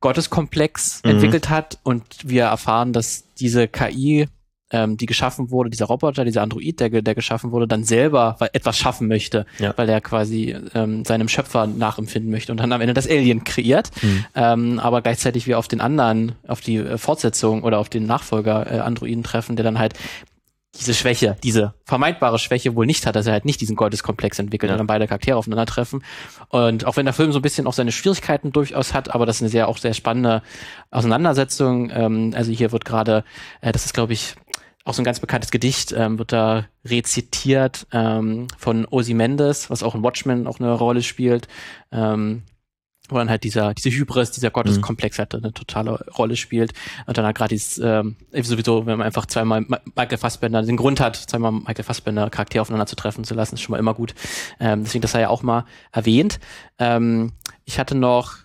Gotteskomplex 0.00 1.02
mhm. 1.04 1.10
entwickelt 1.12 1.48
hat 1.48 1.78
und 1.82 2.04
wir 2.24 2.44
erfahren, 2.44 2.92
dass 2.92 3.24
diese 3.34 3.68
KI 3.68 4.28
ähm, 4.70 4.96
die 4.96 5.06
geschaffen 5.06 5.50
wurde, 5.50 5.70
dieser 5.70 5.86
Roboter, 5.86 6.24
dieser 6.24 6.42
Android, 6.42 6.80
der, 6.80 6.90
der 6.90 7.14
geschaffen 7.14 7.52
wurde, 7.52 7.66
dann 7.66 7.84
selber 7.84 8.36
etwas 8.52 8.78
schaffen 8.78 9.08
möchte, 9.08 9.46
ja. 9.58 9.72
weil 9.76 9.88
er 9.88 10.00
quasi 10.00 10.54
ähm, 10.74 11.04
seinem 11.04 11.28
Schöpfer 11.28 11.66
nachempfinden 11.66 12.30
möchte 12.30 12.52
und 12.52 12.58
dann 12.58 12.72
am 12.72 12.80
Ende 12.80 12.94
das 12.94 13.08
Alien 13.08 13.44
kreiert, 13.44 13.90
mhm. 14.02 14.24
ähm, 14.34 14.78
aber 14.78 15.02
gleichzeitig 15.02 15.46
wir 15.46 15.58
auf 15.58 15.68
den 15.68 15.80
anderen, 15.80 16.32
auf 16.46 16.60
die 16.60 16.76
äh, 16.76 16.98
Fortsetzung 16.98 17.62
oder 17.62 17.78
auf 17.78 17.88
den 17.88 18.06
Nachfolger 18.06 18.70
äh, 18.70 18.78
Androiden 18.80 19.22
treffen, 19.22 19.56
der 19.56 19.64
dann 19.64 19.78
halt 19.78 19.94
diese 20.78 20.94
Schwäche, 20.94 21.36
diese 21.42 21.74
vermeintbare 21.84 22.38
Schwäche 22.38 22.74
wohl 22.76 22.86
nicht 22.86 23.06
hat, 23.06 23.16
dass 23.16 23.26
er 23.26 23.32
halt 23.32 23.44
nicht 23.44 23.60
diesen 23.60 23.74
Gotteskomplex 23.74 24.38
entwickelt 24.38 24.68
ja. 24.68 24.74
und 24.74 24.78
dann 24.78 24.86
beide 24.86 25.06
Charaktere 25.06 25.36
aufeinandertreffen. 25.36 26.04
Und 26.50 26.84
auch 26.84 26.96
wenn 26.96 27.06
der 27.06 27.14
Film 27.14 27.32
so 27.32 27.38
ein 27.40 27.42
bisschen 27.42 27.66
auch 27.66 27.72
seine 27.72 27.90
Schwierigkeiten 27.90 28.52
durchaus 28.52 28.94
hat, 28.94 29.14
aber 29.14 29.26
das 29.26 29.36
ist 29.36 29.42
eine 29.42 29.48
sehr 29.48 29.68
auch 29.68 29.78
sehr 29.78 29.94
spannende 29.94 30.42
Auseinandersetzung. 30.90 31.90
Ähm, 31.90 32.32
also 32.36 32.52
hier 32.52 32.70
wird 32.70 32.84
gerade, 32.84 33.24
äh, 33.60 33.72
das 33.72 33.86
ist 33.86 33.94
glaube 33.94 34.12
ich 34.12 34.34
auch 34.88 34.94
so 34.94 35.02
ein 35.02 35.04
ganz 35.04 35.20
bekanntes 35.20 35.50
Gedicht 35.50 35.92
ähm, 35.92 36.18
wird 36.18 36.32
da 36.32 36.64
rezitiert 36.84 37.86
ähm, 37.92 38.46
von 38.56 38.86
Ozymandias, 38.86 39.68
was 39.68 39.82
auch 39.82 39.94
in 39.94 40.02
Watchmen 40.02 40.46
auch 40.46 40.60
eine 40.60 40.72
Rolle 40.72 41.02
spielt. 41.02 41.46
Ähm, 41.92 42.42
wo 43.10 43.16
dann 43.16 43.30
halt 43.30 43.44
dieser, 43.44 43.72
diese 43.72 43.90
Hybris, 43.90 44.32
dieser 44.32 44.50
Gotteskomplex 44.50 45.16
mhm. 45.16 45.20
halt 45.20 45.34
eine 45.34 45.52
totale 45.54 46.04
Rolle 46.18 46.36
spielt. 46.36 46.72
Und 47.06 47.16
dann 47.16 47.24
halt 47.24 47.36
gerade 47.36 47.48
dieses, 47.50 47.78
ähm, 47.78 48.16
sowieso, 48.32 48.84
wenn 48.84 48.98
man 48.98 49.06
einfach 49.06 49.24
zweimal 49.24 49.64
Michael 49.94 50.18
Fassbender 50.18 50.62
den 50.62 50.76
Grund 50.76 51.00
hat, 51.00 51.16
zweimal 51.16 51.52
Michael 51.52 51.84
Fassbender 51.84 52.28
Charakter 52.28 52.60
aufeinander 52.60 52.86
zu 52.86 52.96
treffen 52.96 53.24
zu 53.24 53.34
lassen, 53.34 53.54
ist 53.54 53.62
schon 53.62 53.72
mal 53.72 53.78
immer 53.78 53.94
gut. 53.94 54.14
Ähm, 54.60 54.84
deswegen, 54.84 55.00
das 55.00 55.12
sei 55.12 55.22
ja 55.22 55.30
auch 55.30 55.42
mal 55.42 55.64
erwähnt. 55.90 56.38
Ähm, 56.78 57.32
ich 57.64 57.78
hatte 57.78 57.94
noch 57.94 58.36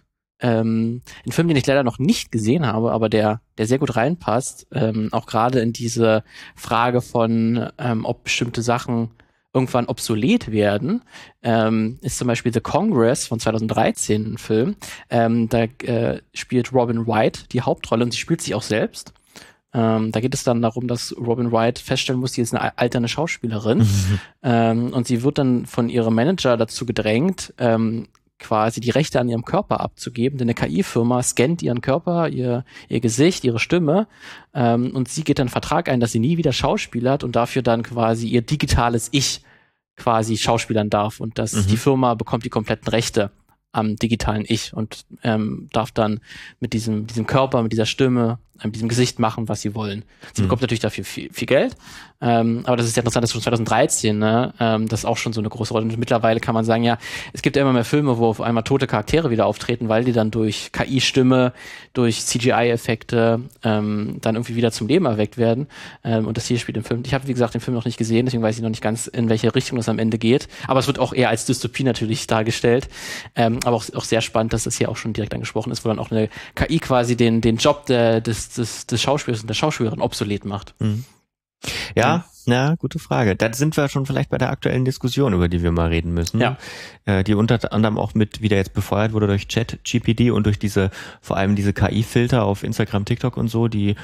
ähm, 0.44 1.02
ein 1.26 1.32
Film, 1.32 1.48
den 1.48 1.58
ich 1.58 1.66
leider 1.66 1.84
noch 1.84 1.98
nicht 1.98 2.32
gesehen 2.32 2.68
habe, 2.68 2.92
aber 2.92 3.10
der, 3.10 3.42
der 3.58 3.66
sehr 3.66 3.80
gut 3.80 3.96
reinpasst, 3.96 4.68
ähm, 4.74 5.08
auch 5.12 5.26
gerade 5.26 5.62
in 5.62 5.72
diese 5.74 6.24
Frage 6.56 7.02
von, 7.02 7.70
ähm, 7.80 8.06
ob 8.06 8.26
bestimmte 8.26 8.62
Sachen 8.62 9.12
irgendwann 9.54 9.86
obsolet 9.86 10.52
werden, 10.52 11.02
ähm, 11.44 11.98
ist 12.02 12.18
zum 12.18 12.28
Beispiel 12.28 12.54
The 12.54 12.60
Congress 12.60 13.26
von 13.26 13.40
2013 13.40 14.34
ein 14.34 14.38
Film. 14.38 14.76
Ähm, 15.10 15.48
da 15.48 15.64
äh, 15.64 16.22
spielt 16.34 16.74
Robin 16.74 17.08
Wright 17.08 17.54
die 17.54 17.62
Hauptrolle 17.62 18.04
und 18.04 18.12
sie 18.12 18.20
spielt 18.20 18.42
sich 18.42 18.54
auch 18.54 18.64
selbst. 18.64 19.14
Ähm, 19.74 20.12
da 20.12 20.20
geht 20.20 20.34
es 20.34 20.44
dann 20.44 20.62
darum, 20.62 20.88
dass 20.88 21.16
Robin 21.18 21.52
Wright 21.52 21.80
feststellen 21.80 22.20
muss, 22.20 22.34
sie 22.34 22.42
ist 22.42 22.54
eine 22.54 22.78
alterne 22.78 23.08
Schauspielerin. 23.08 23.80
Mhm. 23.80 24.20
Ähm, 24.46 24.92
und 24.92 25.08
sie 25.08 25.24
wird 25.24 25.38
dann 25.38 25.66
von 25.66 25.88
ihrem 25.88 26.16
Manager 26.16 26.58
dazu 26.58 26.86
gedrängt, 26.86 27.54
ähm, 27.60 28.10
quasi 28.40 28.82
die 28.82 28.90
Rechte 28.90 29.20
an 29.20 29.30
ihrem 29.30 29.46
Körper 29.46 29.80
abzugeben, 29.80 30.38
denn 30.38 30.50
eine 30.50 30.56
KI-Firma 30.56 31.24
scannt 31.24 31.62
ihren 31.62 31.82
Körper, 31.82 32.28
ihr, 32.30 32.66
ihr 32.90 33.00
Gesicht, 33.00 33.44
ihre 33.44 33.60
Stimme 33.60 34.08
ähm, 34.54 34.92
und 34.96 35.08
sie 35.08 35.24
geht 35.24 35.40
dann 35.40 35.44
einen 35.44 35.52
Vertrag 35.52 35.90
ein, 35.90 36.00
dass 36.00 36.12
sie 36.12 36.20
nie 36.20 36.38
wieder 36.38 36.52
Schauspielert 36.52 37.24
und 37.24 37.36
dafür 37.36 37.62
dann 37.62 37.84
quasi 37.84 38.28
ihr 38.28 38.42
digitales 38.42 39.10
Ich 39.12 39.42
quasi 39.96 40.38
schauspielern 40.38 40.90
darf 40.90 41.20
und 41.20 41.38
dass 41.38 41.54
mhm. 41.54 41.68
die 41.68 41.78
Firma 41.78 42.16
bekommt 42.16 42.46
die 42.46 42.50
kompletten 42.50 42.90
Rechte 42.90 43.32
am 43.72 43.96
digitalen 43.96 44.46
Ich 44.48 44.74
und 44.74 45.06
ähm, 45.24 45.68
darf 45.72 45.92
dann 45.92 46.20
mit 46.60 46.74
diesem, 46.74 47.08
diesem 47.08 47.26
Körper, 47.26 47.64
mit 47.64 47.72
dieser 47.72 47.86
Stimme, 47.86 48.40
mit 48.64 48.76
diesem 48.76 48.90
Gesicht 48.90 49.20
machen, 49.20 49.50
was 49.50 49.62
sie 49.62 49.76
wollen. 49.76 50.04
Sie 50.34 50.42
mhm. 50.42 50.46
bekommt 50.46 50.62
natürlich 50.62 50.80
dafür 50.80 51.04
viel, 51.04 51.32
viel 51.32 51.48
Geld, 51.48 51.76
ähm, 52.24 52.62
aber 52.64 52.78
das 52.78 52.86
ist 52.88 52.96
ja 52.96 53.02
interessant, 53.02 53.24
das 53.24 53.32
ist 53.32 53.34
schon 53.34 53.42
2013, 53.42 54.18
ne? 54.18 54.54
ähm, 54.58 54.88
das 54.88 55.02
ist 55.02 55.06
auch 55.06 55.18
schon 55.18 55.34
so 55.34 55.42
eine 55.42 55.50
große 55.50 55.74
Rolle. 55.74 55.86
Und 55.86 55.98
mittlerweile 55.98 56.40
kann 56.40 56.56
man 56.56 56.64
sagen, 56.64 56.84
ja, 56.84 56.98
es 57.34 57.42
gibt 57.42 57.58
ja 57.58 57.62
immer 57.62 57.74
mehr 57.74 57.84
Filme, 57.84 58.18
wo 58.18 58.28
auf 58.28 58.40
einmal 58.40 58.64
tote 58.64 58.88
Charaktere 58.88 59.30
wieder 59.30 59.46
auftreten, 59.46 59.90
weil 59.90 60.06
die 60.06 60.14
dann 60.14 60.32
durch 60.32 60.72
KI-Stimme, 60.72 61.52
durch 61.92 62.26
CGI-Effekte 62.26 63.42
ähm, 63.64 64.18
dann 64.22 64.36
irgendwie 64.36 64.56
wieder 64.56 64.72
zum 64.72 64.88
Leben 64.88 65.06
erweckt 65.06 65.38
werden. 65.38 65.68
Ähm, 66.06 66.26
und 66.26 66.38
das 66.38 66.48
hier 66.48 66.58
spielt 66.60 66.78
im 66.78 66.86
Film. 66.86 67.04
Ich 67.06 67.14
habe, 67.14 67.28
wie 67.28 67.34
gesagt, 67.34 67.56
den 67.56 67.62
Film 67.62 67.76
noch 67.76 67.86
nicht 67.86 67.98
gesehen, 67.98 68.26
deswegen 68.26 68.42
weiß 68.42 68.56
ich 68.56 68.62
noch 68.62 68.70
nicht 68.70 68.82
ganz, 68.82 69.08
in 69.08 69.28
welche 69.28 69.54
Richtung 69.54 69.76
das 69.78 69.90
am 69.90 70.00
Ende 70.00 70.18
geht. 70.18 70.48
Aber 70.68 70.80
es 70.80 70.88
wird 70.88 71.00
auch 71.00 71.12
eher 71.12 71.28
als 71.28 71.44
Dystopie 71.44 71.84
natürlich 71.84 72.26
dargestellt. 72.28 72.88
Ähm, 73.36 73.60
aber 73.66 73.76
auch, 73.76 73.84
auch 73.96 74.06
sehr 74.06 74.22
spannend, 74.22 74.54
dass 74.54 74.64
das 74.64 74.78
hier 74.78 74.88
auch 74.88 74.98
schon 74.98 75.12
direkt 75.12 75.34
angesprochen 75.34 75.74
ist, 75.74 75.84
wo 75.84 75.90
dann 75.90 76.00
auch 76.00 76.10
eine 76.10 76.30
KI 76.56 76.80
quasi 76.80 77.18
den, 77.18 77.42
den 77.42 77.58
Job 77.58 77.86
der, 77.88 78.22
des, 78.22 78.43
des, 78.50 78.88
des 78.88 79.02
Schauspielers 79.02 79.42
und 79.42 79.48
der 79.48 79.54
Schauspielerin 79.54 80.02
obsolet 80.02 80.46
macht. 80.46 80.76
Mhm. 80.80 81.06
Ja, 81.96 82.26
ja, 82.46 82.76
gute 82.76 83.00
Frage. 83.00 83.36
Da 83.36 83.54
sind 83.54 83.78
wir 83.78 83.88
schon 83.88 84.06
vielleicht 84.06 84.30
bei 84.30 84.38
der 84.38 84.50
aktuellen 84.50 84.84
Diskussion, 84.84 85.34
über 85.34 85.48
die 85.48 85.64
wir 85.64 85.72
mal 85.72 85.88
reden 85.88 86.14
müssen. 86.14 86.42
Ja. 86.42 86.58
Äh, 87.06 87.24
die 87.24 87.36
unter 87.36 87.72
anderem 87.72 87.98
auch 87.98 88.14
mit 88.14 88.42
wieder 88.42 88.58
jetzt 88.58 88.74
befeuert 88.74 89.14
wurde 89.14 89.28
durch 89.28 89.48
Chat, 89.48 89.80
GPD 89.84 90.32
und 90.32 90.46
durch 90.46 90.60
diese, 90.60 90.92
vor 91.22 91.38
allem 91.38 91.56
diese 91.56 91.74
KI-Filter 91.74 92.44
auf 92.44 92.64
Instagram, 92.64 93.06
TikTok 93.06 93.38
und 93.38 93.48
so, 93.48 93.68
die 93.68 93.96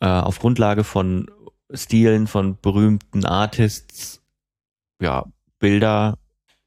äh, 0.00 0.06
auf 0.06 0.38
Grundlage 0.38 0.84
von 0.84 1.30
Stilen 1.72 2.26
von 2.26 2.56
berühmten 2.60 3.24
Artists, 3.24 4.20
ja, 5.00 5.24
Bilder 5.58 6.16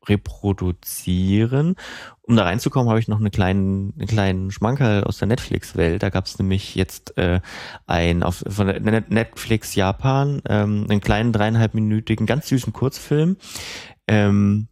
reproduzieren. 0.07 1.75
Um 2.21 2.35
da 2.35 2.43
reinzukommen, 2.43 2.89
habe 2.89 2.99
ich 2.99 3.07
noch 3.07 3.19
eine 3.19 3.31
kleinen, 3.31 3.93
einen 3.97 4.07
kleinen 4.07 4.51
Schmankerl 4.51 5.03
aus 5.03 5.17
der 5.17 5.27
Netflix-Welt. 5.27 6.01
Da 6.03 6.09
gab 6.09 6.25
es 6.25 6.39
nämlich 6.39 6.75
jetzt 6.75 7.17
äh, 7.17 7.41
ein 7.85 8.23
auf 8.23 8.43
von 8.47 8.67
Netflix 8.67 9.75
Japan 9.75 10.41
ähm, 10.47 10.87
einen 10.89 11.01
kleinen 11.01 11.33
dreieinhalbminütigen, 11.33 12.25
ganz 12.25 12.47
süßen 12.47 12.71
Kurzfilm. 12.71 13.37
Ähm, 14.07 14.67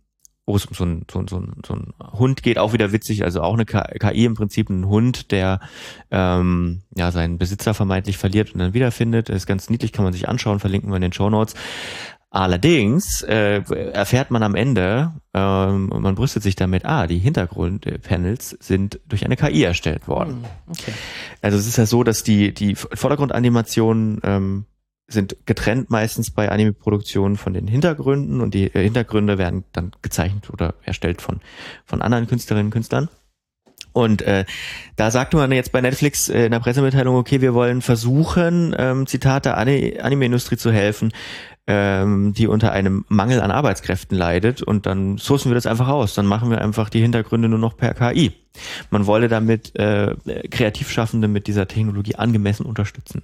wo 0.46 0.56
es 0.56 0.66
um 0.66 0.74
so 0.74 0.84
ein, 0.84 1.06
so, 1.10 1.24
so, 1.28 1.44
so 1.66 1.74
ein 1.74 1.94
Hund 2.14 2.44
geht, 2.44 2.58
auch 2.58 2.74
wieder 2.74 2.92
witzig, 2.92 3.24
also 3.24 3.42
auch 3.42 3.54
eine 3.54 3.66
KI 3.66 4.26
im 4.26 4.34
Prinzip 4.34 4.70
ein 4.70 4.88
Hund, 4.88 5.32
der 5.32 5.60
ähm, 6.10 6.82
ja 6.96 7.12
seinen 7.12 7.38
Besitzer 7.38 7.74
vermeintlich 7.74 8.18
verliert 8.18 8.54
und 8.54 8.60
dann 8.60 8.74
wiederfindet. 8.74 9.30
Ist 9.30 9.46
ganz 9.46 9.70
niedlich, 9.70 9.92
kann 9.92 10.04
man 10.04 10.14
sich 10.14 10.28
anschauen, 10.28 10.60
verlinken 10.60 10.90
wir 10.90 10.96
in 10.98 11.04
den 11.04 11.14
Show 11.14 11.30
Notes. 11.30 11.54
Allerdings 12.34 13.24
äh, 13.24 13.62
erfährt 13.92 14.32
man 14.32 14.42
am 14.42 14.56
Ende, 14.56 15.12
ähm, 15.34 15.88
man 15.88 16.16
brüstet 16.16 16.44
sich 16.44 16.56
damit, 16.56 16.86
ah, 16.86 17.06
die 17.06 17.18
Hintergrundpanels 17.18 18.52
sind 18.62 19.02
durch 19.06 19.26
eine 19.26 19.36
KI 19.36 19.64
erstellt 19.64 20.08
worden. 20.08 20.36
Hm, 20.36 20.46
okay. 20.70 20.94
Also 21.42 21.58
es 21.58 21.68
ist 21.68 21.78
ja 21.78 21.86
so, 21.86 22.06
dass 22.06 22.24
die, 22.24 22.54
die 22.54 22.76
Vordergrundanimationen 22.76 24.22
ähm, 24.24 24.66
sind 25.10 25.36
getrennt 25.46 25.90
meistens 25.90 26.32
bei 26.32 26.50
Anime-Produktionen 26.50 27.36
von 27.36 27.54
den 27.54 27.68
Hintergründen 27.68 28.40
und 28.40 28.54
die 28.54 28.74
äh, 28.74 28.82
Hintergründe 28.82 29.38
werden 29.38 29.66
dann 29.74 29.92
gezeichnet 30.02 30.50
oder 30.52 30.76
erstellt 30.84 31.22
von, 31.22 31.42
von 31.84 32.02
anderen 32.02 32.28
Künstlerinnen 32.28 32.68
und 32.68 32.72
Künstlern. 32.72 33.10
Und 33.94 34.22
äh, 34.22 34.46
da 34.96 35.12
sagte 35.12 35.36
man 35.36 35.52
jetzt 35.52 35.74
bei 35.74 35.82
Netflix 35.82 36.30
äh, 36.30 36.46
in 36.46 36.52
der 36.52 36.60
Pressemitteilung, 36.60 37.16
okay, 37.16 37.42
wir 37.42 37.54
wollen 37.54 37.82
versuchen, 37.82 38.74
ähm, 38.78 39.06
Zitat 39.06 39.46
der 39.46 39.58
Anime-Industrie 39.58 40.56
zu 40.56 40.72
helfen, 40.72 41.12
ähm, 41.72 42.34
die 42.34 42.48
unter 42.48 42.74
einem 42.74 43.06
Mangel 43.08 43.40
an 43.40 43.50
Arbeitskräften 43.50 44.18
leidet 44.18 44.62
und 44.62 44.86
dann 44.86 45.18
sourcen 45.18 45.50
wir 45.50 45.56
das 45.56 45.66
einfach 45.66 45.88
aus. 45.88 46.14
Dann 46.14 46.26
machen 46.26 46.50
wir 46.50 46.60
einfach 46.60 46.90
die 46.90 47.00
Hintergründe 47.00 47.48
nur 47.48 47.60
noch 47.60 47.78
per 47.78 47.94
KI. 47.94 48.34
Man 48.90 49.06
wolle 49.06 49.30
damit 49.30 49.74
äh, 49.78 50.14
Kreativschaffende 50.50 51.30
mit 51.30 51.48
dieser 51.48 51.70
Technologie 51.70 52.16
angemessen 52.16 52.66
unterstützen. 52.66 53.22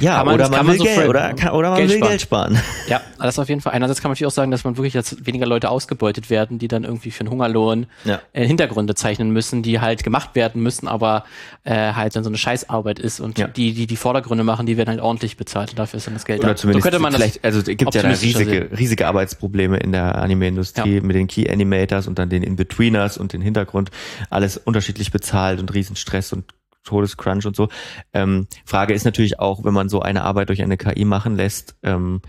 Ja, 0.00 0.24
man, 0.24 0.34
oder, 0.34 0.48
man 0.48 0.66
will 0.66 0.78
so 0.78 0.84
Geld, 0.84 1.08
oder, 1.08 1.34
kann, 1.34 1.52
oder 1.52 1.70
man 1.70 1.78
Geld 1.78 1.90
will 1.90 1.98
sparen. 1.98 2.10
Geld 2.10 2.20
sparen. 2.20 2.58
Ja, 2.88 3.00
das 3.18 3.38
auf 3.38 3.48
jeden 3.48 3.60
Fall. 3.60 3.72
Einerseits 3.72 4.02
kann 4.02 4.10
man 4.10 4.12
natürlich 4.12 4.32
auch 4.32 4.34
sagen, 4.34 4.50
dass 4.50 4.64
man 4.64 4.76
wirklich 4.76 4.92
jetzt 4.92 5.26
weniger 5.26 5.46
Leute 5.46 5.70
ausgebeutet 5.70 6.28
werden, 6.30 6.58
die 6.58 6.68
dann 6.68 6.84
irgendwie 6.84 7.10
für 7.10 7.20
einen 7.20 7.30
Hungerlohn 7.30 7.86
ja. 8.04 8.20
äh, 8.32 8.46
Hintergründe 8.46 8.94
zeichnen 8.94 9.30
müssen, 9.30 9.62
die 9.62 9.80
halt 9.80 10.02
gemacht 10.02 10.34
werden 10.34 10.62
müssen, 10.62 10.88
aber 10.88 11.24
äh, 11.64 11.92
halt 11.92 12.14
dann 12.16 12.24
so 12.24 12.30
eine 12.30 12.36
Scheißarbeit 12.36 12.98
ist 12.98 13.20
und 13.20 13.38
ja. 13.38 13.46
die, 13.46 13.72
die 13.72 13.86
die 13.86 13.96
Vordergründe 13.96 14.44
machen, 14.44 14.66
die 14.66 14.76
werden 14.76 14.90
halt 14.90 15.00
ordentlich 15.00 15.36
bezahlt 15.36 15.70
und 15.70 15.78
dafür 15.78 15.98
ist 15.98 16.06
dann 16.06 16.14
das 16.14 16.24
Geld 16.24 16.40
oder 16.40 16.50
da. 16.50 16.56
Zumindest 16.56 16.82
so 16.82 16.90
könnte 16.90 17.02
man 17.02 17.12
vielleicht, 17.12 17.44
also 17.44 17.60
es 17.60 17.64
gibt 17.64 17.94
ja 17.94 18.02
da 18.02 18.08
riesige, 18.08 18.70
riesige 18.76 19.06
Arbeitsprobleme 19.06 19.78
in 19.78 19.92
der 19.92 20.16
Anime-Industrie 20.16 20.96
ja. 20.96 21.02
mit 21.02 21.16
den 21.16 21.26
Key 21.26 21.48
Animators 21.48 22.06
und 22.06 22.18
dann 22.18 22.28
den 22.28 22.42
In-Betweeners 22.42 23.16
und 23.16 23.32
den 23.32 23.40
Hintergrund, 23.40 23.90
alles 24.28 24.58
unterschiedlich 24.58 25.12
bezahlt 25.12 25.60
und 25.60 25.72
Riesenstress 25.72 26.32
und 26.32 26.44
Todescrunch 26.84 27.46
und 27.46 27.56
so. 27.56 27.68
Ähm, 28.12 28.46
Frage 28.64 28.94
ist 28.94 29.04
natürlich 29.04 29.40
auch, 29.40 29.64
wenn 29.64 29.74
man 29.74 29.88
so 29.88 30.00
eine 30.00 30.22
Arbeit 30.22 30.48
durch 30.48 30.62
eine 30.62 30.76
KI 30.76 31.04
machen 31.04 31.36
lässt, 31.36 31.76
ähm, 31.82 32.20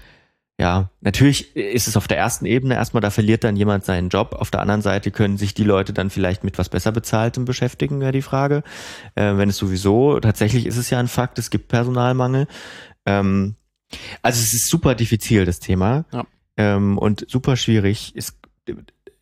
ja, 0.57 0.89
natürlich 1.01 1.53
ist 1.55 1.89
es 1.89 1.97
auf 1.97 2.07
der 2.07 2.17
ersten 2.17 2.45
Ebene 2.45 2.75
erstmal, 2.75 3.01
da 3.01 3.09
verliert 3.09 3.43
dann 3.43 3.57
jemand 3.57 3.83
seinen 3.83 4.07
Job. 4.07 4.35
Auf 4.39 4.51
der 4.51 4.61
anderen 4.61 4.81
Seite 4.81 5.11
können 5.11 5.37
sich 5.37 5.53
die 5.53 5.65
Leute 5.65 5.91
dann 5.91 6.09
vielleicht 6.09 6.45
mit 6.45 6.57
was 6.57 6.69
besser 6.69 6.93
bezahltem 6.93 7.43
beschäftigen, 7.43 7.99
wäre 7.99 8.13
die 8.13 8.21
Frage. 8.21 8.63
Äh, 9.15 9.35
wenn 9.35 9.49
es 9.49 9.57
sowieso, 9.57 10.17
tatsächlich 10.21 10.65
ist 10.65 10.77
es 10.77 10.89
ja 10.89 10.99
ein 10.99 11.09
Fakt, 11.09 11.39
es 11.39 11.49
gibt 11.49 11.67
Personalmangel. 11.67 12.47
Ähm, 13.05 13.55
also 14.21 14.39
es 14.39 14.53
ist 14.53 14.69
super 14.69 14.95
diffizil, 14.95 15.43
das 15.43 15.59
Thema. 15.59 16.05
Ja. 16.13 16.25
Ähm, 16.55 16.97
und 16.97 17.25
super 17.29 17.57
schwierig. 17.57 18.13
Es, 18.15 18.39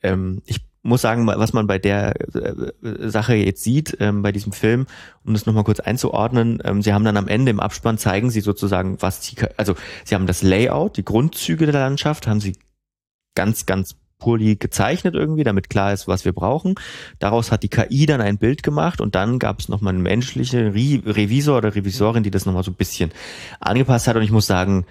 ähm, 0.03 0.43
ich 0.45 0.61
muss 0.83 1.01
sagen, 1.01 1.25
was 1.25 1.53
man 1.53 1.65
bei 1.65 1.79
der 1.79 2.13
äh, 2.35 3.09
Sache 3.09 3.35
jetzt 3.35 3.63
sieht, 3.63 3.97
ähm, 3.99 4.21
bei 4.21 4.31
diesem 4.31 4.51
Film, 4.51 4.85
um 5.23 5.33
das 5.33 5.45
nochmal 5.45 5.63
kurz 5.63 5.79
einzuordnen, 5.79 6.61
ähm, 6.63 6.81
sie 6.81 6.93
haben 6.93 7.05
dann 7.05 7.17
am 7.17 7.29
Ende 7.29 7.51
im 7.51 7.61
Abspann 7.61 7.97
zeigen 7.97 8.29
sie 8.29 8.41
sozusagen, 8.41 9.01
was 9.01 9.25
sie, 9.25 9.37
also 9.57 9.75
sie 10.03 10.13
haben 10.13 10.27
das 10.27 10.43
Layout, 10.43 10.97
die 10.97 11.05
Grundzüge 11.05 11.65
der 11.65 11.79
Landschaft, 11.81 12.27
haben 12.27 12.41
sie 12.41 12.57
ganz, 13.33 13.65
ganz 13.65 13.95
poorly 14.19 14.55
gezeichnet 14.55 15.15
irgendwie, 15.15 15.43
damit 15.43 15.69
klar 15.69 15.93
ist, 15.93 16.07
was 16.07 16.25
wir 16.25 16.33
brauchen. 16.33 16.75
Daraus 17.19 17.51
hat 17.51 17.63
die 17.63 17.69
KI 17.69 18.05
dann 18.05 18.21
ein 18.21 18.37
Bild 18.37 18.63
gemacht 18.63 19.01
und 19.01 19.15
dann 19.15 19.39
gab 19.39 19.59
es 19.59 19.69
nochmal 19.69 19.93
einen 19.93 20.03
menschlichen 20.03 20.71
Re 20.71 21.01
Revisor 21.05 21.57
oder 21.57 21.75
Revisorin, 21.75 22.23
die 22.23 22.31
das 22.31 22.45
nochmal 22.45 22.63
so 22.63 22.71
ein 22.71 22.75
bisschen 22.75 23.11
angepasst 23.59 24.07
hat 24.07 24.15
und 24.15 24.23
ich 24.23 24.31
muss 24.31 24.47
sagen, 24.47 24.85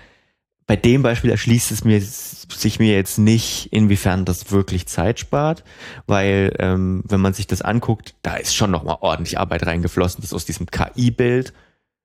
bei 0.73 0.77
dem 0.77 1.03
Beispiel 1.03 1.29
erschließt 1.29 1.71
es 1.71 1.85
mir 1.85 2.01
sich 2.01 2.79
mir 2.79 2.95
jetzt 2.95 3.19
nicht, 3.19 3.71
inwiefern 3.75 4.25
das 4.25 4.51
wirklich 4.51 4.89
Zeit 4.89 5.21
spart, 5.21 5.65
weil 6.07 6.57
ähm, 6.61 7.03
wenn 7.07 7.21
man 7.21 7.35
sich 7.35 7.47
das 7.47 7.61
anguckt, 7.61 8.15
da 8.23 8.37
ist 8.37 8.55
schon 8.55 8.71
nochmal 8.71 8.97
ordentlich 9.03 9.39
Arbeit 9.39 9.67
reingeflossen, 9.67 10.23
dass 10.23 10.33
aus 10.33 10.47
diesem 10.47 10.65
KI-Bild 10.65 11.53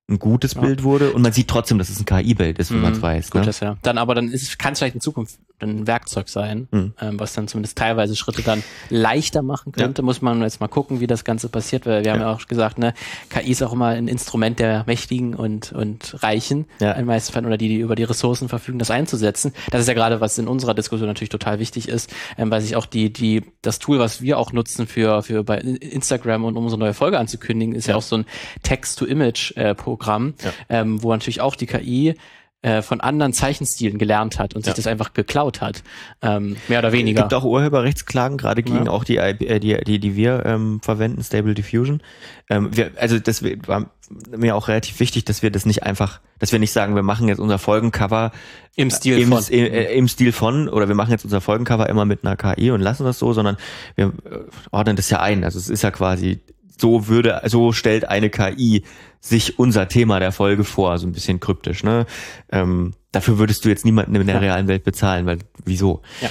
ein 0.10 0.20
gutes 0.20 0.54
ja. 0.54 0.62
Bild 0.62 0.84
wurde 0.84 1.12
und 1.12 1.22
man 1.22 1.34
sieht 1.34 1.50
trotzdem, 1.50 1.78
dass 1.78 1.90
es 1.90 2.00
ein 2.00 2.06
KI-Bild 2.06 2.60
ist, 2.60 2.72
wenn 2.72 2.78
mhm, 2.78 2.84
man 2.84 2.94
es 2.94 3.02
weiß. 3.02 3.32
Gut, 3.32 3.42
ne? 3.42 3.48
das 3.48 3.60
ja. 3.60 3.78
Dann 3.82 3.98
aber 3.98 4.16
dann 4.16 4.30
ist 4.30 4.58
kann 4.58 4.74
es 4.74 4.80
vielleicht 4.80 4.96
in 4.96 5.02
Zukunft 5.02 5.38
ein 5.60 5.88
Werkzeug 5.88 6.30
sein, 6.30 6.68
mhm. 6.72 6.94
ähm, 7.02 7.20
was 7.20 7.34
dann 7.34 7.48
zumindest 7.48 7.78
teilweise 7.78 8.16
Schritte 8.16 8.44
dann 8.44 8.64
leichter 8.90 9.42
machen 9.42 9.72
könnte. 9.72 10.02
Ja. 10.02 10.06
Muss 10.06 10.22
man 10.22 10.42
jetzt 10.42 10.60
mal 10.62 10.68
gucken, 10.68 11.00
wie 11.00 11.08
das 11.08 11.24
Ganze 11.24 11.50
passiert, 11.50 11.86
weil 11.86 12.04
wir 12.04 12.12
haben 12.14 12.22
ja 12.22 12.32
auch 12.32 12.46
gesagt, 12.46 12.78
ne, 12.78 12.94
KI 13.30 13.52
ist 13.52 13.64
auch 13.64 13.74
immer 13.74 13.88
ein 13.88 14.08
Instrument 14.08 14.60
der 14.60 14.84
Mächtigen 14.86 15.34
und, 15.34 15.72
und 15.72 16.22
Reichen, 16.22 16.66
ja. 16.80 16.92
in 16.92 17.06
meisten 17.06 17.34
Fällen, 17.34 17.48
oder 17.48 17.58
die, 17.58 17.70
die 17.70 17.80
über 17.80 17.96
die 17.96 18.04
Ressourcen 18.04 18.50
verfügen, 18.50 18.78
das 18.78 18.92
einzusetzen. 18.92 19.52
Das 19.72 19.82
ist 19.82 19.88
ja 19.88 19.96
gerade, 19.96 20.22
was 20.22 20.38
in 20.38 20.48
unserer 20.48 20.76
Diskussion 20.76 21.08
natürlich 21.08 21.30
total 21.30 21.60
wichtig 21.60 21.90
ist, 21.90 22.14
ähm, 22.38 22.52
weil 22.52 22.62
sich 22.62 22.76
auch 22.76 22.86
die, 22.86 23.12
die, 23.12 23.44
das 23.64 23.80
Tool, 23.80 23.98
was 23.98 24.22
wir 24.22 24.38
auch 24.38 24.54
nutzen 24.54 24.86
für, 24.86 25.24
für 25.24 25.44
bei 25.44 25.58
Instagram 25.58 26.46
und 26.46 26.56
um 26.56 26.66
unsere 26.66 26.80
neue 26.80 26.94
Folge 26.94 27.18
anzukündigen, 27.18 27.74
ist 27.74 27.88
ja, 27.88 27.94
ja 27.94 27.98
auch 27.98 28.04
so 28.04 28.18
ein 28.18 28.26
Text-to-Image-Programm, 28.62 29.97
äh, 30.00 30.32
ähm, 30.70 31.02
wo 31.04 31.12
natürlich 31.12 31.42
auch 31.42 31.56
die 31.56 31.66
KI 31.66 32.16
äh, 32.64 32.82
von 32.82 33.02
anderen 33.02 33.34
Zeichenstilen 33.34 34.00
gelernt 34.00 34.40
hat 34.40 34.56
und 34.56 34.66
sich 34.66 34.74
das 34.74 34.88
einfach 34.88 35.14
geklaut 35.14 35.62
hat, 35.62 35.84
ähm, 36.24 36.58
mehr 36.68 36.80
oder 36.80 36.92
weniger. 36.92 37.20
Es 37.20 37.26
gibt 37.26 37.36
auch 37.36 37.44
Urheberrechtsklagen, 37.44 38.38
gerade 38.38 38.64
gegen 38.64 38.86
ja. 38.86 38.92
auch 38.92 39.04
die, 39.04 39.18
äh, 39.18 39.36
die, 39.36 39.78
die, 39.86 40.00
die 40.00 40.16
wir 40.16 40.44
ähm, 40.44 40.82
verwenden, 40.82 41.24
Stable 41.24 41.54
Diffusion. 41.54 42.02
Ähm, 42.50 42.76
wir, 42.76 42.92
also 42.98 43.20
das 43.20 43.44
war 43.44 43.92
mir 44.36 44.56
auch 44.56 44.70
relativ 44.70 45.00
wichtig, 45.00 45.24
dass 45.24 45.44
wir 45.44 45.52
das 45.52 45.68
nicht 45.68 45.84
einfach, 45.84 46.20
dass 46.40 46.52
wir 46.52 46.58
nicht 46.58 46.72
sagen, 46.72 46.96
wir 46.96 47.04
machen 47.04 47.28
jetzt 47.28 47.40
unser 47.40 47.60
Folgencover 47.60 48.32
im 48.76 48.90
Stil 48.90 49.20
im, 49.20 49.30
von, 49.30 49.44
äh, 49.52 49.94
im 49.94 50.08
Stil 50.08 50.32
von 50.32 50.68
oder 50.68 50.88
wir 50.88 50.96
machen 50.96 51.12
jetzt 51.12 51.26
unser 51.26 51.42
Folgencover 51.42 51.88
immer 51.88 52.06
mit 52.06 52.26
einer 52.26 52.36
KI 52.36 52.72
und 52.72 52.82
lassen 52.82 53.04
das 53.04 53.20
so, 53.20 53.34
sondern 53.34 53.58
wir 53.96 54.08
äh, 54.08 54.40
ordnen 54.72 54.96
das 54.96 55.12
ja 55.12 55.22
ein. 55.22 55.44
Also 55.44 55.60
es 55.60 55.70
ist 55.70 55.84
ja 55.84 55.92
quasi 55.92 56.40
so 56.80 57.08
würde, 57.08 57.42
so 57.46 57.72
stellt 57.72 58.08
eine 58.08 58.30
KI 58.30 58.84
sich 59.20 59.60
unser 59.60 59.88
Thema 59.88 60.20
der 60.20 60.32
Folge 60.32 60.64
vor, 60.64 60.98
so 60.98 61.08
ein 61.08 61.12
bisschen 61.12 61.40
kryptisch. 61.40 61.84
Ne? 61.84 62.06
Ähm, 62.52 62.94
dafür 63.12 63.40
würdest 63.40 63.66
du 63.66 63.70
jetzt 63.70 63.86
niemanden 63.86 64.16
in 64.16 64.28
der 64.28 64.36
ja. 64.36 64.42
realen 64.42 64.68
Welt 64.68 64.84
bezahlen, 64.84 65.26
weil 65.26 65.40
wieso? 65.66 66.02
Ja. 66.22 66.30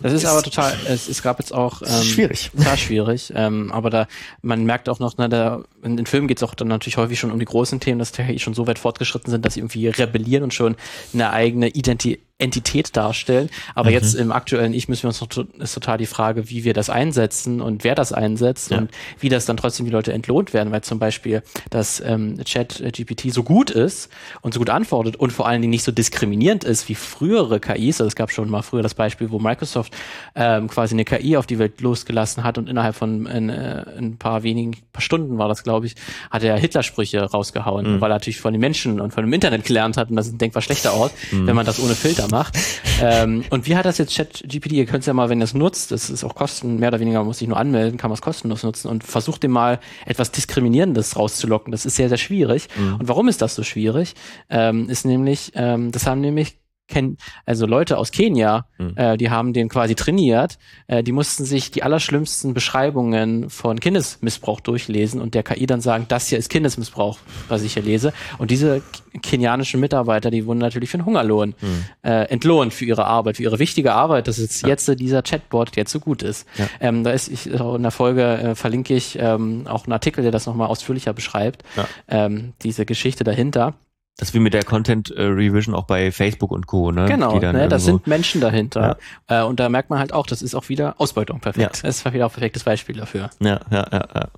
Das 0.00 0.12
ist 0.12 0.24
aber 0.24 0.42
total, 0.42 0.76
es, 0.88 1.08
es 1.08 1.22
gab 1.22 1.40
jetzt 1.40 1.52
auch 1.52 1.82
ähm, 1.82 2.02
schwierig. 2.02 2.50
Total 2.56 2.76
schwierig. 2.76 3.32
Ähm, 3.34 3.72
aber 3.72 3.90
da, 3.90 4.06
man 4.42 4.64
merkt 4.64 4.88
auch 4.88 5.00
noch, 5.00 5.14
na, 5.16 5.26
da, 5.26 5.64
in 5.82 5.96
den 5.96 6.06
Filmen 6.06 6.28
geht 6.28 6.36
es 6.36 6.42
auch 6.44 6.54
dann 6.54 6.68
natürlich 6.68 6.96
häufig 6.98 7.18
schon 7.18 7.32
um 7.32 7.38
die 7.38 7.46
großen 7.46 7.80
Themen, 7.80 7.98
dass 7.98 8.12
die 8.12 8.38
schon 8.38 8.54
so 8.54 8.66
weit 8.66 8.78
fortgeschritten 8.78 9.30
sind, 9.30 9.44
dass 9.44 9.54
sie 9.54 9.60
irgendwie 9.60 9.88
rebellieren 9.88 10.44
und 10.44 10.54
schon 10.54 10.76
eine 11.12 11.30
eigene 11.30 11.68
Identität 11.68 12.25
Entität 12.38 12.96
darstellen. 12.96 13.48
Aber 13.74 13.88
mhm. 13.88 13.94
jetzt 13.94 14.14
im 14.14 14.30
aktuellen 14.30 14.74
Ich 14.74 14.88
müssen 14.88 15.04
wir 15.04 15.08
uns 15.08 15.20
noch, 15.20 15.28
ist 15.58 15.72
total 15.72 15.96
die 15.96 16.06
Frage, 16.06 16.50
wie 16.50 16.64
wir 16.64 16.74
das 16.74 16.90
einsetzen 16.90 17.62
und 17.62 17.82
wer 17.82 17.94
das 17.94 18.12
einsetzt 18.12 18.70
ja. 18.70 18.78
und 18.78 18.90
wie 19.18 19.30
das 19.30 19.46
dann 19.46 19.56
trotzdem 19.56 19.86
die 19.86 19.92
Leute 19.92 20.12
entlohnt 20.12 20.52
werden, 20.52 20.70
weil 20.70 20.82
zum 20.82 20.98
Beispiel 20.98 21.42
das 21.70 22.00
ähm, 22.00 22.38
Chat 22.44 22.82
GPT 22.92 23.32
so 23.32 23.42
gut 23.42 23.70
ist 23.70 24.10
und 24.42 24.52
so 24.52 24.60
gut 24.60 24.68
antwortet 24.68 25.16
und 25.16 25.32
vor 25.32 25.48
allen 25.48 25.62
Dingen 25.62 25.70
nicht 25.70 25.84
so 25.84 25.92
diskriminierend 25.92 26.64
ist 26.64 26.90
wie 26.90 26.94
frühere 26.94 27.58
KIs. 27.58 28.00
Also 28.00 28.08
es 28.08 28.16
gab 28.16 28.30
schon 28.30 28.50
mal 28.50 28.62
früher 28.62 28.82
das 28.82 28.94
Beispiel, 28.94 29.30
wo 29.30 29.38
Microsoft 29.38 29.94
ähm, 30.34 30.68
quasi 30.68 30.94
eine 30.94 31.06
KI 31.06 31.38
auf 31.38 31.46
die 31.46 31.58
Welt 31.58 31.80
losgelassen 31.80 32.44
hat 32.44 32.58
und 32.58 32.68
innerhalb 32.68 32.96
von 32.96 33.24
in, 33.24 33.48
äh, 33.48 33.84
ein 33.96 34.18
paar 34.18 34.42
wenigen 34.42 34.76
paar 34.92 35.00
Stunden 35.00 35.38
war 35.38 35.48
das, 35.48 35.62
glaube 35.62 35.86
ich, 35.86 35.94
hat 36.30 36.42
er 36.42 36.58
Hitler-Sprüche 36.58 37.22
rausgehauen, 37.22 37.96
mhm. 37.96 38.00
weil 38.02 38.10
er 38.10 38.16
natürlich 38.16 38.40
von 38.40 38.52
den 38.52 38.60
Menschen 38.60 39.00
und 39.00 39.14
von 39.14 39.24
dem 39.24 39.32
Internet 39.32 39.64
gelernt 39.64 39.96
hat 39.96 40.10
und 40.10 40.16
das 40.16 40.26
ist 40.26 40.34
ein 40.34 40.38
denkbar 40.38 40.62
schlechter 40.62 40.94
Ort, 40.94 41.12
mhm. 41.30 41.46
wenn 41.46 41.56
man 41.56 41.64
das 41.64 41.80
ohne 41.80 41.94
Filter 41.94 42.25
macht. 42.30 42.58
ähm, 43.00 43.44
und 43.50 43.66
wie 43.66 43.76
hat 43.76 43.84
das 43.84 43.98
jetzt 43.98 44.16
ChatGPT? 44.16 44.72
Ihr 44.72 44.86
könnt 44.86 45.00
es 45.00 45.06
ja 45.06 45.12
mal, 45.12 45.28
wenn 45.28 45.40
ihr 45.40 45.44
es 45.44 45.54
nutzt, 45.54 45.90
das 45.90 46.10
ist 46.10 46.24
auch 46.24 46.34
kosten, 46.34 46.78
mehr 46.78 46.88
oder 46.88 47.00
weniger 47.00 47.22
muss 47.24 47.40
ich 47.40 47.48
nur 47.48 47.56
anmelden, 47.56 47.98
kann 47.98 48.10
man 48.10 48.14
es 48.14 48.22
kostenlos 48.22 48.62
nutzen 48.62 48.88
und 48.88 49.04
versucht 49.04 49.42
dem 49.42 49.52
mal 49.52 49.80
etwas 50.04 50.30
Diskriminierendes 50.32 51.16
rauszulocken. 51.16 51.72
Das 51.72 51.86
ist 51.86 51.96
sehr, 51.96 52.08
sehr 52.08 52.18
schwierig. 52.18 52.68
Mhm. 52.76 52.96
Und 52.96 53.08
warum 53.08 53.28
ist 53.28 53.42
das 53.42 53.54
so 53.54 53.62
schwierig? 53.62 54.14
Ähm, 54.50 54.88
ist 54.88 55.04
nämlich, 55.04 55.52
ähm, 55.54 55.92
das 55.92 56.06
haben 56.06 56.20
nämlich 56.20 56.58
kennen, 56.88 57.16
also 57.44 57.66
Leute 57.66 57.98
aus 57.98 58.10
Kenia, 58.10 58.66
mhm. 58.78 58.92
äh, 58.96 59.16
die 59.16 59.30
haben 59.30 59.52
den 59.52 59.68
quasi 59.68 59.94
trainiert, 59.94 60.58
äh, 60.86 61.02
die 61.02 61.12
mussten 61.12 61.44
sich 61.44 61.70
die 61.70 61.82
allerschlimmsten 61.82 62.54
Beschreibungen 62.54 63.50
von 63.50 63.80
Kindesmissbrauch 63.80 64.60
durchlesen 64.60 65.20
und 65.20 65.34
der 65.34 65.42
KI 65.42 65.66
dann 65.66 65.80
sagen, 65.80 66.06
das 66.08 66.28
hier 66.28 66.38
ist 66.38 66.48
Kindesmissbrauch, 66.48 67.18
was 67.48 67.62
ich 67.62 67.74
hier 67.74 67.82
lese. 67.82 68.12
Und 68.38 68.50
diese 68.50 68.82
kenianischen 69.22 69.80
Mitarbeiter, 69.80 70.30
die 70.30 70.46
wurden 70.46 70.58
natürlich 70.58 70.90
für 70.90 70.98
einen 70.98 71.06
Hungerlohn 71.06 71.54
mhm. 71.60 71.84
äh, 72.02 72.24
entlohnt 72.24 72.72
für 72.72 72.84
ihre 72.84 73.06
Arbeit, 73.06 73.36
für 73.36 73.42
ihre 73.42 73.58
wichtige 73.58 73.92
Arbeit, 73.92 74.28
dass 74.28 74.38
jetzt, 74.38 74.62
ja. 74.62 74.68
jetzt 74.68 74.86
dieser 75.00 75.22
Chatbot 75.22 75.76
jetzt 75.76 75.90
so 75.90 76.00
gut 76.00 76.22
ist. 76.22 76.46
Ja. 76.56 76.66
Ähm, 76.80 77.04
da 77.04 77.10
ist 77.10 77.28
ich 77.28 77.46
in 77.46 77.82
der 77.82 77.90
Folge 77.90 78.22
äh, 78.22 78.54
verlinke 78.54 78.94
ich 78.94 79.18
ähm, 79.18 79.66
auch 79.66 79.84
einen 79.84 79.92
Artikel, 79.92 80.22
der 80.22 80.30
das 80.30 80.46
nochmal 80.46 80.68
ausführlicher 80.68 81.12
beschreibt, 81.12 81.62
ja. 81.76 81.86
ähm, 82.08 82.52
diese 82.62 82.86
Geschichte 82.86 83.24
dahinter. 83.24 83.74
Das 84.18 84.30
ist 84.30 84.34
wie 84.34 84.38
mit 84.38 84.54
der 84.54 84.64
Content 84.64 85.10
äh, 85.10 85.22
Revision 85.22 85.74
auch 85.74 85.84
bei 85.84 86.10
Facebook 86.10 86.50
und 86.50 86.66
Co. 86.66 86.90
Ne? 86.90 87.04
Genau, 87.06 87.38
ne, 87.38 87.68
da 87.68 87.78
sind 87.78 88.06
Menschen 88.06 88.40
dahinter. 88.40 88.96
Ja. 89.28 89.42
Äh, 89.42 89.46
und 89.46 89.60
da 89.60 89.68
merkt 89.68 89.90
man 89.90 89.98
halt 89.98 90.14
auch, 90.14 90.26
das 90.26 90.40
ist 90.40 90.54
auch 90.54 90.70
wieder 90.70 90.94
Ausbeutung 90.98 91.40
perfekt. 91.40 91.76
Ja. 91.76 91.82
Das 91.82 91.98
ist 91.98 92.12
wieder 92.12 92.24
ein 92.24 92.30
perfektes 92.30 92.64
Beispiel 92.64 92.96
dafür. 92.96 93.28
Ja, 93.40 93.60
ja, 93.70 93.86
ja, 93.92 94.08
ja. 94.14 94.28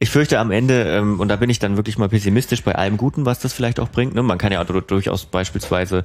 Ich 0.00 0.10
fürchte 0.10 0.40
am 0.40 0.50
Ende, 0.50 0.82
ähm, 0.82 1.20
und 1.20 1.28
da 1.28 1.36
bin 1.36 1.48
ich 1.50 1.60
dann 1.60 1.76
wirklich 1.76 1.98
mal 1.98 2.08
pessimistisch 2.08 2.64
bei 2.64 2.74
allem 2.74 2.96
Guten, 2.96 3.24
was 3.24 3.38
das 3.38 3.52
vielleicht 3.52 3.78
auch 3.78 3.88
bringt. 3.88 4.14
Ne? 4.14 4.22
Man 4.22 4.38
kann 4.38 4.52
ja 4.52 4.60
auch 4.60 4.66
durchaus 4.66 5.24
beispielsweise 5.26 6.02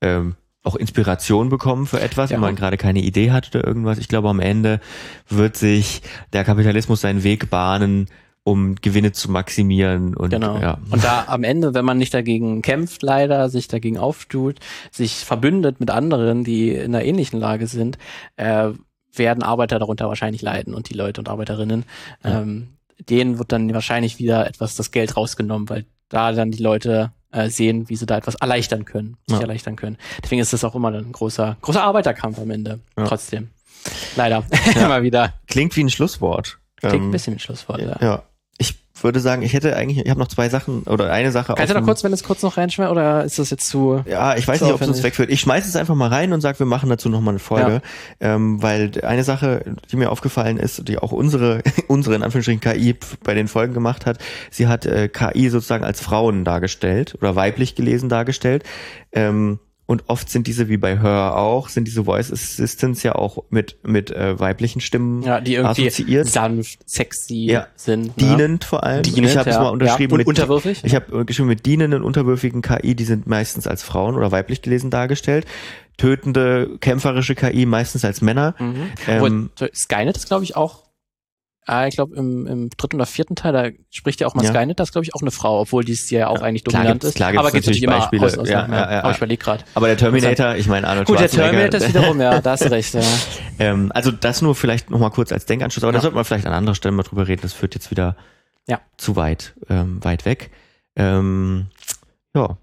ähm, 0.00 0.34
auch 0.62 0.74
Inspiration 0.74 1.48
bekommen 1.50 1.86
für 1.86 2.00
etwas, 2.00 2.30
ja. 2.30 2.34
wenn 2.34 2.42
man 2.42 2.56
gerade 2.56 2.76
keine 2.76 3.00
Idee 3.00 3.30
hat 3.30 3.54
oder 3.54 3.64
irgendwas. 3.64 3.98
Ich 3.98 4.08
glaube, 4.08 4.28
am 4.28 4.40
Ende 4.40 4.80
wird 5.28 5.56
sich 5.56 6.02
der 6.32 6.44
Kapitalismus 6.44 7.00
seinen 7.00 7.22
Weg 7.22 7.48
bahnen, 7.48 8.08
um 8.50 8.74
Gewinne 8.74 9.12
zu 9.12 9.30
maximieren. 9.30 10.14
Und, 10.14 10.30
genau. 10.30 10.58
Ja. 10.58 10.78
Und 10.90 11.04
da 11.04 11.24
am 11.28 11.44
Ende, 11.44 11.72
wenn 11.72 11.84
man 11.84 11.98
nicht 11.98 12.12
dagegen 12.12 12.62
kämpft, 12.62 13.02
leider, 13.02 13.48
sich 13.48 13.68
dagegen 13.68 13.96
auftut, 13.96 14.58
sich 14.90 15.14
verbündet 15.24 15.78
mit 15.78 15.90
anderen, 15.90 16.42
die 16.42 16.70
in 16.70 16.94
einer 16.94 17.04
ähnlichen 17.04 17.38
Lage 17.38 17.68
sind, 17.68 17.96
äh, 18.36 18.70
werden 19.14 19.42
Arbeiter 19.42 19.78
darunter 19.78 20.08
wahrscheinlich 20.08 20.42
leiden 20.42 20.74
und 20.74 20.90
die 20.90 20.94
Leute 20.94 21.20
und 21.20 21.28
Arbeiterinnen. 21.28 21.84
Ja. 22.24 22.42
Ähm, 22.42 22.70
denen 23.08 23.38
wird 23.38 23.52
dann 23.52 23.72
wahrscheinlich 23.72 24.18
wieder 24.18 24.46
etwas 24.46 24.74
das 24.74 24.90
Geld 24.90 25.16
rausgenommen, 25.16 25.68
weil 25.68 25.84
da 26.08 26.32
dann 26.32 26.50
die 26.50 26.62
Leute 26.62 27.12
äh, 27.30 27.48
sehen, 27.48 27.88
wie 27.88 27.96
sie 27.96 28.06
da 28.06 28.18
etwas 28.18 28.34
erleichtern 28.34 28.84
können, 28.84 29.16
sich 29.26 29.36
ja. 29.36 29.42
erleichtern 29.42 29.76
können. 29.76 29.96
Deswegen 30.22 30.42
ist 30.42 30.52
das 30.52 30.64
auch 30.64 30.74
immer 30.74 30.92
ein 30.92 31.12
großer, 31.12 31.56
großer 31.60 31.82
Arbeiterkampf 31.82 32.38
am 32.40 32.50
Ende. 32.50 32.80
Ja. 32.98 33.04
Trotzdem. 33.04 33.50
Leider. 34.16 34.44
Immer 34.74 35.02
wieder. 35.02 35.32
Klingt 35.46 35.74
wie 35.76 35.84
ein 35.84 35.88
Schlusswort. 35.88 36.58
Klingt 36.76 36.96
ein 36.96 37.02
ähm, 37.04 37.10
bisschen 37.12 37.32
wie 37.32 37.36
ein 37.36 37.40
Schlusswort, 37.40 37.80
ja. 37.80 37.96
ja 38.00 38.22
würde 39.04 39.20
sagen, 39.20 39.42
ich 39.42 39.52
hätte 39.52 39.76
eigentlich, 39.76 40.04
ich 40.04 40.10
habe 40.10 40.20
noch 40.20 40.28
zwei 40.28 40.48
Sachen 40.48 40.82
oder 40.82 41.12
eine 41.12 41.32
Sache. 41.32 41.54
Kannst 41.54 41.70
du 41.70 41.74
da 41.74 41.80
kurz, 41.80 42.04
wenn 42.04 42.12
es 42.12 42.22
kurz 42.22 42.42
noch 42.42 42.56
reinschmeißt 42.56 42.90
oder 42.90 43.24
ist 43.24 43.38
das 43.38 43.50
jetzt 43.50 43.68
zu? 43.68 44.02
Ja, 44.06 44.36
ich 44.36 44.46
weiß 44.46 44.60
nicht, 44.60 44.72
ob 44.72 44.80
es 44.80 44.88
uns 44.88 45.02
wegführt. 45.02 45.30
Ich 45.30 45.40
schmeiße 45.40 45.68
es 45.68 45.76
einfach 45.76 45.94
mal 45.94 46.08
rein 46.08 46.32
und 46.32 46.40
sage, 46.40 46.58
wir 46.58 46.66
machen 46.66 46.88
dazu 46.88 47.08
noch 47.08 47.20
mal 47.20 47.30
eine 47.30 47.38
Folge, 47.38 47.82
ja. 48.20 48.34
ähm, 48.34 48.62
weil 48.62 48.92
eine 49.02 49.24
Sache, 49.24 49.64
die 49.90 49.96
mir 49.96 50.10
aufgefallen 50.10 50.58
ist, 50.58 50.88
die 50.88 50.98
auch 50.98 51.12
unsere, 51.12 51.62
unsere 51.88 52.14
in 52.14 52.22
Anführungsstrichen 52.22 52.60
KI 52.60 52.96
bei 53.24 53.34
den 53.34 53.48
Folgen 53.48 53.74
gemacht 53.74 54.06
hat, 54.06 54.18
sie 54.50 54.66
hat 54.66 54.86
äh, 54.86 55.08
KI 55.08 55.48
sozusagen 55.48 55.84
als 55.84 56.00
Frauen 56.00 56.44
dargestellt 56.44 57.16
oder 57.20 57.36
weiblich 57.36 57.74
gelesen 57.74 58.08
dargestellt. 58.08 58.64
Ähm, 59.12 59.58
und 59.90 60.04
oft 60.06 60.30
sind 60.30 60.46
diese, 60.46 60.68
wie 60.68 60.76
bei 60.76 61.00
Hör 61.00 61.36
auch, 61.36 61.68
sind 61.68 61.84
diese 61.84 62.04
Voice 62.04 62.30
Assistants 62.30 63.02
ja 63.02 63.16
auch 63.16 63.42
mit, 63.50 63.78
mit 63.82 64.12
äh, 64.12 64.38
weiblichen 64.38 64.80
Stimmen 64.80 65.20
ja, 65.22 65.40
die 65.40 65.56
irgendwie 65.56 65.88
assoziiert. 65.88 66.28
sanft, 66.28 66.78
sexy 66.88 67.46
ja. 67.50 67.66
sind. 67.74 68.16
Ne? 68.16 68.36
Dienend 68.36 68.62
vor 68.62 68.84
allem. 68.84 69.02
Dienend, 69.02 69.30
ich 69.30 69.36
habe 69.36 69.50
es 69.50 69.56
ja. 69.56 69.62
mal 69.64 69.70
unterschrieben. 69.70 70.12
Ja. 70.12 70.14
Und 70.14 70.18
mit, 70.18 70.28
unterwürfig? 70.28 70.82
Ich 70.84 70.94
habe 70.94 71.24
geschrieben 71.24 71.48
mit 71.48 71.66
dienenden, 71.66 72.04
unterwürfigen 72.04 72.62
KI, 72.62 72.94
die 72.94 73.02
sind 73.02 73.26
meistens 73.26 73.66
als 73.66 73.82
Frauen 73.82 74.14
oder 74.14 74.30
weiblich 74.30 74.62
gelesen 74.62 74.90
dargestellt 74.90 75.44
tötende, 75.96 76.78
kämpferische 76.80 77.34
KI 77.34 77.66
meistens 77.66 78.06
als 78.06 78.22
Männer. 78.22 78.54
Mhm. 78.58 78.92
Ähm, 79.06 79.50
Skynet 79.74 80.16
ist, 80.16 80.28
glaube 80.28 80.44
ich, 80.44 80.56
auch 80.56 80.84
Ah, 81.66 81.86
ich 81.86 81.94
glaube, 81.94 82.16
im, 82.16 82.46
im 82.46 82.70
dritten 82.70 82.96
oder 82.96 83.06
vierten 83.06 83.36
Teil, 83.36 83.52
da 83.52 83.68
spricht 83.90 84.20
ja 84.20 84.26
auch 84.26 84.34
mal 84.34 84.44
ja. 84.44 84.50
Skynet, 84.50 84.80
das 84.80 84.88
ist, 84.88 84.92
glaube 84.92 85.04
ich, 85.04 85.14
auch 85.14 85.20
eine 85.20 85.30
Frau, 85.30 85.60
obwohl 85.60 85.84
die 85.84 85.96
ja 86.08 86.28
auch 86.28 86.38
ja, 86.38 86.44
eigentlich 86.44 86.64
dominant 86.64 87.04
ist. 87.04 87.16
Klar 87.16 87.36
aber 87.36 87.50
gibt 87.50 87.66
natürlich 87.66 87.82
immer 87.82 87.98
Beispiele. 87.98 88.24
Aus, 88.24 88.38
aus 88.38 88.48
ja, 88.48 88.66
ja, 88.66 88.92
ja, 88.92 89.00
aber 89.02 89.10
ich 89.10 89.18
überlege 89.18 89.44
gerade. 89.44 89.64
Aber 89.74 89.86
der 89.86 89.98
Terminator, 89.98 90.56
ich 90.56 90.66
meine 90.66 90.88
Arnold 90.88 91.06
Gut, 91.06 91.20
der 91.20 91.28
Terminator 91.28 91.80
ist 91.80 91.88
wiederum, 91.94 92.20
ja, 92.20 92.40
da 92.40 92.52
hast 92.52 92.64
du 92.64 92.70
recht. 92.70 92.94
Ja. 92.94 93.02
ähm, 93.58 93.92
also 93.94 94.10
das 94.10 94.40
nur 94.40 94.54
vielleicht 94.54 94.90
nochmal 94.90 95.10
kurz 95.10 95.32
als 95.32 95.44
Denkanschluss, 95.44 95.84
aber 95.84 95.92
da 95.92 96.00
sollte 96.00 96.16
man 96.16 96.24
vielleicht 96.24 96.46
an 96.46 96.54
anderer 96.54 96.74
Stelle 96.74 96.92
mal 96.92 97.02
drüber 97.02 97.28
reden, 97.28 97.42
das 97.42 97.52
führt 97.52 97.74
jetzt 97.74 97.90
wieder 97.90 98.16
ja. 98.66 98.80
zu 98.96 99.16
weit, 99.16 99.54
ähm, 99.68 100.02
weit 100.02 100.24
weg. 100.24 100.50
Ähm, 100.96 101.66
ja. 102.34 102.56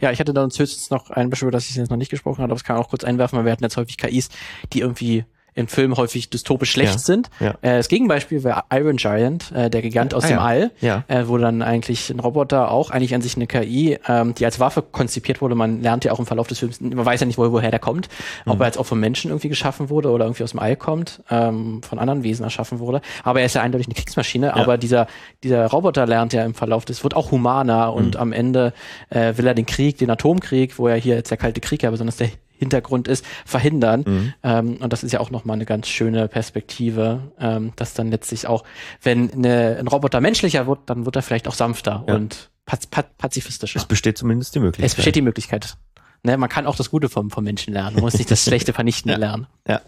Ja, 0.00 0.10
ich 0.10 0.20
hatte 0.20 0.34
da 0.34 0.44
uns 0.44 0.58
höchstens 0.58 0.90
noch 0.90 1.10
ein 1.10 1.30
Beispiel, 1.30 1.50
das 1.50 1.68
ich 1.68 1.76
jetzt 1.76 1.90
noch 1.90 1.96
nicht 1.96 2.10
gesprochen 2.10 2.38
habe, 2.38 2.50
aber 2.50 2.54
das 2.54 2.64
kann 2.64 2.76
auch 2.76 2.90
kurz 2.90 3.04
einwerfen, 3.04 3.38
weil 3.38 3.46
wir 3.46 3.52
hatten 3.52 3.64
jetzt 3.64 3.76
häufig 3.76 3.96
KIs, 3.96 4.28
die 4.72 4.80
irgendwie 4.80 5.24
in 5.56 5.66
Filmen 5.66 5.96
häufig 5.96 6.30
dystopisch 6.30 6.70
schlecht 6.70 6.92
ja, 6.92 6.98
sind. 6.98 7.30
Ja. 7.40 7.50
Äh, 7.62 7.78
das 7.78 7.88
Gegenbeispiel 7.88 8.44
wäre 8.44 8.64
Iron 8.70 8.96
Giant, 8.96 9.50
äh, 9.52 9.70
der 9.70 9.82
Gigant 9.82 10.14
aus 10.14 10.24
ah, 10.24 10.28
dem 10.28 10.36
ja. 10.36 10.44
All, 10.44 10.70
ja. 10.80 11.04
Äh, 11.08 11.26
wo 11.26 11.38
dann 11.38 11.62
eigentlich 11.62 12.10
ein 12.10 12.20
Roboter 12.20 12.70
auch 12.70 12.90
eigentlich 12.90 13.14
an 13.14 13.22
sich 13.22 13.36
eine 13.36 13.46
KI, 13.46 13.98
ähm, 14.06 14.34
die 14.34 14.44
als 14.44 14.60
Waffe 14.60 14.82
konzipiert 14.82 15.40
wurde. 15.40 15.54
Man 15.54 15.82
lernt 15.82 16.04
ja 16.04 16.12
auch 16.12 16.18
im 16.18 16.26
Verlauf 16.26 16.46
des 16.46 16.58
Films, 16.58 16.80
man 16.80 17.04
weiß 17.04 17.20
ja 17.20 17.26
nicht, 17.26 17.38
wo, 17.38 17.50
woher 17.50 17.70
der 17.70 17.80
kommt, 17.80 18.08
mhm. 18.44 18.52
ob 18.52 18.60
er 18.60 18.66
jetzt 18.66 18.78
auch 18.78 18.86
von 18.86 19.00
Menschen 19.00 19.30
irgendwie 19.30 19.48
geschaffen 19.48 19.90
wurde 19.90 20.10
oder 20.10 20.26
irgendwie 20.26 20.44
aus 20.44 20.50
dem 20.50 20.60
All 20.60 20.76
kommt, 20.76 21.22
ähm, 21.30 21.82
von 21.82 21.98
anderen 21.98 22.22
Wesen 22.22 22.44
erschaffen 22.44 22.78
wurde. 22.78 23.00
Aber 23.24 23.40
er 23.40 23.46
ist 23.46 23.54
ja 23.54 23.62
eindeutig 23.62 23.88
eine 23.88 23.94
Kriegsmaschine. 23.94 24.54
Aber 24.54 24.78
dieser 24.78 25.06
dieser 25.42 25.66
Roboter 25.66 26.06
lernt 26.06 26.32
ja 26.32 26.44
im 26.44 26.54
Verlauf 26.54 26.84
des, 26.84 27.02
wird 27.02 27.14
auch 27.14 27.30
humaner 27.30 27.92
und 27.92 28.14
mhm. 28.14 28.20
am 28.20 28.32
Ende 28.32 28.72
äh, 29.10 29.36
will 29.36 29.46
er 29.46 29.54
den 29.54 29.66
Krieg, 29.66 29.98
den 29.98 30.10
Atomkrieg, 30.10 30.78
wo 30.78 30.88
er 30.88 30.96
hier 30.96 31.16
jetzt 31.16 31.30
der 31.30 31.38
Kalte 31.38 31.60
Krieg 31.60 31.82
ja 31.82 31.90
besonders 31.90 32.16
der 32.16 32.30
Hintergrund 32.58 33.08
ist, 33.08 33.24
verhindern. 33.44 34.04
Mhm. 34.06 34.34
Ähm, 34.42 34.76
und 34.78 34.92
das 34.92 35.04
ist 35.04 35.12
ja 35.12 35.20
auch 35.20 35.30
nochmal 35.30 35.54
eine 35.56 35.66
ganz 35.66 35.88
schöne 35.88 36.28
Perspektive, 36.28 37.32
ähm, 37.38 37.72
dass 37.76 37.94
dann 37.94 38.10
letztlich 38.10 38.46
auch, 38.46 38.64
wenn 39.02 39.32
eine, 39.32 39.76
ein 39.78 39.88
Roboter 39.88 40.20
menschlicher 40.20 40.66
wird, 40.66 40.80
dann 40.86 41.04
wird 41.04 41.16
er 41.16 41.22
vielleicht 41.22 41.48
auch 41.48 41.54
sanfter 41.54 42.04
ja. 42.06 42.14
und 42.14 42.50
paz 42.64 42.86
paz 42.86 43.06
pazifistischer. 43.18 43.78
Es 43.78 43.86
besteht 43.86 44.18
zumindest 44.18 44.54
die 44.54 44.60
Möglichkeit. 44.60 44.86
Es 44.86 44.94
besteht 44.94 45.16
die 45.16 45.22
Möglichkeit. 45.22 45.76
Ne, 46.22 46.36
man 46.36 46.48
kann 46.48 46.66
auch 46.66 46.76
das 46.76 46.90
Gute 46.90 47.08
vom, 47.08 47.30
vom 47.30 47.44
Menschen 47.44 47.72
lernen. 47.72 47.94
Man 47.94 48.04
muss 48.04 48.14
nicht 48.14 48.30
das 48.30 48.42
Schlechte 48.42 48.72
vernichten 48.72 49.10
ja. 49.12 49.18
lernen. 49.18 49.46
Ja. 49.68 49.80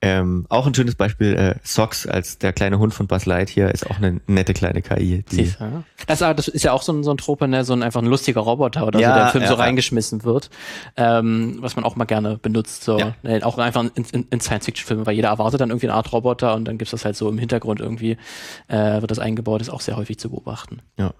Ähm, 0.00 0.44
auch 0.50 0.66
ein 0.66 0.74
schönes 0.74 0.96
Beispiel, 0.96 1.34
äh, 1.34 1.54
Socks 1.62 2.06
als 2.06 2.38
der 2.38 2.52
kleine 2.52 2.78
Hund 2.78 2.92
von 2.92 3.06
Buzz 3.06 3.24
Lightyear 3.24 3.72
ist 3.72 3.90
auch 3.90 3.96
eine 3.96 4.20
nette 4.26 4.52
kleine 4.52 4.82
KI. 4.82 5.24
Die 5.30 5.36
Siehst, 5.36 5.60
ja. 5.60 5.82
das, 6.06 6.18
das 6.18 6.48
ist 6.48 6.62
ja 6.62 6.72
auch 6.72 6.82
so 6.82 6.92
ein, 6.92 7.02
so 7.02 7.10
ein 7.10 7.16
Trope, 7.16 7.48
ne? 7.48 7.64
so 7.64 7.72
ein 7.72 7.82
einfach 7.82 8.02
ein 8.02 8.06
lustiger 8.06 8.42
Roboter 8.42 8.86
oder 8.86 9.00
ja, 9.00 9.08
so, 9.08 9.14
der 9.14 9.24
im 9.24 9.30
Film 9.30 9.44
ja, 9.44 9.48
so 9.48 9.54
reingeschmissen 9.54 10.24
wird, 10.24 10.50
ähm, 10.96 11.56
was 11.60 11.76
man 11.76 11.84
auch 11.84 11.96
mal 11.96 12.04
gerne 12.04 12.36
benutzt. 12.36 12.84
So. 12.84 12.98
Ne? 13.22 13.40
Auch 13.42 13.56
einfach 13.58 13.84
in, 13.94 14.04
in, 14.12 14.26
in 14.28 14.40
Science-Fiction-Filmen, 14.40 15.06
weil 15.06 15.14
jeder 15.14 15.28
erwartet 15.28 15.60
dann 15.60 15.70
irgendwie 15.70 15.88
eine 15.88 15.96
Art 15.96 16.12
Roboter 16.12 16.54
und 16.54 16.66
dann 16.66 16.76
gibt's 16.76 16.90
das 16.90 17.04
halt 17.04 17.16
so 17.16 17.28
im 17.28 17.38
Hintergrund 17.38 17.80
irgendwie, 17.80 18.18
äh, 18.68 19.00
wird 19.00 19.10
das 19.10 19.18
eingebaut, 19.18 19.62
ist 19.62 19.70
auch 19.70 19.80
sehr 19.80 19.96
häufig 19.96 20.18
zu 20.18 20.28
beobachten. 20.28 20.82
Ja. 20.98 21.14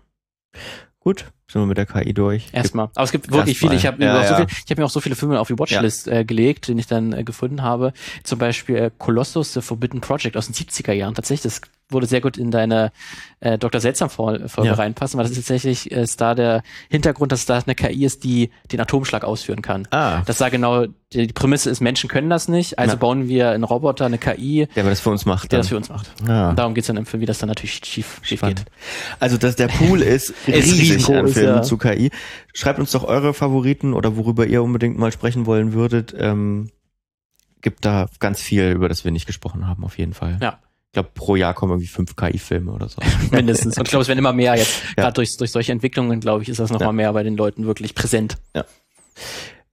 Gut, 1.04 1.26
sind 1.48 1.60
wir 1.60 1.66
mit 1.66 1.76
der 1.76 1.84
KI 1.84 2.14
durch. 2.14 2.46
Erstmal. 2.52 2.86
Aber 2.94 3.04
es 3.04 3.12
gibt 3.12 3.30
wirklich 3.30 3.56
Erstmal. 3.62 3.70
viele. 3.70 3.78
Ich 3.78 3.86
habe 3.86 4.02
Ja, 4.02 4.22
ja, 4.22 4.26
so 4.26 4.32
ja. 4.32 4.38
viel, 4.38 4.46
ich 4.64 4.70
hab 4.70 4.78
mir 4.78 4.84
auch 4.86 4.90
so 4.90 5.00
viele 5.00 5.14
Filme 5.16 5.38
auf 5.38 5.48
die 5.48 5.58
Watchlist 5.58 6.08
äh, 6.08 6.24
gelegt, 6.24 6.68
den 6.68 6.78
ich 6.78 6.86
dann 6.86 7.12
äh, 7.12 7.24
gefunden 7.24 7.62
habe. 7.62 7.92
Zum 8.22 8.38
Beispiel 8.38 8.76
äh, 8.76 8.90
Colossus, 8.96 9.52
The 9.52 9.60
Forbidden 9.60 10.00
Project 10.00 10.34
aus 10.38 10.46
den 10.46 10.54
70er 10.54 10.92
Jahren. 10.92 11.14
Tatsächlich, 11.14 11.42
das 11.42 11.60
würde 11.94 12.06
sehr 12.06 12.20
gut 12.20 12.36
in 12.36 12.50
deine 12.50 12.92
äh, 13.40 13.56
Dr. 13.58 13.80
Seltsam-Folge 13.80 14.46
Ja. 14.62 14.74
reinpassen, 14.74 15.16
weil 15.16 15.24
das 15.24 15.30
ist 15.32 15.38
tatsächlich 15.48 15.90
äh, 15.92 16.02
ist 16.02 16.20
da 16.20 16.34
der 16.34 16.62
Hintergrund, 16.90 17.32
dass 17.32 17.46
da 17.46 17.58
eine 17.64 17.74
KI 17.74 18.04
ist, 18.04 18.24
die 18.24 18.50
den 18.70 18.80
Atomschlag 18.80 19.24
ausführen 19.24 19.62
kann. 19.62 19.88
Ah. 19.90 20.20
Das 20.26 20.40
war 20.40 20.50
genau, 20.50 20.86
die, 21.12 21.26
die 21.28 21.32
Prämisse 21.32 21.70
ist, 21.70 21.80
Menschen 21.80 22.08
können 22.10 22.28
das 22.28 22.48
nicht, 22.48 22.78
also 22.78 22.92
Ja. 22.92 22.96
bauen 22.98 23.28
wir 23.28 23.50
einen 23.50 23.64
Roboter, 23.64 24.04
eine 24.06 24.18
KI, 24.18 24.68
Der 24.74 24.84
das 24.84 25.00
für 25.00 25.10
uns 25.10 25.24
macht. 25.24 25.44
der 25.52 25.58
dann. 25.58 25.60
das 25.62 25.68
für 25.68 25.76
uns 25.76 25.88
macht. 25.88 26.10
Ah. 26.28 26.50
Und 26.50 26.58
darum 26.58 26.74
geht's 26.74 26.88
dann 26.88 26.96
im 26.96 27.06
Film, 27.06 27.20
wie 27.22 27.26
das 27.26 27.38
dann 27.38 27.48
natürlich 27.48 27.80
schief, 27.84 28.20
schief 28.22 28.40
Spannend. 28.40 28.66
geht. 28.66 28.72
Also, 29.20 29.36
dass 29.38 29.56
der 29.56 29.68
Pool 29.68 30.02
ist 30.02 30.30
Ist 30.46 30.46
riesig 30.48 31.08
an 31.08 31.28
Filmen 31.28 31.56
ja. 31.56 31.62
zu 31.62 31.78
KI. 31.78 32.10
Schreibt 32.52 32.78
uns 32.78 32.90
doch 32.92 33.04
eure 33.04 33.32
Favoriten 33.34 33.94
oder 33.94 34.16
worüber 34.16 34.46
ihr 34.46 34.62
unbedingt 34.62 34.98
mal 34.98 35.12
sprechen 35.12 35.46
wollen 35.46 35.72
würdet. 35.72 36.14
Ähm, 36.18 36.70
gibt 37.62 37.84
da 37.84 38.08
ganz 38.20 38.40
viel, 38.42 38.72
über 38.72 38.88
das 38.90 39.04
wir 39.04 39.10
nicht 39.10 39.26
gesprochen 39.26 39.66
haben, 39.66 39.84
auf 39.84 39.96
jeden 39.98 40.12
Fall. 40.12 40.38
Ja. 40.42 40.58
Ich 40.94 40.96
glaube, 40.96 41.10
pro 41.12 41.34
Jahr 41.34 41.54
kommen 41.54 41.72
irgendwie 41.72 41.88
fünf 41.88 42.14
KI-Filme 42.14 42.70
oder 42.70 42.88
so. 42.88 43.00
Mindestens. 43.32 43.76
Und 43.76 43.82
ich 43.88 43.90
glaube, 43.90 44.02
es 44.02 44.06
werden 44.08 44.20
immer 44.20 44.32
mehr 44.32 44.54
jetzt. 44.54 44.80
Ja. 44.96 45.02
Gerade 45.02 45.14
durch, 45.14 45.36
durch 45.36 45.50
solche 45.50 45.72
Entwicklungen, 45.72 46.20
glaube 46.20 46.44
ich, 46.44 46.48
ist 46.48 46.60
das 46.60 46.70
noch 46.70 46.78
Ja. 46.78 46.86
mal 46.86 46.92
mehr 46.92 47.12
bei 47.12 47.24
den 47.24 47.36
Leuten 47.36 47.66
wirklich 47.66 47.96
präsent. 47.96 48.36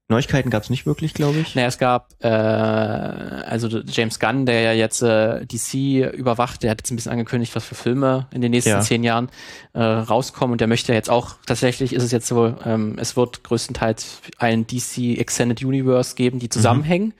Neuigkeiten 0.07 0.49
gab 0.49 0.63
es 0.63 0.71
nicht 0.71 0.87
wirklich, 0.87 1.13
glaube 1.13 1.37
ich. 1.37 1.53
Naja, 1.53 1.67
es 1.67 1.77
gab 1.77 2.09
äh, 2.21 2.27
also 2.27 3.67
James 3.87 4.19
Gunn, 4.19 4.47
der 4.47 4.61
ja 4.61 4.73
jetzt 4.73 5.03
äh, 5.03 5.45
DC 5.45 6.11
überwacht, 6.17 6.63
der 6.63 6.71
hat 6.71 6.79
jetzt 6.81 6.89
ein 6.91 6.95
bisschen 6.95 7.11
angekündigt, 7.11 7.55
was 7.55 7.63
für 7.65 7.75
Filme 7.75 8.25
in 8.31 8.41
den 8.41 8.49
nächsten 8.49 8.71
Ja. 8.71 8.81
zehn 8.81 9.03
Jahren 9.03 9.29
äh, 9.73 9.79
rauskommen. 9.81 10.53
Und 10.53 10.59
der 10.59 10.67
möchte 10.67 10.91
jetzt 10.91 11.11
auch, 11.11 11.35
tatsächlich 11.45 11.93
ist 11.93 12.01
es 12.03 12.11
jetzt 12.11 12.27
so, 12.27 12.55
ähm, 12.65 12.97
es 12.99 13.15
wird 13.15 13.43
größtenteils 13.43 14.21
ein 14.39 14.65
DC 14.65 15.19
Extended 15.19 15.63
Universe 15.63 16.15
geben, 16.15 16.39
die 16.39 16.49
zusammenhängen. 16.49 17.13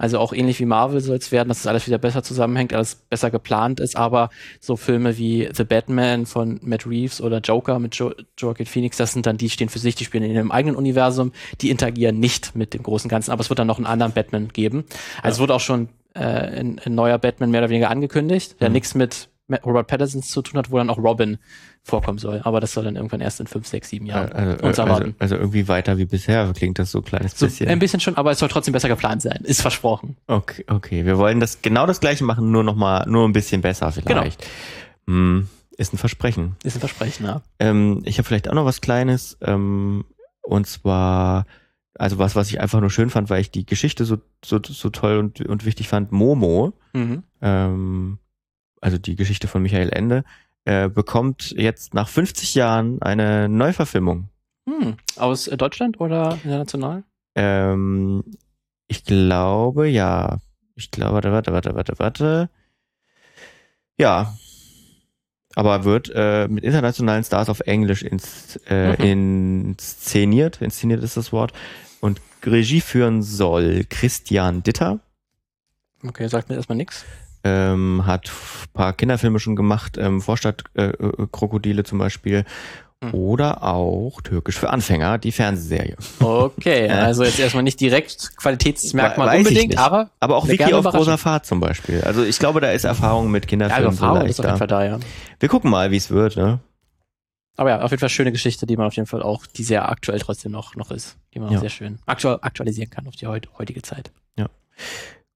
Also 0.00 0.18
auch 0.18 0.32
ähnlich 0.32 0.58
wie 0.60 0.64
Marvel 0.64 1.02
soll 1.02 1.18
es 1.18 1.30
werden, 1.30 1.50
dass 1.50 1.60
es 1.60 1.66
alles 1.66 1.86
wieder 1.86 1.98
besser 1.98 2.22
zusammenhängt, 2.22 2.72
alles 2.72 2.94
besser 2.94 3.30
geplant 3.30 3.80
ist, 3.80 3.96
aber 3.96 4.30
so 4.58 4.76
Filme 4.76 5.18
wie 5.18 5.50
The 5.52 5.64
Batman 5.64 6.24
von 6.24 6.58
Matt 6.62 6.86
Reeves 6.86 7.20
oder 7.20 7.40
Joker 7.40 7.78
mit 7.78 7.94
jo 7.96 8.12
Joaquin 8.38 8.64
Phoenix, 8.64 8.96
das 8.96 9.12
sind 9.12 9.26
dann 9.26 9.36
die, 9.36 9.46
die 9.46 9.50
stehen 9.50 9.68
für 9.68 9.78
sich, 9.78 9.94
die 9.96 10.04
spielen 10.04 10.24
in 10.24 10.30
ihrem 10.30 10.52
eigenen 10.52 10.76
Universum, 10.76 11.32
die 11.60 11.70
interagieren 11.70 12.18
nicht 12.18 12.56
mit 12.56 12.72
dem 12.72 12.82
großen 12.82 13.10
Ganzen, 13.10 13.30
aber 13.30 13.42
es 13.42 13.50
wird 13.50 13.58
dann 13.58 13.66
noch 13.66 13.76
einen 13.76 13.86
anderen 13.86 14.12
Batman 14.12 14.48
geben. 14.48 14.84
Also 15.22 15.36
es 15.36 15.40
wurde 15.40 15.54
auch 15.54 15.60
schon 15.60 15.88
äh, 16.14 16.20
ein, 16.20 16.80
ein 16.84 16.94
neuer 16.94 17.18
Batman 17.18 17.50
mehr 17.50 17.60
oder 17.60 17.70
weniger 17.70 17.90
angekündigt, 17.90 18.60
der 18.60 18.70
nichts 18.70 18.94
mit 18.94 19.28
Robert 19.64 19.86
Pattinson 19.88 20.22
zu 20.22 20.42
tun 20.42 20.58
hat, 20.58 20.70
wo 20.70 20.76
dann 20.78 20.90
auch 20.90 20.98
Robin 20.98 21.38
vorkommen 21.82 22.18
soll. 22.18 22.40
Aber 22.44 22.60
das 22.60 22.72
soll 22.72 22.84
dann 22.84 22.96
irgendwann 22.96 23.20
erst 23.20 23.40
in 23.40 23.46
fünf, 23.46 23.66
sechs, 23.66 23.88
sieben 23.88 24.06
Jahren 24.06 24.32
Also, 24.32 24.52
uns 24.52 24.62
also, 24.78 24.82
erwarten. 24.82 25.14
also 25.18 25.36
irgendwie 25.36 25.66
weiter 25.68 25.98
wie 25.98 26.04
bisher 26.04 26.52
klingt 26.54 26.78
das 26.78 26.90
so 26.92 26.98
ein 26.98 27.04
kleines 27.04 27.38
So, 27.38 27.46
bisschen. 27.46 27.68
ein 27.68 27.78
bisschen 27.78 28.00
schon, 28.00 28.16
aber 28.16 28.30
es 28.30 28.38
soll 28.38 28.48
trotzdem 28.48 28.72
besser 28.72 28.88
geplant 28.88 29.22
sein. 29.22 29.40
Ist 29.44 29.62
versprochen. 29.62 30.16
Okay, 30.26 30.64
okay. 30.68 31.04
Wir 31.06 31.18
wollen 31.18 31.40
das 31.40 31.62
genau 31.62 31.86
das 31.86 32.00
gleiche 32.00 32.24
machen, 32.24 32.50
nur 32.50 32.64
noch 32.64 32.76
mal, 32.76 33.06
nur 33.08 33.26
ein 33.26 33.32
bisschen 33.32 33.60
besser 33.62 33.90
vielleicht. 33.92 34.46
Hm, 35.06 35.48
ist 35.76 35.92
ein 35.94 35.98
Versprechen. 35.98 36.56
Ist 36.62 36.76
ein 36.76 36.80
Versprechen, 36.80 37.26
ja. 37.26 37.42
Ähm, 37.58 38.02
ich 38.04 38.18
habe 38.18 38.26
vielleicht 38.26 38.48
auch 38.48 38.54
noch 38.54 38.64
was 38.66 38.80
Kleines. 38.80 39.38
Ähm, 39.40 40.04
und 40.42 40.66
zwar, 40.66 41.46
also 41.94 42.18
was, 42.18 42.36
was 42.36 42.50
ich 42.50 42.60
einfach 42.60 42.80
nur 42.80 42.90
schön 42.90 43.08
fand, 43.10 43.30
weil 43.30 43.40
ich 43.40 43.50
die 43.50 43.64
Geschichte 43.66 44.04
so, 44.04 44.18
so, 44.44 44.60
so 44.62 44.90
toll 44.90 45.16
und, 45.18 45.40
und 45.40 45.64
wichtig 45.64 45.88
fand. 45.88 46.12
Momo, 46.12 46.74
Mhm. 46.92 47.22
ähm, 47.40 48.18
also 48.80 48.98
die 48.98 49.16
Geschichte 49.16 49.48
von 49.48 49.62
Michael 49.62 49.90
Ende, 49.90 50.24
äh, 50.64 50.88
bekommt 50.88 51.52
jetzt 51.52 51.94
nach 51.94 52.08
50 52.08 52.54
Jahren 52.54 53.00
eine 53.02 53.48
Neuverfilmung. 53.48 54.28
Hm. 54.68 54.96
Aus 55.16 55.44
Deutschland 55.44 56.00
oder 56.00 56.38
international? 56.44 57.04
Ähm, 57.34 58.24
ich 58.86 59.04
glaube, 59.04 59.88
ja. 59.88 60.38
Ich 60.74 60.90
glaube, 60.90 61.14
warte, 61.14 61.32
warte, 61.32 61.52
warte, 61.52 61.74
warte, 61.74 61.98
warte. 61.98 62.50
Ja. 63.98 64.34
Aber 65.56 65.84
wird 65.84 66.10
äh, 66.14 66.48
mit 66.48 66.64
internationalen 66.64 67.24
Stars 67.24 67.48
auf 67.48 67.60
Englisch 67.60 68.02
ins, 68.02 68.60
äh, 68.68 68.94
inszeniert. 69.10 70.62
Inszeniert 70.62 71.02
ist 71.02 71.16
das 71.16 71.32
Wort. 71.32 71.52
Und 72.00 72.20
Regie 72.44 72.80
führen 72.80 73.22
soll 73.22 73.84
Christian 73.88 74.62
Ditter. 74.62 75.00
Okay, 76.06 76.28
sagt 76.28 76.48
mir 76.48 76.54
erstmal 76.54 76.76
nix. 76.76 77.04
Ähm, 77.42 78.04
hat 78.06 78.28
ein 78.28 78.68
paar 78.74 78.92
Kinderfilme 78.92 79.38
schon 79.38 79.56
gemacht, 79.56 79.96
ähm, 79.98 80.20
Vorstadtkrokodile 80.20 81.22
äh, 81.24 81.26
Krokodile 81.32 81.84
zum 81.84 81.98
Beispiel. 81.98 82.44
Hm. 83.02 83.14
Oder 83.14 83.62
auch 83.64 84.20
Türkisch 84.20 84.58
für 84.58 84.68
Anfänger, 84.68 85.16
die 85.16 85.32
Fernsehserie. 85.32 85.96
Okay, 86.18 86.86
Ja. 86.86 86.96
also 87.04 87.24
jetzt 87.24 87.38
erstmal 87.40 87.62
nicht 87.62 87.80
direkt 87.80 88.36
Qualitätsmerkmal 88.36 89.38
unbedingt, 89.38 89.78
aber 89.78 90.10
Aber 90.20 90.36
auch 90.36 90.46
Wiki 90.46 90.74
auf 90.74 90.84
großer 90.84 91.16
Fahrt 91.16 91.46
zum 91.46 91.60
Beispiel. 91.60 92.02
Also 92.02 92.22
ich 92.22 92.38
glaube, 92.38 92.60
da 92.60 92.70
ist 92.72 92.84
Erfahrung 92.84 93.30
mit 93.30 93.44
ja, 93.44 93.48
Kinderfilmen 93.48 93.92
so 93.94 94.04
Erfahrung 94.04 94.26
ist 94.28 94.38
auf 94.40 94.44
jeden 94.44 94.52
da. 94.52 94.56
Fall 94.58 94.66
da, 94.66 94.84
ja. 94.84 94.98
Wir 95.38 95.48
gucken 95.48 95.70
mal, 95.70 95.90
wie 95.90 95.96
es 95.96 96.10
wird. 96.10 96.36
Ne? 96.36 96.60
Aber 97.56 97.70
ja, 97.70 97.80
auf 97.80 97.90
jeden 97.90 98.00
Fall 98.00 98.10
schöne 98.10 98.32
Geschichte, 98.32 98.66
die 98.66 98.76
man 98.76 98.86
auf 98.86 98.96
jeden 98.96 99.06
Fall 99.08 99.22
auch, 99.22 99.46
die 99.46 99.62
sehr 99.64 99.88
aktuell 99.88 100.18
trotzdem 100.18 100.52
noch, 100.52 100.76
noch 100.76 100.90
ist, 100.90 101.16
die 101.32 101.38
man 101.40 101.50
Ja. 101.50 101.56
auch 101.56 101.60
sehr 101.62 101.70
schön 101.70 101.98
aktu 102.04 102.28
aktualisieren 102.28 102.90
kann 102.90 103.06
auf 103.06 103.16
die 103.16 103.26
heut 103.26 103.48
heutige 103.58 103.80
Zeit. 103.80 104.10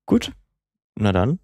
Gut, 0.07 0.33
na 0.97 1.13
dann. 1.13 1.39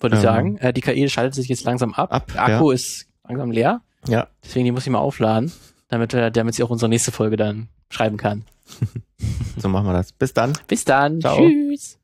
Würde 0.00 0.16
ich 0.16 0.20
Ähm, 0.22 0.24
sagen. 0.24 0.56
Äh, 0.58 0.72
die 0.72 0.80
KI 0.80 1.08
schaltet 1.08 1.34
sich 1.34 1.48
jetzt 1.48 1.64
langsam 1.64 1.94
ab. 1.94 2.12
Ab, 2.12 2.30
Der 2.32 2.42
Akku 2.44 2.70
ist 2.70 3.06
langsam 3.26 3.50
leer, 3.50 3.80
Ja, 4.06 4.28
deswegen 4.44 4.64
die 4.66 4.72
muss 4.72 4.84
ich 4.84 4.90
mal 4.90 4.98
aufladen, 4.98 5.52
damit, 5.88 6.14
äh, 6.14 6.30
damit 6.30 6.54
sie 6.54 6.62
auch 6.62 6.70
unsere 6.70 6.88
nächste 6.88 7.12
Folge 7.12 7.36
dann 7.36 7.68
schreiben 7.90 8.16
kann. 8.16 8.44
so 9.56 9.68
machen 9.68 9.86
wir 9.86 9.92
das. 9.92 10.12
Bis 10.12 10.32
dann. 10.34 10.52
Bis 10.66 10.84
dann. 10.84 11.20
Ciao. 11.20 11.36
Tschüss. 11.36 11.98